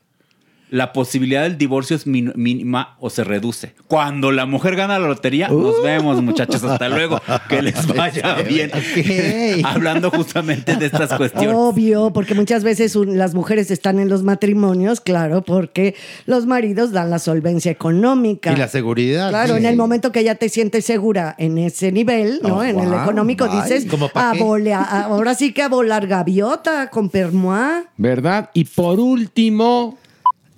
la 0.71 0.93
posibilidad 0.93 1.43
del 1.43 1.57
divorcio 1.57 1.95
es 1.97 2.07
mínima 2.07 2.95
o 2.99 3.09
se 3.09 3.23
reduce. 3.25 3.73
Cuando 3.87 4.31
la 4.31 4.45
mujer 4.45 4.75
gana 4.77 4.97
la 4.97 5.07
lotería, 5.07 5.49
nos 5.49 5.83
vemos, 5.83 6.21
muchachos. 6.23 6.63
Hasta 6.63 6.87
luego. 6.95 7.21
Que 7.49 7.61
les 7.61 7.85
vaya 7.87 8.35
bien. 8.47 8.71
Hablando 9.65 10.09
justamente 10.11 10.75
de 10.77 10.85
estas 10.85 11.13
cuestiones. 11.13 11.53
Obvio, 11.53 12.11
porque 12.13 12.33
muchas 12.35 12.63
veces 12.63 12.95
un- 12.95 13.17
las 13.17 13.33
mujeres 13.33 13.69
están 13.69 13.99
en 13.99 14.07
los 14.09 14.23
matrimonios, 14.23 15.01
claro, 15.01 15.41
porque 15.43 15.93
los 16.25 16.45
maridos 16.45 16.91
dan 16.93 17.09
la 17.09 17.19
solvencia 17.19 17.71
económica. 17.71 18.53
Y 18.53 18.55
la 18.55 18.67
seguridad. 18.69 19.29
Claro, 19.29 19.55
sí. 19.55 19.59
en 19.59 19.65
el 19.65 19.75
momento 19.75 20.11
que 20.11 20.23
ya 20.23 20.35
te 20.35 20.49
sientes 20.49 20.85
segura 20.85 21.35
en 21.37 21.57
ese 21.57 21.91
nivel, 21.91 22.39
¿no? 22.43 22.57
Oh, 22.57 22.63
en 22.63 22.79
el 22.79 22.93
económico 22.93 23.47
dices, 23.47 23.85
¿cómo 23.89 24.07
pa' 24.09 24.31
a 24.31 24.31
a- 24.31 25.01
ahora 25.03 25.35
sí 25.35 25.51
que 25.53 25.63
a 25.63 25.69
volar 25.69 26.07
gaviota 26.07 26.89
con 26.89 27.09
permoa. 27.09 27.83
¿Verdad? 27.97 28.49
Y 28.53 28.63
por 28.65 28.99
último. 28.99 29.97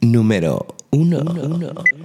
Número 0.03 0.67
uno. 0.91 1.23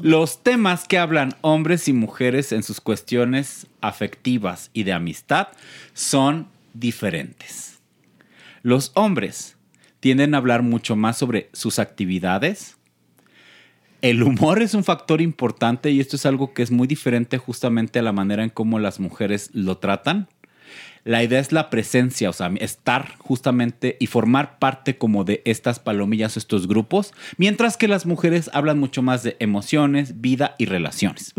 Los 0.03 0.43
temas 0.45 0.87
que 0.87 0.99
hablan 0.99 1.35
hombres 1.41 1.89
y 1.89 1.93
mujeres 1.93 2.53
en 2.53 2.63
sus 2.63 2.81
cuestiones 2.81 3.67
afectivas 3.81 4.71
y 4.73 4.85
de 4.85 4.93
amistad 4.93 5.49
son 5.95 6.47
diferentes. 6.75 7.81
Los 8.63 8.93
hombres 8.95 9.57
tienden 10.01 10.35
a 10.35 10.39
hablar 10.39 10.63
mucho 10.63 10.95
más 10.95 11.19
sobre 11.19 11.51
sus 11.53 11.81
actividades. 11.81 12.77
El 14.01 14.23
humor 14.23 14.63
es 14.63 14.75
un 14.75 14.85
factor 14.85 15.21
importante 15.21 15.91
y 15.91 15.99
esto 15.99 16.15
es 16.15 16.25
algo 16.25 16.55
que 16.55 16.63
es 16.63 16.71
muy 16.71 16.87
diferente 16.87 17.37
justamente 17.37 17.99
a 17.99 18.03
la 18.03 18.13
manera 18.13 18.45
en 18.45 18.51
cómo 18.51 18.79
las 18.79 19.01
mujeres 19.01 19.51
lo 19.53 19.79
tratan. 19.79 20.29
La 21.09 21.23
idea 21.23 21.41
es 21.41 21.53
la 21.53 21.71
presencia, 21.71 22.29
o 22.29 22.35
sea, 22.35 22.53
estar 22.61 23.17
justamente 23.17 23.97
y 23.99 24.09
formar 24.09 24.59
parte 24.59 24.99
como 24.99 25.25
de 25.25 25.41
estas 25.47 25.79
palomillas, 25.79 26.37
estos 26.37 26.69
grupos, 26.69 27.15
mientras 27.39 27.79
que 27.79 27.89
las 27.89 28.05
mujeres 28.05 28.51
hablan 28.53 28.79
mucho 28.79 29.01
más 29.01 29.23
de 29.23 29.35
emociones, 29.41 30.21
vida 30.21 30.55
y 30.59 30.67
relaciones. 30.67 31.33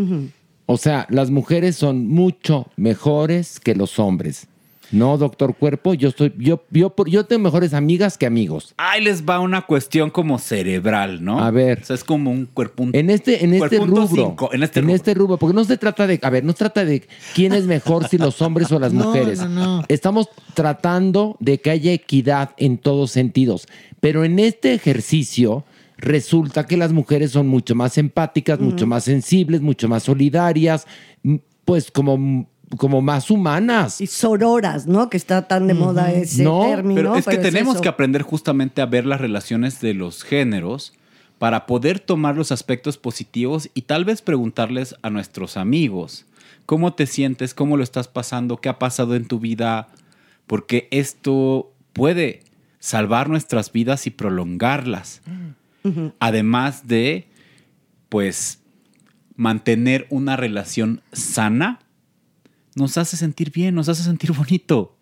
O 0.65 0.77
sea, 0.77 1.05
las 1.11 1.29
mujeres 1.29 1.75
son 1.75 2.07
mucho 2.07 2.71
mejores 2.77 3.59
que 3.59 3.75
los 3.75 3.99
hombres. 3.99 4.47
No, 4.91 5.17
doctor 5.17 5.55
Cuerpo, 5.55 5.93
yo 5.93 6.09
estoy, 6.09 6.33
yo, 6.37 6.63
yo, 6.71 6.93
yo 7.05 7.25
tengo 7.25 7.43
mejores 7.43 7.73
amigas 7.73 8.17
que 8.17 8.25
amigos. 8.25 8.73
Ahí 8.77 9.03
les 9.03 9.23
va 9.23 9.39
una 9.39 9.61
cuestión 9.61 10.09
como 10.09 10.39
cerebral, 10.39 11.23
¿no? 11.23 11.39
A 11.39 11.51
ver. 11.51 11.81
O 11.81 11.85
sea, 11.85 11.95
es 11.95 12.03
como 12.03 12.31
un 12.31 12.45
cuerpo. 12.45 12.87
En 12.93 13.09
este, 13.09 13.43
en 13.43 13.53
este 13.53 13.77
rubro. 13.79 14.07
cinco, 14.07 14.49
en 14.51 14.89
este 14.89 15.13
rubro. 15.13 15.37
Porque 15.37 15.55
no 15.55 15.63
se 15.63 15.77
trata 15.77 16.07
de. 16.07 16.19
A 16.23 16.29
ver, 16.29 16.43
no 16.43 16.53
se 16.53 16.57
trata 16.59 16.85
de 16.85 17.07
quién 17.35 17.53
es 17.53 17.65
mejor, 17.65 18.07
si 18.07 18.17
los 18.17 18.41
hombres 18.41 18.71
o 18.71 18.79
las 18.79 18.93
No, 18.99 19.05
mujeres. 19.05 19.39
no, 19.39 19.49
no. 19.49 19.83
Estamos 19.87 20.27
tratando 20.53 21.37
de 21.39 21.59
que 21.61 21.69
haya 21.69 21.91
equidad 21.93 22.51
en 22.57 22.77
todos 22.77 23.11
sentidos. 23.11 23.67
Pero 23.99 24.23
en 24.23 24.39
este 24.39 24.73
ejercicio 24.73 25.65
resulta 25.97 26.65
que 26.65 26.77
las 26.77 26.93
mujeres 26.93 27.31
son 27.31 27.47
mucho 27.47 27.75
más 27.75 27.97
empáticas, 27.97 28.59
mucho 28.59 28.87
más 28.87 29.03
sensibles, 29.03 29.61
mucho 29.61 29.87
más 29.89 30.03
solidarias, 30.03 30.87
pues 31.65 31.91
como, 31.91 32.47
como 32.77 33.01
más 33.01 33.31
humanas. 33.31 33.99
Y 34.01 34.07
sororas, 34.07 34.87
¿no? 34.87 35.09
Que 35.09 35.17
está 35.17 35.47
tan 35.47 35.67
de 35.67 35.73
moda 35.73 36.11
ese 36.11 36.43
No, 36.43 36.61
término. 36.61 36.95
Pero 36.95 37.15
es 37.15 37.25
que 37.25 37.37
tenemos 37.37 37.75
eso. 37.75 37.81
que 37.81 37.89
aprender 37.89 38.21
justamente 38.21 38.81
a 38.81 38.85
ver 38.85 39.05
las 39.05 39.19
relaciones 39.21 39.81
de 39.81 39.93
los 39.93 40.23
géneros 40.23 40.93
para 41.39 41.65
poder 41.65 41.99
tomar 41.99 42.35
los 42.35 42.51
aspectos 42.51 42.97
positivos 42.97 43.69
y 43.73 43.83
tal 43.83 44.05
vez 44.05 44.21
preguntarles 44.21 44.95
a 45.01 45.09
nuestros 45.09 45.57
amigos, 45.57 46.25
¿cómo 46.65 46.93
te 46.93 47.07
sientes? 47.07 47.53
¿Cómo 47.53 47.77
lo 47.77 47.83
estás 47.83 48.07
pasando? 48.07 48.57
¿Qué 48.57 48.69
ha 48.69 48.77
pasado 48.77 49.15
en 49.15 49.25
tu 49.25 49.39
vida? 49.39 49.87
Porque 50.45 50.87
esto 50.91 51.71
puede 51.93 52.43
salvar 52.79 53.29
nuestras 53.29 53.71
vidas 53.71 54.05
y 54.05 54.11
prolongarlas. 54.11 55.21
Además 56.19 56.87
de, 56.87 57.27
pues, 58.09 58.59
mantener 59.35 60.05
una 60.09 60.35
relación 60.35 61.01
sana, 61.13 61.79
nos 62.75 62.97
hace 62.97 63.17
sentir 63.17 63.51
bien, 63.51 63.75
nos 63.75 63.89
hace 63.89 64.03
sentir 64.03 64.31
bonito. 64.31 64.95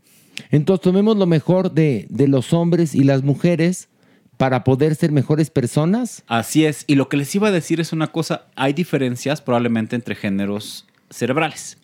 Entonces 0.52 0.84
tomemos 0.84 1.18
lo 1.18 1.26
mejor 1.26 1.72
de, 1.72 2.06
de 2.10 2.28
los 2.28 2.54
hombres 2.54 2.94
y 2.96 3.04
las 3.04 3.24
mujeres 3.24 3.90
para 4.38 4.64
poder 4.64 4.94
ser 4.96 5.12
mejores 5.12 5.50
personas. 5.50 6.24
Así 6.28 6.64
es. 6.66 6.84
Y 6.86 6.94
lo 6.96 7.10
que 7.10 7.18
les 7.18 7.34
iba 7.34 7.48
a 7.48 7.52
decir 7.52 7.80
es 7.80 7.92
una 7.92 8.08
cosa, 8.12 8.46
hay 8.56 8.74
diferencias 8.74 9.42
probablemente 9.42 9.96
entre 9.96 10.14
géneros 10.14 10.86
cerebrales. 11.10 11.78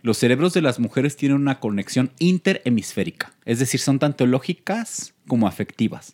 Los 0.00 0.16
cerebros 0.16 0.54
de 0.54 0.62
las 0.62 0.78
mujeres 0.78 1.16
tienen 1.16 1.36
una 1.38 1.58
conexión 1.60 2.12
interhemisférica, 2.20 3.32
es 3.44 3.58
decir, 3.58 3.80
son 3.80 3.98
tanto 3.98 4.26
lógicas 4.26 5.12
como 5.26 5.46
afectivas. 5.48 6.10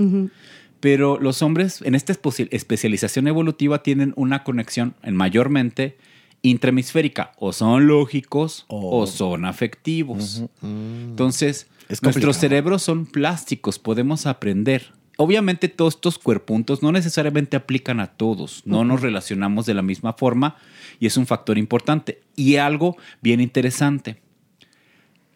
Pero 0.80 1.20
los 1.20 1.40
hombres 1.42 1.80
en 1.82 1.94
esta 1.94 2.12
espe- 2.14 2.48
especialización 2.50 3.28
evolutiva 3.28 3.82
tienen 3.82 4.12
una 4.16 4.42
conexión 4.42 4.94
en 5.02 5.14
mayormente 5.14 5.96
intrahemisférica. 6.44 7.32
O 7.38 7.52
son 7.52 7.88
lógicos 7.88 8.66
o 8.68 9.06
son 9.08 9.44
afectivos. 9.46 10.44
Entonces, 10.62 11.66
Es 11.88 12.02
nuestros 12.02 12.36
cerebros 12.36 12.82
son 12.82 13.06
plásticos, 13.06 13.78
podemos 13.80 14.26
aprender. 14.26 14.92
obviamente 15.16 15.68
todos 15.68 15.94
estos 15.94 16.18
cuerpuntos 16.18 16.82
no 16.82 16.90
necesariamente 16.92 17.56
aplican 17.56 18.00
a 18.00 18.08
todos, 18.08 18.62
no 18.66 18.84
nos 18.84 19.00
relacionamos 19.00 19.64
de 19.64 19.74
la 19.74 19.82
misma 19.82 20.12
forma 20.14 20.56
y 21.00 21.06
es 21.06 21.16
un 21.16 21.26
factor 21.26 21.56
importante. 21.56 22.20
Y 22.36 22.56
algo 22.56 22.96
bien 23.22 23.40
interesante, 23.40 24.20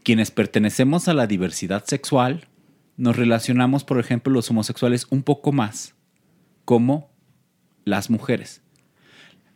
quienes 0.03 0.31
pertenecemos 0.31 1.09
a 1.09 1.15
la 1.15 1.27
diversidad 1.27 1.85
sexual, 1.87 2.49
nos 2.97 3.17
relacionamos, 3.17 3.85
por 3.85 3.99
ejemplo, 4.01 4.33
los 4.33 4.51
homosexuales 4.51 5.07
un 5.11 5.23
poco 5.23 5.53
más 5.53 5.95
como 6.65 7.11
las 7.85 8.11
mujeres. 8.11 8.63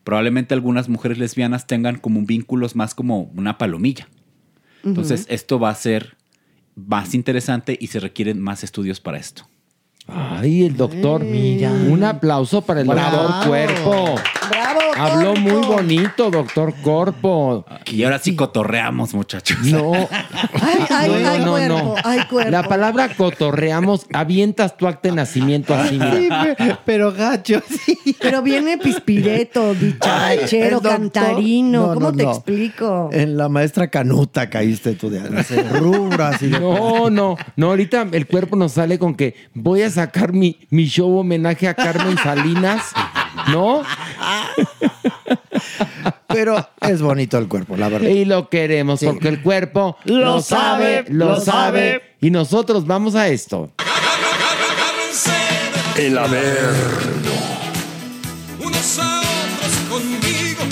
Probablemente 0.05 0.55
algunas 0.55 0.89
mujeres 0.89 1.19
lesbianas 1.19 1.67
tengan 1.67 1.99
como 1.99 2.23
vínculos 2.23 2.75
más 2.77 2.95
como 2.95 3.31
una 3.37 3.59
palomilla. 3.59 4.09
Entonces, 4.85 5.27
esto 5.29 5.61
va 5.61 5.71
a 5.71 5.75
ser 5.75 6.17
más 6.75 7.15
interesante 7.15 7.77
y 7.81 7.89
se 7.89 8.01
requieren 8.01 8.41
más 8.41 8.65
estudios 8.65 9.01
para 9.01 9.19
esto. 9.19 9.49
Ay, 10.09 10.65
el 10.65 10.77
doctor, 10.77 11.23
mira. 11.25 11.71
Un 11.71 12.03
aplauso 12.05 12.61
para 12.63 12.81
el 12.81 12.89
Bravo. 12.89 13.17
doctor 13.23 13.47
Cuerpo. 13.49 14.15
Bravo, 14.51 14.81
Habló 14.97 15.37
muy 15.37 15.65
bonito, 15.67 16.31
doctor 16.31 16.75
Corpo. 16.83 17.65
Y 17.91 18.03
ahora 18.03 18.19
sí 18.19 18.35
cotorreamos, 18.35 19.15
muchachos. 19.15 19.59
No. 19.63 19.93
Ay, 19.95 20.79
ay, 20.91 21.09
No, 21.09 21.15
ay, 21.31 21.39
no, 21.41 21.51
cuerpo, 21.53 21.69
no. 21.69 21.95
ay, 22.05 22.21
cuerpo. 22.29 22.51
La 22.51 22.63
palabra 22.65 23.11
cotorreamos, 23.17 24.07
avientas 24.13 24.77
tu 24.77 24.87
acta 24.87 25.09
de 25.09 25.15
nacimiento 25.15 25.73
así, 25.75 25.99
mira. 25.99 26.57
pero 26.85 27.13
gacho, 27.13 27.63
sí. 27.69 27.97
Pero 28.21 28.43
viene 28.43 28.79
pispireto, 28.79 29.73
dicharachero, 29.75 30.81
cantarino. 30.83 31.87
No, 31.89 31.95
¿Cómo 31.95 32.11
no, 32.11 32.17
te 32.17 32.25
no. 32.25 32.31
explico? 32.33 33.09
En 33.13 33.37
la 33.37 33.49
maestra 33.49 33.89
Canuta 33.89 34.51
caíste 34.51 34.95
tú 34.95 35.09
de 35.11 35.21
así. 35.39 35.55
de- 36.49 36.61
No, 36.61 37.09
no, 37.09 37.37
no, 37.57 37.67
ahorita 37.69 38.07
el 38.13 38.27
cuerpo 38.27 38.57
nos 38.57 38.73
sale 38.73 38.99
con 38.99 39.15
que 39.15 39.35
voy 39.55 39.83
a 39.83 39.91
sacar 39.93 40.33
mi, 40.33 40.59
mi 40.71 40.87
show 40.87 41.19
homenaje 41.19 41.69
a 41.69 41.75
Carmen 41.75 42.17
Salinas, 42.19 42.93
¿no? 43.49 43.83
Pero 46.29 46.69
es 46.81 47.01
bonito 47.03 47.39
el 47.39 47.47
cuerpo, 47.49 47.77
la 47.77 47.89
verdad. 47.89 48.09
Y 48.09 48.25
lo 48.25 48.49
queremos 48.49 49.01
Sí. 49.01 49.07
porque 49.07 49.29
el 49.29 49.43
cuerpo 49.43 49.97
Lo 50.05 50.41
sabe, 50.41 51.05
lo 51.09 51.41
sabe. 51.41 52.03
Y 52.21 52.31
nosotros 52.31 52.87
vamos 52.87 53.15
a 53.15 53.29
esto. 53.29 53.71
El 55.97 56.17
Averno. 56.17 57.31
unos 58.61 58.99
a 58.99 59.21
otros 59.21 59.73
conmigo. 59.91 60.63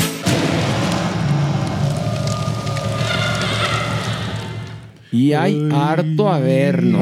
Y 5.12 5.32
hay 5.32 5.68
harto 5.72 6.28
averno. 6.32 6.98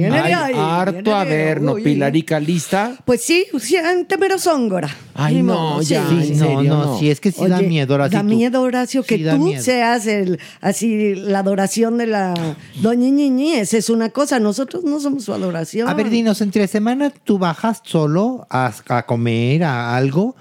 Viene 0.00 0.18
Hay 0.18 0.28
de 0.30 0.34
ahí, 0.34 0.54
harto 0.56 0.94
viene 1.02 1.12
averno. 1.12 1.72
uy. 1.74 1.82
Pilarica, 1.82 2.40
¿lista? 2.40 2.96
Pues 3.04 3.22
sí, 3.22 3.46
siéntemelo 3.58 4.38
Zóngora. 4.38 4.88
Ay, 5.14 5.36
Ni 5.36 5.42
no, 5.42 5.54
modo, 5.54 5.82
ya, 5.82 6.06
sí. 6.08 6.14
en 6.32 6.38
No, 6.38 6.44
serio, 6.46 6.62
no, 6.74 6.84
no. 6.86 6.98
sí, 6.98 7.10
es 7.10 7.20
que 7.20 7.32
sí 7.32 7.46
da 7.46 7.60
miedo, 7.60 7.94
Horacio. 7.94 8.18
Da 8.18 8.22
tú. 8.22 8.28
miedo, 8.28 8.62
Horacio, 8.62 9.02
que 9.02 9.18
Sí, 9.18 9.24
tú 9.28 9.38
miedo. 9.38 9.62
seas 9.62 10.06
el, 10.06 10.38
así, 10.60 11.14
la 11.14 11.40
adoración 11.40 11.98
de 11.98 12.06
la 12.06 12.34
doña 12.80 13.08
Ñiñi. 13.08 13.52
Esa 13.54 13.76
es 13.78 13.90
una 13.90 14.08
cosa. 14.10 14.40
Nosotros 14.40 14.84
no 14.84 15.00
somos 15.00 15.24
su 15.24 15.32
adoración. 15.32 15.88
A 15.88 15.94
ver, 15.94 16.10
dinos, 16.10 16.40
entre 16.40 16.66
semana 16.66 17.10
tú 17.10 17.38
bajas 17.38 17.80
solo 17.84 18.46
a, 18.50 18.72
a 18.88 19.02
comer, 19.06 19.64
a 19.64 19.96
algo. 19.96 20.36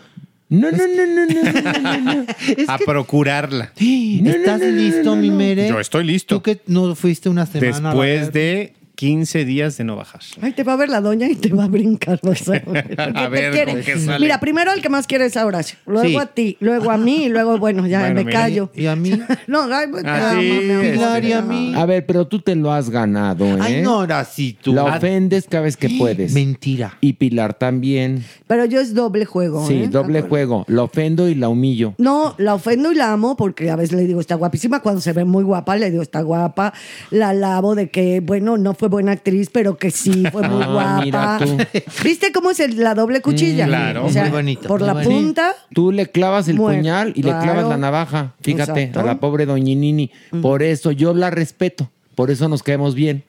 No, 0.51 0.71
no, 0.71 0.77
no, 0.77 1.05
no, 1.05 1.25
no, 1.27 1.61
no, 1.61 2.01
no, 2.01 2.15
no. 2.15 2.25
A 2.67 2.77
procurarla. 2.79 3.71
¿Estás 3.77 4.61
listo, 4.61 5.15
mi 5.15 5.29
mere? 5.29 5.67
Yo 5.69 5.79
estoy 5.79 6.03
listo. 6.05 6.37
Tú 6.37 6.41
que 6.41 6.59
no 6.65 6.95
fuiste 6.95 7.29
una 7.29 7.45
semana. 7.45 7.89
Después 7.89 8.33
de 8.33 8.73
15 9.03 9.45
días 9.45 9.77
de 9.77 9.85
no 9.85 9.95
bajar. 9.95 10.19
Ay, 10.41 10.51
te 10.51 10.63
va 10.65 10.73
a 10.73 10.75
ver 10.75 10.89
la 10.89 10.99
doña 10.99 11.29
y 11.29 11.35
te 11.35 11.53
va 11.53 11.63
a 11.63 11.67
brincar. 11.69 12.19
vas 12.21 12.45
a 12.49 12.51
ver. 12.51 12.65
Porque 12.65 12.95
A 12.97 13.13
te 13.13 13.27
ver, 13.29 13.51
quiere. 13.53 13.71
¿con 13.71 13.81
qué 13.81 13.97
sale? 13.97 14.19
Mira, 14.19 14.41
primero 14.41 14.73
el 14.73 14.81
que 14.81 14.89
más 14.89 15.07
quiere 15.07 15.23
es 15.25 15.37
a 15.37 15.45
Horacio, 15.45 15.77
luego 15.85 16.09
Sí. 16.09 16.17
a 16.17 16.25
ti, 16.25 16.57
luego 16.59 16.91
a 16.91 16.97
mí 16.97 17.23
y 17.23 17.29
luego, 17.29 17.57
bueno, 17.57 17.87
ya 17.87 17.99
Bueno, 18.01 18.15
me 18.15 18.25
mira. 18.25 18.39
callo. 18.41 18.69
¿Y 18.75 18.87
a 18.87 18.97
mí? 18.97 19.11
No, 19.47 19.73
ay, 19.73 19.87
pues, 19.89 20.03
Ah, 20.05 20.35
sí. 20.37 20.61
Pilar, 20.91 21.23
¿y 21.23 21.31
a 21.31 21.41
mí? 21.41 21.73
A 21.77 21.85
ver, 21.85 22.05
pero 22.05 22.27
tú 22.27 22.41
te 22.41 22.55
lo 22.55 22.73
has 22.73 22.89
ganado, 22.89 23.45
¿eh? 23.45 23.57
Ay, 23.61 23.81
no, 23.81 23.99
Horacito. 23.99 24.73
La 24.73 24.83
ofendes 24.83 25.45
cada 25.49 25.63
vez 25.63 25.77
que 25.77 25.89
puedes. 25.97 26.33
Mentira. 26.33 26.97
Y 26.99 27.13
Pilar 27.13 27.53
también. 27.53 28.25
Pero 28.47 28.65
yo 28.65 28.81
es 28.81 28.93
doble 28.93 29.23
juego. 29.23 29.65
Sí, 29.65 29.83
¿eh? 29.83 29.87
doble 29.87 30.23
juego. 30.23 30.65
La 30.67 30.83
ofendo 30.83 31.29
y 31.29 31.35
la 31.35 31.47
humillo. 31.47 31.93
No, 31.99 32.35
la 32.37 32.53
ofendo 32.55 32.91
y 32.91 32.95
la 32.95 33.13
amo 33.13 33.37
porque 33.37 33.69
a 33.69 33.77
veces 33.77 33.95
le 33.95 34.05
digo 34.05 34.19
está 34.19 34.35
guapísima. 34.35 34.81
Cuando 34.81 34.99
se 34.99 35.13
ve 35.13 35.23
muy 35.23 35.45
guapa, 35.45 35.77
le 35.77 35.89
digo 35.89 36.03
está 36.03 36.19
guapa. 36.21 36.73
La 37.11 37.29
alabo 37.29 37.75
de 37.75 37.89
que, 37.89 38.19
bueno, 38.19 38.57
no 38.57 38.73
fue 38.73 38.88
buena 38.89 39.13
actriz, 39.13 39.49
pero 39.51 39.77
que 39.77 39.91
sí 39.91 40.23
fue 40.31 40.47
muy 40.47 40.61
Ah, 40.63 40.67
guapa. 40.67 41.01
mira 41.03 41.39
tú. 41.41 41.57
¿Viste 42.03 42.31
cómo 42.31 42.51
es 42.51 42.59
el- 42.59 42.77
la 42.83 42.93
doble 42.95 43.21
cuchilla? 43.21 43.65
Mm, 43.65 43.69
claro. 43.69 44.05
O 44.05 44.09
sea, 44.09 44.23
Muy 44.23 44.31
bonito, 44.31 44.67
Por 44.67 44.79
muy 44.81 44.87
la 44.87 44.93
bonito. 44.93 45.09
punta. 45.11 45.55
Tú 45.73 45.91
le 45.91 46.07
clavas 46.07 46.47
el 46.49 46.55
Muerto, 46.57 46.79
puñal 46.79 47.09
y 47.15 47.23
le 47.23 47.29
claro. 47.29 47.43
clavas 47.43 47.65
la 47.69 47.77
navaja. 47.77 48.33
Fíjate, 48.41 48.81
Exacto. 48.83 48.99
a 48.99 49.03
la 49.03 49.19
pobre 49.19 49.45
doñinini. 49.45 50.11
Por 50.41 50.63
eso 50.63 50.91
yo 50.91 51.13
la 51.13 51.29
respeto. 51.29 51.89
Por 52.15 52.31
eso 52.31 52.49
nos 52.49 52.63
caemos 52.63 52.95
bien. 52.95 53.23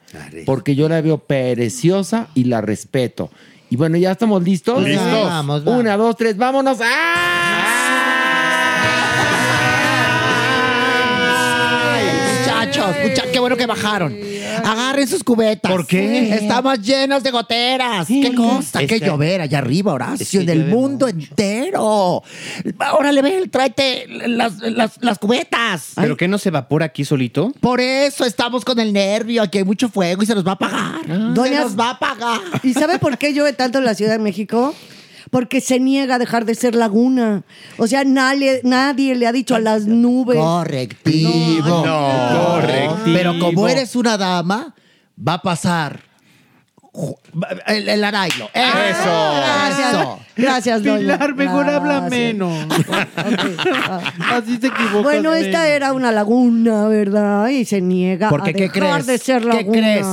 Porque 0.46 0.74
yo 0.74 0.88
la 0.88 1.00
veo 1.00 1.18
preciosa 1.18 2.26
y 2.34 2.44
la 2.44 2.60
respeto. 2.60 3.30
Y 3.70 3.76
bueno, 3.76 3.96
¿ya 3.98 4.10
estamos 4.10 4.42
listos? 4.42 4.82
Listos. 4.82 5.28
Vamos, 5.28 5.64
vamos. 5.64 5.80
Una, 5.80 5.96
dos, 5.96 6.16
tres, 6.16 6.36
vámonos. 6.36 6.78
Muchachos, 12.40 12.96
mucha- 13.02 13.30
qué 13.32 13.38
bueno 13.38 13.56
que 13.56 13.66
bajaron. 13.66 14.14
Agarren 14.64 15.06
sus 15.08 15.22
cubetas. 15.24 15.70
¿Por 15.70 15.86
qué? 15.86 16.34
Estamos 16.34 16.80
llenos 16.80 17.22
de 17.22 17.30
goteras. 17.30 18.06
¿Qué 18.06 18.34
cosa? 18.34 18.80
Es 18.82 18.88
Que 18.88 19.00
que- 19.00 19.06
llover 19.06 19.40
allá 19.40 19.58
arriba, 19.58 19.92
Horacio, 19.92 20.22
es 20.22 20.30
que 20.30 20.38
en 20.40 20.48
el 20.48 20.66
mundo 20.66 21.08
entero. 21.08 22.22
Órale, 22.98 23.22
ven, 23.22 23.50
tráete 23.50 24.06
las, 24.08 24.58
las- 24.60 24.98
las 25.02 25.18
cubetas. 25.18 25.92
¿Pero 25.96 26.16
qué 26.16 26.28
no 26.28 26.38
se 26.38 26.48
evapora 26.50 26.86
aquí 26.86 27.04
solito? 27.04 27.52
Por 27.60 27.80
eso 27.80 28.24
estamos 28.24 28.64
con 28.64 28.78
el 28.80 28.92
nervio. 28.92 29.42
Aquí 29.42 29.58
hay 29.58 29.64
mucho 29.64 29.88
fuego 29.88 30.22
y 30.22 30.26
se 30.26 30.34
nos 30.34 30.46
va 30.46 30.52
a 30.52 30.54
apagar. 30.54 31.00
Se 31.06 31.12
Doña- 31.12 31.60
nos 31.62 31.78
va 31.78 31.86
a 31.88 31.90
apagar. 31.92 32.40
¿Y 32.62 32.72
sabe 32.74 32.98
por 32.98 33.18
qué 33.18 33.32
llueve 33.32 33.52
tanto 33.52 33.78
en 33.78 33.84
la 33.84 33.94
Ciudad 33.94 34.12
de 34.12 34.18
México? 34.18 34.74
Porque 35.30 35.60
se 35.60 35.78
niega 35.78 36.16
a 36.16 36.18
dejar 36.18 36.44
de 36.44 36.54
ser 36.54 36.74
laguna. 36.74 37.42
O 37.78 37.86
sea, 37.86 38.02
nadie, 38.04 38.60
nadie 38.64 39.14
le 39.14 39.26
ha 39.26 39.32
dicho 39.32 39.54
a 39.54 39.60
las 39.60 39.86
nubes. 39.86 40.36
Correctivo. 40.36 41.86
No, 41.86 42.10
correctivo. 42.52 43.16
Pero 43.16 43.38
como 43.38 43.68
eres 43.68 43.94
una 43.94 44.16
dama, 44.18 44.74
va 45.16 45.34
a 45.34 45.42
pasar 45.42 46.00
el, 47.66 47.88
el 47.88 48.02
arailo. 48.04 48.46
Eso. 48.52 49.34
Gracias. 49.36 49.88
Eso. 49.92 50.20
Gracias, 50.36 50.82
doña. 50.82 50.98
Pilar, 50.98 51.34
mejor 51.34 51.68
habla 51.68 52.00
menos. 52.02 52.66
Así 54.32 54.56
se 54.58 54.66
equivoca. 54.68 55.02
Bueno, 55.02 55.34
esta 55.34 55.68
era 55.68 55.92
una 55.92 56.10
laguna, 56.12 56.88
¿verdad? 56.88 57.48
Y 57.48 57.64
se 57.64 57.80
niega 57.80 58.28
Porque, 58.30 58.50
a 58.50 58.52
¿qué 58.54 58.68
dejar 58.68 58.90
crees? 59.02 59.06
de 59.06 59.18
ser 59.18 59.42
¿Qué 59.42 59.48
laguna. 59.48 59.72
crees? 59.78 60.06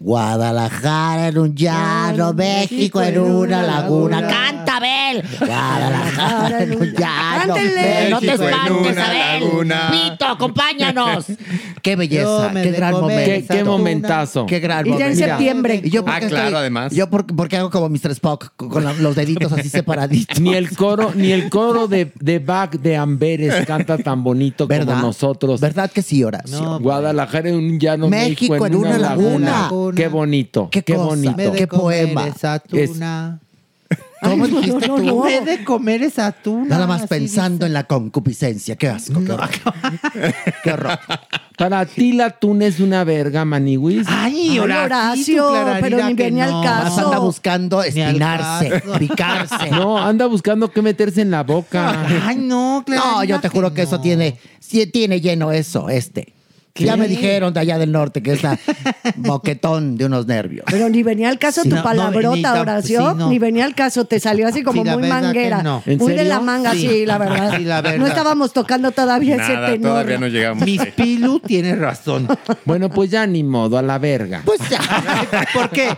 Guadalajara 0.00 1.28
en 1.28 1.38
un 1.38 1.54
llano, 1.54 2.32
México 2.32 3.02
en 3.02 3.18
una 3.18 3.62
laguna. 3.62 4.20
¡Canta, 4.28 4.76
Abel! 4.76 5.24
Guadalajara 5.40 6.62
en 6.62 6.70
un 6.80 6.86
llano. 6.92 7.54
Cántenle. 7.54 7.82
Ven, 7.82 8.10
No 8.10 8.20
te 8.20 8.26
México 8.26 8.44
espantes, 8.44 8.92
una 8.92 9.06
Abel. 9.06 9.40
laguna. 9.44 9.90
Pito, 9.90 10.26
acompáñanos. 10.26 11.26
¡Qué 11.82 11.96
belleza! 11.96 12.50
¡Qué 12.54 12.70
gran 12.70 12.92
momento! 12.92 13.24
¿Qué, 13.24 13.44
qué 13.48 13.64
momentazo. 13.64 14.46
¡Qué 14.46 14.60
gran 14.60 14.86
Y 14.86 14.90
ya 14.90 14.94
en 14.96 15.00
momento! 15.02 15.24
septiembre. 15.26 15.80
¿Y 15.84 15.90
yo 15.90 16.04
por 16.04 16.14
Ah, 16.14 16.20
claro, 16.20 16.36
estoy- 16.36 16.54
además. 16.54 16.92
Yo 16.94 17.10
por- 17.10 17.26
porque 17.26 17.56
hago 17.56 17.70
como 17.70 17.88
Mr. 17.88 18.10
Spock, 18.12 18.52
con 18.56 18.84
los 19.02 19.16
deditos 19.16 19.52
así 19.52 19.68
separaditos. 19.68 20.38
Ni 20.40 20.54
el 20.54 20.76
coro, 20.76 21.12
ni 21.14 21.32
el 21.32 21.48
coro 21.50 21.88
de, 21.88 22.12
de 22.20 22.38
Bach 22.38 22.70
de 22.72 22.96
Amberes 22.96 23.66
canta 23.66 23.98
tan 23.98 24.22
bonito 24.22 24.66
¿Verdad? 24.66 24.94
como 24.94 25.06
nosotros. 25.08 25.60
¿Verdad 25.60 25.90
que 25.90 26.02
sí, 26.02 26.22
Horacio? 26.22 26.60
No, 26.60 26.78
Guadalajara 26.80 27.48
en 27.48 27.56
un 27.56 27.80
llano, 27.80 28.08
México 28.08 28.52
México, 28.54 28.66
en 28.66 28.74
una 28.76 28.98
laguna. 28.98 29.68
Qué 29.94 30.08
bonito, 30.08 30.68
Qué 30.70 30.82
qué, 30.82 30.94
cosa. 30.94 31.06
bonito. 31.06 31.36
Me 31.36 31.44
de 31.50 31.52
Qué 31.52 31.66
comer 31.66 32.04
poema. 32.06 32.26
Esa 32.28 32.58
tuna. 32.58 33.38
¿Cómo 34.20 34.44
Ay, 34.44 34.50
no, 34.50 34.60
dijiste 34.60 34.88
no, 34.88 34.96
tú? 34.96 35.02
no. 35.04 35.24
Me 35.24 35.40
de 35.42 35.64
comer 35.64 36.02
esa 36.02 36.32
tuna. 36.32 36.68
Nada 36.70 36.86
más 36.88 37.06
pensando 37.06 37.64
en 37.66 37.72
la 37.72 37.84
concupiscencia. 37.84 38.74
Qué 38.76 38.88
asco, 38.88 39.22
qué 39.24 39.32
horror. 39.32 39.48
qué 40.64 40.72
horror. 40.72 40.98
Para 41.56 41.86
ti 41.86 42.12
la 42.12 42.30
tuna 42.30 42.66
es 42.66 42.80
una 42.80 43.04
verga, 43.04 43.44
maniwis. 43.44 44.06
Ay, 44.08 44.50
Ay, 44.50 44.58
Horacio, 44.58 45.46
Horacio, 45.50 45.78
pero 45.80 46.04
ni 46.08 46.14
que 46.16 46.24
venía 46.24 46.44
al 46.46 46.50
no. 46.52 46.62
caso. 46.62 46.84
Más 46.96 46.98
anda 46.98 47.18
buscando 47.18 47.82
espinarse, 47.82 48.82
picarse. 48.98 49.70
No, 49.70 49.98
anda 49.98 50.26
buscando 50.26 50.70
qué 50.70 50.82
meterse 50.82 51.20
en 51.22 51.30
la 51.30 51.42
boca. 51.44 52.04
Ay, 52.26 52.36
no, 52.36 52.82
Clararira. 52.84 53.12
No, 53.14 53.24
yo 53.24 53.40
te 53.40 53.48
juro 53.48 53.72
que 53.72 53.82
eso 53.82 53.96
no. 53.96 54.02
tiene, 54.02 54.38
sí 54.60 54.86
tiene 54.86 55.20
lleno 55.20 55.50
eso, 55.52 55.88
este. 55.88 56.34
Ya 56.78 56.96
me 56.96 57.08
dijeron 57.08 57.52
de 57.52 57.60
allá 57.60 57.78
del 57.78 57.92
norte 57.92 58.22
que 58.22 58.32
está 58.32 58.58
boquetón 59.16 59.96
de 59.96 60.06
unos 60.06 60.26
nervios. 60.26 60.64
Pero 60.70 60.88
ni 60.88 61.02
venía 61.02 61.28
al 61.28 61.38
caso 61.38 61.62
Sí, 61.62 61.68
tu 61.68 61.76
no, 61.76 61.82
no, 61.82 61.88
palabrota, 61.88 62.82
sí, 62.82 62.94
no. 62.94 63.28
Ni 63.28 63.38
venía 63.38 63.64
al 63.64 63.74
caso, 63.74 64.04
te 64.04 64.20
salió 64.20 64.46
así 64.48 64.62
como 64.62 64.82
Sí, 64.84 64.90
muy 64.90 65.02
que 65.02 65.08
manguera. 65.08 65.62
no. 65.62 65.82
¿En 65.86 65.98
Muy 65.98 66.14
de 66.14 66.24
la 66.24 66.40
manga, 66.40 66.72
sí, 66.72 66.88
Sí. 66.88 67.06
la 67.06 67.18
verdad. 67.18 67.56
Sí, 67.56 67.64
la 67.64 67.80
verdad. 67.80 67.98
No 67.98 68.06
estábamos 68.06 68.52
tocando 68.52 68.90
todavía 68.92 69.36
ese 69.36 69.56
tenor. 69.72 70.06
llegamos. 70.30 70.64
Mis 70.64 70.84
Pilu 70.86 71.40
tiene 71.40 71.74
razón. 71.74 72.28
Bueno, 72.64 72.90
pues 72.90 73.10
ya 73.10 73.26
ni 73.26 73.42
modo, 73.42 73.78
a 73.78 73.82
la 73.82 73.98
verga. 73.98 74.42
Pues 74.44 74.60
ya. 74.68 74.78
¿Por 75.54 75.70
qué? 75.70 75.96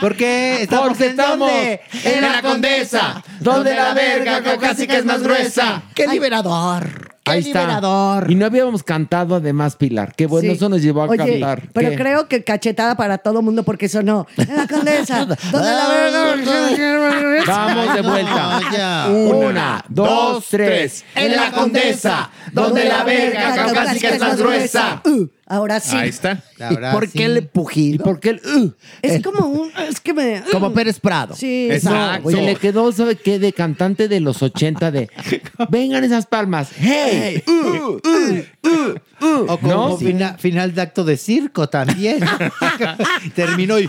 Porque 0.00 0.62
estamos 0.62 0.88
Porque 0.88 1.04
en 1.04 1.10
estamos 1.10 1.38
dónde? 1.50 1.80
en 2.04 2.20
la 2.22 2.42
Condesa, 2.42 3.24
donde 3.40 3.74
la 3.74 3.94
verga 3.94 4.42
caucásica 4.42 4.98
es 4.98 5.04
más 5.04 5.22
gruesa. 5.22 5.82
¡Qué 5.94 6.06
liberador! 6.06 7.05
¡Qué 7.26 7.32
Ahí 7.32 7.40
está. 7.40 7.62
liberador! 7.62 8.30
Y 8.30 8.36
no 8.36 8.46
habíamos 8.46 8.84
cantado 8.84 9.34
además, 9.34 9.74
Pilar. 9.74 10.14
Qué 10.14 10.26
bueno, 10.26 10.48
Sí. 10.48 10.54
eso 10.56 10.68
nos 10.68 10.80
llevó 10.80 11.02
a 11.02 11.06
Oye, 11.08 11.18
cantar. 11.18 11.68
Pero 11.72 11.90
¿Qué? 11.90 11.96
creo 11.96 12.28
que 12.28 12.44
cachetada 12.44 12.96
para 12.96 13.18
todo 13.18 13.42
mundo 13.42 13.64
porque 13.64 13.88
sonó. 13.88 14.28
En 14.36 14.56
la 14.56 14.68
condesa, 14.68 15.24
donde 15.50 15.70
la 15.72 15.88
verga. 15.88 17.44
Vamos 17.46 17.94
de 17.94 18.02
vuelta. 18.02 18.60
No. 18.76 19.38
Una, 19.38 19.84
dos, 19.88 20.46
tres. 20.50 21.04
En 21.14 21.34
la 21.34 21.50
Condesa, 21.50 22.30
donde 22.52 22.84
la 22.84 23.04
verga 23.04 23.54
caucásica 23.54 24.08
es 24.10 24.20
más 24.20 24.36
gruesa. 24.38 25.02
Uh, 25.04 25.26
ahora 25.46 25.80
sí. 25.80 25.96
Ahí 25.96 26.08
está. 26.08 26.42
Ahora 26.60 26.92
¿Por 26.92 27.06
sí. 27.08 27.18
qué 27.18 27.24
el 27.24 27.46
pujido? 27.48 27.94
¿Y 27.94 27.98
por 27.98 28.20
qué 28.20 28.30
el 28.30 28.40
uh? 28.44 28.72
Es 29.02 29.22
como 29.22 29.46
un. 29.46 29.70
Es 29.88 30.00
que 30.00 30.12
me. 30.12 30.42
Como 30.52 30.72
Pérez 30.72 31.00
Prado. 31.00 31.34
Sí. 31.34 31.68
Exacto. 31.70 32.30
Se 32.30 32.42
le 32.42 32.56
quedó, 32.56 32.90
¿sabe 32.92 33.16
qué? 33.16 33.38
De 33.38 33.52
cantante 33.52 34.08
de 34.08 34.20
los 34.20 34.42
80 34.42 34.90
de 34.90 35.08
Vengan 35.70 36.04
esas 36.04 36.26
palmas. 36.26 36.68
¡Hey! 36.78 37.42
uh, 37.46 37.50
uh, 37.52 38.00
uh, 38.04 39.24
uh. 39.24 39.46
O 39.48 39.58
como 39.58 39.72
¿No? 39.90 39.96
fina- 39.96 40.36
final 40.38 40.74
de 40.74 40.80
acto 40.82 41.04
de 41.04 41.16
circo 41.16 41.68
también. 41.68 42.20
Terminó 43.34 43.78
y. 43.78 43.88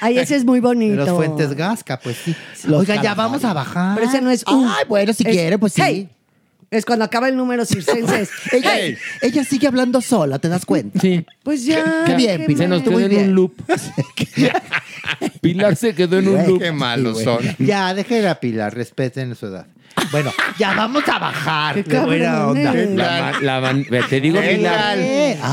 Ay, 0.00 0.18
ese 0.18 0.36
es 0.36 0.44
muy 0.44 0.58
De 0.60 0.66
bonito. 0.66 0.96
los 0.96 1.10
Fuentes 1.10 1.54
Gasca, 1.54 1.98
pues 1.98 2.16
sí. 2.24 2.34
Los 2.64 2.80
Oiga, 2.80 3.02
ya 3.02 3.14
vamos 3.14 3.44
a 3.44 3.52
bajar. 3.52 3.94
Pero 3.96 4.08
ese 4.08 4.20
no 4.20 4.30
es. 4.30 4.42
uh, 4.46 4.66
Ay, 4.68 4.84
bueno, 4.88 5.12
si 5.12 5.22
es, 5.24 5.30
quiere, 5.30 5.58
pues 5.58 5.72
sí. 5.72 6.08
Es 6.70 6.84
cuando 6.84 7.04
acaba 7.04 7.28
el 7.28 7.36
número 7.36 7.64
circense. 7.64 8.22
es, 8.22 8.30
Ella, 8.52 8.72
hey. 8.76 8.96
ella 9.22 9.44
sigue 9.44 9.66
hablando 9.68 10.00
sola, 10.00 10.38
¿te 10.38 10.48
das 10.48 10.66
cuenta? 10.66 11.00
Sí. 11.00 11.24
Pues 11.42 11.64
ya. 11.64 12.04
Qué 12.06 12.14
bien, 12.14 12.46
Pilar. 12.46 12.62
Se 12.64 12.68
nos 12.68 12.82
quedó 12.82 13.00
en 13.00 13.16
un 13.16 13.34
loop. 13.34 13.54
Pilar 15.40 15.76
se 15.76 15.94
quedó 15.94 16.18
en 16.18 16.28
un 16.28 16.46
loop. 16.46 16.60
Qué 16.60 16.72
malos 16.72 17.22
son. 17.22 17.38
Ya, 17.58 17.94
deje 17.94 18.26
a 18.28 18.40
Pilar, 18.40 18.74
respeten 18.74 19.34
su 19.36 19.46
edad. 19.46 19.66
Bueno, 20.12 20.30
ya 20.58 20.74
vamos 20.74 21.02
a 21.08 21.18
bajar. 21.18 21.82
Qué 21.82 21.98
buena 21.98 22.46
onda. 22.46 22.72
La 23.40 23.72
la 23.72 24.06
te 24.08 24.20
digo, 24.20 24.38
Pilar. 24.40 24.98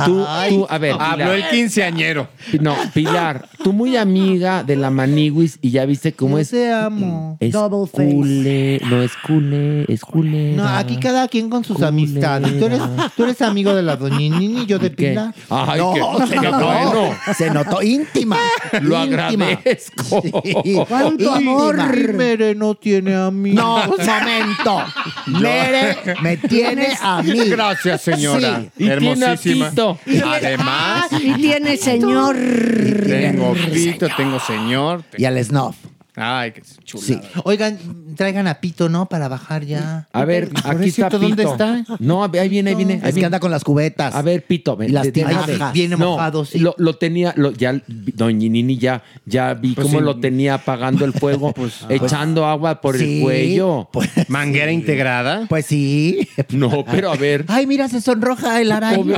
Tú, 0.05 0.25
a 0.69 0.77
ver. 0.77 0.95
Habló 0.99 1.15
Pilar. 1.25 1.35
el 1.35 1.49
quinceañero. 1.49 2.27
No, 2.61 2.75
Pilar, 2.93 3.47
tú 3.63 3.73
muy 3.73 3.97
amiga 3.97 4.63
de 4.63 4.75
la 4.75 4.89
Maniguis 4.91 5.57
y 5.61 5.71
ya 5.71 5.85
viste 5.85 6.13
cómo 6.13 6.35
Yo 6.37 6.41
es. 6.41 6.49
te 6.51 6.71
amo. 6.71 7.37
Es 7.39 7.51
Double 7.51 7.87
face. 7.89 8.79
no 8.85 9.01
es 9.01 9.11
cule, 9.25 9.85
es 9.87 10.01
cule. 10.01 10.53
No, 10.55 10.67
aquí 10.67 10.97
cada 10.97 11.27
quien 11.27 11.49
con 11.49 11.63
sus 11.63 11.75
Culera. 11.75 11.89
amistades. 11.89 12.59
Tú 12.59 12.65
eres, 12.65 12.81
tú 13.15 13.23
eres 13.23 13.41
amigo 13.41 13.73
de 13.73 13.81
la 13.81 13.95
doñinini 13.95 14.61
y 14.61 14.65
yo 14.65 14.77
de 14.77 14.91
¿Qué? 14.91 15.09
Pilar. 15.09 15.33
Ay, 15.49 15.79
No, 15.79 15.93
qué, 16.19 16.27
se 16.27 16.35
qué 16.39 16.41
notó. 16.51 16.65
bueno. 16.65 17.15
Se 17.35 17.49
notó 17.49 17.81
íntima. 17.81 18.37
Lo 18.81 19.03
íntima. 19.03 19.47
agradezco. 19.47 20.21
Sí. 20.63 20.75
Cuánto 20.87 21.31
amor. 21.33 21.77
Y 21.93 22.13
Mere 22.13 22.55
no 22.55 22.75
tiene 22.75 23.15
amigos. 23.15 23.63
No, 23.63 24.03
momento. 24.39 24.85
Mere 25.27 25.97
me 26.21 26.37
tiene 26.37 26.97
a 27.01 27.21
mí. 27.21 27.49
Gracias, 27.49 28.01
señora. 28.01 28.59
Sí. 28.59 28.71
Y 28.75 28.77
tiene 28.77 28.91
a 28.91 28.93
Hermosísima. 28.95 29.69
Tito. 29.69 29.99
Además, 30.25 31.07
Y 31.11 31.33
tiene 31.35 31.77
señor. 31.77 32.35
tengo 32.35 33.53
pito, 33.53 34.07
tengo 34.15 34.39
señor. 34.39 35.03
Y 35.17 35.25
al 35.25 35.43
snuff. 35.43 35.75
Ay, 36.15 36.51
qué 36.51 36.61
chula. 36.83 37.03
Sí. 37.03 37.19
Oigan, 37.43 37.77
traigan 38.15 38.47
a 38.47 38.55
Pito, 38.61 38.87
¿no? 38.87 39.07
Para 39.07 39.27
bajar 39.27 39.65
ya. 39.65 40.07
A 40.13 40.25
ver, 40.25 40.49
Por 40.49 40.75
aquí 40.75 40.89
está 40.89 41.07
Pito. 41.09 41.19
¿dónde 41.19 41.43
está? 41.43 41.83
No, 41.99 42.23
ahí 42.23 42.49
viene, 42.49 42.69
ahí 42.69 42.75
viene. 42.75 42.99
ahí 43.03 43.09
Es 43.09 43.15
que 43.15 43.25
anda 43.25 43.39
con 43.39 43.49
las 43.49 43.63
cubetas. 43.63 44.13
A 44.13 44.21
ver, 44.21 44.43
Pito, 44.45 44.75
ven, 44.77 44.89
Y 44.89 44.91
las 44.93 45.11
tinajas. 45.11 45.73
Viene 45.73 45.95
no, 45.97 46.11
mojado, 46.11 46.45
sí. 46.45 46.59
Lo, 46.59 46.75
lo 46.77 46.97
tenía, 46.97 47.33
lo, 47.35 47.51
ya, 47.51 47.81
Doña 47.87 48.47
Nini 48.49 48.77
ya, 48.77 49.01
ya 49.25 49.55
vi 49.55 49.73
Pues 49.73 49.87
cómo 49.87 49.99
sí. 49.99 50.05
lo 50.05 50.19
tenía 50.19 50.53
apagando 50.55 51.03
el 51.05 51.13
fuego, 51.13 51.51
echando 51.89 52.45
agua 52.45 52.79
por 52.79 52.95
Sí, 52.97 53.17
el 53.17 53.23
cuello. 53.23 53.89
Pues, 53.91 54.09
Manguera 54.29 54.71
integrada. 54.71 55.47
pues 55.49 55.65
sí. 55.65 56.27
No, 56.49 56.85
pero 56.85 57.11
a 57.11 57.15
ver. 57.15 57.45
Ay, 57.47 57.65
mira, 57.65 57.87
se 57.89 58.01
sonroja 58.01 58.61
el 58.61 58.71
araño. 58.71 59.15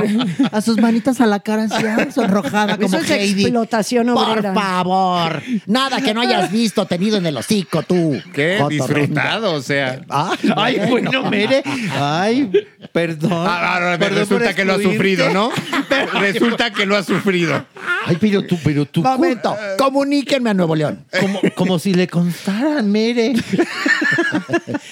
A 0.50 0.60
sus 0.62 0.78
manitas 0.80 1.20
a 1.20 1.26
la 1.26 1.40
cara, 1.40 1.64
así, 1.64 1.84
sonrojada 2.12 2.76
como 2.76 2.88
Eso 2.88 2.98
es 2.98 3.10
Heidi. 3.10 3.42
explotación 3.42 4.06
Por 4.06 4.30
obrera. 4.30 4.54
favor. 4.54 5.42
Nada 5.66 6.00
que 6.00 6.14
no 6.14 6.22
hayas 6.22 6.50
visto 6.50 6.85
tenido 6.86 7.18
en 7.18 7.26
el 7.26 7.36
hocico, 7.36 7.82
tú. 7.82 8.20
Qué 8.32 8.62
disfrutado, 8.68 9.52
o 9.54 9.62
sea. 9.62 10.00
Ay, 10.08 10.38
Ay, 10.56 10.80
bueno, 10.90 11.28
Mere. 11.30 11.62
Ay, 11.98 12.50
perdón. 12.92 13.32
Ah, 13.32 13.74
ahora 13.74 13.98
Perdón 13.98 14.18
resulta 14.20 14.54
que 14.54 14.64
lo 14.64 14.74
ha 14.74 14.80
sufrido, 14.82 15.30
¿no? 15.32 15.50
Resulta 16.20 16.70
que 16.72 16.86
lo 16.86 16.96
ha 16.96 17.02
sufrido. 17.02 17.64
Ay, 18.06 18.16
pero 18.20 18.42
tú, 18.42 18.58
pero 18.62 18.84
tú. 18.86 19.02
Momento, 19.02 19.56
comuníquenme 19.78 20.50
a 20.50 20.54
Nuevo 20.54 20.74
León. 20.76 21.04
Como, 21.20 21.40
como 21.54 21.78
si 21.78 21.94
le 21.94 22.06
constaran, 22.06 22.90
Mere. 22.90 23.34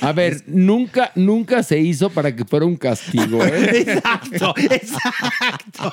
A 0.01 0.13
ver, 0.13 0.43
nunca, 0.47 1.11
nunca 1.15 1.63
se 1.63 1.79
hizo 1.79 2.11
para 2.11 2.35
que 2.35 2.45
fuera 2.45 2.67
un 2.67 2.77
castigo, 2.77 3.45
¿eh? 3.45 3.85
Exacto, 3.87 4.55
exacto. 4.57 5.93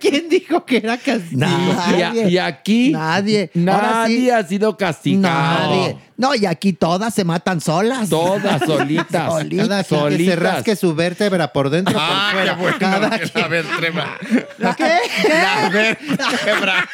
¿Quién 0.00 0.28
dijo 0.28 0.64
que 0.64 0.78
era 0.78 0.96
castigo? 0.96 1.46
Y, 1.96 2.02
a- 2.02 2.28
y 2.28 2.38
aquí 2.38 2.90
Nadie. 2.92 3.50
Ahora 3.54 3.90
nadie 3.92 4.30
sí. 4.30 4.30
Ha 4.38 4.42
sido 4.44 4.76
castigado. 4.76 5.98
No, 6.18 6.34
y 6.34 6.46
aquí 6.46 6.72
todas 6.72 7.14
se 7.14 7.24
matan 7.24 7.60
solas. 7.60 8.10
Todas 8.10 8.60
solitas. 8.66 9.32
Solitas. 9.32 9.68
Cada 9.68 9.84
quien 9.84 9.84
que 9.84 9.84
se 9.84 9.94
Solitas. 10.00 10.38
rasque 10.38 10.76
su 10.76 10.94
vértebra 10.94 11.52
por 11.52 11.70
dentro 11.70 11.94
por 11.94 12.02
Ah, 12.04 12.28
qué 12.32 12.36
fuera. 12.38 12.54
bueno. 12.54 12.76
Cada 12.80 13.10
que 13.10 13.18
quien. 13.30 13.42
La 13.42 13.48
vértebra. 13.48 14.18
¿Qué? 14.76 14.98
La 15.28 15.68
vértebra. 15.68 16.88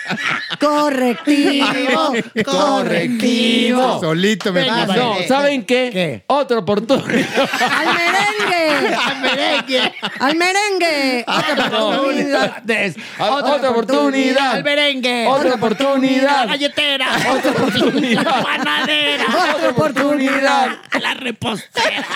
Correctivo. 0.60 2.12
Correctivo. 2.44 4.00
Solito 4.00 4.52
me. 4.52 4.66
No, 4.66 4.86
Vale. 4.86 5.26
¿saben 5.28 5.64
qué? 5.64 5.90
¿Qué? 5.92 6.24
Otra 6.26 6.58
oportunidad. 6.58 7.48
¡Al 7.60 7.86
merengue! 7.94 8.94
¡Al 8.94 9.20
merengue! 9.22 9.92
¡Al 10.20 10.36
merengue! 10.36 11.24
Otra 11.26 11.78
oportunidad. 11.78 12.62
Otra 13.18 13.70
oportunidad. 13.70 14.50
Al 14.52 14.64
merengue. 14.64 15.26
Otra 15.26 15.54
oportunidad. 15.54 16.46
galletera. 16.48 17.08
Otra 17.32 17.50
oportunidad. 17.52 18.42
panadera. 18.42 19.13
Otra 19.22 19.68
oportunidad. 19.70 20.78
La 21.00 21.14
repostera. 21.14 22.06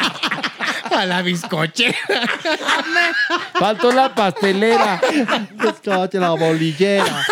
A 0.95 1.05
la 1.07 1.23
bizcoche. 1.23 1.95
Faltó 3.59 3.93
la 3.93 4.15
pastelera. 4.15 5.01
Bizcocho, 5.53 6.19
la 6.19 6.31
bolillera. 6.31 7.25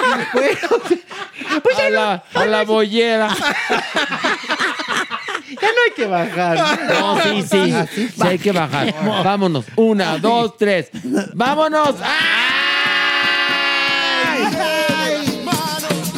a, 1.78 1.90
la, 1.90 2.24
a 2.34 2.44
la 2.46 2.64
bollera. 2.64 3.28
Ya 5.48 5.68
no 5.68 5.78
hay 5.86 5.92
que 5.94 6.06
bajar. 6.06 6.58
No, 6.88 7.20
sí, 7.22 7.42
sí. 7.42 7.74
Sí 7.94 8.22
hay 8.22 8.38
que 8.38 8.52
bajar. 8.52 8.94
Vámonos. 9.24 9.64
Una, 9.76 10.18
dos, 10.18 10.56
tres. 10.58 10.90
¡Vámonos! 11.34 11.94
¡Ay, 14.28 14.42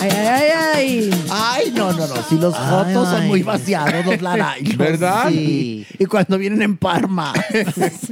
ay, 0.00 0.10
ay! 0.10 0.50
ay. 0.74 1.10
Ay, 1.30 1.72
no, 1.74 1.92
no, 1.92 2.06
no. 2.06 2.14
Si 2.28 2.36
los 2.36 2.54
Ay, 2.56 2.70
fotos 2.70 3.08
son 3.08 3.22
ay. 3.22 3.28
muy 3.28 3.42
vaciados, 3.42 4.04
los 4.06 4.20
larayos. 4.22 4.76
¿Verdad? 4.76 5.28
Sí. 5.28 5.86
Y 5.98 6.04
cuando 6.06 6.38
vienen 6.38 6.62
en 6.62 6.76
Parma. 6.76 7.32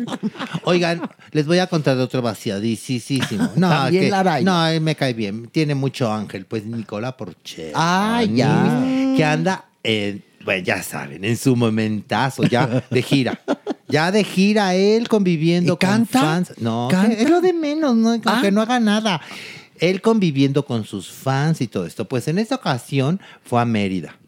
Oigan, 0.64 1.02
les 1.32 1.46
voy 1.46 1.58
a 1.58 1.66
contar 1.66 1.96
de 1.96 2.02
otro 2.02 2.22
vaciadísimo. 2.22 3.48
No, 3.56 3.68
También 3.68 4.04
que, 4.04 4.10
Laray. 4.10 4.44
no, 4.44 4.64
me 4.80 4.94
cae 4.94 5.12
bien. 5.14 5.48
Tiene 5.48 5.74
mucho 5.74 6.12
ángel. 6.12 6.46
Pues 6.46 6.64
Nicola 6.64 7.16
Porche. 7.16 7.72
Ah, 7.74 8.22
ya. 8.28 8.82
Que 9.16 9.24
anda, 9.24 9.64
en, 9.82 10.22
bueno, 10.44 10.62
ya 10.64 10.82
saben, 10.82 11.24
en 11.24 11.36
su 11.36 11.56
momentazo, 11.56 12.42
ya 12.44 12.82
de 12.90 13.02
gira. 13.02 13.40
Ya 13.88 14.10
de 14.10 14.24
gira 14.24 14.74
él 14.74 15.08
conviviendo 15.08 15.74
¿Y 15.74 15.76
canta? 15.76 16.18
con 16.20 16.28
fans. 16.28 16.52
No, 16.58 16.88
¿Canta? 16.90 17.16
que 17.16 17.22
es 17.22 17.30
lo 17.30 17.40
de 17.40 17.52
menos, 17.52 17.94
no, 17.96 18.20
Ah. 18.24 18.40
que 18.42 18.50
no 18.50 18.60
haga 18.62 18.80
nada. 18.80 19.20
Él 19.80 20.00
conviviendo 20.00 20.64
con 20.64 20.84
sus 20.84 21.10
fans 21.10 21.60
y 21.60 21.66
todo 21.66 21.86
esto. 21.86 22.06
Pues 22.06 22.28
en 22.28 22.38
esta 22.38 22.56
ocasión 22.56 23.20
fue 23.42 23.60
a 23.60 23.64
Mérida. 23.64 24.18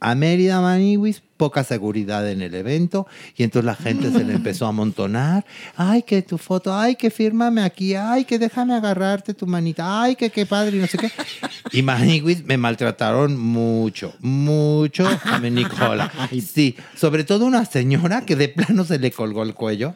A 0.00 0.14
Mérida, 0.14 0.60
Maniwis, 0.60 1.22
poca 1.40 1.64
seguridad 1.64 2.28
en 2.30 2.42
el 2.42 2.54
evento. 2.54 3.06
Y 3.34 3.44
entonces 3.44 3.64
la 3.64 3.74
gente 3.74 4.10
se 4.12 4.22
le 4.24 4.34
empezó 4.34 4.66
a 4.66 4.68
amontonar. 4.68 5.46
Ay, 5.74 6.02
que 6.02 6.20
tu 6.20 6.36
foto, 6.36 6.74
ay, 6.76 6.96
que 6.96 7.10
fírmame 7.10 7.62
aquí, 7.62 7.94
ay, 7.94 8.26
que 8.26 8.38
déjame 8.38 8.74
agarrarte 8.74 9.32
tu 9.32 9.46
manita, 9.46 10.02
ay, 10.02 10.16
que 10.16 10.28
qué 10.28 10.44
padre, 10.44 10.76
y 10.76 10.80
no 10.80 10.86
sé 10.86 10.98
qué. 10.98 11.10
Y 11.72 11.80
Maniwis 11.82 12.44
me 12.44 12.58
maltrataron 12.58 13.38
mucho, 13.38 14.12
mucho 14.20 15.08
a 15.24 15.38
mi 15.38 15.50
Nicola. 15.50 16.12
Sí, 16.52 16.76
sobre 16.94 17.24
todo 17.24 17.46
una 17.46 17.64
señora 17.64 18.26
que 18.26 18.36
de 18.36 18.48
plano 18.50 18.84
se 18.84 18.98
le 18.98 19.10
colgó 19.10 19.42
el 19.42 19.54
cuello. 19.54 19.94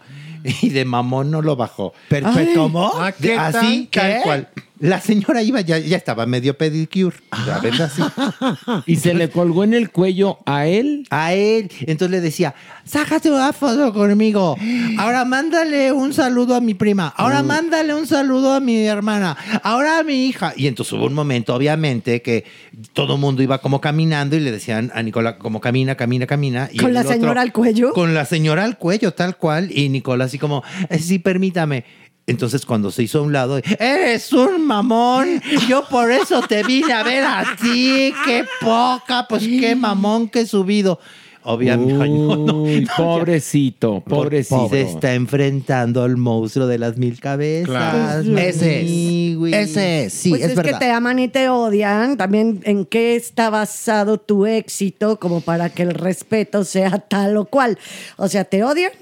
y 0.63 0.69
de 0.71 0.85
mamón 0.85 1.31
no 1.31 1.41
lo 1.41 1.57
bajó. 1.57 1.95
Pero, 2.11 2.29
Ay, 2.29 2.53
¿cómo? 2.55 2.93
de- 2.93 3.01
Ah, 3.03 3.13
¿qué 3.13 3.35
así, 3.35 3.89
tal? 3.91 4.21
cual. 4.23 4.49
La 4.81 5.01
señora 5.01 5.41
iba, 5.43 5.61
ya, 5.63 5.79
ya 5.79 5.97
estaba 5.97 6.27
medio 6.27 6.59
pedicure. 6.59 7.17
Ves 7.63 7.81
así. 7.81 8.03
¿Y 8.87 8.97
se 8.97 9.15
le 9.15 9.31
colgó 9.31 9.65
en 9.65 9.73
el 9.73 9.91
cuello 9.91 10.39
a 10.45 10.67
él? 10.67 11.07
A 11.11 11.33
él. 11.35 11.71
Entonces 11.81 12.11
le 12.11 12.21
decía, 12.21 12.55
sácate 12.85 13.31
una 13.31 13.53
foto 13.53 13.93
conmigo. 13.93 14.57
Ahora 14.99 15.25
mándale 15.25 15.93
un 15.93 16.13
saludo 16.15 16.55
a 16.55 16.61
mi 16.61 16.75
prima. 16.75 17.13
Ahora 17.17 17.43
Mm. 17.43 17.47
mándale 17.47 17.95
un 17.95 18.07
saludo 18.07 18.53
a 18.55 18.61
mi 18.61 18.85
hermana. 18.87 19.37
Ahora 19.63 19.99
a 19.99 20.03
mi 20.03 20.27
hija. 20.27 20.55
Y 20.57 20.67
entonces 20.67 20.93
hubo 20.95 21.05
un 21.07 21.15
momento, 21.15 21.55
obviamente, 21.55 22.23
que 22.23 22.45
todo 22.93 23.15
el 23.15 23.21
mundo 23.21 23.43
iba 23.43 23.59
como 23.59 23.81
caminando 23.81 24.37
y 24.37 24.41
le 24.41 24.51
decían 24.51 24.91
a 24.95 25.03
Nicola, 25.03 25.37
como 25.39 25.61
camina, 25.61 25.95
camina, 25.97 26.27
camina. 26.27 26.69
Y 26.73 26.79
¿Con 26.79 26.95
la 26.95 27.01
otro- 27.01 27.13
señora 27.13 27.43
al 27.43 27.53
cuello? 27.53 27.93
Con 27.93 28.15
la 28.15 28.25
señora 28.25 28.65
al 28.65 28.79
cuello, 28.79 29.13
tal 29.13 29.37
cual. 29.37 29.71
Y 29.71 29.89
Nicola 29.91 30.25
así 30.25 30.39
como, 30.39 30.63
"Eh, 30.89 30.99
sí, 30.99 31.19
permítame. 31.19 31.85
Entonces 32.27 32.65
cuando 32.65 32.91
se 32.91 33.03
hizo 33.03 33.19
a 33.19 33.23
un 33.23 33.35
lado, 33.35 33.59
eres 33.79 34.33
un 34.33 34.67
mamón, 34.67 35.43
yo 35.69 35.85
por 35.91 36.11
eso 36.11 36.41
te 36.41 36.63
vine 36.63 36.91
a 36.95 37.03
ver 37.03 37.23
a 37.23 37.45
ti, 37.61 38.15
qué 38.25 38.47
poca, 38.63 39.27
pues 39.29 39.43
qué 39.47 39.77
mamón 39.77 40.31
que 40.31 40.41
he 40.41 40.47
subido. 40.47 40.99
Obviamente, 41.45 42.03
ay, 42.03 42.11
no, 42.11 42.37
no, 42.37 42.63
Uy, 42.63 42.81
no, 42.81 42.91
pobrecito, 42.97 44.01
pobrecito. 44.01 44.71
Se 44.71 44.81
está 44.81 45.15
enfrentando 45.15 46.03
al 46.03 46.17
monstruo 46.17 46.67
de 46.67 46.79
las 46.79 46.97
mil 46.97 47.21
cabezas. 47.21 47.69
Claro. 47.69 48.39
Ese 48.39 48.81
es. 48.81 48.89
Sí. 48.89 49.39
Ese 49.53 50.05
es, 50.05 50.13
sí, 50.15 50.31
pues 50.31 50.43
es, 50.43 50.51
es, 50.51 50.57
verdad. 50.57 50.73
que 50.73 50.87
te 50.87 50.91
aman 50.91 51.19
y 51.19 51.29
te 51.29 51.51
odian. 51.51 52.17
También 52.17 52.61
en 52.65 52.87
qué 52.87 53.15
está 53.15 53.51
basado 53.51 54.19
tu 54.19 54.47
éxito 54.47 55.21
como 55.21 55.43
para 55.43 55.69
que 55.69 55.83
el 55.83 55.93
respeto 55.93 56.65
sea 56.65 56.99
tal 56.99 57.37
o 57.37 57.45
cual. 57.45 57.79
O 58.17 58.29
sea, 58.29 58.45
te 58.45 58.65
odian 58.65 58.93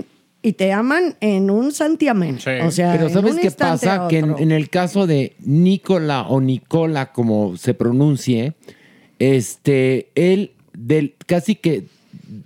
y 0.42 0.54
te 0.54 0.72
aman 0.72 1.14
en 1.20 1.48
un 1.48 1.70
santiamén. 1.70 2.38
O 2.64 2.70
sea, 2.72 2.92
Pero 2.92 3.06
en 3.06 3.12
¿sabes 3.12 3.34
un 3.34 3.40
qué 3.40 3.50
pasa? 3.52 4.08
Que 4.08 4.18
en, 4.18 4.34
en 4.38 4.50
el 4.50 4.68
caso 4.68 5.06
de 5.06 5.36
Nicola 5.38 6.22
o 6.22 6.40
Nicola, 6.40 7.12
como 7.12 7.56
se 7.56 7.74
pronuncie, 7.74 8.54
este, 9.20 10.10
él 10.16 10.50
del, 10.72 11.14
casi 11.26 11.54
que 11.54 11.84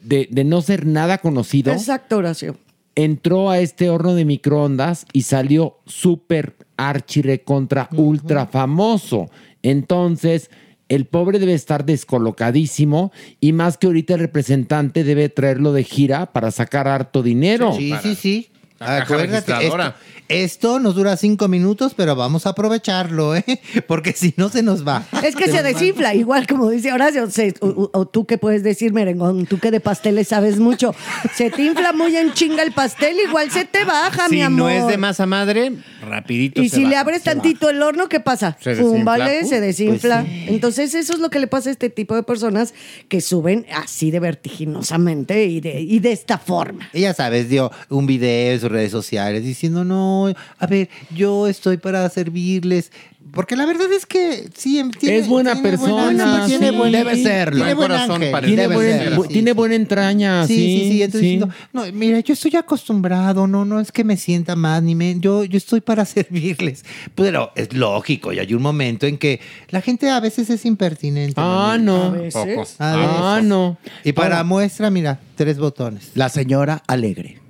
de, 0.02 0.28
de 0.30 0.44
no 0.44 0.62
ser 0.62 0.86
nada 0.86 1.18
conocido, 1.18 1.72
Exacto, 1.72 2.16
Horacio. 2.18 2.56
entró 2.94 3.50
a 3.50 3.60
este 3.60 3.88
horno 3.90 4.14
de 4.14 4.24
microondas 4.24 5.06
y 5.12 5.22
salió 5.22 5.78
súper 5.86 6.56
archire 6.76 7.42
contra 7.42 7.88
ultra 7.92 8.46
famoso. 8.46 9.30
Entonces, 9.62 10.50
el 10.88 11.06
pobre 11.06 11.38
debe 11.38 11.54
estar 11.54 11.84
descolocadísimo 11.84 13.12
y 13.40 13.52
más 13.52 13.76
que 13.78 13.86
ahorita 13.86 14.14
el 14.14 14.20
representante 14.20 15.04
debe 15.04 15.28
traerlo 15.28 15.72
de 15.72 15.84
gira 15.84 16.32
para 16.32 16.50
sacar 16.50 16.88
harto 16.88 17.22
dinero. 17.22 17.72
Sí, 17.72 17.92
sí, 18.02 18.14
sí. 18.14 18.48
La 18.78 18.86
caja 18.86 19.02
Acuérdate, 19.04 19.38
esto, 19.38 19.52
registradora. 19.54 19.96
esto 20.28 20.78
nos 20.80 20.94
dura 20.96 21.16
cinco 21.16 21.48
minutos, 21.48 21.94
pero 21.96 22.14
vamos 22.14 22.44
a 22.44 22.50
aprovecharlo, 22.50 23.34
¿eh? 23.34 23.44
Porque 23.88 24.12
si 24.12 24.34
no 24.36 24.50
se 24.50 24.62
nos 24.62 24.86
va. 24.86 25.02
Es 25.22 25.34
que 25.34 25.50
se 25.50 25.62
desinfla, 25.62 26.14
igual 26.14 26.46
como 26.46 26.68
dice 26.68 26.92
Horacio, 26.92 27.30
se- 27.30 27.54
o, 27.60 28.06
tú 28.06 28.26
que 28.26 28.36
puedes 28.36 28.62
decir, 28.62 28.92
merengón, 28.92 29.46
tú 29.46 29.58
que 29.58 29.70
de 29.70 29.80
pasteles 29.80 30.28
sabes 30.28 30.58
mucho, 30.58 30.94
se 31.34 31.50
te 31.50 31.62
infla 31.62 31.92
muy 31.94 32.14
en 32.16 32.34
chinga 32.34 32.62
el 32.62 32.72
pastel, 32.72 33.16
igual 33.26 33.50
se 33.50 33.64
te 33.64 33.84
baja, 33.84 34.28
mi 34.28 34.36
Si 34.36 34.42
amor. 34.42 34.58
no 34.58 34.68
es 34.68 34.86
de 34.86 34.98
masa 34.98 35.24
madre, 35.24 35.72
rapidito 36.06 36.60
Y 36.60 36.68
se 36.68 36.76
si 36.76 36.84
le 36.84 36.96
abres 36.96 37.22
tantito 37.22 37.70
el 37.70 37.80
horno, 37.82 38.08
¿qué 38.10 38.20
pasa? 38.20 38.58
Se 38.60 38.74
desinfla. 38.74 39.30
Uh, 39.42 39.48
se 39.48 39.60
desinfla. 39.60 40.20
pues 40.22 40.48
Entonces, 40.48 40.94
eso 40.94 41.14
es 41.14 41.18
lo 41.20 41.30
que 41.30 41.38
le 41.38 41.46
pasa 41.46 41.70
a 41.70 41.72
este 41.72 41.88
tipo 41.88 42.14
de 42.14 42.22
personas 42.24 42.74
que 43.08 43.22
suben 43.22 43.64
así 43.74 44.10
de 44.10 44.20
vertiginosamente 44.20 45.44
y 45.46 45.60
de, 45.60 45.80
y 45.80 45.98
de 46.00 46.12
esta 46.12 46.38
forma. 46.38 46.88
Ella, 46.92 47.14
sabes, 47.14 47.48
dio 47.48 47.70
un 47.88 48.06
video 48.06 48.52
en 48.52 48.60
sus 48.66 48.72
redes 48.72 48.90
sociales 48.90 49.42
diciendo, 49.44 49.84
no, 49.84 50.32
a 50.58 50.66
ver, 50.66 50.88
yo 51.14 51.46
estoy 51.46 51.76
para 51.76 52.08
servirles. 52.08 52.90
Porque 53.32 53.56
la 53.56 53.66
verdad 53.66 53.92
es 53.92 54.06
que 54.06 54.48
sí, 54.56 54.82
tiene- 54.98 55.18
es 55.18 55.26
buena 55.28 55.52
tiene 55.54 55.68
persona. 55.70 56.46
tiene 56.46 56.70
sí. 56.70 56.76
buen- 56.76 56.92
Tiene 56.92 57.74
buen 57.74 57.92
ángel. 57.92 58.20
Tiene, 58.44 58.62
Debe 58.62 58.74
buen- 58.76 58.98
ser, 58.98 59.12
bu- 59.16 59.22
sí, 59.26 59.28
tiene 59.32 59.50
sí. 59.50 59.54
buena 59.56 59.74
entraña. 59.74 60.46
Sí, 60.46 60.54
Sí, 60.54 60.62
sí, 60.62 60.78
sí. 60.92 61.02
Entonces, 61.02 61.20
sí. 61.20 61.26
diciendo, 61.26 61.48
no, 61.72 61.82
mira, 61.92 62.20
yo 62.20 62.32
estoy 62.32 62.54
acostumbrado, 62.56 63.46
no, 63.46 63.64
no 63.64 63.80
es 63.80 63.90
que 63.92 64.04
me 64.04 64.16
sienta 64.16 64.54
mal, 64.56 64.84
ni 64.86 64.94
me, 64.94 65.18
yo, 65.18 65.44
yo 65.44 65.58
estoy 65.58 65.80
para 65.80 66.04
servirles. 66.06 66.84
Pero 67.14 67.50
es 67.56 67.72
lógico, 67.74 68.32
y 68.32 68.38
hay 68.38 68.54
un 68.54 68.62
momento 68.62 69.06
en 69.06 69.18
que 69.18 69.40
la 69.70 69.80
gente 69.82 70.08
a 70.08 70.20
veces 70.20 70.48
es 70.48 70.64
impertinente. 70.64 71.34
Ah, 71.36 71.76
no. 71.80 72.04
A 72.04 72.06
A 72.06 72.10
veces. 72.12 72.46
veces. 72.46 72.80
A 72.80 72.96
veces. 72.96 73.10
Ah, 73.18 73.40
no. 73.42 73.76
Y 74.04 74.12
para 74.12 74.36
Ahora- 74.36 74.44
muestra, 74.44 74.88
mira, 74.88 75.18
tres 75.34 75.58
botones. 75.58 76.12
La 76.14 76.28
señora 76.28 76.82
alegre. 76.86 77.40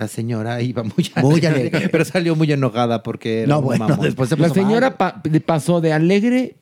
La 0.00 0.08
señora 0.08 0.62
iba 0.62 0.82
muy 0.82 0.94
alegre. 1.14 1.22
Muy 1.22 1.46
alegre. 1.46 1.88
Pero 1.90 2.04
salió 2.06 2.34
muy 2.34 2.50
enojada 2.50 3.02
porque 3.02 3.40
era 3.42 3.48
No, 3.54 3.60
bueno, 3.62 3.86
mamón. 3.86 4.04
después 4.06 4.30
se 4.30 4.36
La 4.38 4.48
señora 4.48 4.96
pa- 4.96 5.22
pasó 5.44 5.82
de 5.82 5.92
alegre, 5.92 6.56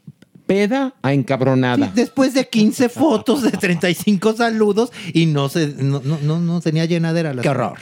peda 0.47 0.95
a 1.03 1.13
encabronada. 1.13 1.93
Después 1.95 2.35
de 2.35 2.49
15 2.49 2.89
fotos 2.89 3.43
de 3.43 3.53
35 3.53 4.33
saludos 4.33 4.91
y 5.15 5.27
no 5.27 5.49
se 5.49 5.69
no, 5.79 6.03
no, 6.05 6.19
no, 6.21 6.41
no 6.41 6.61
tenía 6.61 6.85
llenadera. 6.85 7.33
La 7.33 7.43
Qué 7.43 7.49
horror. 7.49 7.79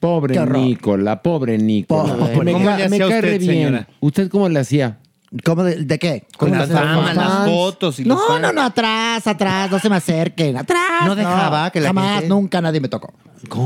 Pobre 0.00 0.34
Qué 0.34 0.40
horror. 0.40 0.58
Nicola, 0.58 1.22
pobre 1.22 1.56
Nicola. 1.56 2.16
Pobre. 2.16 2.44
Me, 2.44 2.52
¿Cómo 2.52 2.64
ca- 2.66 2.76
le 2.78 2.84
hacía 2.86 3.06
me 3.06 3.10
cae 3.12 3.38
bien. 3.38 3.40
señora? 3.52 3.88
¿Usted 4.00 4.28
cómo 4.28 4.48
le 4.48 4.58
hacía? 4.58 4.98
¿Cómo 5.44 5.64
de, 5.64 5.84
de 5.84 5.98
qué? 5.98 6.26
Con 6.36 6.50
¿Cómo 6.50 6.60
las 6.60 6.70
fama, 6.70 7.12
las 7.14 7.44
fotos 7.46 7.98
y 7.98 8.04
los 8.04 8.16
No, 8.16 8.26
fans. 8.26 8.40
no, 8.42 8.52
no, 8.52 8.62
atrás, 8.62 9.26
atrás, 9.26 9.70
no 9.70 9.78
se 9.78 9.88
me 9.90 9.96
acerquen, 9.96 10.56
atrás. 10.56 11.04
No 11.04 11.14
dejaba 11.14 11.70
que 11.70 11.80
la 11.80 11.88
Jamás, 11.88 12.12
gente- 12.20 12.28
nunca 12.28 12.60
nadie 12.60 12.80
me 12.80 12.88
tocó. 12.88 13.12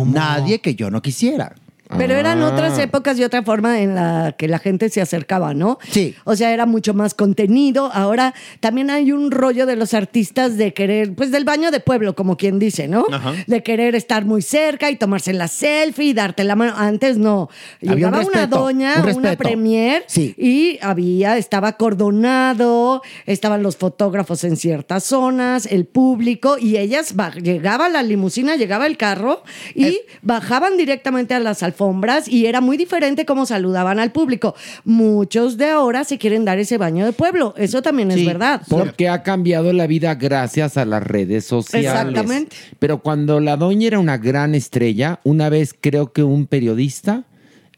Nadie 0.07 0.61
que 0.61 0.75
yo 0.75 0.91
no 0.91 1.01
quisiera. 1.03 1.55
Pero 1.99 2.15
eran 2.15 2.41
Ah. 2.43 2.49
otras 2.49 2.79
épocas 2.79 3.19
y 3.19 3.25
otra 3.25 3.43
forma 3.43 3.81
en 3.81 3.95
la 3.95 4.35
que 4.39 4.47
la 4.49 4.59
gente 4.59 4.89
se 4.91 5.01
acercaba, 5.01 5.55
¿no? 5.55 5.79
Sí. 5.91 6.15
O 6.25 6.37
sea, 6.37 6.53
era 6.53 6.65
mucho 6.67 6.95
más 6.95 7.15
contenido. 7.15 7.91
Ahora 7.93 8.33
también 8.61 8.91
hay 8.91 9.11
un 9.13 9.31
rollo 9.31 9.67
de 9.67 9.75
los 9.77 9.93
artistas 9.93 10.57
de 10.57 10.73
querer, 10.73 11.15
pues 11.15 11.33
del 11.33 11.45
baño 11.45 11.71
de 11.71 11.81
pueblo, 11.81 12.15
como 12.15 12.37
quien 12.37 12.59
dice, 12.59 12.87
¿no? 12.87 13.07
Ajá. 13.13 13.33
De 13.47 13.63
querer 13.63 13.95
estar 13.97 14.25
muy 14.25 14.41
cerca 14.41 14.89
y 14.91 14.97
tomarse 14.97 15.33
la 15.33 15.49
selfie 15.49 16.07
y 16.07 16.13
darte 16.15 16.45
la 16.45 16.55
mano. 16.55 16.75
Antes 16.77 17.19
no. 17.19 17.49
Había 17.83 18.07
un 18.09 18.13
Llegaba 18.15 18.25
una 18.33 18.47
doña, 18.47 18.95
un 19.05 19.17
una 19.17 19.37
premier 19.37 20.05
Sí. 20.07 20.35
y 20.39 20.79
había, 20.83 21.37
estaba 21.39 21.73
cordonado, 21.77 23.03
estaban 23.27 23.63
los 23.63 23.77
fotógrafos 23.77 24.45
en 24.45 24.57
ciertas 24.57 25.05
zonas, 25.05 25.67
el 25.67 25.87
público 25.87 26.57
y 26.59 26.77
ellas 26.77 27.17
ba- 27.17 27.33
llegaba 27.35 27.89
la 27.89 28.03
limusina, 28.03 28.55
llegaba 28.57 28.87
el 28.87 28.97
carro 28.97 29.43
y 29.75 30.01
bajaban 30.23 30.77
directamente 30.77 31.35
a 31.35 31.41
las 31.41 31.63
alfombras 31.65 31.80
y 32.27 32.47
era 32.47 32.61
muy 32.61 32.77
diferente 32.77 33.25
cómo 33.25 33.47
saludaban 33.47 33.99
al 33.99 34.13
público. 34.13 34.55
Muchos 34.85 35.57
de 35.57 35.71
ahora 35.71 36.05
se 36.05 36.19
quieren 36.19 36.45
dar 36.45 36.59
ese 36.59 36.79
baño 36.79 37.05
de 37.05 37.13
pueblo, 37.13 37.55
eso 37.57 37.83
también 37.83 38.11
es 38.11 38.25
verdad. 38.25 38.63
Porque 38.69 39.09
ha 39.09 39.23
cambiado 39.23 39.73
la 39.73 39.87
vida 39.87 40.15
gracias 40.15 40.77
a 40.77 40.85
las 40.85 41.03
redes 41.03 41.45
sociales. 41.45 41.91
Exactamente. 41.91 42.57
Pero 42.79 42.99
cuando 42.99 43.41
la 43.41 43.57
doña 43.57 43.87
era 43.87 43.99
una 43.99 44.19
gran 44.19 44.55
estrella, 44.55 45.21
una 45.25 45.49
vez 45.49 45.75
creo 45.79 46.13
que 46.13 46.23
un 46.23 46.47
periodista 46.47 47.25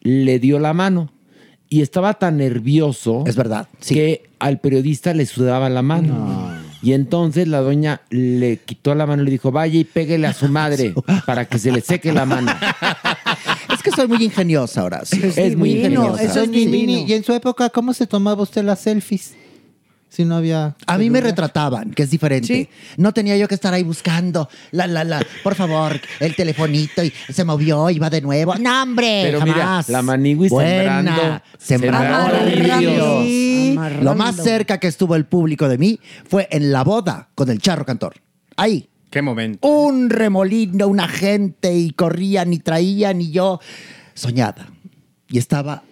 le 0.01 0.39
dio 0.39 0.59
la 0.59 0.73
mano 0.73 1.13
y 1.69 1.83
estaba 1.83 2.15
tan 2.15 2.39
nervioso. 2.39 3.25
Es 3.27 3.37
verdad. 3.37 3.69
Que 3.87 4.25
al 4.39 4.59
periodista 4.59 5.15
le 5.15 5.27
sudaba 5.27 5.71
la 5.71 5.83
mano. 5.83 6.51
Y 6.83 6.95
entonces 6.95 7.47
la 7.47 7.61
doña 7.61 8.03
le 8.11 8.57
quitó 8.57 8.95
la 8.97 9.07
mano 9.07 9.23
y 9.23 9.27
le 9.27 9.31
dijo, 9.31 9.53
vaya 9.53 9.79
y 9.79 9.85
péguele 9.85 10.27
a 10.27 10.33
su 10.33 10.49
madre 10.49 10.93
para 11.25 11.45
que 11.45 11.59
se 11.59 11.71
le 11.71 11.81
seque 11.81 12.13
la 12.13 12.27
mano. 12.27 12.53
Es 13.73 13.83
que 13.83 13.91
soy 13.91 14.07
muy 14.09 14.23
ingeniosa, 14.25 14.85
Horacio. 14.85 15.25
Es 15.37 15.57
muy 15.57 15.73
ingeniosa. 15.73 16.23
Eso 16.23 16.41
es 16.43 16.51
divino. 16.51 16.93
Y 17.07 17.13
en 17.13 17.25
su 17.25 17.33
época, 17.33 17.71
¿cómo 17.71 17.93
se 17.95 18.07
tomaba 18.07 18.43
usted 18.43 18.63
las 18.65 18.81
selfies? 18.81 19.35
Si 20.09 20.27
no 20.27 20.37
había. 20.37 20.77
A 20.87 20.99
mí 20.99 21.09
me 21.09 21.23
retrataban, 21.23 21.91
que 21.93 22.03
es 22.03 22.11
diferente. 22.11 22.69
No 22.99 23.13
tenía 23.15 23.35
yo 23.39 23.49
que 23.49 23.55
estar 23.55 23.73
ahí 23.73 23.83
buscando, 23.83 24.47
la, 24.71 24.87
la, 24.87 25.05
la, 25.05 25.25
por 25.43 25.55
favor, 25.55 25.99
el 26.21 26.37
telefonito 26.37 27.03
y 27.03 27.11
se 27.31 27.45
movió 27.45 27.89
y 27.89 27.99
va 27.99 28.11
de 28.11 28.21
nuevo. 28.21 28.55
No, 28.57 28.83
hombre, 28.83 29.23
Pero 29.25 29.41
mira, 29.41 29.55
jamás. 29.55 29.89
la 29.89 30.03
manigui 30.03 30.51
sembrando- 30.51 31.41
sembrando 31.59 32.37
sembrando. 32.39 33.23
Sí. 33.23 33.75
Lo 34.03 34.15
más 34.15 34.37
cerca 34.37 34.79
que 34.79 34.89
estuvo 34.89 35.17
el 35.17 35.25
público 35.25 35.67
de 35.67 35.79
mí 35.79 35.99
fue 36.29 36.47
en 36.51 36.73
la 36.73 36.85
boda 36.85 37.31
con 37.35 37.49
el 37.49 37.59
charro 37.61 37.87
cantor. 37.87 38.17
Ahí. 38.57 38.91
Qué 39.13 39.21
momento. 39.23 39.69
Un 39.69 40.09
remolino, 40.11 40.89
una 40.89 41.07
gente 41.07 41.77
y 41.77 41.91
corrían 41.93 42.53
y 42.53 42.59
traían 42.59 43.21
y 43.21 43.31
yo 43.31 43.61
soñada. 44.15 44.67
Y 45.29 45.37
estaba 45.39 45.83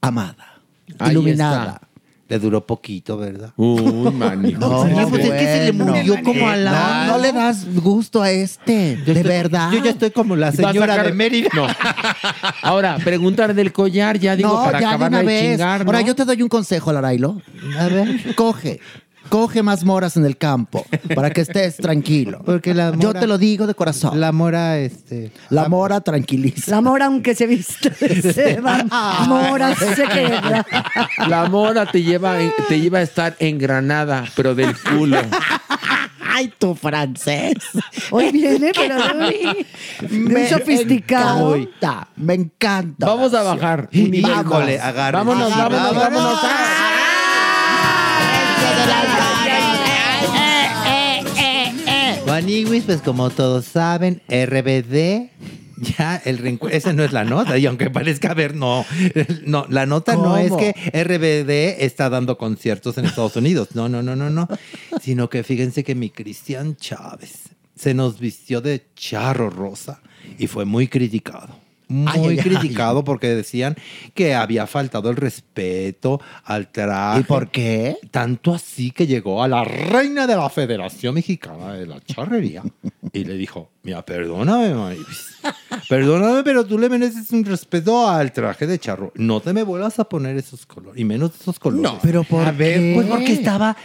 amada, 0.00 0.60
Ahí 0.98 1.12
iluminada. 1.12 1.80
Le 2.26 2.38
duró 2.38 2.66
poquito, 2.66 3.18
¿verdad? 3.18 3.52
Uy, 3.56 4.10
manijo. 4.10 4.58
No, 4.88 5.08
pues 5.10 5.24
es 5.26 5.30
que 5.32 5.38
se 5.44 5.64
le 5.66 5.72
bueno. 5.72 5.92
murió 5.94 6.22
como 6.24 6.48
a 6.48 6.56
la. 6.56 7.04
No, 7.06 7.12
no 7.12 7.18
le 7.22 7.32
das 7.32 7.66
gusto 7.74 8.22
a 8.22 8.30
este, 8.30 8.96
de 8.96 9.22
verdad. 9.22 9.70
Yo 9.70 9.84
ya 9.84 9.90
estoy 9.90 10.10
como 10.10 10.34
la 10.34 10.48
a 10.48 10.52
señora 10.52 10.94
sacar- 10.94 11.06
de 11.06 11.12
Mérida. 11.12 11.50
No. 11.54 11.66
Ahora, 12.62 12.96
preguntar 13.04 13.54
del 13.54 13.72
collar, 13.72 14.18
ya 14.18 14.34
digo, 14.36 14.48
no, 14.56 14.64
para 14.64 14.80
ya 14.80 14.88
de 14.88 14.94
acabar 14.94 15.10
una 15.10 15.18
de 15.18 15.26
vez. 15.26 15.50
chingar. 15.52 15.80
¿no? 15.84 15.86
Ahora 15.86 16.00
yo 16.00 16.14
te 16.14 16.24
doy 16.24 16.40
un 16.40 16.48
consejo, 16.48 16.90
Larailo. 16.94 17.42
A 17.78 17.88
ver, 17.88 18.34
coge 18.34 18.80
Coge 19.28 19.62
más 19.62 19.84
moras 19.84 20.16
en 20.16 20.24
el 20.26 20.36
campo 20.36 20.84
para 21.14 21.30
que 21.30 21.40
estés 21.40 21.76
tranquilo. 21.76 22.42
Porque 22.44 22.74
la 22.74 22.94
Yo 22.96 23.12
te 23.14 23.26
lo 23.26 23.38
digo 23.38 23.66
de 23.66 23.74
corazón. 23.74 24.20
La 24.20 24.32
mora, 24.32 24.78
este. 24.78 25.32
La 25.50 25.68
mora 25.68 26.00
tranquiliza. 26.00 26.70
La 26.70 26.80
mora, 26.80 27.06
aunque 27.06 27.34
se 27.34 27.46
viste 27.46 27.90
de 27.90 28.32
seda, 28.32 28.84
mora 29.26 29.74
se 29.74 30.04
queda. 30.12 30.66
La 31.26 31.48
mora 31.48 31.86
te 31.86 32.02
lleva, 32.02 32.36
te 32.68 32.80
lleva 32.80 32.98
a 32.98 33.02
estar 33.02 33.34
en 33.38 33.58
Granada, 33.58 34.24
pero 34.36 34.54
del 34.54 34.76
culo. 34.78 35.18
Ay, 36.26 36.52
tu 36.58 36.74
francés. 36.74 37.54
Hoy 38.10 38.32
viene, 38.32 38.72
pero 38.74 38.96
muy, 39.14 39.66
muy 40.10 40.46
sofisticado. 40.48 41.54
encanta, 41.54 42.08
me 42.16 42.34
encanta. 42.34 43.06
Vamos 43.06 43.32
a 43.34 43.42
bajar. 43.42 43.88
agárrense. 43.88 44.78
Vámonos, 45.12 45.50
vámonos, 45.50 45.94
Vámonos. 45.94 45.94
vámonos. 45.96 46.40
Maniwis, 52.34 52.82
pues 52.82 53.00
como 53.00 53.30
todos 53.30 53.64
saben, 53.64 54.20
RBD. 54.28 55.30
Ya, 55.96 56.20
el 56.24 56.38
reencu- 56.40 56.68
esa 56.70 56.92
no 56.92 57.04
es 57.04 57.12
la 57.12 57.24
nota, 57.24 57.58
y 57.58 57.66
aunque 57.66 57.90
parezca 57.90 58.34
ver, 58.34 58.56
no, 58.56 58.84
no, 59.44 59.66
la 59.68 59.86
nota 59.86 60.16
no 60.16 60.36
es 60.36 60.50
que 60.52 60.72
RBD 60.92 61.84
está 61.84 62.08
dando 62.10 62.36
conciertos 62.36 62.98
en 62.98 63.04
Estados 63.04 63.36
Unidos, 63.36 63.68
no, 63.74 63.88
no, 63.88 64.02
no, 64.02 64.16
no, 64.16 64.30
no, 64.30 64.48
sino 65.00 65.28
que 65.30 65.44
fíjense 65.44 65.84
que 65.84 65.94
mi 65.94 66.10
Cristian 66.10 66.74
Chávez 66.76 67.50
se 67.76 67.94
nos 67.94 68.18
vistió 68.18 68.60
de 68.60 68.84
charro 68.96 69.48
rosa 69.50 70.00
y 70.38 70.48
fue 70.48 70.64
muy 70.64 70.88
criticado. 70.88 71.56
Muy 71.88 72.06
Ay, 72.12 72.20
ay, 72.22 72.28
ay. 72.30 72.38
criticado 72.38 73.04
porque 73.04 73.28
decían 73.28 73.76
que 74.14 74.34
había 74.34 74.66
faltado 74.66 75.10
el 75.10 75.16
respeto 75.16 76.20
al 76.44 76.70
traje. 76.72 77.20
¿Y 77.20 77.22
por 77.24 77.50
qué? 77.50 77.96
Tanto 78.10 78.54
así 78.54 78.90
que 78.90 79.06
llegó 79.06 79.42
a 79.42 79.48
la 79.48 79.64
reina 79.64 80.26
de 80.26 80.36
la 80.36 80.48
Federación 80.48 81.14
Mexicana 81.14 81.74
de 81.74 81.86
la 81.86 82.00
Charrería 82.00 82.62
y 83.12 83.24
le 83.24 83.34
dijo, 83.34 83.70
mira, 83.82 84.04
perdóname, 84.04 84.74
Maris, 84.74 85.36
perdóname, 85.88 86.42
pero 86.42 86.64
tú 86.64 86.78
le 86.78 86.88
mereces 86.88 87.30
un 87.30 87.44
respeto 87.44 88.08
al 88.08 88.32
traje 88.32 88.66
de 88.66 88.78
charro. 88.78 89.12
No 89.14 89.40
te 89.40 89.52
me 89.52 89.62
vuelvas 89.62 89.98
a 89.98 90.04
poner 90.04 90.36
esos 90.36 90.66
colores, 90.66 91.00
y 91.00 91.04
menos 91.04 91.32
esos 91.40 91.58
colores. 91.58 91.82
No, 91.82 91.98
pero 92.02 92.24
¿por 92.24 92.46
A 92.46 92.52
ver? 92.52 92.94
Pues 92.94 93.06
porque 93.06 93.32
estaba 93.32 93.76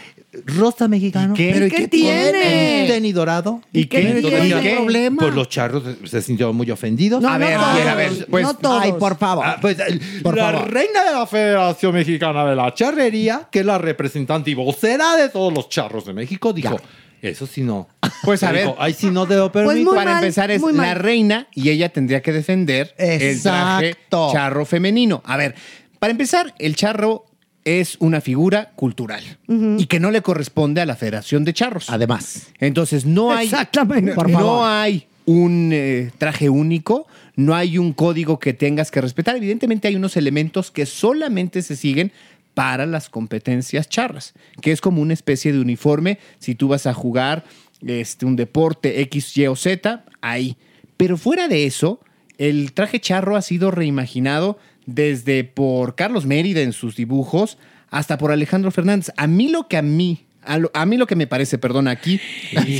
rosa 0.45 0.87
mexicano. 0.87 1.33
¿Y 1.33 1.37
qué? 1.37 1.51
¿Pero 1.53 1.65
¿Y 1.65 1.71
qué 1.71 1.87
tiene? 1.87 2.81
Un 2.83 2.87
tenis 2.87 3.13
dorado. 3.15 3.61
¿Y 3.73 3.85
qué? 3.85 4.01
¿Y 4.19 4.21
qué? 4.61 4.75
problema? 4.75 5.21
Pues 5.23 5.33
los 5.33 5.49
charros 5.49 5.83
se- 6.05 6.21
sintieron 6.21 6.55
muy 6.55 6.69
ofendidos. 6.69 7.21
No, 7.21 7.29
A 7.29 7.37
no 7.39 7.45
ver, 7.45 7.55
todos, 7.57 7.67
a 7.69 7.73
ver, 7.75 7.87
a 7.87 7.95
ver, 7.95 8.27
pues- 8.29 8.43
no 8.43 8.53
todos. 8.55 8.83
Ay, 8.83 8.93
por 8.93 9.17
favor. 9.17 9.43
Ah, 9.47 9.57
pues, 9.59 9.77
Por 10.21 10.37
la 10.37 10.51
favor. 10.51 10.71
reina 10.71 11.03
de 11.03 11.11
la 11.11 11.25
Federación 11.25 11.93
Mexicana 11.95 12.45
de 12.47 12.55
la 12.55 12.73
Charrería, 12.73 13.47
que 13.51 13.59
es 13.61 13.65
la 13.65 13.77
representante 13.79 14.51
y 14.51 14.53
vocera 14.53 15.15
de 15.15 15.29
todos 15.29 15.51
los 15.53 15.67
charros 15.69 16.05
de 16.05 16.13
México, 16.13 16.53
dijo, 16.53 16.79
eso 17.21 17.47
sí 17.47 17.61
no. 17.61 17.87
Pues 18.23 18.43
a 18.43 18.51
ver. 18.51 18.69
Ay, 18.77 18.93
sí 18.93 19.09
no 19.09 19.25
debo 19.25 19.51
permitir. 19.51 19.83
muy 19.83 19.95
Para 19.95 20.11
mal, 20.15 20.23
empezar, 20.23 20.51
es 20.51 20.61
la 20.61 20.93
reina 20.93 21.47
y 21.55 21.69
ella 21.69 21.89
tendría 21.89 22.21
que 22.21 22.31
defender 22.33 22.93
el 22.97 23.41
traje 23.41 23.89
Exacto. 23.89 24.29
charro 24.31 24.63
femenino. 24.65 25.21
A 25.25 25.37
ver, 25.37 25.55
para 25.99 26.11
empezar, 26.11 26.53
el 26.59 26.75
charro 26.75 27.25
es 27.65 27.97
una 27.99 28.21
figura 28.21 28.71
cultural 28.75 29.23
y 29.47 29.85
que 29.85 29.99
no 29.99 30.11
le 30.11 30.21
corresponde 30.21 30.81
a 30.81 30.85
la 30.85 30.95
Federación 30.95 31.43
de 31.43 31.53
Charros. 31.53 31.89
Además. 31.89 32.47
Entonces, 32.59 33.05
no 33.05 33.31
hay, 33.31 33.45
Exactamente. 33.45 34.13
Por 34.13 34.29
no 34.29 34.65
hay 34.65 35.07
un 35.25 35.71
eh, 35.73 36.11
traje 36.17 36.49
único, 36.49 37.05
no 37.35 37.55
hay 37.55 37.77
un 37.77 37.93
código 37.93 38.39
que 38.39 38.53
tengas 38.53 38.89
que 38.91 39.01
respetar. 39.01 39.35
Evidentemente 39.35 39.87
hay 39.87 39.95
unos 39.95 40.17
elementos 40.17 40.71
que 40.71 40.85
solamente 40.85 41.61
se 41.61 41.75
siguen 41.75 42.11
para 42.53 42.85
las 42.85 43.09
competencias 43.09 43.87
charras, 43.87 44.33
que 44.61 44.71
es 44.71 44.81
como 44.81 45.01
una 45.01 45.13
especie 45.13 45.53
de 45.53 45.59
uniforme. 45.59 46.17
Si 46.39 46.55
tú 46.55 46.67
vas 46.67 46.87
a 46.87 46.93
jugar 46.93 47.45
este, 47.85 48.25
un 48.25 48.35
deporte 48.35 49.01
X, 49.01 49.37
Y 49.37 49.47
o 49.47 49.55
Z, 49.55 50.03
ahí. 50.21 50.57
Pero 50.97 51.17
fuera 51.17 51.47
de 51.47 51.65
eso, 51.65 51.99
el 52.37 52.73
traje 52.73 52.99
charro 52.99 53.35
ha 53.35 53.41
sido 53.41 53.71
reimaginado 53.71 54.57
desde 54.85 55.43
por 55.43 55.95
Carlos 55.95 56.25
Mérida 56.25 56.61
en 56.61 56.73
sus 56.73 56.95
dibujos 56.95 57.57
hasta 57.89 58.17
por 58.17 58.31
Alejandro 58.31 58.71
Fernández. 58.71 59.11
A 59.17 59.27
mí 59.27 59.49
lo 59.49 59.67
que 59.67 59.77
a 59.77 59.81
mí, 59.81 60.25
a, 60.49 60.57
lo- 60.57 60.71
a 60.73 60.85
mí 60.85 60.97
lo 60.97 61.05
que 61.07 61.15
me 61.15 61.27
parece, 61.27 61.57
perdón, 61.57 61.87
aquí. 61.87 62.19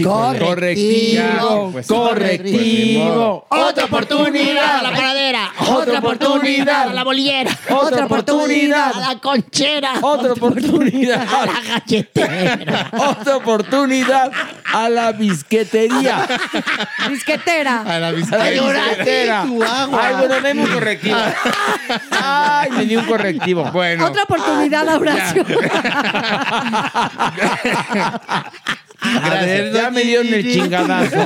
Correctivo, 0.04 1.70
Pues, 1.72 1.88
correctivo. 1.88 3.46
Otra 3.50 3.86
oportunidad 3.86 4.78
a 4.80 4.82
la 4.84 4.92
panadera. 4.92 5.52
Otra 5.68 6.00
oportunidad 6.00 6.90
a 6.90 6.94
la 6.94 7.04
bolillera. 7.04 7.52
Otra 7.70 8.06
oportunidad. 8.06 8.92
a 8.96 9.00
la 9.14 9.20
conchera. 9.20 9.94
Otra 10.02 10.34
oportunidad. 10.34 11.22
a 11.22 11.46
la 11.46 11.62
galletera. 11.80 12.90
Otra 12.98 13.38
oportunidad 13.38 14.32
a 14.74 14.90
la 14.90 15.12
bisquetería. 15.12 16.28
Disquetera. 17.10 17.82
A 17.82 18.00
la 18.00 18.08
A 18.08 18.12
bisquetera. 18.12 18.84
bisquetera. 18.90 19.44
tu 19.44 19.64
agua. 19.64 20.02
Ay, 20.08 20.16
bueno, 20.18 20.42
dame 20.42 20.62
un 20.64 20.68
correctivo. 20.74 21.18
Ay, 22.12 22.72
me 22.72 22.86
dio 22.86 23.00
un 23.00 23.06
correctivo. 23.06 23.64
Bueno. 23.72 24.06
Otra 24.08 24.24
oportunidad, 24.24 24.88
Horacio. 24.96 25.46
Gracias. 29.02 29.74
Ya 29.74 29.90
me 29.92 30.02
dieron 30.04 30.28
el 30.34 30.52
chingadazo. 30.52 31.26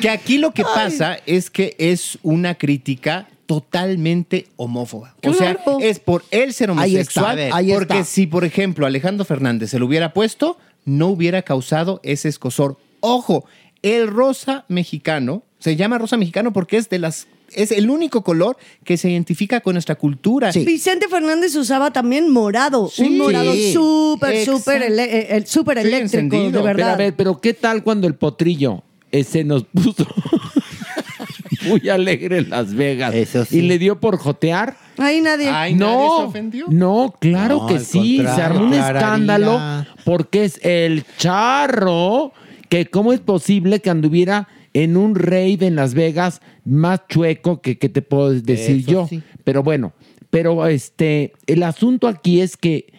Que 0.00 0.10
aquí 0.10 0.38
lo 0.38 0.52
que 0.52 0.62
pasa 0.64 1.18
es 1.26 1.50
que 1.50 1.74
es 1.78 2.18
una 2.22 2.54
crítica 2.56 3.28
totalmente 3.46 4.48
homófoba. 4.56 5.14
O 5.24 5.32
sea, 5.32 5.54
Claro. 5.54 5.78
es 5.80 6.00
por 6.00 6.24
él 6.32 6.52
ser 6.52 6.70
Ahí 6.70 6.96
está, 6.96 7.20
homosexual. 7.20 7.30
a 7.30 7.34
ver, 7.36 7.50
ahí 7.54 7.72
porque 7.72 7.94
está. 8.00 8.04
si, 8.04 8.26
por 8.26 8.44
ejemplo, 8.44 8.86
Alejandro 8.86 9.24
Fernández 9.24 9.70
se 9.70 9.78
lo 9.78 9.86
hubiera 9.86 10.12
puesto, 10.12 10.58
no 10.84 11.06
hubiera 11.08 11.42
causado 11.42 12.00
ese 12.02 12.28
escosor. 12.28 12.76
Ojo, 13.00 13.44
el 13.82 14.08
rosa 14.08 14.64
mexicano 14.68 15.44
se 15.60 15.76
llama 15.76 15.98
rosa 15.98 16.16
mexicano 16.16 16.52
porque 16.52 16.76
es 16.76 16.88
de 16.88 16.98
las 16.98 17.28
es 17.56 17.72
el 17.72 17.90
único 17.90 18.22
color 18.22 18.56
que 18.84 18.96
se 18.96 19.10
identifica 19.10 19.60
con 19.60 19.74
nuestra 19.74 19.94
cultura. 19.96 20.50
Vicente 20.52 21.08
Fernández 21.08 21.54
usaba 21.56 21.90
también 21.92 22.30
morado. 22.30 22.88
Sí. 22.88 23.02
un 23.04 23.18
morado 23.18 23.52
Sí. 23.52 23.72
súper, 23.72 24.34
Exacto. 24.36 24.58
súper 24.58 24.82
ele- 24.82 25.04
eh, 25.18 25.26
el 25.36 25.46
súper 25.46 25.80
Sí, 25.80 25.88
eléctrico, 25.88 26.16
encendido. 26.36 26.44
de 26.44 26.50
Pero 26.52 26.60
a 26.68 26.72
verdad. 26.74 26.98
ver, 26.98 27.14
pero 27.16 27.40
¿qué 27.40 27.54
tal 27.54 27.82
cuando 27.82 28.06
el 28.06 28.14
potrillo 28.14 28.82
eh, 29.12 29.24
se 29.24 29.44
nos 29.44 29.64
puso 29.64 30.06
muy 31.66 31.88
alegre 31.88 32.38
en 32.38 32.50
Las 32.50 32.74
Vegas 32.74 33.14
y 33.52 33.62
le 33.62 33.78
dio 33.78 33.98
por 34.00 34.18
jotear? 34.18 34.76
Ahí 34.98 35.20
nadie. 35.20 35.48
Ay, 35.50 35.74
¿nadie 35.74 35.92
se 35.94 35.98
no, 35.98 36.16
ofendió? 36.28 36.66
no, 36.68 37.14
claro 37.20 37.58
No, 37.62 37.66
que 37.66 37.80
sí, 37.80 38.18
se 38.18 38.42
armó 38.42 38.64
un 38.66 38.74
escándalo 38.74 39.60
porque 40.04 40.44
es 40.44 40.58
el 40.62 41.04
charro 41.18 42.32
que 42.68 42.86
cómo 42.86 43.12
es 43.12 43.20
posible 43.20 43.80
que 43.80 43.90
anduviera 43.90 44.48
en 44.84 44.96
un 44.96 45.14
rave 45.14 45.58
en 45.66 45.74
Las 45.76 45.94
Vegas 45.94 46.40
más 46.64 47.00
chueco 47.08 47.60
que, 47.62 47.78
que 47.78 47.88
te 47.88 48.02
puedo 48.02 48.30
decir 48.32 48.76
Eso 48.80 48.90
yo. 48.90 49.06
sí. 49.08 49.22
Pero 49.44 49.62
bueno, 49.62 49.92
pero 50.30 50.66
este, 50.66 51.32
el 51.46 51.62
asunto 51.62 52.08
aquí 52.08 52.40
es 52.42 52.56
que 52.56 52.92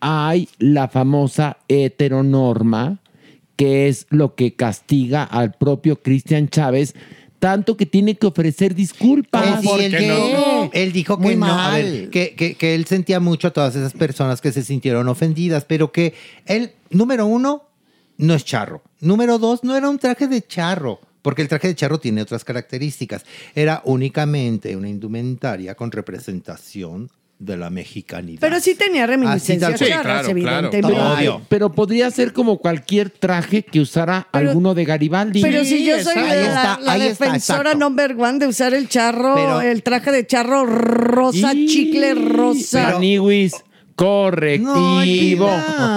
hay 0.00 0.48
la 0.58 0.88
famosa 0.88 1.58
heteronorma, 1.68 3.00
que 3.56 3.88
es 3.88 4.06
lo 4.10 4.34
que 4.34 4.54
castiga 4.54 5.22
al 5.22 5.52
propio 5.52 6.02
Cristian 6.02 6.48
Chávez, 6.48 6.94
tanto 7.38 7.76
que 7.76 7.86
tiene 7.86 8.16
que 8.16 8.26
ofrecer 8.26 8.74
disculpas. 8.74 9.62
Él, 9.78 9.94
él 9.94 10.02
dijo- 10.02 10.70
él 10.72 10.92
dijo 10.92 11.16
que 11.18 11.22
Muy 11.22 11.36
no, 11.36 11.46
a 11.46 11.54
mal. 11.70 11.82
ver, 11.82 12.10
que, 12.10 12.34
que- 12.34 12.54
que 12.54 12.74
él 12.74 12.86
sentía 12.86 13.20
mucho 13.20 13.48
a 13.48 13.50
todas 13.52 13.76
esas 13.76 13.92
personas 13.92 14.40
que 14.40 14.52
se 14.52 14.62
sintieron 14.62 15.08
ofendidas, 15.08 15.64
pero 15.64 15.92
que 15.92 16.14
él, 16.46 16.72
número 16.90 17.26
uno, 17.26 17.62
no 18.18 18.34
es 18.34 18.44
charro. 18.44 18.82
Número 19.00 19.38
dos, 19.38 19.64
no 19.64 19.76
era 19.76 19.88
un 19.88 19.98
traje 19.98 20.26
de 20.26 20.42
charro, 20.42 21.00
porque 21.22 21.42
el 21.42 21.48
traje 21.48 21.68
de 21.68 21.74
charro 21.74 21.98
tiene 21.98 22.22
otras 22.22 22.44
características. 22.44 23.24
Era 23.54 23.82
únicamente 23.84 24.74
una 24.76 24.88
indumentaria 24.88 25.74
con 25.74 25.90
representación 25.92 27.10
de 27.38 27.56
la 27.56 27.70
mexicanidad. 27.70 28.38
Pero 28.40 28.60
sí 28.60 28.74
tenía 28.74 29.06
reminiscencias 29.06 29.78
Sí, 29.78 29.86
claro, 29.86 30.02
claro. 30.02 30.28
evidentemente. 30.28 31.00
Obvio. 31.00 31.40
Pero 31.48 31.72
podría 31.72 32.10
ser 32.10 32.34
como 32.34 32.58
cualquier 32.58 33.08
traje 33.08 33.62
que 33.62 33.80
usara 33.80 34.28
alguno 34.30 34.74
de 34.74 34.84
Garibaldi. 34.84 35.40
Pero 35.40 35.64
si 35.64 35.82
yo 35.86 35.98
soy 36.02 36.16
Ahí 36.18 36.28
la, 36.28 36.44
está, 36.46 36.80
la 36.80 36.92
ahí 36.92 37.00
está, 37.06 37.24
defensora 37.24 37.70
exacto. 37.70 37.78
number 37.78 38.14
one 38.18 38.38
de 38.40 38.46
usar 38.46 38.74
el 38.74 38.88
charro, 38.90 39.34
Pero- 39.36 39.60
el 39.62 39.82
traje 39.82 40.12
de 40.12 40.26
charro 40.26 40.66
rosa, 40.66 41.54
Y- 41.54 41.66
chicle 41.66 42.12
rosa. 42.14 42.90
Maniwis, 42.92 43.54
correctivo, 44.00 45.50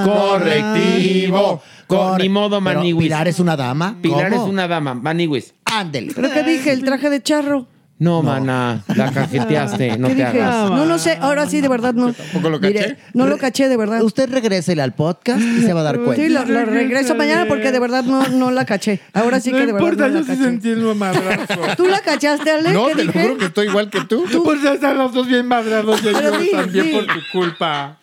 correctivo. 0.04 1.62
Con, 1.88 2.18
ni 2.18 2.28
modo, 2.28 2.60
Maniwis. 2.60 3.06
Pilar 3.06 3.28
es 3.30 3.40
una 3.40 3.56
dama. 3.56 3.96
Pilar 4.02 4.30
¿Cómo? 4.30 4.44
es 4.44 4.50
una 4.50 4.68
dama, 4.68 4.94
Maniwis. 4.94 5.54
Ándele. 5.66 6.12
¿Pero 6.14 6.32
qué 6.32 6.44
dije? 6.44 6.72
¿El 6.74 6.84
traje 6.84 7.10
de 7.10 7.22
charro? 7.22 7.66
No, 7.99 8.22
mana, 8.22 8.84
la 8.95 9.11
cajeteaste, 9.11 9.98
no 9.98 10.07
¿Qué 10.10 10.15
te 10.15 10.26
dije? 10.26 10.41
hagas. 10.41 10.72
No, 10.72 10.86
no 10.86 10.98
sé, 10.98 11.18
ahora 11.22 11.48
sí, 11.48 11.61
de 11.61 11.68
verdad 11.68 11.94
no. 11.94 12.14
lo 12.41 12.60
Mire, 12.60 12.98
no 13.14 13.28
lo 13.28 13.38
caché, 13.38 13.70
de 13.70 13.78
verdad. 13.78 14.02
Usted 14.02 14.30
regrésele 14.30 14.82
al 14.82 14.94
podcast 14.94 15.40
y 15.40 15.61
se 15.61 15.74
va 15.74 15.82
a 15.82 15.84
dar 15.84 15.99
cuenta. 15.99 16.22
Sí, 16.22 16.30
lo, 16.30 16.44
lo 16.44 16.65
regreso 16.65 17.15
mañana 17.15 17.45
porque 17.48 17.72
de 17.72 17.80
verdad 17.80 18.03
no, 18.03 18.28
no 18.28 18.52
la 18.52 18.65
caché. 18.65 18.99
Ahora 19.14 19.40
sí 19.40 19.52
que 19.52 19.65
de 19.65 19.74
verdad 19.74 20.10
no 20.10 20.22
la 20.22 20.26
caché. 20.26 20.72
el 20.72 20.95
madrazo. 20.95 21.61
¿Tú 21.78 21.88
la 21.88 22.02
cachaste, 22.02 22.52
Ale? 22.52 22.74
No, 22.74 22.88
¿Qué 22.88 22.95
te 22.95 23.02
dije? 23.03 23.22
juro 23.24 23.38
que 23.38 23.45
estoy 23.45 23.68
igual 23.68 23.90
que 23.90 24.02
tú. 24.02 24.26
Pues 24.44 24.61
ya 24.61 24.74
están 24.74 24.98
los 24.98 25.14
dos 25.14 25.28
bien 25.28 25.48
madrados 25.48 26.02
y 26.02 26.06
yo 26.06 26.52
también 26.52 26.91
por 26.91 27.06
tu 27.06 27.20
culpa. 27.32 27.98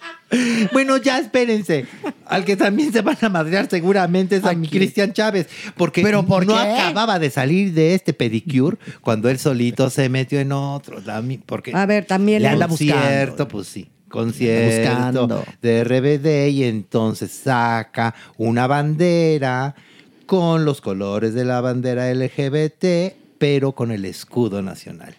Bueno, 0.73 0.97
ya 0.97 1.19
espérense. 1.19 1.87
Al 2.27 2.45
que 2.45 2.57
también 2.57 2.93
se 2.93 3.03
van 3.03 3.19
a 3.21 3.29
madrear 3.29 3.69
seguramente 3.69 4.37
es 4.37 4.45
a 4.45 4.53
mi 4.55 4.69
Cristian 4.69 5.13
Chávez. 5.13 5.49
Porque 5.77 6.03
¿Pero 6.03 6.25
por 6.25 6.47
no 6.47 6.55
qué? 6.55 6.61
acababa 6.61 7.19
de 7.19 7.31
salir 7.31 7.73
de 7.75 7.95
este 7.95 8.13
pedicure 8.13 8.77
cuando 9.01 9.29
él 9.29 9.39
solito 9.39 9.91
se 9.91 10.09
metió 10.09 10.39
en 10.41 10.53
otro. 10.53 10.99
Porque 11.47 11.73
A 11.75 11.87
ver, 11.87 12.05
también 12.05 12.43
le 12.43 12.49
anda 12.49 12.67
buscando. 12.67 12.95
concierto, 12.95 13.49
pues 13.49 13.67
sí. 13.67 13.89
Concierto 14.09 15.29
Buscando. 15.29 15.45
de 15.63 15.85
RBD 15.85 16.49
y 16.51 16.65
entonces 16.65 17.31
saca 17.31 18.15
una 18.39 18.67
bandera 18.67 19.77
con 20.27 20.65
los 20.65 20.81
colores 20.81 21.33
de 21.35 21.45
la 21.45 21.61
bandera 21.61 22.13
LGBT, 22.13 23.15
pero 23.39 23.73
con 23.73 23.93
el 23.93 24.05
escudo 24.05 24.63
nacional. 24.63 25.15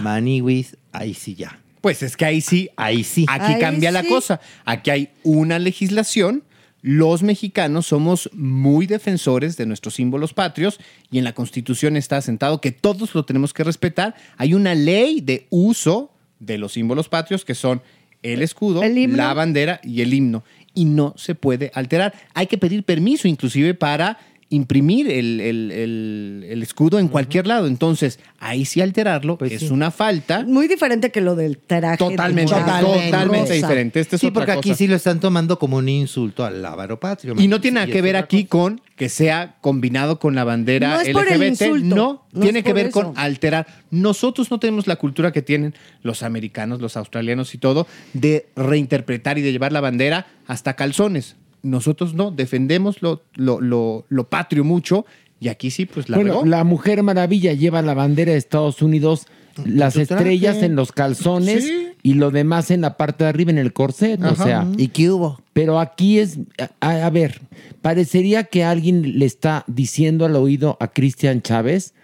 Maniwis, 0.00 0.76
ahí 0.92 1.14
sí 1.14 1.34
ya. 1.34 1.58
Pues 1.86 2.02
es 2.02 2.16
que 2.16 2.24
ahí 2.24 2.40
sí. 2.40 2.68
Ahí 2.76 3.04
sí. 3.04 3.26
Aquí 3.28 3.52
Ahí 3.52 3.60
cambia 3.60 3.92
la 3.92 4.02
cosa. 4.02 4.40
Aquí 4.64 4.90
hay 4.90 5.10
una 5.22 5.60
legislación. 5.60 6.42
Los 6.82 7.22
mexicanos 7.22 7.86
somos 7.86 8.28
muy 8.32 8.88
defensores 8.88 9.56
de 9.56 9.66
nuestros 9.66 9.94
símbolos 9.94 10.34
patrios 10.34 10.80
y 11.12 11.18
en 11.18 11.22
la 11.22 11.32
Constitución 11.32 11.96
está 11.96 12.16
asentado 12.16 12.60
que 12.60 12.72
todos 12.72 13.14
lo 13.14 13.24
tenemos 13.24 13.54
que 13.54 13.62
respetar. 13.62 14.16
Hay 14.36 14.52
una 14.52 14.74
ley 14.74 15.20
de 15.20 15.46
uso 15.50 16.10
de 16.40 16.58
los 16.58 16.72
símbolos 16.72 17.08
patrios 17.08 17.44
que 17.44 17.54
son 17.54 17.80
el 18.24 18.42
escudo, 18.42 18.82
El 18.82 19.16
la 19.16 19.32
bandera 19.32 19.80
y 19.84 20.00
el 20.00 20.12
himno. 20.12 20.42
Y 20.74 20.86
no 20.86 21.14
se 21.16 21.36
puede 21.36 21.70
alterar. 21.72 22.14
Hay 22.34 22.48
que 22.48 22.58
pedir 22.58 22.82
permiso 22.82 23.28
inclusive 23.28 23.74
para 23.74 24.18
imprimir 24.48 25.10
el, 25.10 25.40
el- 25.40 25.72
el- 25.72 26.46
el 26.48 26.62
escudo 26.62 26.98
en 27.00 27.08
cualquier 27.08 27.46
lado. 27.48 27.66
Entonces, 27.66 28.20
ahí 28.38 28.64
sí 28.64 28.80
alterarlo 28.80 29.38
Pues 29.38 29.50
es 29.52 29.70
una 29.70 29.90
falta. 29.90 30.44
Muy 30.46 30.68
diferente 30.68 31.10
que 31.10 31.20
lo 31.20 31.34
del 31.34 31.58
traje. 31.58 31.96
Totalmente, 31.96 32.54
de 32.54 32.60
totalmente 32.60 33.52
diferente. 33.54 33.98
Este 34.00 34.16
es 34.16 34.20
sí, 34.20 34.28
otra 34.28 34.40
porque 34.46 34.52
aquí 34.52 34.74
sí 34.74 34.86
lo 34.86 34.94
están 34.94 35.18
tomando 35.18 35.58
como 35.58 35.78
un 35.78 35.88
insulto 35.88 36.44
al 36.44 36.62
lábaro 36.62 37.00
patrio. 37.00 37.34
Y 37.36 37.48
no 37.48 37.60
tiene 37.60 37.80
nada 37.80 37.86
que 37.92 38.00
ver 38.02 38.16
aquí 38.16 38.44
con 38.44 38.80
que 38.94 39.08
sea 39.08 39.56
combinado 39.60 40.18
con 40.20 40.34
la 40.34 40.44
bandera 40.44 40.88
No 40.94 41.00
es 41.00 41.08
LGBT. 41.08 41.12
por 41.14 41.28
el 41.32 41.42
insulto, 41.42 41.94
no, 41.96 42.24
no 42.32 42.40
tiene 42.40 42.60
es 42.60 42.64
que 42.64 42.72
ver 42.72 42.86
eso. 42.86 43.02
con 43.02 43.18
alterar. 43.18 43.66
Nosotros 43.90 44.50
no 44.50 44.58
tenemos 44.60 44.86
la 44.86 44.96
cultura 44.96 45.32
que 45.32 45.42
tienen 45.42 45.74
los 46.02 46.22
americanos, 46.22 46.80
los 46.80 46.96
australianos 46.96 47.54
y 47.54 47.58
todo, 47.58 47.86
de 48.14 48.46
reinterpretar 48.54 49.38
y 49.38 49.42
de 49.42 49.52
llevar 49.52 49.72
la 49.72 49.80
bandera 49.80 50.26
hasta 50.46 50.74
calzones. 50.74 51.34
Nosotros 51.66 52.14
no, 52.14 52.30
defendemos 52.30 53.02
lo, 53.02 53.22
lo, 53.34 53.60
lo, 53.60 54.04
lo 54.08 54.28
patrio 54.28 54.64
mucho 54.64 55.04
y 55.40 55.48
aquí 55.48 55.70
sí, 55.70 55.84
pues 55.84 56.08
la 56.08 56.16
bueno, 56.16 56.32
regó. 56.32 56.46
la 56.46 56.64
Mujer 56.64 57.02
Maravilla 57.02 57.52
lleva 57.52 57.82
la 57.82 57.92
bandera 57.94 58.32
de 58.32 58.38
Estados 58.38 58.80
Unidos, 58.80 59.26
las 59.64 59.96
estrellas 59.96 60.62
en 60.62 60.76
los 60.76 60.92
calzones 60.92 61.64
Sí. 61.64 61.88
y 62.02 62.14
lo 62.14 62.30
demás 62.30 62.70
en 62.70 62.80
la 62.82 62.96
parte 62.96 63.24
de 63.24 63.30
arriba 63.30 63.50
en 63.50 63.58
el 63.58 63.72
corset. 63.72 64.22
O 64.22 64.34
sea, 64.36 64.66
¿Y 64.78 64.88
qué 64.88 65.10
hubo? 65.10 65.40
pero 65.52 65.78
aquí 65.80 66.18
es, 66.18 66.38
a, 66.80 66.90
a 67.06 67.10
ver, 67.10 67.40
parecería 67.82 68.44
que 68.44 68.64
alguien 68.64 69.18
le 69.18 69.26
está 69.26 69.64
diciendo 69.66 70.24
al 70.24 70.36
oído 70.36 70.76
a 70.80 70.88
Cristian 70.88 71.42
Chávez 71.42 71.94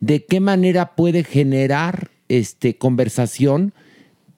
de 0.00 0.24
qué 0.24 0.40
manera 0.40 0.94
puede 0.96 1.24
generar 1.24 2.10
este 2.28 2.76
conversación, 2.78 3.72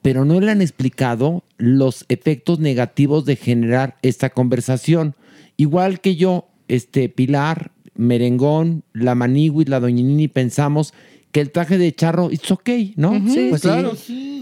pero 0.03 0.25
no 0.25 0.41
le 0.41 0.51
han 0.51 0.61
explicado 0.61 1.45
los 1.59 2.05
efectos 2.09 2.59
negativos 2.59 3.25
de 3.25 3.37
generar 3.37 3.97
esta 4.03 4.31
conversación. 4.31 5.15
Igual 5.57 6.01
que 6.01 6.17
yo, 6.17 6.49
este 6.69 7.09
Pilar, 7.09 7.71
Merengón, 7.95 8.83
la 8.93 9.15
Manigui, 9.15 9.65
la 9.65 9.81
Doñinini, 9.81 10.29
pensamos 10.29 10.93
que 11.31 11.41
el 11.41 11.51
traje 11.51 11.79
de 11.79 11.95
charro 11.95 12.31
es 12.31 12.51
ok, 12.51 12.69
¿no? 12.97 13.15
Sí, 13.29 13.47
Pues 13.49 13.63
claro. 13.63 13.93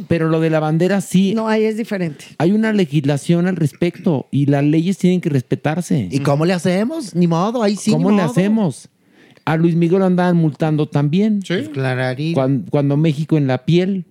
Pero 0.08 0.28
lo 0.28 0.40
de 0.40 0.50
la 0.50 0.58
bandera 0.58 1.00
sí. 1.00 1.34
No, 1.34 1.46
ahí 1.46 1.64
es 1.64 1.76
diferente. 1.76 2.24
Hay 2.38 2.50
una 2.50 2.72
legislación 2.72 3.46
al 3.46 3.56
respecto 3.56 4.26
y 4.32 4.46
las 4.46 4.64
leyes 4.64 4.98
tienen 4.98 5.20
que 5.20 5.28
respetarse. 5.28 6.08
¿Y 6.10 6.18
cómo 6.20 6.46
le 6.46 6.52
hacemos? 6.52 7.14
Ni 7.14 7.28
modo, 7.28 7.62
ahí 7.62 7.76
sí. 7.76 7.92
¿Cómo 7.92 8.10
ni 8.10 8.16
le 8.16 8.22
modo. 8.22 8.32
hacemos? 8.32 8.88
A 9.44 9.56
Luis 9.56 9.76
Miguel 9.76 10.00
lo 10.00 10.06
andaban 10.06 10.36
multando 10.36 10.88
también. 10.88 11.40
Clararín. 11.72 12.34
Cuando, 12.34 12.70
cuando 12.70 12.96
México 12.96 13.36
en 13.36 13.46
la 13.46 13.64
piel. 13.64 14.04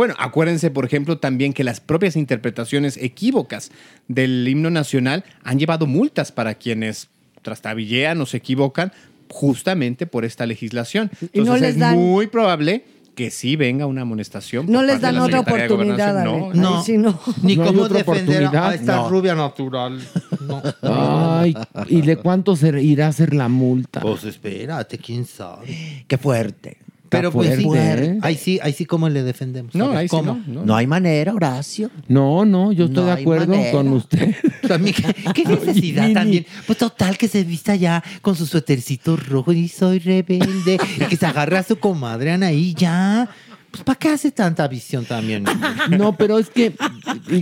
Bueno, 0.00 0.14
acuérdense, 0.18 0.70
por 0.70 0.86
ejemplo, 0.86 1.18
también 1.18 1.52
que 1.52 1.62
las 1.62 1.78
propias 1.78 2.16
interpretaciones 2.16 2.96
equívocas 2.96 3.70
del 4.08 4.48
himno 4.48 4.70
nacional 4.70 5.24
han 5.44 5.58
llevado 5.58 5.86
multas 5.86 6.32
para 6.32 6.54
quienes 6.54 7.08
trastabillean 7.42 8.18
o 8.22 8.24
se 8.24 8.38
equivocan 8.38 8.92
justamente 9.28 10.06
por 10.06 10.24
esta 10.24 10.46
legislación. 10.46 11.10
Y 11.34 11.40
no 11.40 11.54
Entonces 11.54 11.76
es 11.76 11.92
muy 11.94 12.28
probable 12.28 12.82
que 13.14 13.30
sí 13.30 13.56
venga 13.56 13.84
una 13.84 14.00
amonestación. 14.00 14.64
por 14.64 14.72
No 14.72 14.82
les 14.84 15.00
parte 15.00 15.06
de 15.06 15.12
dan 15.12 15.14
la 15.16 15.24
otra 15.26 15.40
oportunidad. 15.40 16.24
No, 16.54 16.82
sí 16.82 16.96
no. 16.96 17.20
Ni 17.42 17.56
No 17.56 17.66
cómo 17.66 17.82
otra 17.82 17.98
defender 17.98 18.44
a- 18.56 18.74
esta 18.74 18.96
No. 18.96 19.10
rubia 19.10 19.34
natural. 19.34 20.00
No. 20.40 20.62
Ay, 20.82 21.54
¿y 21.88 22.00
de 22.00 22.16
cuánto 22.16 22.56
se 22.56 22.82
irá 22.82 23.08
a 23.08 23.12
ser 23.12 23.34
la 23.34 23.48
multa? 23.50 24.00
Pues 24.00 24.24
espérate, 24.24 24.96
quién 24.96 25.26
sabe. 25.26 26.06
Qué 26.08 26.16
fuerte. 26.16 26.78
Pero 27.10 27.32
pues 27.32 27.56
sí, 27.56 27.68
¿eh? 27.74 28.18
ahí 28.22 28.36
sí, 28.36 28.58
ahí 28.62 28.72
sí, 28.72 28.86
¿cómo 28.86 29.08
le 29.08 29.22
defendemos? 29.22 29.74
No, 29.74 29.86
A 29.86 29.88
ver, 29.88 29.96
ahí 29.98 30.08
sí 30.08 30.16
¿cómo? 30.16 30.40
no, 30.46 30.54
no. 30.60 30.64
No 30.64 30.76
hay 30.76 30.86
manera, 30.86 31.34
Horacio. 31.34 31.90
No, 32.08 32.44
no, 32.44 32.72
yo 32.72 32.86
estoy 32.86 33.02
No 33.02 33.06
de 33.06 33.12
hay 33.16 33.22
acuerdo 33.22 33.48
manera. 33.48 33.72
con 33.72 33.88
usted. 33.88 34.34
También, 34.68 34.94
¿qué, 34.94 35.14
qué 35.34 35.44
necesidad 35.44 36.12
también? 36.12 36.46
Pues 36.66 36.78
total, 36.78 37.18
que 37.18 37.26
se 37.26 37.42
vista 37.42 37.74
ya 37.74 38.02
con 38.22 38.36
su 38.36 38.46
suétercito 38.46 39.16
rojo 39.16 39.52
y 39.52 39.66
soy 39.68 39.98
rebelde. 39.98 40.78
y 40.96 41.04
que 41.06 41.16
se 41.16 41.26
agarre 41.26 41.58
a 41.58 41.62
su 41.64 41.76
comadre 41.78 42.30
Anaí 42.32 42.72
ya. 42.74 43.28
Pues 43.70 43.84
¿para 43.84 43.98
qué 43.98 44.08
hace 44.08 44.32
tanta 44.32 44.66
visión 44.68 45.04
también? 45.04 45.44
No, 45.90 46.16
pero 46.16 46.38
es 46.38 46.50
que 46.50 46.74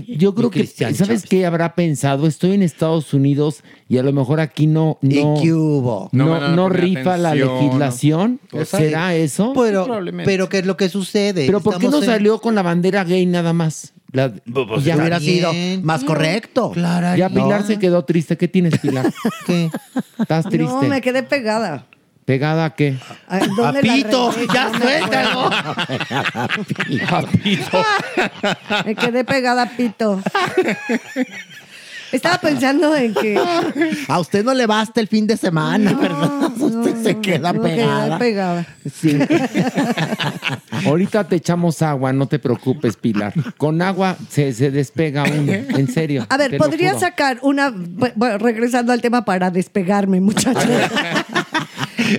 yo 0.08 0.34
creo 0.34 0.50
que, 0.50 0.60
Cristian 0.60 0.94
¿sabes 0.94 1.24
qué 1.24 1.46
habrá 1.46 1.74
pensado? 1.74 2.26
Estoy 2.26 2.52
en 2.52 2.62
Estados 2.62 3.12
Unidos 3.14 3.62
y 3.88 3.98
a 3.98 4.02
lo 4.02 4.12
mejor 4.12 4.40
aquí 4.40 4.66
no, 4.66 4.98
¿Y 5.02 5.22
no, 5.24 5.34
qué 5.42 5.52
hubo? 5.52 6.08
no, 6.12 6.24
No 6.26 6.32
me 6.34 6.40
van 6.40 6.52
a 6.52 6.56
no 6.56 6.68
poner 6.68 6.80
rifa 6.82 7.16
la 7.16 7.30
atención, 7.30 7.56
legislación. 7.58 8.40
Pues, 8.50 8.68
¿Será 8.68 9.14
eso? 9.14 9.52
Pero, 9.54 9.84
Probablemente. 9.84 10.30
pero 10.30 10.48
¿qué 10.48 10.58
es 10.58 10.66
lo 10.66 10.76
que 10.76 10.88
sucede? 10.88 11.46
pero 11.46 11.60
¿por 11.60 11.74
qué 11.78 11.84
no 11.84 11.88
Estamos 11.96 12.04
en- 12.04 12.10
salió 12.14 12.40
con 12.40 12.54
la 12.54 12.62
bandera 12.62 13.04
gay 13.04 13.24
nada 13.26 13.52
más? 13.52 13.92
La- 14.12 14.30
Pues 14.32 14.84
ya, 14.84 14.92
está 14.92 15.02
hubiera 15.02 15.20
sido 15.20 15.52
más 15.82 16.04
correcto. 16.04 16.70
Claro. 16.72 17.16
ya 17.16 17.28
Pilar 17.28 17.66
se 17.66 17.78
quedó 17.78 18.04
triste. 18.04 18.36
¿Qué 18.36 18.48
tienes, 18.48 18.78
Pilar? 18.78 19.12
¿Qué? 19.46 19.70
¿Estás 20.18 20.46
triste? 20.46 20.66
No, 20.72 20.82
me 20.82 21.00
quedé 21.00 21.22
pegada. 21.22 21.86
¿Pegada 22.28 22.66
a 22.66 22.74
qué? 22.74 22.94
Ay, 23.26 23.48
¿dónde 23.56 23.82
la 23.82 23.94
Pito, 23.94 24.34
ya 24.52 24.68
No 24.68 24.78
suéltalo. 24.80 25.46
acuerdo. 27.06 27.28
Me 28.84 28.94
quedé 28.94 29.24
pegada 29.24 29.62
a 29.62 29.70
Pito. 29.70 30.20
Estaba 32.12 32.36
pensando 32.36 32.94
en 32.94 33.14
que. 33.14 33.40
A 34.08 34.18
usted 34.20 34.44
no 34.44 34.52
le 34.52 34.66
basta 34.66 35.00
el 35.00 35.08
fin 35.08 35.26
de 35.26 35.38
semana, 35.38 35.94
¿verdad? 35.94 36.50
Usted 36.60 37.02
se 37.02 37.18
queda 37.18 37.54
pegada. 37.54 38.18
pegada. 38.18 38.66
Sí. 38.94 39.18
Ahorita 40.86 41.24
te 41.24 41.36
echamos 41.36 41.80
agua, 41.80 42.12
no 42.12 42.26
te 42.26 42.38
preocupes, 42.38 42.96
Pilar. 42.96 43.32
Con 43.56 43.80
agua 43.80 44.16
se, 44.28 44.52
se 44.52 44.70
despega 44.70 45.24
uno, 45.24 45.50
en 45.52 45.88
serio. 45.88 46.26
A 46.28 46.36
ver, 46.36 46.58
¿podría 46.58 46.98
sacar 46.98 47.38
una. 47.40 47.72
Bueno, 47.74 48.36
regresando 48.36 48.92
al 48.92 49.00
tema 49.00 49.24
para 49.24 49.50
despegarme, 49.50 50.20
muchachos. 50.20 50.64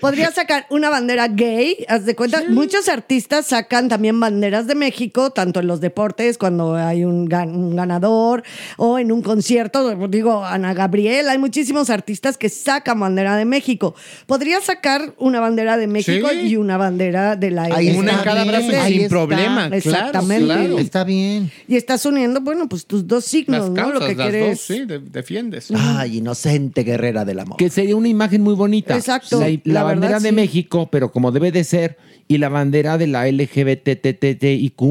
Podría 0.01 0.31
sacar 0.31 0.65
una 0.69 0.89
bandera 0.89 1.27
gay, 1.27 1.85
haz 1.88 2.06
de 2.06 2.15
cuenta. 2.15 2.43
Muchos 2.49 2.89
artistas 2.89 3.45
sacan 3.47 3.88
también 3.89 4.19
banderas 4.19 4.68
de 4.68 4.76
México, 4.76 5.31
tanto 5.31 5.60
en 5.60 5.68
los 5.68 5.81
deportes, 5.81 6.38
cuando 6.38 6.76
hay 6.76 7.03
un, 7.06 7.27
gan- 7.30 7.53
un 7.56 7.76
ganador, 7.76 8.43
o 8.77 8.99
en 8.99 9.11
un 9.11 9.22
concierto. 9.22 9.95
Digo, 10.07 10.43
Ana 10.45 10.73
Gabriel, 10.73 11.30
hay 11.30 11.38
muchísimos 11.38 11.89
artistas 11.89 12.38
que 12.38 12.49
sacan 12.49 12.99
bandera 12.99 13.35
de 13.38 13.45
México. 13.45 13.95
Podría 14.26 14.61
sacar 14.61 15.14
una 15.18 15.39
bandera 15.39 15.77
de 15.77 15.88
México 15.88 16.27
Sí. 16.31 16.39
y 16.49 16.56
una 16.57 16.77
bandera 16.77 17.35
de 17.35 17.51
la 17.51 17.64
Ahí 17.64 17.95
Una 17.97 18.14
en 18.14 18.19
cada 18.19 18.43
brazo 18.45 18.69
sin 18.88 19.01
está. 19.01 19.10
problema. 19.10 19.68
Claro, 19.69 19.76
Exactamente. 19.76 20.45
claro. 20.45 20.80
Está 20.80 21.03
bien. 21.03 21.51
Y 21.68 21.76
estás 21.76 22.06
uniendo, 22.06 22.41
bueno, 22.41 22.68
pues 22.68 22.85
tus 22.85 23.07
dos 23.07 23.26
signos, 23.26 23.61
Las 23.61 23.69
¿no? 23.69 23.76
causas, 23.76 23.93
Lo 24.01 24.07
que 24.07 24.15
las 24.15 24.30
quieres. 24.30 24.49
dos, 24.57 24.61
sí, 24.65 24.85
de- 24.85 24.99
defiendes. 24.99 25.68
Ay, 25.76 26.18
inocente 26.18 26.84
guerrera 26.84 27.26
del 27.26 27.39
amor. 27.39 27.57
Que 27.57 27.69
sería 27.69 27.95
una 27.95 28.07
imagen 28.07 28.41
muy 28.41 28.56
bonita. 28.56 28.95
Exacto, 28.95 29.39
La, 29.39 29.49
la 29.74 29.80
la 29.82 29.84
bandera 29.84 30.14
verdad, 30.14 30.24
de 30.24 30.30
sí. 30.30 30.36
México, 30.36 30.90
pero 30.91 31.12
como 31.12 31.32
debe 31.32 31.52
de 31.52 31.64
ser, 31.64 31.98
y 32.28 32.38
la 32.38 32.50
bandera 32.50 32.98
de 32.98 33.08
la 33.08 33.28
LGBTTTIQ+, 33.28 34.82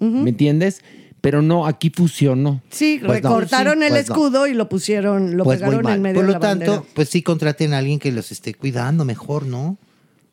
¿me 0.00 0.30
entiendes? 0.30 0.82
Pero 1.20 1.40
no, 1.40 1.66
aquí 1.66 1.88
fusionó. 1.90 2.60
Sí, 2.70 3.00
Pues 3.04 3.22
no. 3.22 3.30
recortaron 3.30 3.78
Sí, 3.78 3.84
el 3.84 3.90
pues 3.92 4.08
no. 4.08 4.14
escudo 4.14 4.46
y 4.46 4.52
lo 4.52 4.68
pusieron, 4.68 5.36
lo 5.38 5.44
Pues 5.44 5.58
pegaron 5.60 5.88
en 5.88 6.02
medio 6.02 6.16
Por 6.16 6.24
de 6.26 6.32
lo 6.32 6.32
la 6.34 6.40
tanto, 6.40 6.70
bandera. 6.72 6.90
pues 6.94 7.08
sí 7.08 7.22
contraten 7.22 7.72
a 7.72 7.78
alguien 7.78 7.98
que 7.98 8.12
los 8.12 8.30
esté 8.30 8.52
cuidando 8.54 9.04
mejor, 9.06 9.46
¿no? 9.46 9.78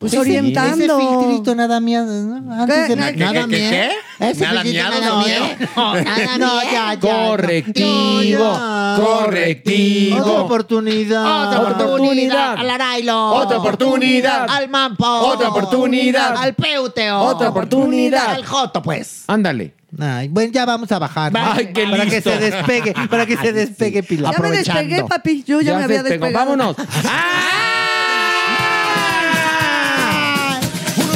Pues 0.02 0.14
Ese- 0.14 0.20
orientando. 0.20 0.84
Ese 0.84 1.08
filtrito 1.20 1.54
nada 1.54 1.80
mía, 1.80 2.02
¿no? 2.02 2.54
antes 2.54 2.76
de 2.76 2.96
¿Qué? 2.96 3.14
¿Qué, 3.14 3.20
nada 3.20 3.42
qué, 3.42 3.48
mía. 3.48 3.70
qué? 3.70 3.92
Ese 4.32 4.44
¿Nada 4.46 4.62
filtrito 4.64 4.90
miado, 4.90 5.00
nada 5.02 5.12
no, 5.14 5.22
mía. 5.24 5.58
No, 5.76 5.94
nada 5.94 6.38
No, 6.40 6.60
bien. 6.60 6.72
ya, 6.74 6.94
ya. 6.96 7.00
Correctivo, 7.00 8.40
No, 8.40 8.98
ya. 8.98 9.04
correctivo. 9.04 10.18
Otra 10.22 10.42
oportunidad. 10.42 11.48
Otra 11.48 11.60
oportunidad. 11.86 12.54
Al 12.58 12.70
Arailo. 12.72 13.28
Otra 13.32 13.58
oportunidad. 13.60 14.48
Al 14.50 14.70
Mampo. 14.70 15.06
Otra 15.06 15.50
oportunidad. 15.50 16.36
Al 16.36 16.56
Peuteo. 16.56 17.20
Otra 17.22 17.50
oportunidad. 17.50 18.32
Al 18.32 18.44
Joto, 18.44 18.82
pues. 18.82 19.26
Ándale. 19.28 19.76
Ay, 20.00 20.30
bueno, 20.30 20.52
ya 20.52 20.66
vamos 20.66 20.92
a 20.92 20.98
bajar. 20.98 21.32
Ay, 21.36 21.74
qué 21.74 21.86
para 21.86 22.06
que 22.08 22.22
se 22.22 22.38
despegue, 22.40 22.94
para 23.08 23.26
que 23.28 23.38
se 23.38 23.54
despegue 23.54 24.02
Pilar. 24.02 24.34
Ya 24.34 24.42
me 24.42 24.50
despegué, 24.52 25.04
papi. 25.04 25.44
Yo 25.46 25.62
ya, 25.62 25.74
Ya 25.74 25.78
me 25.78 25.84
había 25.84 26.02
despegado. 26.02 26.34
Vámonos. 26.34 26.76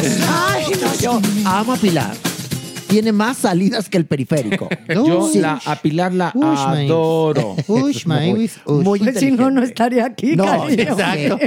Ay, 0.06 0.66
no, 0.82 0.94
yo 1.00 1.22
amo 1.46 1.74
a 1.74 1.78
Pilar. 1.78 2.35
Tiene 2.96 3.12
más 3.12 3.38
salidas 3.38 3.90
que 3.90 3.98
el 3.98 4.06
periférico. 4.06 4.70
Yo 4.88 5.28
Sí. 5.30 5.40
la, 5.40 5.60
a 5.66 5.76
Pilar 5.76 6.14
la 6.14 6.30
adoro. 6.34 7.58
Ush, 7.68 8.06
maíz, 8.06 8.56
ush. 8.64 8.84
Pues 8.86 9.02
Muy 9.02 9.14
si 9.16 9.32
no, 9.32 9.62
estaría 9.62 10.06
aquí, 10.06 10.38
No, 10.38 10.46
cariño. 10.46 10.84
exacto. 10.84 11.40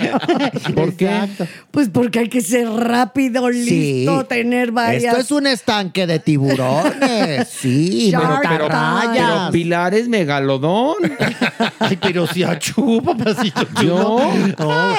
¿Por 0.75 0.93
qué? 0.95 1.27
Pues 1.70 1.89
porque 1.89 2.19
hay 2.19 2.29
que 2.29 2.43
ser 2.43 2.69
rápido, 2.69 3.49
listo, 3.49 4.27
tener 4.27 4.73
varias. 4.73 5.05
Esto 5.15 5.20
es 5.20 5.31
un 5.31 5.47
estanque 5.47 6.07
de 6.07 6.19
tiburones. 6.19 7.49
Sí, 7.59 8.11
Shark 8.11 8.41
pero 8.43 8.66
Pero 8.66 8.69
rayas. 8.69 9.51
Pilar 9.51 9.95
es 9.95 10.07
megalodón. 10.09 10.97
Ay, 11.79 11.99
pero 12.01 12.27
si 12.27 12.43
achú, 12.43 13.03
papacito. 13.03 13.66
Yo, 13.83 14.20
Yo 14.59 14.95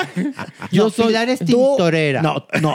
yo 0.72 0.90
soy, 0.90 1.08
Pilar 1.08 1.30
es 1.30 1.40
tintorera. 1.40 2.22
No, 2.24 2.48
no. 2.62 2.74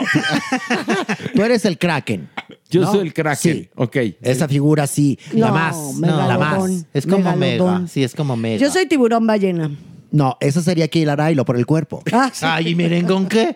Tú 1.33 1.43
eres 1.43 1.65
el 1.65 1.77
Kraken. 1.77 2.29
Yo 2.69 2.81
¿no? 2.81 2.91
soy 2.91 3.01
el 3.07 3.13
Kraken. 3.13 3.53
Sí. 3.53 3.69
Ok. 3.75 3.97
Esa 4.21 4.47
figura 4.47 4.87
sí. 4.87 5.17
la 5.33 5.51
más. 5.51 5.75
La 5.99 6.37
más. 6.37 6.85
Es 6.93 7.05
como 7.05 7.35
Megalodón. 7.35 7.73
mega. 7.83 7.87
Sí, 7.87 8.03
es 8.03 8.13
como 8.15 8.35
mega. 8.35 8.57
Yo 8.57 8.71
soy 8.71 8.85
tiburón 8.87 9.25
ballena. 9.27 9.71
No, 10.11 10.37
esa 10.39 10.61
sería 10.61 10.87
Kilar 10.87 11.19
Ailo 11.21 11.43
por 11.45 11.57
el 11.57 11.65
cuerpo. 11.65 12.01
Ah, 12.11 12.29
sí. 12.33 12.45
Ay, 12.47 12.69
¿y 12.69 12.75
merengón 12.75 13.27
qué? 13.27 13.55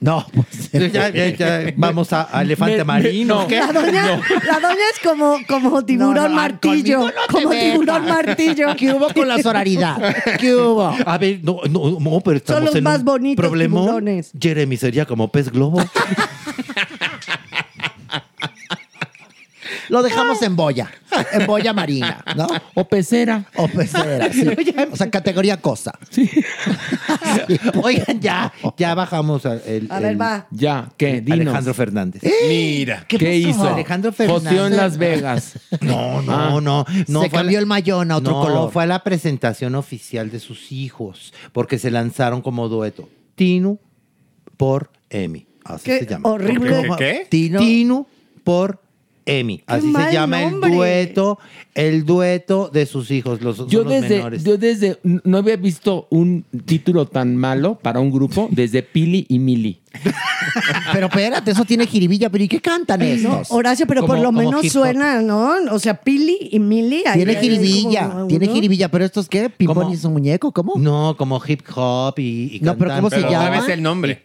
No, 0.00 0.24
pues. 0.32 0.70
Ya, 0.92 1.08
ya, 1.10 1.28
ya, 1.34 1.74
vamos 1.76 2.12
a, 2.12 2.28
a 2.36 2.42
elefante 2.42 2.74
Me- 2.76 2.78
me- 2.78 2.84
marino. 2.84 3.40
no. 3.42 3.46
¿qué? 3.48 3.58
La 3.58 3.72
doña, 3.72 4.20
la 4.46 4.60
doña 4.60 4.84
es 4.94 5.00
como, 5.02 5.38
como 5.48 5.84
tiburón 5.84 6.14
No, 6.14 6.28
no, 6.28 6.34
martillo. 6.36 7.00
como 7.30 7.48
metas. 7.50 7.72
tiburón 7.72 8.06
martillo. 8.06 8.66
¿Qué 8.78 8.92
hubo 8.94 9.12
con 9.12 9.26
la 9.26 9.42
sororidad? 9.42 10.14
¿Qué 10.38 10.54
hubo? 10.54 10.94
A 11.04 11.18
ver, 11.18 11.40
no, 11.42 11.60
no, 11.68 11.98
no, 11.98 12.20
pero 12.20 12.36
estamos 12.36 12.64
los 12.66 12.74
en 12.76 12.84
más 12.84 13.00
un 13.00 13.04
bonitos 13.06 13.44
problemón. 13.44 13.82
tiburones. 13.86 14.30
Jeremy 14.40 14.76
sería 14.76 15.04
como 15.04 15.32
pez 15.32 15.50
globo. 15.50 15.82
Lo 19.88 20.02
dejamos 20.02 20.40
en 20.42 20.56
boya. 20.56 20.90
En 21.32 21.46
boya 21.46 21.72
marina, 21.72 22.22
¿no? 22.36 22.46
O 22.74 22.84
pecera. 22.84 23.44
O 23.56 23.68
pecera, 23.68 24.32
sí. 24.32 24.44
O 24.92 24.96
sea, 24.96 25.10
categoría 25.10 25.56
cosa. 25.58 25.92
Oigan, 27.82 28.20
ya, 28.20 28.52
ya 28.76 28.94
bajamos 28.94 29.46
a- 29.46 29.56
el, 29.56 29.86
A 29.90 30.00
ver, 30.00 30.20
va. 30.20 30.46
Ya, 30.50 30.90
¿qué? 30.96 31.20
Dinos. 31.20 31.40
Alejandro 31.40 31.74
Fernández. 31.74 32.22
Mira. 32.48 33.04
¿Qué, 33.08 33.36
hizo? 33.36 33.68
Alejandro 33.68 34.12
Fernández. 34.12 34.44
Joseó 34.44 34.66
en 34.66 34.76
Las 34.76 34.98
Vegas. 34.98 35.58
No, 35.80 36.22
no, 36.22 36.32
Ah. 36.32 36.60
no. 36.60 36.84
no 37.08 37.22
Se 37.22 37.30
fue 37.30 37.38
a 37.38 37.42
cambió 37.42 37.58
la- 37.58 37.60
el 37.60 37.66
mayón 37.66 38.10
a 38.10 38.16
otro 38.16 38.32
no, 38.32 38.40
color. 38.42 38.72
fue 38.72 38.82
a 38.82 38.86
la 38.86 39.02
presentación 39.04 39.74
oficial 39.74 40.30
de 40.30 40.40
sus 40.40 40.72
hijos, 40.72 41.32
porque 41.52 41.78
se 41.78 41.90
lanzaron 41.90 42.42
como 42.42 42.68
dueto. 42.68 43.08
Tinu 43.34 43.78
por 44.56 44.90
Emi. 45.10 45.46
Así 45.64 45.84
Qué 45.84 45.98
se 46.00 46.06
llama. 46.06 46.28
horrible. 46.30 46.82
¿Qué? 46.98 47.20
qué? 47.22 47.26
Tino. 47.28 47.60
Tinu 47.60 48.06
por 48.44 48.80
Emi. 49.28 49.62
Así 49.66 49.92
se 49.92 50.12
llama 50.12 50.40
nombre. 50.42 50.70
el 50.70 50.76
dueto, 50.76 51.38
el 51.74 52.04
dueto 52.06 52.70
de 52.72 52.86
sus 52.86 53.10
hijos, 53.10 53.40
los, 53.42 53.58
son 53.58 53.68
Yo 53.68 53.84
los 53.84 53.92
menores. 54.00 54.42
yo 54.42 54.56
desde, 54.56 54.98
no 55.02 55.38
había 55.38 55.56
visto 55.56 56.06
un 56.10 56.44
título 56.64 57.06
tan 57.06 57.36
malo 57.36 57.78
para 57.80 58.00
un 58.00 58.10
grupo 58.10 58.48
desde 58.50 58.82
Pili 58.82 59.26
y 59.28 59.38
Mili. 59.38 59.80
Pero 60.92 61.06
espérate, 61.08 61.50
eso 61.50 61.64
tiene 61.64 61.86
jiribilla, 61.86 62.30
pero 62.30 62.44
¿y 62.44 62.48
qué 62.48 62.60
cantan 62.60 63.00
No, 63.00 63.06
estos? 63.06 63.50
Horacio, 63.50 63.86
pero 63.86 64.06
por 64.06 64.18
lo 64.18 64.30
menos 64.32 64.66
suena, 64.68 65.20
¿no? 65.20 65.54
O 65.72 65.78
sea, 65.78 65.94
Pili 65.94 66.38
y 66.52 66.58
Mili. 66.58 67.02
Tiene 67.14 67.36
jiribilla, 67.36 68.08
como 68.10 68.26
tiene 68.28 68.48
jiribilla, 68.48 68.88
pero 68.88 69.04
estos 69.04 69.28
qué? 69.28 69.50
¿Pimpón 69.50 69.76
¿Cómo? 69.84 69.92
y 69.92 69.96
su 69.96 70.08
muñeco? 70.10 70.52
¿Cómo? 70.52 70.74
No, 70.76 71.16
como 71.18 71.40
hip 71.46 71.62
hop 71.74 72.14
y, 72.18 72.56
y 72.56 72.60
No, 72.60 72.76
pero 72.78 72.90
cantan. 72.90 73.04
¿cómo 73.04 73.10
se 73.10 73.20
llama? 73.30 73.56
¿sabes 73.56 73.68
el 73.74 73.82
nombre? 73.82 74.24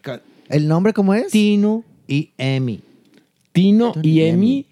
¿El 0.50 0.68
nombre 0.68 0.94
cómo 0.94 1.14
es? 1.14 1.32
Tinu 1.32 1.84
y 2.08 2.30
Emi. 2.38 2.82
Tino 3.52 3.94
y 4.02 4.22
Emi. 4.22 4.66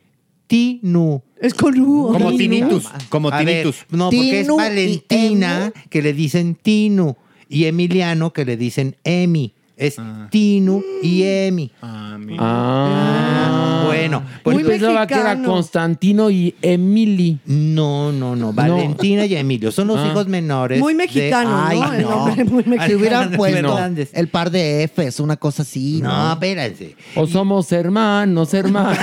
Tinu. 0.52 1.23
Es 1.40 1.53
con 1.53 1.80
U. 1.80 2.11
Como 2.11 2.36
tinnitus. 2.36 2.84
Como 3.07 3.32
tinnitus. 3.32 3.86
no, 3.90 4.10
porque 4.10 4.41
es 4.41 4.48
Valentina 4.49 5.72
que 5.90 6.02
le 6.02 6.11
dicen 6.11 6.56
Tinu 6.56 7.15
y 7.48 7.64
Emiliano 7.65 8.34
que 8.34 8.44
le 8.44 8.57
dicen 8.57 8.98
Emi. 9.06 9.53
Es 9.81 9.95
Tinu 10.29 10.83
y 11.01 11.23
Emi. 11.23 11.71
Ah, 11.81 12.15
mira. 12.19 12.37
Ah. 12.39 13.83
Bueno, 13.87 14.21
pues 14.43 14.53
Muy 14.55 14.63
Pensaba 14.63 15.07
que 15.07 15.15
era 15.15 15.23
mexicano. 15.23 15.49
Constantino 15.53 16.29
y 16.29 16.53
Emily. 16.61 17.39
no, 17.45 18.11
no, 18.11 18.35
no. 18.35 18.53
Valentina 18.53 19.25
y 19.25 19.35
Emilio 19.35 19.71
son 19.71 19.87
los 19.87 19.97
Ah. 19.99 20.07
hijos 20.07 20.27
menores. 20.27 20.79
Muy 20.79 20.93
de- 20.93 20.97
mexicano, 20.97 21.63
Ay, 21.65 21.79
¿no? 21.79 21.93
El 21.93 22.01
no. 22.03 22.09
nombre 22.11 22.43
muy 22.45 22.63
Si 22.63 22.69
mexicano. 22.69 22.97
hubieran 22.99 23.31
puesto 23.31 23.79
el 24.13 24.27
par 24.27 24.51
de 24.51 24.83
Fs, 24.95 25.19
una 25.19 25.35
cosa 25.37 25.63
así. 25.63 25.99
No, 26.01 26.09
No, 26.11 26.33
espérense. 26.33 26.95
O 27.15 27.25
somos 27.25 27.71
hermanos, 27.71 28.53
hermanos. 28.53 28.97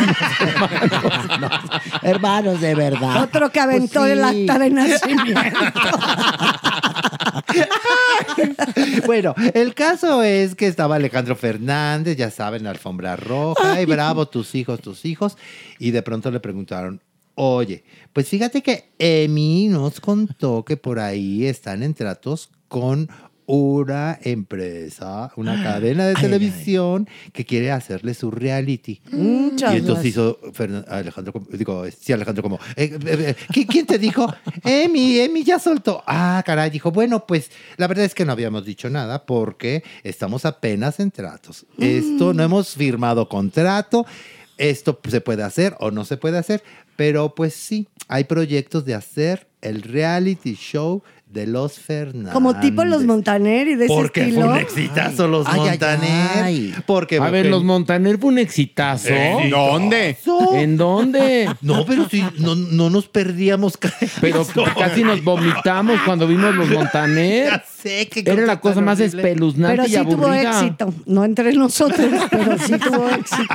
hermanos 2.03 2.61
de 2.61 2.75
verdad. 2.77 3.25
Otro 3.25 3.51
que 3.51 3.59
aventó 3.61 4.01
Pues 4.01 4.13
el 4.13 4.19
sí. 4.21 4.43
acta 4.49 4.59
de 4.61 4.71
nacimiento. 4.71 5.41
Bueno, 9.07 9.35
el 9.55 9.75
caso 9.75 10.23
es 10.23 10.55
que 10.55 10.67
estaba 10.69 10.97
Alejandro 10.97 11.37
Fernández, 11.37 12.17
ya 12.17 12.31
saben, 12.31 12.65
la 12.65 12.71
alfombra 12.71 13.17
roja, 13.17 13.81
y 13.81 13.87
bravo, 13.87 14.27
tus 14.29 14.55
hijos, 14.55 14.81
tus 14.81 15.05
hijos. 15.05 15.37
Y 15.79 15.91
de 15.91 16.03
pronto 16.03 16.31
le 16.31 16.41
preguntaron, 16.41 17.03
oye, 17.35 17.85
pues 18.13 18.29
fíjate 18.29 18.63
que 18.63 18.91
Emi 18.99 19.69
nos 19.69 20.01
contó 20.01 20.65
que 20.65 20.77
por 20.77 20.99
ahí 20.99 21.47
están 21.47 21.83
en 21.83 21.95
tratos 21.95 22.51
con 22.69 23.09
una 23.51 24.19
empresa, 24.23 25.33
una 25.37 25.63
cadena 25.63 26.07
de 26.07 26.15
televisión 26.15 27.09
que 27.33 27.47
quiere 27.47 27.71
hacerle 27.71 28.13
su 28.13 28.31
reality. 28.31 29.01
Muchas 29.11 29.73
y 29.75 29.79
entonces 29.79 30.05
hizo 30.05 30.39
Fernan- 30.53 30.85
Alejandro, 30.87 31.33
digo, 31.53 31.83
sí, 31.99 32.13
Alejandro 32.13 32.43
como, 32.43 32.57
eh, 32.77 32.91
eh, 32.93 32.99
eh, 33.03 33.37
¿qui- 33.51 33.67
¿quién 33.67 33.87
te 33.87 33.99
dijo? 33.99 34.31
Emi, 34.63 35.19
Emi 35.21 35.45
ya 35.45 35.59
soltó. 35.59 36.03
Ah, 36.07 36.43
caray, 36.45 36.69
dijo, 36.69 36.91
bueno, 36.93 37.27
pues 37.27 37.51
la 37.79 37.87
verdad 37.87 38.05
es 38.05 38.15
que 38.15 38.27
no 38.27 38.33
habíamos 38.33 38.67
dicho 38.67 38.91
nada 38.91 39.25
porque 39.25 39.83
estamos 40.03 40.45
apenas 40.45 41.01
en 41.01 41.11
tratos. 41.11 41.65
Esto 41.79 42.35
no 42.35 42.43
hemos 42.43 42.75
firmado 42.75 43.31
contrato, 43.31 44.05
esto 44.59 45.01
se 45.09 45.23
puede 45.23 45.43
hacer 45.43 45.75
o 45.81 45.91
no 45.91 46.05
se 46.05 46.19
puede 46.19 46.37
hacer, 46.37 46.63
pero 46.97 47.35
pues 47.35 47.55
sí, 47.55 47.89
hay 48.09 48.25
proyectos 48.25 48.85
de 48.85 48.95
hacer 48.95 49.47
el 49.63 49.81
reality 49.83 50.55
show 50.55 51.03
de 51.31 51.47
los 51.47 51.75
Fernández. 51.79 52.33
Como 52.33 52.59
tipo 52.59 52.85
los 52.85 53.05
Montaner 53.05 53.69
y 53.69 53.75
de 53.75 53.85
ese 53.85 53.95
Porque 53.95 54.21
estilo. 54.23 54.41
fue 54.47 54.51
un 54.55 54.59
exitazo 54.59 55.29
los 55.29 55.47
Ay, 55.47 55.61
ay, 55.61 55.69
Montaner. 55.69 56.43
ay. 56.45 56.75
Porque 56.87 57.19
A 57.19 57.29
ver, 57.31 57.47
los 57.47 57.63
Montaner 57.65 58.19
fue 58.19 58.31
un 58.31 58.39
exitazo. 58.39 59.09
¿En 59.11 59.51
dónde? 59.51 60.17
¿En 60.55 60.77
dónde? 60.79 61.51
No, 61.61 61.85
pero 61.85 62.09
sí, 62.09 62.25
no, 62.39 62.55
no 62.55 62.89
nos 62.89 63.09
perdíamos 63.09 63.77
casi. 63.77 64.07
Pero 64.21 64.47
casi 64.79 65.05
nos 65.05 65.23
vomitamos 65.23 66.01
cuando 66.07 66.27
vimos 66.27 66.55
los 66.55 66.69
Montaner. 66.71 67.49
Ya 67.59 67.65
sé 67.83 68.09
que 68.09 68.21
Era 68.29 68.43
la 68.47 68.59
cosa 68.61 68.81
más 68.81 68.99
espeluznante 68.99 69.77
Pero 69.77 69.87
y 69.89 69.91
sí 69.93 70.05
tuvo 70.11 70.27
aburrida. 70.27 70.51
éxito. 70.61 70.93
No 71.07 71.25
entre 71.25 71.53
nosotros, 71.53 72.09
pero 72.31 72.59
sí 72.59 72.73
tuvo 72.79 73.09
éxito. 73.11 73.55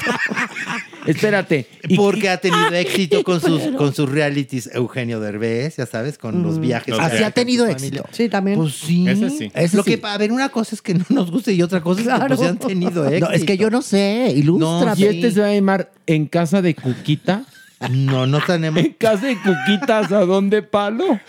Espérate. 1.06 1.68
¿y 1.88 1.96
Porque 1.96 2.30
ha 2.30 2.38
tenido 2.38 2.72
éxito 2.74 3.24
con 3.24 3.42
sus, 3.42 3.62
con 3.78 3.94
sus 3.94 4.10
realities 4.10 4.70
Eugenio 4.74 5.20
Derbez, 5.20 5.78
ya 5.78 5.86
sabes, 5.86 6.18
con 6.18 6.42
los 6.44 6.60
viajes. 6.60 6.90
Los 6.90 7.00
que 7.00 7.06
Así 7.06 7.24
ha 7.24 7.32
tenido 7.32 7.66
éxito. 7.68 8.04
Sí, 8.12 8.30
también. 8.30 8.58
Pues 8.58 8.74
sí. 8.76 9.08
Ese 9.08 9.30
sí. 9.30 9.52
Ese 9.54 9.78
Lo 9.78 9.84
sí. 9.84 9.98
que, 9.98 10.08
a 10.08 10.18
ver, 10.18 10.32
una 10.32 10.50
cosa 10.50 10.76
es 10.76 10.82
que 10.82 10.94
no 10.94 11.06
nos 11.10 11.32
guste 11.32 11.54
y 11.54 11.62
otra 11.62 11.82
cosa 11.82 12.02
es 12.02 12.08
que 12.08 12.14
Claro. 12.14 12.36
pues, 12.36 12.50
han 12.50 12.58
tenido 12.58 13.06
éxito. 13.06 13.26
No, 13.30 13.32
es 13.32 13.44
que 13.46 13.58
yo 13.58 13.70
no 13.70 13.82
sé, 13.82 14.32
ilústrate. 14.36 15.02
Y 15.02 15.06
este 15.06 15.32
se 15.32 15.42
va 15.42 15.48
a 15.48 15.54
llamar 15.54 15.92
En 16.08 16.26
casa 16.28 16.62
de 16.62 16.76
Cuquita. 16.76 17.44
No, 17.90 18.26
no 18.28 18.40
tenemos. 18.42 18.84
En 18.84 18.94
casa 18.94 19.28
de 19.28 19.36
Cuquitas, 19.38 20.12
¿a 20.12 20.26
dónde 20.26 20.62
palo? 20.62 21.06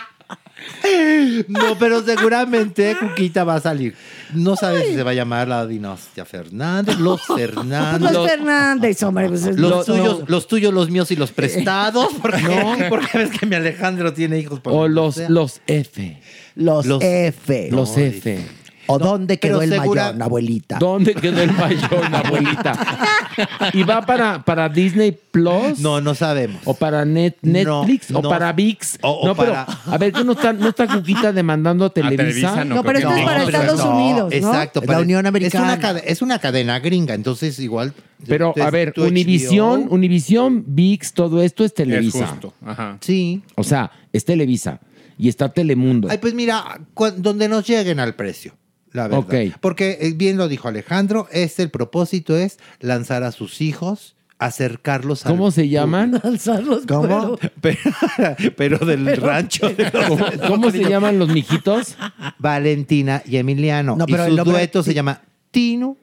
No, 1.48 1.76
pero 1.78 2.02
seguramente 2.02 2.96
Cuquita 3.00 3.44
va 3.44 3.56
a 3.56 3.60
salir. 3.60 3.94
No 4.34 4.56
sabes 4.56 4.86
si 4.88 4.94
se 4.94 5.02
va 5.02 5.10
a 5.10 5.14
llamar 5.14 5.48
la 5.48 5.66
dinastía 5.66 6.24
Fernández, 6.24 6.96
los 6.98 7.20
Fernández. 7.26 8.12
Los 8.12 8.28
Fernández, 8.30 9.02
hombre. 9.02 9.28
Pues 9.28 9.44
es 9.46 9.56
Los 9.58 9.70
lo- 9.70 9.84
tuyos, 9.84 10.22
los 10.28 10.46
tuyos, 10.46 10.72
los 10.72 10.90
míos 10.90 11.10
y 11.10 11.16
los 11.16 11.32
prestados. 11.32 12.08
Porque, 12.22 12.86
porque 12.88 13.18
ves 13.18 13.30
que 13.38 13.46
mi 13.46 13.56
Alejandro 13.56 14.12
tiene 14.12 14.38
hijos. 14.38 14.60
por 14.60 14.72
O 14.72 14.88
los, 14.88 15.16
sea. 15.16 15.28
los 15.28 15.60
F. 15.66 16.20
Los, 16.54 16.86
Los- 16.86 17.02
F. 17.02 17.68
Los 17.72 17.96
F. 17.96 18.38
¿O 18.90 18.98
dónde 18.98 19.38
quedó 19.38 19.62
el 19.62 19.70
segura- 19.70 20.06
mayón, 20.06 20.22
abuelita? 20.22 20.78
¿Dónde 20.78 21.14
quedó 21.14 21.42
el 21.42 21.52
mayón, 21.52 22.14
abuelita? 22.14 22.72
¿Y 23.72 23.82
va 23.84 24.02
para, 24.02 24.42
para 24.44 24.68
Disney 24.68 25.12
Plus? 25.30 25.78
No, 25.78 26.00
no 26.00 26.14
sabemos. 26.14 26.60
¿O 26.64 26.74
para 26.74 27.04
Net, 27.04 27.36
Netflix? 27.42 28.10
¿O 28.10 28.20
no. 28.22 28.28
para 28.28 28.52
VIX? 28.52 28.98
O- 29.02 29.10
o 29.10 29.26
no, 29.28 29.34
pero, 29.34 29.52
para- 29.52 29.66
a 29.86 29.98
ver, 29.98 30.12
¿qué 30.12 30.24
no 30.24 30.32
está, 30.32 30.52
no 30.52 30.68
está 30.68 30.86
Cuquita 30.86 31.32
demandando 31.32 31.84
a 31.86 31.90
Televisa? 31.90 32.22
Televisa 32.24 32.64
No, 32.64 32.82
pero 32.82 32.98
esto 32.98 33.14
es 33.14 33.24
para 33.24 33.44
pero 33.44 33.58
Estados 33.58 33.84
no, 33.84 33.96
Unidos, 33.96 34.30
¿no? 34.30 34.36
Exacto. 34.36 34.80
La 34.80 34.86
pero 34.86 35.00
Unión 35.00 35.18
Es 35.20 35.54
una, 35.54 35.62
Americana. 35.72 35.98
es 36.04 36.22
una 36.22 36.38
cadena 36.38 36.78
gringa, 36.80 37.14
entonces 37.14 37.58
igual. 37.60 37.94
Pero, 38.26 38.52
es 38.54 38.62
a 38.62 38.70
ver, 38.70 38.92
Univisión. 38.98 39.86
Univisión, 39.88 40.64
VIX, 40.66 41.12
todo 41.14 41.42
esto 41.42 41.64
es 41.64 41.72
Televisa. 41.74 42.26
justo, 42.26 42.52
Ajá. 42.64 42.98
Sí. 43.00 43.42
O 43.54 43.64
sea, 43.64 43.90
es 44.12 44.24
Televisa. 44.24 44.80
Y 45.16 45.28
está 45.28 45.50
Telemundo. 45.50 46.08
Ay, 46.10 46.18
pues 46.18 46.32
mira, 46.34 46.80
donde 47.16 47.48
nos 47.48 47.66
lleguen 47.66 48.00
al 48.00 48.14
precio. 48.14 48.54
La 48.92 49.08
verdad. 49.08 49.56
Porque 49.60 49.98
eh, 50.00 50.12
bien 50.16 50.36
lo 50.36 50.48
dijo 50.48 50.68
Alejandro, 50.68 51.28
este 51.32 51.62
el 51.62 51.70
propósito 51.70 52.36
es 52.36 52.58
lanzar 52.80 53.22
a 53.22 53.30
sus 53.32 53.60
hijos, 53.60 54.16
acercarlos 54.38 55.26
al 55.26 55.32
¿Cómo 55.32 55.50
se 55.50 55.68
llaman? 55.68 56.20
Lanzarlos. 56.24 56.84
¿Cómo? 56.86 57.38
Pero, 57.60 57.78
pero 58.56 58.78
del 58.78 59.04
Pero- 59.04 59.26
rancho. 59.26 59.68
de 59.68 59.84
los- 59.92 59.92
¿Cómo, 60.08 60.26
cómo 60.48 60.70
se 60.70 60.82
llaman 60.88 61.18
los 61.18 61.28
mijitos? 61.28 61.96
Valentina 62.38 63.22
y 63.26 63.36
Emiliano. 63.36 63.96
No, 63.96 64.06
pero 64.06 64.26
y 64.26 64.30
el 64.32 64.38
su 64.38 64.44
dueto 64.44 64.82
se 64.82 64.94
llama 64.94 65.22
Tino 65.50 65.96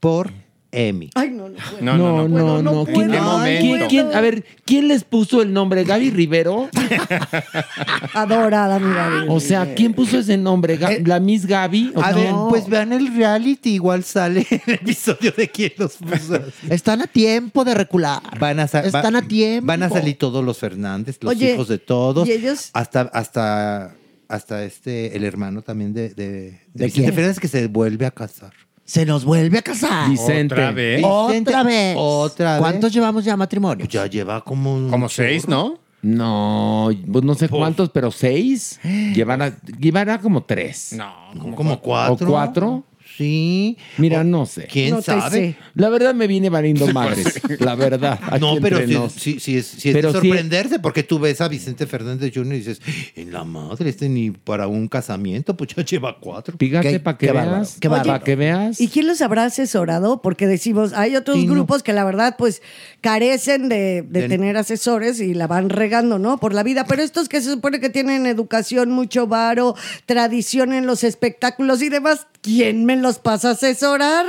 por 0.00 0.30
Emi. 0.74 1.10
Ay, 1.14 1.30
no, 1.30 1.50
no. 1.50 1.56
puedo. 1.56 1.82
No, 1.82 1.98
no, 1.98 2.28
no. 2.28 2.62
no 2.62 2.84
¿Quién, 2.86 3.08
puedo. 3.10 3.38
ay, 3.40 3.58
¿Quién- 3.60 3.76
¿quién- 3.76 3.88
quién- 3.88 4.14
a 4.16 4.20
ver, 4.22 4.44
¿quién 4.64 4.88
les 4.88 5.04
puso 5.04 5.42
el 5.42 5.52
nombre? 5.52 5.84
¿Gaby 5.84 6.10
Rivero? 6.10 6.70
Adorada, 8.14 8.78
mi 8.78 8.92
Gaby. 8.94 9.26
O 9.28 9.40
sea, 9.40 9.74
¿quién 9.74 9.92
puso 9.94 10.18
ese 10.18 10.36
nombre? 10.36 10.78
Ga- 10.78 11.06
¿La 11.06 11.20
Miss 11.20 11.46
Gaby? 11.46 11.92
¿O 11.94 12.02
A 12.02 12.12
ver, 12.12 12.32
pues 12.48 12.68
vean 12.68 12.92
el 12.92 13.14
reality, 13.14 13.74
igual 13.74 14.04
sale 14.04 14.46
el 14.66 14.74
episodio 14.74 15.32
de 15.32 15.48
quién 15.48 15.72
los 15.78 15.96
puso. 15.96 16.40
Están 16.68 17.02
a 17.02 17.06
tiempo 17.06 17.64
de 17.64 17.74
recular. 17.74 18.22
Van 18.38 18.60
a, 18.60 18.64
Están 18.64 19.14
va- 19.14 19.18
a 19.18 19.22
tiempo. 19.22 19.66
Van 19.66 19.82
a 19.82 19.88
salir 19.88 20.16
todos 20.18 20.44
los 20.44 20.58
Fernández, 20.58 21.18
los 21.20 21.30
Oye, 21.34 21.54
hijos 21.54 21.68
de 21.68 21.78
todos. 21.78 22.26
¿y 22.28 22.32
ellos? 22.32 22.70
Hasta, 22.72 23.02
hasta, 23.12 23.94
hasta 24.28 24.64
este, 24.64 25.16
el 25.16 25.24
hermano 25.24 25.62
también 25.62 25.92
de, 25.92 26.10
de, 26.10 26.24
de 26.32 26.60
¿De 26.74 26.86
Vicente? 26.86 27.12
Fernández 27.12 27.38
que 27.40 27.48
se 27.48 27.66
vuelve 27.66 28.06
a 28.06 28.10
casar. 28.10 28.52
Se 28.84 29.06
nos 29.06 29.24
vuelve 29.24 29.58
a 29.58 29.62
casar. 29.62 30.10
Vicente. 30.10 30.54
Otra 30.54 30.72
vez. 30.72 31.02
Otra 31.04 31.62
vez. 31.62 31.96
Otra 31.98 32.52
vez. 32.54 32.60
¿Cuántos 32.60 32.92
llevamos 32.92 33.24
ya 33.24 33.36
matrimonio? 33.36 33.86
Ya 33.86 34.06
lleva 34.06 34.42
como 34.42 34.74
un 34.74 34.90
Como 34.90 35.08
seis, 35.08 35.48
¿no? 35.48 35.78
No, 36.02 36.90
pues 37.12 37.24
no 37.24 37.34
sé 37.34 37.48
cuántos, 37.48 37.90
pero 37.90 38.10
seis. 38.10 38.80
Llevará, 39.14 39.56
llevará 39.78 40.18
como 40.18 40.42
tres. 40.42 40.94
No, 40.94 41.14
como, 41.38 41.54
como 41.54 41.74
¿O 41.74 41.80
cuatro. 41.80 42.84
Sí. 43.22 43.76
Mira, 43.98 44.24
no 44.24 44.46
sé. 44.46 44.66
¿Quién 44.70 44.90
No 44.90 45.02
sabe? 45.02 45.30
sé. 45.30 45.56
La 45.74 45.88
verdad 45.88 46.14
me 46.14 46.26
viene 46.26 46.50
valiendo 46.50 46.86
madres. 46.92 47.40
La 47.60 47.74
verdad. 47.74 48.18
No, 48.40 48.56
pero 48.60 49.08
sí, 49.08 49.38
sí 49.40 49.56
es, 49.56 49.66
sí 49.66 49.88
es 49.90 49.94
Pero 49.94 50.12
de 50.12 50.20
sorprenderse 50.20 50.78
porque 50.80 51.02
tú 51.02 51.18
ves 51.18 51.40
a 51.40 51.48
Vicente 51.48 51.86
Fernández 51.86 52.32
Jr. 52.34 52.54
y 52.54 52.58
dices, 52.58 52.80
en 53.16 53.32
la 53.32 53.44
madre, 53.44 53.88
este 53.90 54.08
ni 54.08 54.30
para 54.30 54.66
un 54.66 54.88
casamiento, 54.88 55.56
pues 55.56 55.74
ya 55.74 55.84
lleva 55.84 56.18
cuatro. 56.20 56.56
Fíjate 56.58 57.00
para 57.00 57.16
que 57.18 57.32
veas. 57.32 57.78
Para 57.80 58.20
que 58.20 58.36
veas. 58.36 58.80
¿Y 58.80 58.88
quién 58.88 59.06
los 59.06 59.20
habrá 59.22 59.44
asesorado? 59.44 60.20
Porque 60.22 60.46
decimos, 60.46 60.92
hay 60.92 61.16
otros 61.16 61.36
Sí, 61.38 61.46
no. 61.46 61.54
grupos 61.54 61.82
que 61.82 61.92
la 61.92 62.04
verdad 62.04 62.36
pues 62.36 62.60
carecen 63.00 63.68
de, 63.68 64.02
de 64.02 64.22
De- 64.22 64.28
tener 64.28 64.56
asesores 64.56 65.20
y 65.20 65.34
la 65.34 65.46
van 65.46 65.70
regando, 65.70 66.18
¿no? 66.18 66.38
Por 66.38 66.54
la 66.54 66.62
vida. 66.62 66.84
Pero 66.86 67.02
estos 67.02 67.28
que 67.28 67.40
se 67.40 67.50
supone 67.50 67.80
que 67.80 67.90
tienen 67.90 68.26
educación, 68.26 68.90
mucho 68.90 69.26
varo, 69.26 69.74
tradición 70.06 70.72
en 70.72 70.86
los 70.86 71.04
espectáculos 71.04 71.82
y 71.82 71.88
demás, 71.88 72.26
¿quién 72.42 72.84
me 72.84 72.96
los 72.96 73.18
pasa 73.18 73.48
a 73.48 73.52
asesorar? 73.52 74.26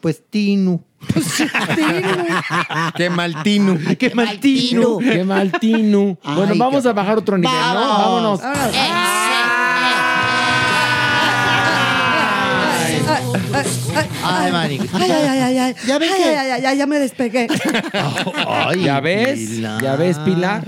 Pues 0.00 0.22
Tino. 0.30 0.82
Qué 2.96 3.10
mal 3.10 3.42
Tino. 3.42 3.78
¡Qué 3.98 4.14
mal 4.14 4.40
Tino! 4.40 4.98
Qué 4.98 5.22
mal 5.24 5.52
Tinu. 5.60 6.16
Bueno, 6.24 6.54
vamos 6.56 6.82
qué- 6.82 6.88
a 6.88 6.92
bajar 6.92 7.18
otro 7.18 7.36
nivel, 7.36 7.52
¿no? 7.52 7.74
Vámonos. 7.74 8.40
Ay, 14.24 14.52
manico. 14.52 14.84
Ay, 14.94 15.10
ay, 15.10 15.26
ay, 15.26 15.40
ay, 15.40 15.58
ay. 15.58 15.74
Ya 15.86 15.98
ves 15.98 16.10
Ay, 16.12 16.22
que- 16.22 16.28
ay, 16.38 16.50
ay, 16.50 16.64
ay, 16.64 16.78
ya 16.78 16.86
me 16.86 16.98
despegué. 16.98 17.46
Ay, 18.48 18.84
¿Ya 18.84 19.00
ves? 19.00 19.38
Pilar. 19.38 19.82
¿Ya 19.82 19.96
ves, 19.96 20.18
Pilar? 20.20 20.64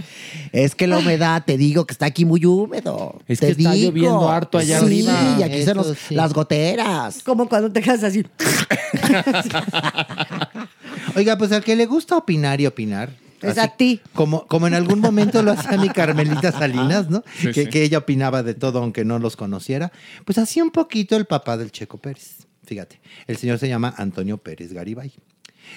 Es 0.54 0.76
que 0.76 0.86
la 0.86 0.98
humedad, 0.98 1.42
te 1.44 1.58
digo 1.58 1.84
que 1.84 1.92
está 1.92 2.06
aquí 2.06 2.24
muy 2.24 2.44
húmedo. 2.46 3.20
Es 3.26 3.40
Te 3.40 3.46
que 3.46 3.52
está 3.52 3.72
digo. 3.72 3.90
lloviendo 3.90 4.30
harto 4.30 4.56
allá 4.56 4.78
sí, 4.78 4.84
arriba. 4.84 5.36
y 5.40 5.42
aquí 5.42 5.56
se 5.56 5.62
Eso 5.62 5.74
nos, 5.74 5.98
sí. 5.98 6.14
las 6.14 6.32
goteras. 6.32 7.24
Como 7.24 7.48
cuando 7.48 7.72
te 7.72 7.82
quedas 7.82 8.04
así. 8.04 8.24
Oiga, 11.16 11.36
pues 11.36 11.50
al 11.50 11.64
que 11.64 11.74
le 11.74 11.86
gusta 11.86 12.16
opinar 12.16 12.60
y 12.60 12.66
opinar. 12.66 13.10
Es 13.42 13.58
así 13.58 13.60
a 13.60 13.76
ti. 13.76 14.00
Como, 14.12 14.46
como 14.46 14.68
en 14.68 14.74
algún 14.74 15.00
momento 15.00 15.42
lo 15.42 15.50
hacía 15.50 15.76
mi 15.76 15.88
Carmelita 15.88 16.52
Salinas, 16.58 17.10
¿no? 17.10 17.24
Sí, 17.36 17.50
que, 17.50 17.64
sí. 17.64 17.70
que 17.70 17.82
ella 17.82 17.98
opinaba 17.98 18.44
de 18.44 18.54
todo 18.54 18.78
aunque 18.78 19.04
no 19.04 19.18
los 19.18 19.34
conociera. 19.34 19.90
Pues 20.24 20.38
así 20.38 20.60
un 20.60 20.70
poquito 20.70 21.16
el 21.16 21.24
papá 21.24 21.56
del 21.56 21.72
Checo 21.72 21.98
Pérez. 21.98 22.46
Fíjate, 22.64 23.00
el 23.26 23.38
señor 23.38 23.58
se 23.58 23.66
llama 23.68 23.92
Antonio 23.98 24.38
Pérez 24.38 24.72
Garibay. 24.72 25.14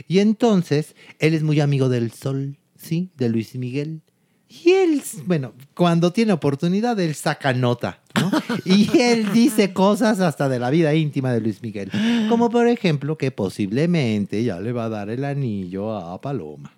Y 0.07 0.19
entonces, 0.19 0.95
él 1.17 1.33
es 1.33 1.41
muy 1.41 1.61
amigo 1.61 1.89
del 1.89 2.11
Sol, 2.11 2.57
¿sí? 2.77 3.09
De 3.17 3.27
Luis 3.29 3.55
Miguel. 3.55 4.01
Y 4.49 4.72
él, 4.72 5.03
bueno, 5.26 5.53
cuando 5.74 6.11
tiene 6.14 6.32
oportunidad, 6.32 6.99
él 6.99 7.15
saca 7.15 7.53
nota, 7.53 7.99
¿no? 8.19 8.32
Y 8.65 8.98
él 8.98 9.32
dice 9.34 9.74
cosas 9.74 10.19
hasta 10.22 10.48
de 10.48 10.60
la 10.60 10.69
vida 10.69 10.94
íntima 10.95 11.32
de 11.34 11.41
Luis 11.41 11.61
Miguel. 11.61 11.91
Como 12.30 12.49
por 12.49 12.68
ejemplo 12.68 13.18
que 13.18 13.32
posiblemente 13.32 14.44
ya 14.44 14.60
le 14.60 14.72
va 14.72 14.86
a 14.86 14.90
dar 14.90 15.10
el 15.10 15.26
anillo 15.26 15.95
a 15.95 16.19
Paloma. 16.22 16.72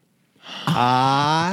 Ah, 0.66 1.52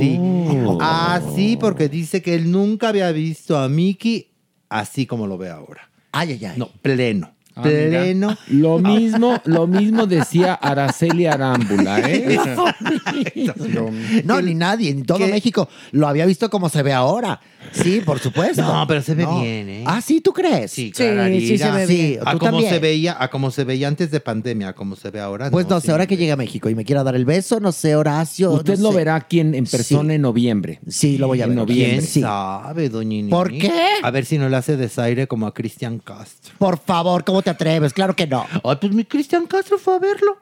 sí. 0.00 0.18
Oh. 0.64 0.78
Ah, 0.80 1.20
sí, 1.34 1.56
porque 1.58 1.88
dice 1.88 2.22
que 2.22 2.34
él 2.34 2.50
nunca 2.50 2.88
había 2.88 3.12
visto 3.12 3.58
a 3.58 3.68
Mickey 3.68 4.30
así 4.68 5.06
como 5.06 5.26
lo 5.26 5.38
ve 5.38 5.50
ahora. 5.50 5.90
Ay, 6.12 6.32
ay, 6.32 6.44
ay. 6.46 6.58
No, 6.58 6.70
pleno. 6.82 7.32
Ah, 7.58 7.62
pleno. 7.62 8.36
Lo 8.48 8.78
mismo, 8.78 9.40
lo 9.44 9.66
mismo 9.66 10.06
decía 10.06 10.54
Araceli 10.54 11.26
Arámbula, 11.26 12.00
¿eh? 12.00 12.38
No, 14.24 14.40
ni 14.40 14.54
nadie, 14.54 14.94
ni 14.94 15.02
todo 15.02 15.18
¿Qué? 15.18 15.26
México 15.28 15.68
lo 15.92 16.06
había 16.08 16.26
visto 16.26 16.50
como 16.50 16.68
se 16.68 16.82
ve 16.82 16.92
ahora. 16.92 17.40
Sí, 17.72 18.00
por 18.04 18.18
supuesto. 18.18 18.62
No, 18.62 18.86
pero 18.86 19.02
se 19.02 19.14
ve 19.14 19.24
No. 19.24 19.40
bien, 19.42 19.68
¿eh? 19.68 19.84
Ah, 19.86 20.00
sí, 20.00 20.20
¿tú 20.20 20.32
crees? 20.32 20.70
Sí, 20.70 20.86
Sí, 20.86 20.92
clararira. 20.92 21.40
sí 21.46 21.58
se 21.58 21.70
ve 21.70 21.86
Sí, 21.86 21.94
bien. 22.10 22.20
A 22.24 22.32
tú 22.32 22.38
como 22.38 22.60
se 22.60 22.78
veía, 22.78 23.16
a 23.18 23.28
como 23.28 23.50
se 23.50 23.64
veía 23.64 23.88
antes 23.88 24.10
de 24.10 24.20
pandemia, 24.20 24.68
a 24.68 24.72
como 24.74 24.96
se 24.96 25.10
ve 25.10 25.20
ahora. 25.20 25.50
Pues 25.50 25.68
no, 25.68 25.80
sé, 25.80 25.86
sí. 25.86 25.92
ahora 25.92 26.06
que 26.06 26.16
llegue 26.16 26.32
a 26.32 26.36
México 26.36 26.70
y 26.70 26.74
me 26.74 26.84
quiera 26.84 27.02
dar 27.02 27.14
el 27.14 27.24
beso, 27.26 27.60
no 27.60 27.72
sé, 27.72 27.94
Horacio. 27.96 28.52
Usted 28.52 28.76
no 28.78 28.84
lo 28.84 28.90
sé. 28.92 28.96
verá 28.98 29.16
aquí 29.16 29.40
en, 29.40 29.54
en 29.54 29.66
persona 29.66 30.10
Sí. 30.10 30.14
en 30.14 30.22
noviembre. 30.22 30.80
Sí, 30.88 31.18
lo 31.18 31.26
voy 31.26 31.40
a 31.42 31.44
En 31.44 31.50
ver. 31.50 31.58
noviembre. 31.58 31.88
¿Quién 31.98 32.02
Sí. 32.06 32.20
sabe, 32.22 32.88
doña 32.88 33.08
Nini? 33.08 33.30
¿Por 33.30 33.50
qué? 33.50 33.70
A 34.02 34.10
ver 34.10 34.24
si 34.24 34.38
no 34.38 34.48
le 34.48 34.56
hace 34.56 34.76
desaire 34.76 35.26
como 35.26 35.46
a 35.46 35.52
Cristian 35.54 35.98
Castro. 35.98 36.54
Por 36.58 36.78
favor, 36.78 37.24
¿cómo 37.24 37.42
te 37.42 37.47
atreves? 37.50 37.92
Claro 37.92 38.14
que 38.14 38.26
no. 38.26 38.46
Ay, 38.64 38.76
pues 38.80 38.92
mi 38.92 39.04
Cristian 39.04 39.46
Castro 39.46 39.78
fue 39.78 39.96
a 39.96 39.98
verlo. 39.98 40.38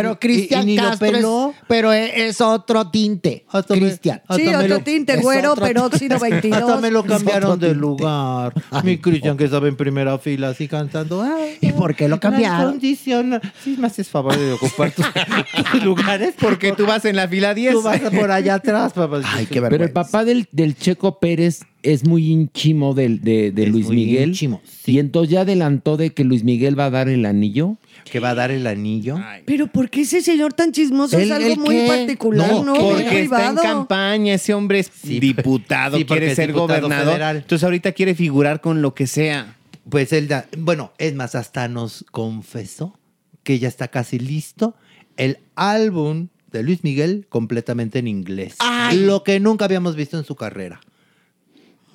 Pero 0.00 0.20
Cristian 0.20 0.76
Castro 0.76 1.06
es, 1.08 1.12
peló. 1.14 1.54
pero 1.68 1.92
e- 1.92 2.26
es 2.28 2.40
otro 2.40 2.90
tinte. 2.90 3.46
Cristian. 3.66 4.20
Sí, 4.36 4.46
otro 4.48 4.68
lo- 4.68 4.80
tinte, 4.80 5.16
güero, 5.16 5.52
otro- 5.52 5.64
peróxido 5.66 6.18
22. 6.20 6.60
Hasta 6.62 6.80
me 6.80 6.90
lo 6.90 7.02
cambiaron 7.04 7.58
de 7.58 7.68
tinte. 7.68 7.80
lugar. 7.80 8.52
Mi 8.84 8.98
Cristian 8.98 9.36
que 9.36 9.44
estaba 9.44 9.68
en 9.68 9.76
primera 9.76 10.18
fila 10.18 10.50
así 10.50 10.68
cantando. 10.68 11.22
Ay, 11.22 11.56
¿Y 11.62 11.72
por 11.72 11.94
qué 11.96 12.08
lo 12.08 12.20
cambiaron? 12.20 12.72
Condición. 12.72 13.40
Sí, 13.64 13.76
me 13.78 13.86
haces 13.86 14.08
favor 14.08 14.36
de 14.38 14.52
ocupar 14.52 14.90
tus, 14.92 15.06
tus 15.72 15.82
lugares. 15.82 16.34
Porque 16.38 16.72
tú 16.72 16.84
vas 16.84 17.04
en 17.06 17.16
la 17.16 17.26
fila 17.26 17.54
10. 17.54 17.72
Tú 17.72 17.82
vas 17.82 18.00
por 18.00 18.30
allá 18.30 18.54
atrás, 18.56 18.92
papá. 18.92 19.20
Ay, 19.24 19.46
qué 19.46 19.62
Pero 19.62 19.82
el 19.84 19.92
papá 19.92 20.24
del, 20.24 20.46
del 20.52 20.76
Checo 20.76 21.18
Pérez 21.18 21.60
es 21.82 22.04
muy 22.04 22.30
ínchimo 22.30 22.94
del, 22.94 23.20
de, 23.22 23.50
de 23.52 23.62
Es 23.64 23.68
Luis 23.70 23.86
muy 23.86 23.96
Miguel. 23.96 24.30
ínchimo, 24.30 24.60
sí. 24.64 24.92
Y 24.92 24.98
entonces 24.98 25.30
ya 25.32 25.40
adelantó 25.42 25.96
de 25.96 26.10
que 26.10 26.24
Luis 26.24 26.42
Miguel 26.44 26.78
va 26.78 26.86
a 26.86 26.90
dar 26.90 27.08
el 27.08 27.24
anillo. 27.24 27.76
Que 28.10 28.20
va 28.20 28.30
a 28.30 28.34
dar 28.34 28.50
el 28.50 28.66
anillo. 28.66 29.18
Pero 29.46 29.66
¿por 29.66 29.90
qué 29.90 30.02
ese 30.02 30.22
señor 30.22 30.52
tan 30.52 30.72
chismoso 30.72 31.18
es 31.18 31.24
¿El- 31.24 31.32
algo 31.32 31.52
el 31.54 31.58
muy 31.58 31.74
qué? 31.74 31.86
particular, 31.88 32.50
¿no? 32.64 32.74
Muy 32.74 32.78
Porque 32.78 33.02
está 33.02 33.48
en 33.48 33.54
privado. 33.56 33.62
campaña, 33.62 34.34
ese 34.34 34.54
hombre 34.54 34.78
es 34.78 34.90
Sí, 35.02 35.18
diputado, 35.20 35.96
sí, 35.98 36.04
porque 36.04 36.20
quiere 36.20 36.32
es 36.32 36.36
ser 36.36 36.48
diputado 36.48 36.80
gobernador. 36.82 37.06
federal. 37.14 37.36
Entonces 37.38 37.64
ahorita 37.64 37.92
quiere 37.92 38.14
figurar 38.14 38.60
con 38.60 38.80
lo 38.82 38.94
que 38.94 39.06
sea. 39.06 39.56
Pues 39.88 40.12
él 40.12 40.28
da, 40.28 40.46
bueno, 40.58 40.92
es 40.98 41.14
más, 41.14 41.34
hasta 41.34 41.68
nos 41.68 42.04
confesó 42.12 42.98
que 43.42 43.58
ya 43.58 43.68
está 43.68 43.88
casi 43.88 44.18
listo 44.18 44.74
el 45.16 45.38
álbum 45.54 46.28
de 46.50 46.62
Luis 46.62 46.84
Miguel 46.84 47.26
completamente 47.28 47.98
en 47.98 48.08
inglés. 48.08 48.54
Ay. 48.60 48.98
Lo 49.04 49.22
que 49.24 49.40
nunca 49.40 49.64
habíamos 49.64 49.96
visto 49.96 50.16
en 50.18 50.24
su 50.24 50.34
carrera. 50.36 50.80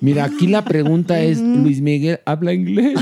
Mira, 0.02 0.24
aquí 0.24 0.48
la 0.48 0.64
pregunta 0.64 1.20
es, 1.20 1.40
Luis 1.40 1.80
Miguel, 1.80 2.18
¿habla 2.26 2.52
inglés? 2.52 2.98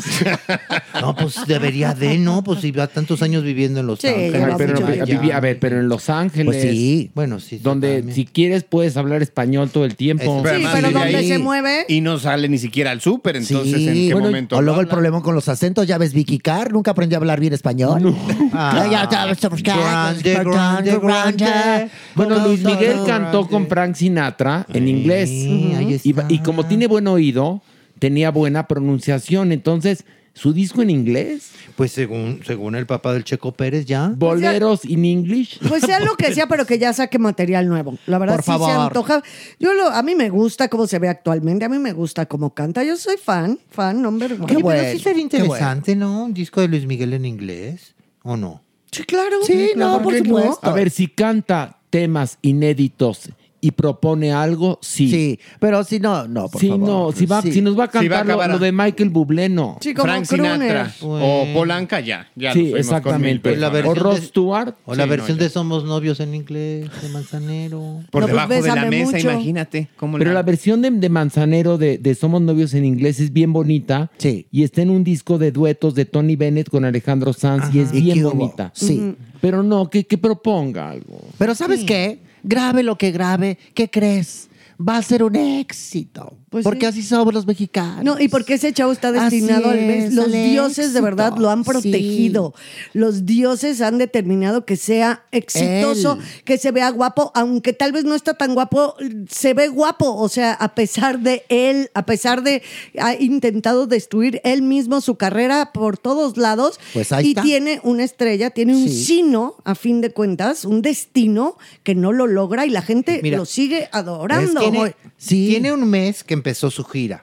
No, 1.00 1.16
pues 1.16 1.36
debería 1.46 1.94
de, 1.94 2.18
¿no? 2.18 2.44
Pues 2.44 2.60
si 2.60 2.72
va 2.72 2.86
tantos 2.88 3.22
años 3.22 3.42
viviendo 3.42 3.80
en 3.80 3.86
Los 3.86 4.00
Sí, 4.00 4.08
Ángeles. 4.08 4.32
pero, 4.58 4.74
pero, 4.76 5.34
a 5.34 5.40
ver, 5.40 5.58
pero 5.58 5.80
en 5.80 5.88
Los 5.88 6.10
Ángeles. 6.10 6.44
Pues 6.44 6.60
sí, 6.60 7.10
bueno, 7.14 7.40
sí. 7.40 7.58
Donde 7.58 8.04
si 8.12 8.26
quieres 8.26 8.64
puedes 8.64 8.98
hablar 8.98 9.22
español 9.22 9.70
todo 9.70 9.86
el 9.86 9.96
tiempo. 9.96 10.42
Sí, 10.46 10.62
pero 10.72 10.90
donde 10.90 11.26
se 11.26 11.38
mueve. 11.38 11.86
Y 11.88 12.02
no 12.02 12.18
sale 12.18 12.48
ni 12.50 12.58
siquiera 12.58 12.90
al 12.90 13.00
súper, 13.00 13.36
entonces 13.36 13.74
¿en 13.86 14.08
qué 14.08 14.14
momento? 14.14 14.56
O 14.58 14.60
luego 14.62 14.80
el 14.80 14.84
habla? 14.86 14.92
problema 14.94 15.22
con 15.22 15.34
los 15.34 15.48
acentos, 15.48 15.86
ya 15.86 15.96
ves, 15.96 16.12
Vicky 16.12 16.38
Carr 16.38 16.70
nunca 16.72 16.90
aprendió 16.90 17.16
a 17.16 17.20
hablar 17.20 17.40
bien 17.40 17.54
español. 17.54 18.14
Ah, 18.52 18.86
ya, 18.92 19.08
ya, 19.08 19.30
estamos 19.30 19.62
Grande, 19.62 20.34
grande, 20.34 20.98
grande. 20.98 21.88
Bueno, 22.14 22.46
Luis 22.46 22.62
Miguel 22.62 22.98
cantó 23.06 23.46
con 23.48 23.66
Frank 23.68 23.94
Sinatra 23.94 24.66
en 24.72 24.86
inglés. 24.86 25.30
Y, 25.30 26.14
y 26.28 26.38
como 26.40 26.66
tiene 26.66 26.89
buen 26.90 27.06
oído, 27.08 27.62
tenía 27.98 28.30
buena 28.30 28.68
pronunciación. 28.68 29.52
Entonces, 29.52 30.04
su 30.34 30.52
disco 30.52 30.82
en 30.82 30.90
inglés. 30.90 31.52
Pues 31.76 31.92
según, 31.92 32.40
según 32.46 32.74
el 32.74 32.86
papá 32.86 33.12
del 33.12 33.24
Checo 33.24 33.52
Pérez, 33.52 33.84
ya. 33.86 34.12
Boleros 34.14 34.84
in 34.84 35.04
English. 35.04 35.58
Pues 35.68 35.82
sea 35.82 36.00
lo 36.00 36.16
que 36.16 36.32
sea, 36.32 36.46
pero 36.46 36.66
que 36.66 36.78
ya 36.78 36.92
saque 36.92 37.18
material 37.18 37.68
nuevo. 37.68 37.98
La 38.06 38.18
verdad 38.18 38.36
Por 38.36 38.44
sí 38.44 38.52
se 38.52 38.58
favor. 38.58 38.86
antoja. 38.86 39.22
Yo 39.58 39.74
lo, 39.74 39.88
a 39.88 40.02
mí 40.02 40.14
me 40.14 40.30
gusta 40.30 40.68
cómo 40.68 40.86
se 40.86 40.98
ve 40.98 41.08
actualmente, 41.08 41.64
a 41.64 41.68
mí 41.68 41.78
me 41.78 41.92
gusta 41.92 42.26
cómo 42.26 42.54
canta. 42.54 42.84
Yo 42.84 42.96
soy 42.96 43.16
fan, 43.16 43.58
fan 43.70 44.00
number 44.00 44.32
one. 44.34 44.44
Oye, 44.44 44.64
pero 44.64 44.92
sí 44.92 44.98
sería 44.98 45.22
interesante, 45.22 45.96
¿no? 45.96 46.24
Un 46.24 46.34
disco 46.34 46.60
de 46.60 46.68
Luis 46.68 46.86
Miguel 46.86 47.12
en 47.14 47.24
inglés, 47.24 47.94
¿o 48.22 48.36
no? 48.36 48.62
Sí, 48.92 49.04
claro. 49.04 49.38
Sí, 49.44 49.70
no, 49.76 50.02
por 50.02 50.16
supuesto. 50.16 50.58
A 50.62 50.72
ver, 50.72 50.90
si 50.90 51.08
canta 51.08 51.78
temas 51.90 52.38
inéditos 52.42 53.30
y 53.60 53.72
propone 53.72 54.32
algo, 54.32 54.78
sí. 54.82 55.10
Sí, 55.10 55.38
pero 55.58 55.84
si 55.84 56.00
no, 56.00 56.26
no, 56.26 56.48
por 56.48 56.60
si 56.60 56.68
favor. 56.68 56.88
no, 56.88 57.12
si, 57.12 57.26
va, 57.26 57.42
Sí. 57.42 57.52
si 57.52 57.60
nos 57.60 57.78
va 57.78 57.84
a 57.84 58.00
Si 58.00 58.08
va 58.08 58.20
a 58.20 58.24
cantar 58.24 58.50
lo- 58.50 58.58
de 58.58 58.72
Michael 58.72 59.10
Bublé, 59.10 59.48
no. 59.48 59.78
Sí, 59.80 59.92
como 59.94 60.04
Frank. 60.06 60.24
Sinatra 60.24 60.92
o 61.02 61.44
Polanca 61.54 62.00
ya. 62.00 62.28
ya 62.36 62.52
Sí, 62.52 62.60
nos 62.62 62.70
fuimos 62.70 62.86
con 62.88 62.96
exactamente. 62.96 63.50
mil 63.56 63.64
O 63.64 63.94
Rod 63.94 64.14
de- 64.16 64.22
Stewart. 64.26 64.74
O 64.86 64.94
la 64.94 65.04
Sí, 65.04 65.10
versión 65.10 65.36
no, 65.38 65.44
de 65.44 65.50
Somos 65.50 65.84
Novios 65.84 66.20
en 66.20 66.34
inglés, 66.34 66.88
de 67.02 67.08
Manzanero. 67.10 68.00
Por 68.10 68.22
No, 68.22 68.26
pues 68.28 68.30
debajo 68.30 68.48
de 68.54 68.62
la 68.82 68.84
mesa, 68.90 69.12
mucho. 69.16 69.30
imagínate. 69.32 69.88
Cómo 69.96 70.18
Pero 70.18 70.32
la 70.32 70.42
versión 70.42 70.82
de, 70.82 70.90
de 70.90 71.08
Manzanero 71.08 71.78
de, 71.78 71.98
de 71.98 72.14
Somos 72.14 72.40
Novios 72.42 72.74
en 72.74 72.84
inglés 72.84 73.20
es 73.20 73.32
bien 73.32 73.52
bonita. 73.52 74.10
Sí. 74.18 74.46
Y 74.50 74.62
está 74.62 74.82
en 74.82 74.90
un 74.90 75.04
disco 75.04 75.38
de 75.38 75.52
duetos 75.52 75.94
de 75.94 76.04
Tony 76.04 76.36
Bennett 76.36 76.68
con 76.70 76.84
Alejandro 76.84 77.32
Sanz 77.32 77.74
y 77.74 77.80
es 77.80 77.92
¿Y 77.92 78.00
bien 78.02 78.22
bonita. 78.22 78.72
Sí. 78.74 79.14
Pero 79.40 79.62
no, 79.62 79.88
que, 79.88 80.04
que 80.06 80.18
proponga 80.18 80.90
algo. 80.90 81.20
Pero 81.38 81.54
¿sabes 81.54 81.84
qué? 81.84 82.18
Grabe 82.42 82.82
lo 82.82 82.96
que 82.96 83.10
grabe, 83.10 83.58
¿qué 83.74 83.90
crees? 83.90 84.48
Va 84.80 84.96
a 84.96 85.02
ser 85.02 85.22
un 85.22 85.36
éxito. 85.36 86.39
Pues 86.50 86.64
porque 86.64 86.80
sí. 86.80 86.86
así 86.86 87.02
somos 87.04 87.32
los 87.32 87.46
mexicanos. 87.46 88.04
No, 88.04 88.18
y 88.20 88.26
porque 88.26 88.54
ese 88.54 88.72
chavo 88.72 88.90
está 88.90 89.12
destinado 89.12 89.70
Así 89.70 89.78
al 89.78 89.86
mes. 89.86 90.04
es, 90.06 90.14
Los 90.14 90.24
al 90.26 90.32
dioses 90.32 90.92
de 90.92 91.00
verdad 91.00 91.36
lo 91.38 91.48
han 91.48 91.62
protegido. 91.62 92.54
Los 92.92 93.24
dioses 93.24 93.80
han 93.80 93.98
determinado 93.98 94.64
que 94.64 94.76
sea 94.76 95.22
exitoso, 95.30 96.14
Él. 96.20 96.42
que 96.44 96.58
se 96.58 96.72
vea 96.72 96.90
guapo, 96.90 97.30
aunque 97.36 97.72
tal 97.72 97.92
vez 97.92 98.02
no 98.04 98.16
está 98.16 98.34
tan 98.34 98.54
guapo, 98.54 98.96
se 99.28 99.54
ve 99.54 99.68
guapo. 99.68 100.12
O 100.16 100.28
sea, 100.28 100.52
a 100.54 100.74
pesar 100.74 101.20
de 101.20 101.44
él, 101.50 101.88
a 101.94 102.04
pesar 102.04 102.42
de 102.42 102.62
ha 102.98 103.14
intentado 103.14 103.86
destruir 103.86 104.40
él 104.42 104.62
mismo 104.62 105.00
su 105.00 105.14
carrera 105.14 105.70
por 105.72 105.98
todos 105.98 106.36
lados. 106.36 106.80
Pues 106.92 107.12
ahí 107.12 107.26
y 107.26 107.28
está. 107.30 107.42
tiene 107.42 107.80
una 107.84 108.02
estrella, 108.02 108.50
tiene 108.50 108.74
un 108.74 108.88
Sí. 108.88 109.04
sino, 109.04 109.54
a 109.64 109.76
fin 109.76 110.00
de 110.00 110.10
cuentas, 110.10 110.64
un 110.64 110.82
destino 110.82 111.56
que 111.84 111.94
no 111.94 112.10
lo 112.12 112.26
logra 112.26 112.66
y 112.66 112.70
la 112.70 112.82
gente 112.82 113.20
Mira, 113.22 113.38
lo 113.38 113.44
sigue 113.44 113.88
adorando. 113.92 114.60
Tiene, 114.60 114.96
Sí. 115.16 115.46
tiene 115.48 115.72
un 115.72 115.88
mes 115.88 116.24
que 116.24 116.39
empezó 116.40 116.70
su 116.70 116.84
gira 116.84 117.20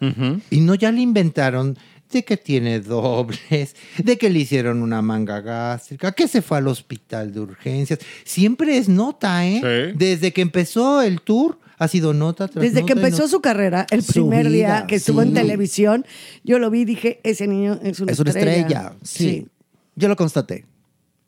y 0.50 0.62
no 0.62 0.76
ya 0.76 0.92
le 0.92 1.02
inventaron 1.02 1.78
de 2.12 2.24
que 2.24 2.38
tiene 2.38 2.80
dobles, 2.80 3.76
de 3.98 4.18
que 4.18 4.30
le 4.30 4.40
hicieron 4.40 4.82
una 4.82 5.02
manga 5.02 5.42
gástrica, 5.42 6.14
que 6.14 6.28
se 6.30 6.42
fue 6.42 6.58
al 6.60 6.68
hospital 6.68 7.34
de 7.34 7.42
urgencias. 7.42 8.00
Siempre 8.24 8.78
es 8.78 8.88
nota, 8.88 9.46
¿eh? 9.46 9.60
Sí. 9.92 9.98
Desde 9.98 10.32
que 10.32 10.42
empezó 10.42 11.02
el 11.02 11.20
tour 11.22 11.60
ha 11.78 11.88
sido 11.90 12.14
nota 12.14 12.48
tras 12.48 12.64
Desde 12.64 12.86
que 12.86 12.96
nota 12.96 13.08
empezó 13.08 13.24
nota. 13.24 13.30
su 13.32 13.42
carrera, 13.42 13.86
el 13.92 14.04
Su 14.04 14.14
primer 14.14 14.50
día 14.50 14.86
que 14.88 14.96
estuvo 14.96 15.22
sí. 15.22 15.28
en 15.28 15.34
televisión, 15.34 16.06
yo 16.46 16.60
lo 16.60 16.70
vi 16.72 16.82
y 16.82 16.86
dije, 16.86 17.20
ese 17.24 17.46
niño 17.46 17.78
es 17.84 18.00
una 18.00 18.12
es 18.14 18.20
una 18.20 18.30
estrella. 18.30 18.62
estrella. 18.62 18.94
Sí. 19.04 19.48
Yo 19.96 20.08
lo 20.08 20.16
constaté. 20.16 20.66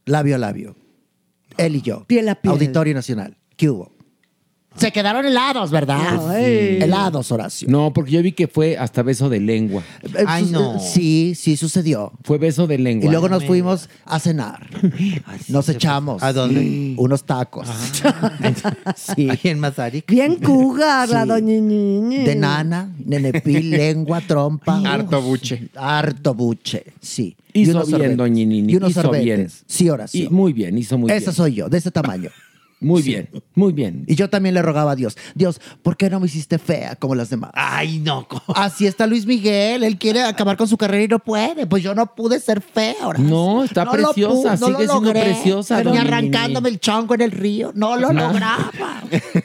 Labio 0.06 0.36
a 0.36 0.38
labio. 0.38 0.76
Él 1.58 1.76
y 1.76 1.82
yo. 1.82 2.06
Piel 2.08 2.30
a 2.30 2.36
piel. 2.36 2.54
Auditorio 2.54 2.94
Nacional. 2.94 3.36
¿Qué 3.58 3.70
hubo? 3.70 3.92
Se 4.76 4.92
quedaron 4.94 5.26
helados, 5.26 5.72
¿verdad? 5.72 6.30
Ay. 6.30 6.78
Helados, 6.82 7.32
Horacio. 7.32 7.68
No, 7.70 7.92
porque 7.92 8.12
yo 8.12 8.22
vi 8.22 8.32
que 8.32 8.48
fue 8.48 8.78
hasta 8.78 9.02
beso 9.04 9.28
de 9.28 9.40
lengua. 9.42 9.84
Eh, 10.04 10.24
Ay, 10.26 10.44
sus- 10.44 10.52
no. 10.52 10.80
Sí, 10.80 11.34
sí 11.36 11.58
sucedió. 11.58 12.14
Fue 12.24 12.38
beso 12.38 12.66
de 12.66 12.78
lengua. 12.78 13.06
Y 13.08 13.12
luego 13.12 13.28
nos 13.28 13.44
fuimos 13.46 13.90
a 14.06 14.20
cenar. 14.20 14.68
Nos 15.50 15.68
echamos. 15.70 16.22
¿A 16.24 16.32
dónde? 16.34 16.94
Unos 16.98 17.24
tacos. 17.26 17.68
Sí. 18.96 19.30
Ahí 19.30 19.40
en 19.44 19.60
Mazarik. 19.60 20.06
Bien 20.10 20.36
cougar, 20.36 21.10
la 21.10 21.24
Sí. 21.24 21.28
doña 21.30 21.54
Ñiñi. 21.60 22.18
De 22.24 22.36
nana, 22.36 22.90
nenepil, 23.06 23.70
lengua, 23.72 24.22
trompa. 24.22 24.82
Harto 24.86 25.22
buche. 25.22 25.70
Harto 25.76 26.34
buche, 26.34 26.86
sí. 27.02 27.36
Hizo 27.54 27.72
Y 27.72 27.74
unos 27.74 27.88
bien, 27.88 27.98
sorbetes. 27.98 28.18
doña 28.18 28.46
Nini. 28.46 28.74
Y 28.74 28.76
unos 28.76 28.92
hizo 28.92 29.02
sorbetes. 29.02 29.26
bien. 29.26 29.48
Sí, 29.66 29.90
Horacio. 29.90 30.26
Y 30.26 30.30
muy 30.30 30.54
bien, 30.54 30.78
hizo 30.78 30.98
muy 30.98 31.12
Esa 31.12 31.32
bien. 31.32 31.34
soy 31.34 31.54
yo, 31.56 31.70
de 31.70 31.78
ese 31.80 31.92
tamaño. 31.92 32.30
Muy 32.82 33.02
Sí. 33.04 33.10
bien, 33.10 33.30
muy 33.56 33.74
bien. 33.74 34.06
Y 34.08 34.16
yo 34.16 34.30
también 34.30 34.56
le 34.56 34.62
rogaba 34.62 34.92
a 34.92 34.96
Dios, 34.96 35.18
Dios, 35.36 35.60
¿por 35.82 35.98
qué 35.98 36.10
no 36.10 36.20
me 36.20 36.28
hiciste 36.28 36.58
fea 36.60 36.96
como 36.96 37.14
las 37.14 37.30
demás? 37.30 37.52
Ay, 37.54 38.00
no. 38.00 38.26
Así 38.56 38.88
está 38.88 39.06
Luis 39.06 39.26
Miguel, 39.26 39.84
él 39.84 39.98
quiere 39.98 40.24
acabar 40.24 40.56
con 40.56 40.68
su 40.68 40.78
carrera 40.78 41.04
y 41.04 41.08
no 41.10 41.20
puede. 41.20 41.68
Pues 41.68 41.84
yo 41.84 41.94
no 41.94 42.16
pude 42.16 42.40
ser 42.40 42.62
fea 42.62 42.96
ahora. 43.02 43.20
No, 43.20 43.64
está 43.66 43.90
preciosa, 43.90 44.52
no 44.56 44.68
sigue 44.68 44.72
lo 44.72 44.78
siendo 44.94 45.02
logré. 45.02 45.22
preciosa, 45.24 45.78
Pero 45.78 45.92
ni 45.92 45.98
arrancándome 45.98 46.70
el 46.70 46.80
chongo 46.80 47.16
en 47.16 47.22
el 47.22 47.32
río, 47.32 47.72
no 47.76 47.98
lo 47.98 48.14
No. 48.14 48.28
lograba. 48.28 48.72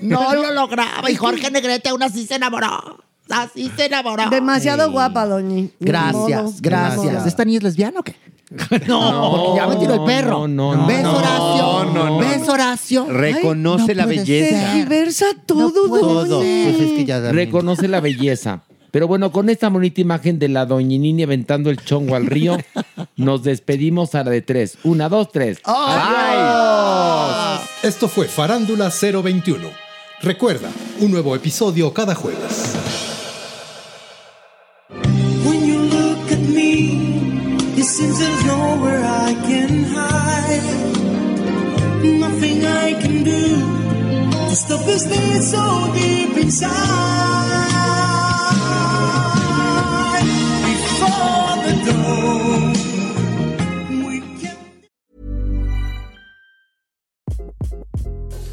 No 0.01 0.35
lo 0.35 0.53
lograba. 0.53 1.11
Y 1.11 1.17
Jorge 1.17 1.51
Negrete 1.51 1.89
aún 1.89 2.03
así 2.03 2.27
se 2.27 2.37
enamoró. 2.37 2.99
Así 3.31 3.71
se 3.75 3.87
enamoró. 3.87 4.29
Demasiado 4.31 4.91
guapa, 4.93 5.27
doñi. 5.27 5.71
Gracias, 5.81 6.61
gracias. 6.61 7.27
¿Esta 7.27 7.45
niña 7.45 7.59
es 7.59 7.65
lesbiana 7.65 8.01
o 8.01 8.03
qué? 8.03 8.15
No, 8.87 9.31
porque 9.31 9.61
ya 9.61 9.67
me 9.67 9.77
tiró 9.77 9.95
el 9.95 10.05
perro. 10.05 10.47
No, 10.49 10.75
no, 10.77 10.87
¿Ves, 10.87 11.03
no. 11.03 11.17
Horacio? 11.17 11.85
no, 11.93 12.09
no. 12.11 12.19
¿Ves, 12.19 12.49
Horacio? 12.49 13.07
Reconoce 13.07 13.83
Ay, 13.83 13.89
no 13.89 13.95
la 13.95 14.07
belleza. 14.07 14.51
ser. 14.51 14.61
Tergiversa 14.73 15.27
todo, 15.47 15.71
Todo. 15.73 16.39
Pues 16.39 16.81
es 16.81 16.93
que 16.93 17.05
ya 17.05 17.17
también- 17.23 17.35
Reconoce 17.47 17.89
la 17.89 18.01
belleza. 18.01 18.63
Pero 18.91 19.09
bueno, 19.09 19.33
con 19.33 19.49
esta 19.51 19.69
bonita 19.71 20.01
imagen 20.01 20.39
de 20.39 20.49
la 20.49 20.67
doñinini 20.67 21.25
aventando 21.25 21.69
el 21.69 21.79
chongo 21.85 22.15
al 22.15 22.27
río, 22.27 22.57
nos 23.17 23.43
despedimos 23.43 24.15
a 24.15 24.23
la 24.23 24.31
de 24.31 24.41
tres. 24.41 24.79
Una, 24.85 25.09
dos, 25.09 25.33
tres. 25.33 25.59
Esto 27.83 28.09
fue 28.09 28.29
Farándula 28.29 28.91
021. 28.91 29.69
Recuerda, 30.23 30.69
un 31.01 31.11
nuevo 31.11 31.35
episodio 31.35 31.93
cada 31.93 32.15
jueves. 32.15 32.75
Seems 38.05 38.19
there's 38.19 38.45
nowhere 38.45 39.03
I 39.03 39.35
can 39.35 39.85
hide. 39.85 40.63
Nothing 42.05 42.65
I 42.65 42.93
can 43.01 43.25
do 43.25 43.61
to 44.49 44.57
stop 44.57 44.85
this 44.85 45.07
thing 45.07 45.41
so 45.41 45.93
deep 45.95 46.37
inside. 46.37 46.71
Before 50.69 51.57
the 51.65 51.73
dawn, 51.87 52.73
we 54.07 54.21
can. 54.41 54.59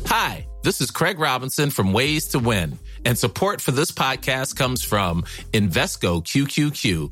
Hi, 0.07 0.48
this 0.64 0.80
is 0.82 0.91
Craig 0.91 1.19
Robinson 1.19 1.69
from 1.72 1.91
Ways 1.91 2.28
to 2.28 2.40
Win, 2.40 2.80
and 3.03 3.18
support 3.18 3.60
for 3.60 3.72
this 3.72 3.91
podcast 3.91 4.56
comes 4.56 4.82
from 4.84 5.23
Invesco 5.52 6.23
QQQ, 6.23 7.11